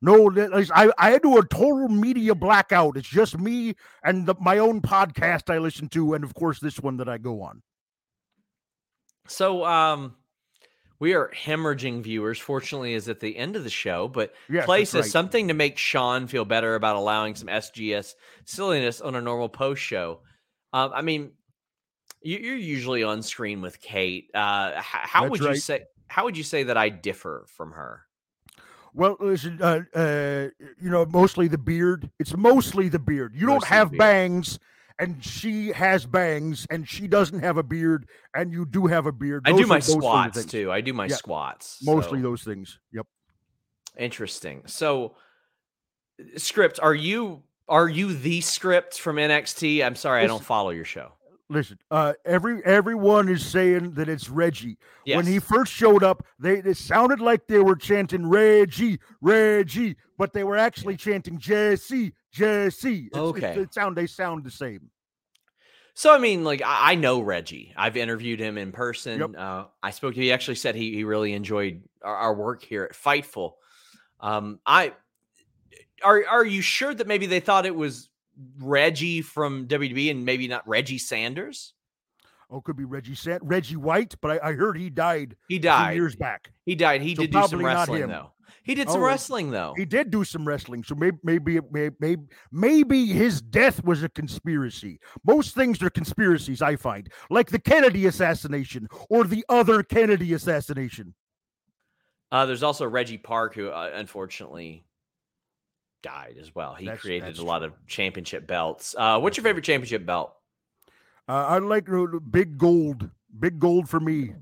No, 0.00 0.30
I, 0.74 0.90
I 0.98 1.10
had 1.10 1.22
to 1.22 1.30
do 1.30 1.38
a 1.38 1.46
total 1.46 1.88
media 1.88 2.34
blackout. 2.34 2.96
It's 2.96 3.08
just 3.08 3.38
me 3.38 3.74
and 4.04 4.26
the, 4.26 4.34
my 4.40 4.58
own 4.58 4.80
podcast 4.80 5.52
I 5.52 5.58
listen 5.58 5.88
to, 5.90 6.14
and 6.14 6.24
of 6.24 6.34
course 6.34 6.60
this 6.60 6.78
one 6.80 6.98
that 6.98 7.08
I 7.08 7.18
go 7.18 7.42
on. 7.42 7.62
So 9.26 9.64
um 9.64 10.14
we 11.00 11.14
are 11.14 11.30
hemorrhaging 11.34 12.02
viewers. 12.02 12.38
Fortunately, 12.38 12.94
is 12.94 13.08
at 13.08 13.20
the 13.20 13.36
end 13.36 13.56
of 13.56 13.64
the 13.64 13.70
show, 13.70 14.08
but 14.08 14.34
Yes, 14.48 14.66
that's 14.66 14.90
says 14.90 15.02
right. 15.02 15.10
something 15.10 15.48
to 15.48 15.54
make 15.54 15.78
Sean 15.78 16.26
feel 16.26 16.44
better 16.44 16.74
about 16.74 16.96
allowing 16.96 17.34
some 17.34 17.48
SGS 17.48 18.14
silliness 18.44 19.00
on 19.00 19.14
a 19.14 19.20
normal 19.20 19.48
post 19.48 19.80
show. 19.80 20.20
Um, 20.72 20.90
I 20.92 21.02
mean, 21.02 21.32
you, 22.20 22.38
you're 22.38 22.56
usually 22.56 23.04
on 23.04 23.22
screen 23.22 23.60
with 23.62 23.80
Kate. 23.80 24.30
Uh, 24.34 24.72
how 24.80 25.22
That's 25.22 25.30
would 25.30 25.40
you 25.40 25.56
say? 25.56 25.84
How 26.08 26.24
would 26.24 26.36
you 26.36 26.42
say 26.42 26.64
that 26.64 26.76
I 26.76 26.88
differ 26.88 27.46
from 27.48 27.72
her? 27.72 28.02
Well, 28.94 29.16
listen, 29.20 29.60
uh, 29.62 29.82
uh, 29.94 30.48
you 30.80 30.90
know, 30.90 31.06
mostly 31.06 31.48
the 31.48 31.58
beard. 31.58 32.10
It's 32.18 32.36
mostly 32.36 32.88
the 32.88 32.98
beard. 32.98 33.34
You 33.34 33.46
don't 33.46 33.64
have 33.64 33.92
bangs, 33.96 34.58
and 34.98 35.22
she 35.24 35.68
has 35.72 36.06
bangs, 36.06 36.66
and 36.70 36.88
she 36.88 37.06
doesn't 37.06 37.40
have 37.40 37.56
a 37.58 37.62
beard, 37.62 38.08
and 38.34 38.52
you 38.52 38.64
do 38.64 38.86
have 38.86 39.06
a 39.06 39.12
beard. 39.12 39.42
I 39.46 39.52
do 39.52 39.66
my 39.66 39.76
those 39.76 39.92
squats 39.92 40.44
too. 40.46 40.72
I 40.72 40.80
do 40.80 40.92
my 40.92 41.06
Yeah, 41.06 41.16
squats. 41.16 41.78
Mostly 41.84 42.18
so- 42.18 42.22
those 42.22 42.42
things. 42.42 42.78
Yep. 42.92 43.06
Interesting. 43.98 44.62
So, 44.66 45.16
script. 46.36 46.78
Are 46.80 46.94
you 46.94 47.42
are 47.68 47.88
you 47.88 48.14
the 48.14 48.40
script 48.40 48.98
from 48.98 49.16
NXT? 49.16 49.84
I'm 49.84 49.94
sorry, 49.96 50.22
I 50.22 50.26
don't 50.26 50.42
follow 50.42 50.70
your 50.70 50.84
show. 50.86 51.12
Listen, 51.50 51.78
uh, 51.90 52.12
every 52.26 52.62
everyone 52.64 53.28
is 53.30 53.44
saying 53.44 53.92
that 53.92 54.08
it's 54.08 54.28
Reggie. 54.28 54.76
Yes. 55.06 55.16
When 55.16 55.26
he 55.26 55.38
first 55.38 55.72
showed 55.72 56.02
up, 56.02 56.22
they 56.38 56.58
it 56.58 56.76
sounded 56.76 57.20
like 57.20 57.46
they 57.46 57.60
were 57.60 57.76
chanting 57.76 58.28
Reggie, 58.28 58.98
Reggie, 59.22 59.96
but 60.18 60.34
they 60.34 60.44
were 60.44 60.58
actually 60.58 60.96
chanting 60.96 61.38
Jesse, 61.38 62.12
Jesse. 62.32 63.06
It's- 63.06 63.14
Okay. 63.22 63.60
it 63.60 63.72
sound 63.72 63.96
they 63.96 64.06
sound 64.06 64.44
the 64.44 64.50
same. 64.50 64.90
So 65.94 66.14
I 66.14 66.18
mean, 66.18 66.44
like 66.44 66.60
I, 66.62 66.92
I 66.92 66.94
know 66.96 67.20
Reggie. 67.22 67.72
I've 67.76 67.96
interviewed 67.96 68.40
him 68.40 68.58
in 68.58 68.70
person. 68.70 69.18
Yep. 69.20 69.30
Uh, 69.36 69.64
I 69.82 69.90
spoke. 69.90 70.14
He 70.14 70.30
actually 70.30 70.56
said 70.56 70.74
he 70.74 70.94
he 70.94 71.04
really 71.04 71.32
enjoyed 71.32 71.82
our, 72.02 72.14
our 72.14 72.34
work 72.34 72.62
here 72.62 72.84
at 72.84 72.92
Fightful. 72.92 73.54
Um, 74.20 74.60
I 74.66 74.92
are 76.04 76.24
are 76.28 76.44
you 76.44 76.60
sure 76.60 76.92
that 76.94 77.06
maybe 77.06 77.24
they 77.26 77.40
thought 77.40 77.64
it 77.66 77.74
was 77.74 78.10
Reggie 78.60 79.22
from 79.22 79.66
WB 79.66 80.10
and 80.10 80.24
maybe 80.24 80.48
not 80.48 80.66
Reggie 80.68 80.98
Sanders? 80.98 81.74
Oh, 82.50 82.60
could 82.62 82.76
be 82.76 82.84
Reggie 82.84 83.14
Sant, 83.14 83.42
Reggie 83.44 83.76
White, 83.76 84.14
but 84.22 84.42
I, 84.42 84.50
I 84.50 84.52
heard 84.54 84.78
he 84.78 84.88
died. 84.88 85.36
He 85.48 85.58
two 85.58 85.64
died 85.64 85.94
years 85.96 86.16
back. 86.16 86.50
He 86.64 86.74
died. 86.74 87.02
He 87.02 87.14
So 87.14 87.22
did 87.22 87.32
do 87.32 87.46
some 87.46 87.64
wrestling 87.64 88.08
though. 88.08 88.32
He 88.62 88.74
did 88.74 88.88
some 88.88 89.02
Oh, 89.02 89.04
wrestling 89.04 89.50
though. 89.50 89.74
He 89.76 89.84
did 89.84 90.10
do 90.10 90.24
some 90.24 90.46
wrestling, 90.46 90.82
so 90.82 90.94
maybe 90.94 91.18
maybe 91.22 91.60
maybe 91.70 92.16
maybe 92.50 93.06
his 93.06 93.42
death 93.42 93.82
was 93.84 94.02
a 94.02 94.08
conspiracy. 94.08 94.98
Most 95.26 95.54
things 95.54 95.82
are 95.82 95.90
conspiracies, 95.90 96.62
I 96.62 96.76
find, 96.76 97.10
like 97.30 97.50
the 97.50 97.58
Kennedy 97.58 98.06
assassination 98.06 98.88
or 99.10 99.24
the 99.24 99.44
other 99.50 99.82
Kennedy 99.82 100.32
assassination. 100.32 101.14
Uh, 102.32 102.46
there's 102.46 102.62
also 102.62 102.86
Reggie 102.86 103.18
Park, 103.18 103.54
who 103.54 103.68
uh, 103.68 103.90
unfortunately 103.94 104.84
died 106.02 106.36
as 106.40 106.54
well. 106.54 106.74
He 106.74 106.86
That's- 106.86 107.00
created 107.02 107.28
that's 107.28 107.38
a 107.38 107.44
lot 107.44 107.62
of 107.62 107.72
championship 107.86 108.46
belts. 108.46 108.94
Uh, 108.96 109.18
what's 109.20 109.36
your 109.36 109.44
favorite 109.44 109.64
championship 109.64 110.04
belt? 110.06 110.34
Uh, 111.28 111.32
I 111.46 111.58
like 111.58 111.88
big 112.30 112.56
gold, 112.58 113.10
big 113.38 113.58
gold 113.58 113.88
for 113.88 114.00
me. 114.00 114.32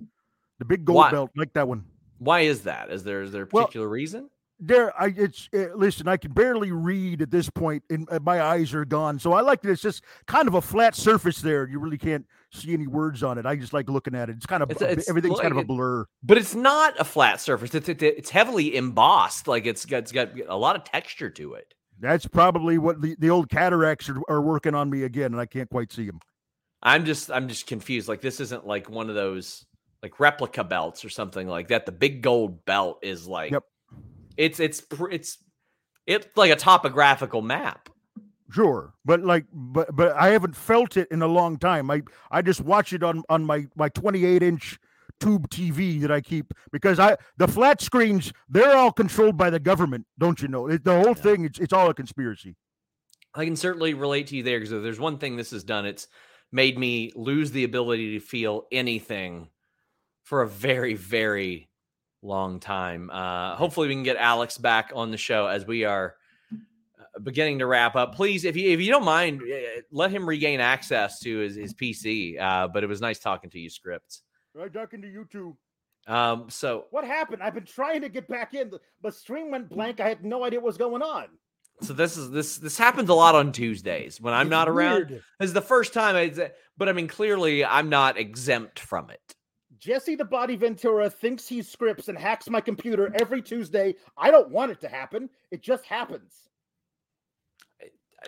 The 0.58 0.64
big 0.64 0.84
gold 0.84 0.96
Why- 0.96 1.10
belt, 1.10 1.30
like 1.36 1.52
that 1.54 1.66
one. 1.68 1.84
Why 2.18 2.40
is 2.40 2.62
that? 2.62 2.90
Is 2.90 3.04
there 3.04 3.22
is 3.22 3.32
there 3.32 3.42
a 3.42 3.48
Well, 3.52 3.64
particular 3.66 3.88
reason? 3.88 4.30
There, 4.58 4.98
I 4.98 5.12
it's 5.14 5.50
uh, 5.54 5.66
listen. 5.74 6.08
I 6.08 6.16
can 6.16 6.32
barely 6.32 6.72
read 6.72 7.20
at 7.20 7.30
this 7.30 7.50
point, 7.50 7.82
and 7.90 8.08
uh, 8.10 8.20
my 8.22 8.40
eyes 8.40 8.72
are 8.72 8.86
gone. 8.86 9.18
So 9.18 9.34
I 9.34 9.42
like 9.42 9.60
that 9.62 9.70
it's 9.70 9.82
just 9.82 10.02
kind 10.26 10.48
of 10.48 10.54
a 10.54 10.62
flat 10.62 10.94
surface 10.94 11.42
there. 11.42 11.68
You 11.68 11.78
really 11.78 11.98
can't 11.98 12.24
see 12.52 12.72
any 12.72 12.86
words 12.86 13.22
on 13.22 13.36
it. 13.36 13.44
I 13.44 13.56
just 13.56 13.74
like 13.74 13.90
looking 13.90 14.14
at 14.14 14.30
it. 14.30 14.36
It's 14.36 14.46
kind 14.46 14.62
of 14.62 14.70
It's- 14.70 14.98
it's 14.98 15.10
everything's 15.10 15.40
kind 15.40 15.52
of 15.52 15.58
a 15.58 15.64
blur. 15.64 16.06
But 16.22 16.38
it's 16.38 16.54
not 16.54 16.94
a 16.98 17.04
flat 17.04 17.38
surface. 17.40 17.74
It's 17.74 17.88
it's, 17.90 18.02
it's 18.02 18.30
heavily 18.30 18.76
embossed. 18.76 19.46
Like 19.46 19.66
it's 19.66 19.84
got 19.84 19.98
it's 19.98 20.12
got 20.12 20.30
a 20.48 20.56
lot 20.56 20.74
of 20.74 20.84
texture 20.84 21.28
to 21.30 21.52
it. 21.54 21.74
That's 22.00 22.26
probably 22.26 22.78
what 22.78 23.02
the, 23.02 23.14
the 23.18 23.28
old 23.30 23.50
cataracts 23.50 24.08
are, 24.08 24.20
are 24.28 24.40
working 24.40 24.74
on 24.74 24.88
me 24.88 25.02
again, 25.02 25.32
and 25.32 25.40
I 25.40 25.46
can't 25.46 25.68
quite 25.70 25.92
see 25.92 26.06
them. 26.06 26.20
I'm 26.82 27.04
just 27.04 27.30
I'm 27.30 27.48
just 27.48 27.66
confused. 27.66 28.08
Like 28.08 28.22
this 28.22 28.40
isn't 28.40 28.66
like 28.66 28.88
one 28.88 29.10
of 29.10 29.14
those 29.14 29.66
like 30.02 30.18
replica 30.18 30.64
belts 30.64 31.04
or 31.04 31.10
something 31.10 31.46
like 31.46 31.68
that. 31.68 31.84
The 31.84 31.92
big 31.92 32.22
gold 32.22 32.64
belt 32.64 33.00
is 33.02 33.26
like 33.26 33.52
Yep. 33.52 33.64
It's 34.36 34.60
it's 34.60 34.84
it's 35.10 35.38
it's 36.06 36.26
like 36.36 36.50
a 36.50 36.56
topographical 36.56 37.42
map. 37.42 37.88
Sure, 38.50 38.94
but 39.04 39.22
like, 39.22 39.44
but 39.52 39.94
but 39.94 40.12
I 40.12 40.28
haven't 40.28 40.54
felt 40.54 40.96
it 40.96 41.08
in 41.10 41.22
a 41.22 41.26
long 41.26 41.58
time. 41.58 41.90
I 41.90 42.02
I 42.30 42.42
just 42.42 42.60
watch 42.60 42.92
it 42.92 43.02
on 43.02 43.22
on 43.28 43.44
my 43.44 43.66
my 43.74 43.88
28 43.88 44.42
inch 44.42 44.78
tube 45.18 45.48
TV 45.48 46.00
that 46.02 46.10
I 46.10 46.20
keep 46.20 46.52
because 46.70 46.98
I 46.98 47.16
the 47.38 47.48
flat 47.48 47.80
screens 47.80 48.32
they're 48.48 48.76
all 48.76 48.92
controlled 48.92 49.36
by 49.36 49.50
the 49.50 49.58
government, 49.58 50.06
don't 50.18 50.40
you 50.40 50.48
know? 50.48 50.68
It, 50.68 50.84
the 50.84 51.00
whole 51.00 51.14
thing 51.14 51.44
it's 51.44 51.58
it's 51.58 51.72
all 51.72 51.90
a 51.90 51.94
conspiracy. 51.94 52.54
I 53.34 53.44
can 53.44 53.56
certainly 53.56 53.94
relate 53.94 54.28
to 54.28 54.36
you 54.36 54.42
there 54.42 54.58
because 54.58 54.72
if 54.72 54.82
there's 54.82 55.00
one 55.00 55.18
thing 55.18 55.36
this 55.36 55.50
has 55.50 55.64
done, 55.64 55.84
it's 55.84 56.08
made 56.52 56.78
me 56.78 57.12
lose 57.14 57.50
the 57.50 57.64
ability 57.64 58.18
to 58.18 58.24
feel 58.24 58.66
anything 58.72 59.48
for 60.22 60.42
a 60.42 60.48
very, 60.48 60.94
very 60.94 61.68
long 62.26 62.60
time. 62.60 63.10
Uh, 63.10 63.54
hopefully, 63.56 63.88
we 63.88 63.94
can 63.94 64.02
get 64.02 64.16
Alex 64.16 64.58
back 64.58 64.92
on 64.94 65.10
the 65.10 65.16
show 65.16 65.46
as 65.46 65.66
we 65.66 65.84
are 65.84 66.14
uh, 66.52 67.18
beginning 67.20 67.58
to 67.60 67.66
wrap 67.66 67.96
up. 67.96 68.14
Please, 68.14 68.44
if 68.44 68.56
you 68.56 68.70
if 68.70 68.80
you 68.80 68.90
don't 68.90 69.04
mind, 69.04 69.40
uh, 69.42 69.80
let 69.92 70.10
him 70.10 70.28
regain 70.28 70.60
access 70.60 71.20
to 71.20 71.38
his, 71.38 71.56
his 71.56 71.74
PC. 71.74 72.40
Uh, 72.40 72.68
but 72.68 72.82
it 72.84 72.88
was 72.88 73.00
nice 73.00 73.18
talking 73.18 73.50
to 73.50 73.58
you, 73.58 73.70
Scripts. 73.70 74.22
Right, 74.54 74.72
talking 74.72 75.02
to 75.02 75.08
you 75.08 75.26
too. 75.30 75.56
Um, 76.06 76.48
so 76.50 76.86
What 76.90 77.04
happened? 77.04 77.42
I've 77.42 77.54
been 77.54 77.64
trying 77.64 78.00
to 78.02 78.08
get 78.08 78.28
back 78.28 78.54
in, 78.54 78.70
but 79.02 79.14
stream 79.14 79.50
went 79.50 79.68
blank. 79.68 80.00
I 80.00 80.08
had 80.08 80.24
no 80.24 80.44
idea 80.44 80.60
what 80.60 80.66
was 80.66 80.78
going 80.78 81.02
on. 81.02 81.26
so 81.82 81.92
this 81.92 82.16
is 82.16 82.30
this 82.30 82.56
this 82.58 82.78
happens 82.78 83.08
a 83.10 83.14
lot 83.14 83.34
on 83.34 83.52
Tuesdays 83.52 84.20
when 84.20 84.32
I'm 84.32 84.46
It's 84.46 84.50
not 84.50 84.68
around. 84.68 84.94
weird. 84.94 85.10
This 85.40 85.48
is 85.48 85.52
the 85.52 85.60
first 85.60 85.92
time 85.92 86.16
I, 86.16 86.50
but 86.78 86.88
I 86.88 86.92
mean, 86.92 87.06
clearly 87.08 87.64
I'm 87.64 87.88
not 87.90 88.16
exempt 88.18 88.78
from 88.78 89.10
it. 89.10 89.34
Jesse 89.78 90.14
the 90.14 90.24
Body 90.24 90.56
Ventura 90.56 91.10
thinks 91.10 91.48
he 91.48 91.62
scripts 91.62 92.08
and 92.08 92.18
hacks 92.18 92.48
my 92.48 92.60
computer 92.60 93.12
every 93.14 93.42
Tuesday. 93.42 93.94
I 94.16 94.30
don't 94.30 94.50
want 94.50 94.72
it 94.72 94.80
to 94.82 94.88
happen. 94.88 95.28
It 95.50 95.62
just 95.62 95.84
happens. 95.84 96.32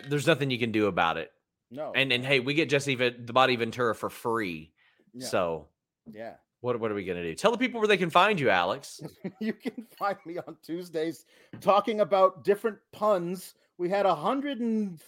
There's 0.07 0.27
nothing 0.27 0.51
you 0.51 0.59
can 0.59 0.71
do 0.71 0.87
about 0.87 1.17
it. 1.17 1.31
No. 1.71 1.91
And 1.95 2.11
and 2.11 2.25
hey, 2.25 2.39
we 2.39 2.53
get 2.53 2.69
Jesse 2.69 2.95
the 2.95 3.33
Body 3.33 3.55
Ventura 3.55 3.93
for 3.93 4.09
free. 4.09 4.71
Yeah. 5.13 5.27
So 5.27 5.67
yeah. 6.11 6.33
what 6.61 6.79
what 6.79 6.91
are 6.91 6.95
we 6.95 7.05
gonna 7.05 7.23
do? 7.23 7.35
Tell 7.35 7.51
the 7.51 7.57
people 7.57 7.79
where 7.79 7.87
they 7.87 7.97
can 7.97 8.09
find 8.09 8.39
you, 8.39 8.49
Alex. 8.49 9.01
you 9.39 9.53
can 9.53 9.85
find 9.97 10.17
me 10.25 10.37
on 10.47 10.57
Tuesdays 10.63 11.25
talking 11.61 12.01
about 12.01 12.43
different 12.43 12.77
puns. 12.91 13.55
We 13.77 13.89
had 13.89 14.05
a 14.05 14.15
hundred 14.15 14.59
and 14.59 14.99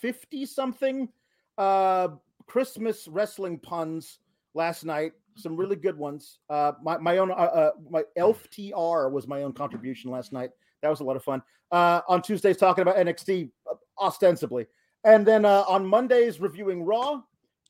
fifty 0.00 0.46
something 0.46 1.08
uh 1.56 2.08
Christmas 2.46 3.08
wrestling 3.08 3.58
puns 3.58 4.18
last 4.54 4.84
night. 4.84 5.12
Some 5.38 5.56
really 5.56 5.76
good 5.76 5.96
ones. 5.96 6.38
Uh 6.50 6.72
my, 6.82 6.98
my 6.98 7.18
own 7.18 7.30
uh, 7.30 7.34
uh 7.34 7.70
my 7.90 8.02
Elf 8.16 8.48
TR 8.50 9.08
was 9.08 9.26
my 9.26 9.42
own 9.42 9.52
contribution 9.52 10.10
last 10.10 10.32
night. 10.32 10.50
That 10.82 10.88
was 10.90 11.00
a 11.00 11.04
lot 11.04 11.16
of 11.16 11.24
fun. 11.24 11.42
Uh 11.70 12.00
on 12.08 12.22
Tuesdays 12.22 12.56
talking 12.56 12.82
about 12.82 12.96
NXT 12.96 13.50
uh, 13.70 13.74
ostensibly. 14.00 14.66
And 15.04 15.26
then 15.26 15.44
uh 15.44 15.64
on 15.68 15.86
Mondays 15.86 16.40
reviewing 16.40 16.82
Raw 16.82 17.22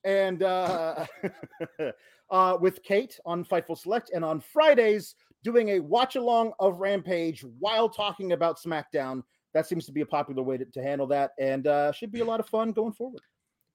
and 0.04 0.42
uh 0.42 1.06
uh, 2.30 2.56
with 2.60 2.82
Kate 2.82 3.18
on 3.24 3.44
Fightful 3.44 3.78
Select, 3.78 4.10
and 4.14 4.24
on 4.24 4.40
Fridays 4.40 5.14
doing 5.44 5.70
a 5.70 5.80
watch 5.80 6.16
along 6.16 6.52
of 6.58 6.80
Rampage 6.80 7.44
while 7.58 7.88
talking 7.88 8.32
about 8.32 8.58
SmackDown. 8.58 9.22
That 9.54 9.66
seems 9.66 9.86
to 9.86 9.92
be 9.92 10.02
a 10.02 10.06
popular 10.06 10.42
way 10.42 10.58
to, 10.58 10.64
to 10.64 10.82
handle 10.82 11.06
that, 11.08 11.32
and 11.38 11.66
uh, 11.66 11.92
should 11.92 12.12
be 12.12 12.20
a 12.20 12.24
lot 12.24 12.40
of 12.40 12.48
fun 12.48 12.72
going 12.72 12.92
forward. 12.92 13.22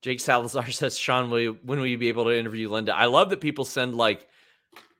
Jake 0.03 0.19
Salazar 0.19 0.69
says, 0.71 0.97
Sean, 0.97 1.31
will 1.31 1.39
you, 1.39 1.57
when 1.63 1.79
will 1.79 1.87
you 1.87 1.97
be 1.97 2.09
able 2.09 2.25
to 2.25 2.37
interview 2.37 2.69
Linda? 2.69 2.95
I 2.95 3.05
love 3.05 3.31
that 3.31 3.41
people 3.41 3.65
send 3.65 3.95
like 3.95 4.27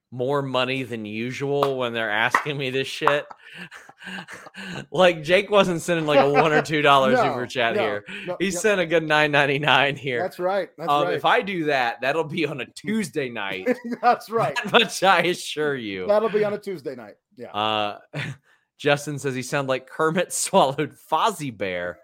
more 0.10 0.42
money 0.42 0.84
than 0.84 1.06
usual 1.06 1.78
when 1.78 1.92
they're 1.92 2.10
asking 2.10 2.58
me 2.58 2.70
this 2.70 2.88
shit. 2.88 3.26
like 4.92 5.24
Jake 5.24 5.50
wasn't 5.50 5.82
sending 5.82 6.06
like 6.06 6.20
a 6.20 6.30
one 6.30 6.54
or 6.54 6.62
two 6.62 6.82
dollars 6.84 7.18
No, 7.18 7.24
super 7.24 7.48
chat 7.48 7.76
no, 7.76 7.82
here. 7.82 8.06
no, 8.28 8.38
He 8.40 8.46
yep. 8.50 8.54
sent 8.54 8.80
a 8.82 8.86
good 8.86 9.04
nine 9.04 9.32
ninety 9.32 9.60
nine 9.60 9.96
here. 9.96 10.22
That's 10.22 10.40
right. 10.40 10.70
That's 10.78 10.90
um, 10.90 11.06
right. 11.06 11.14
If 11.16 11.26
I 11.26 11.42
do 11.42 11.66
that, 11.66 12.00
that'll 12.02 12.24
be 12.24 12.46
on 12.46 12.62
a 12.62 12.66
Tuesday 12.66 13.30
night. 13.30 13.68
That's 14.02 14.30
right. 14.30 14.56
That 14.56 14.72
much 14.72 15.04
I 15.04 15.22
assure 15.24 15.76
you. 15.76 16.08
That'll 16.08 16.30
be 16.30 16.44
on 16.44 16.54
a 16.54 16.60
Tuesday 16.60 16.96
night. 16.96 17.16
Yeah. 17.36 17.52
Uh, 17.52 18.00
Justin 18.78 19.18
says 19.18 19.34
he 19.34 19.42
sounded 19.42 19.70
like 19.70 19.90
Kermit 19.90 20.32
swallowed 20.32 20.96
Fozzie 21.12 21.56
Bear. 21.56 22.00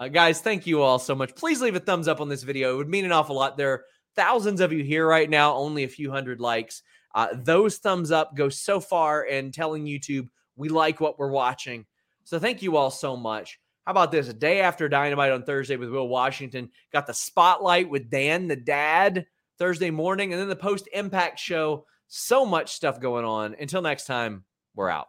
Uh, 0.00 0.08
guys, 0.08 0.40
thank 0.40 0.66
you 0.66 0.80
all 0.80 0.98
so 0.98 1.14
much. 1.14 1.34
Please 1.36 1.60
leave 1.60 1.76
a 1.76 1.80
thumbs 1.80 2.08
up 2.08 2.22
on 2.22 2.28
this 2.30 2.42
video. 2.42 2.72
It 2.72 2.76
would 2.78 2.88
mean 2.88 3.04
an 3.04 3.12
awful 3.12 3.36
lot. 3.36 3.58
There 3.58 3.70
are 3.70 3.84
thousands 4.16 4.62
of 4.62 4.72
you 4.72 4.82
here 4.82 5.06
right 5.06 5.28
now, 5.28 5.54
only 5.54 5.84
a 5.84 5.88
few 5.88 6.10
hundred 6.10 6.40
likes. 6.40 6.82
Uh, 7.14 7.28
those 7.34 7.76
thumbs 7.76 8.10
up 8.10 8.34
go 8.34 8.48
so 8.48 8.80
far 8.80 9.24
in 9.24 9.52
telling 9.52 9.84
YouTube 9.84 10.28
we 10.56 10.70
like 10.70 11.00
what 11.00 11.18
we're 11.18 11.30
watching. 11.30 11.84
So 12.24 12.38
thank 12.38 12.62
you 12.62 12.78
all 12.78 12.90
so 12.90 13.14
much. 13.14 13.60
How 13.84 13.90
about 13.90 14.10
this? 14.10 14.28
A 14.28 14.32
day 14.32 14.62
after 14.62 14.88
Dynamite 14.88 15.32
on 15.32 15.42
Thursday 15.42 15.76
with 15.76 15.90
Will 15.90 16.08
Washington, 16.08 16.70
got 16.94 17.06
the 17.06 17.12
spotlight 17.12 17.90
with 17.90 18.08
Dan 18.08 18.48
the 18.48 18.56
dad 18.56 19.26
Thursday 19.58 19.90
morning, 19.90 20.32
and 20.32 20.40
then 20.40 20.48
the 20.48 20.56
post 20.56 20.88
impact 20.94 21.38
show. 21.38 21.84
So 22.08 22.46
much 22.46 22.72
stuff 22.72 23.00
going 23.00 23.26
on. 23.26 23.54
Until 23.60 23.82
next 23.82 24.06
time, 24.06 24.44
we're 24.74 24.88
out. 24.88 25.08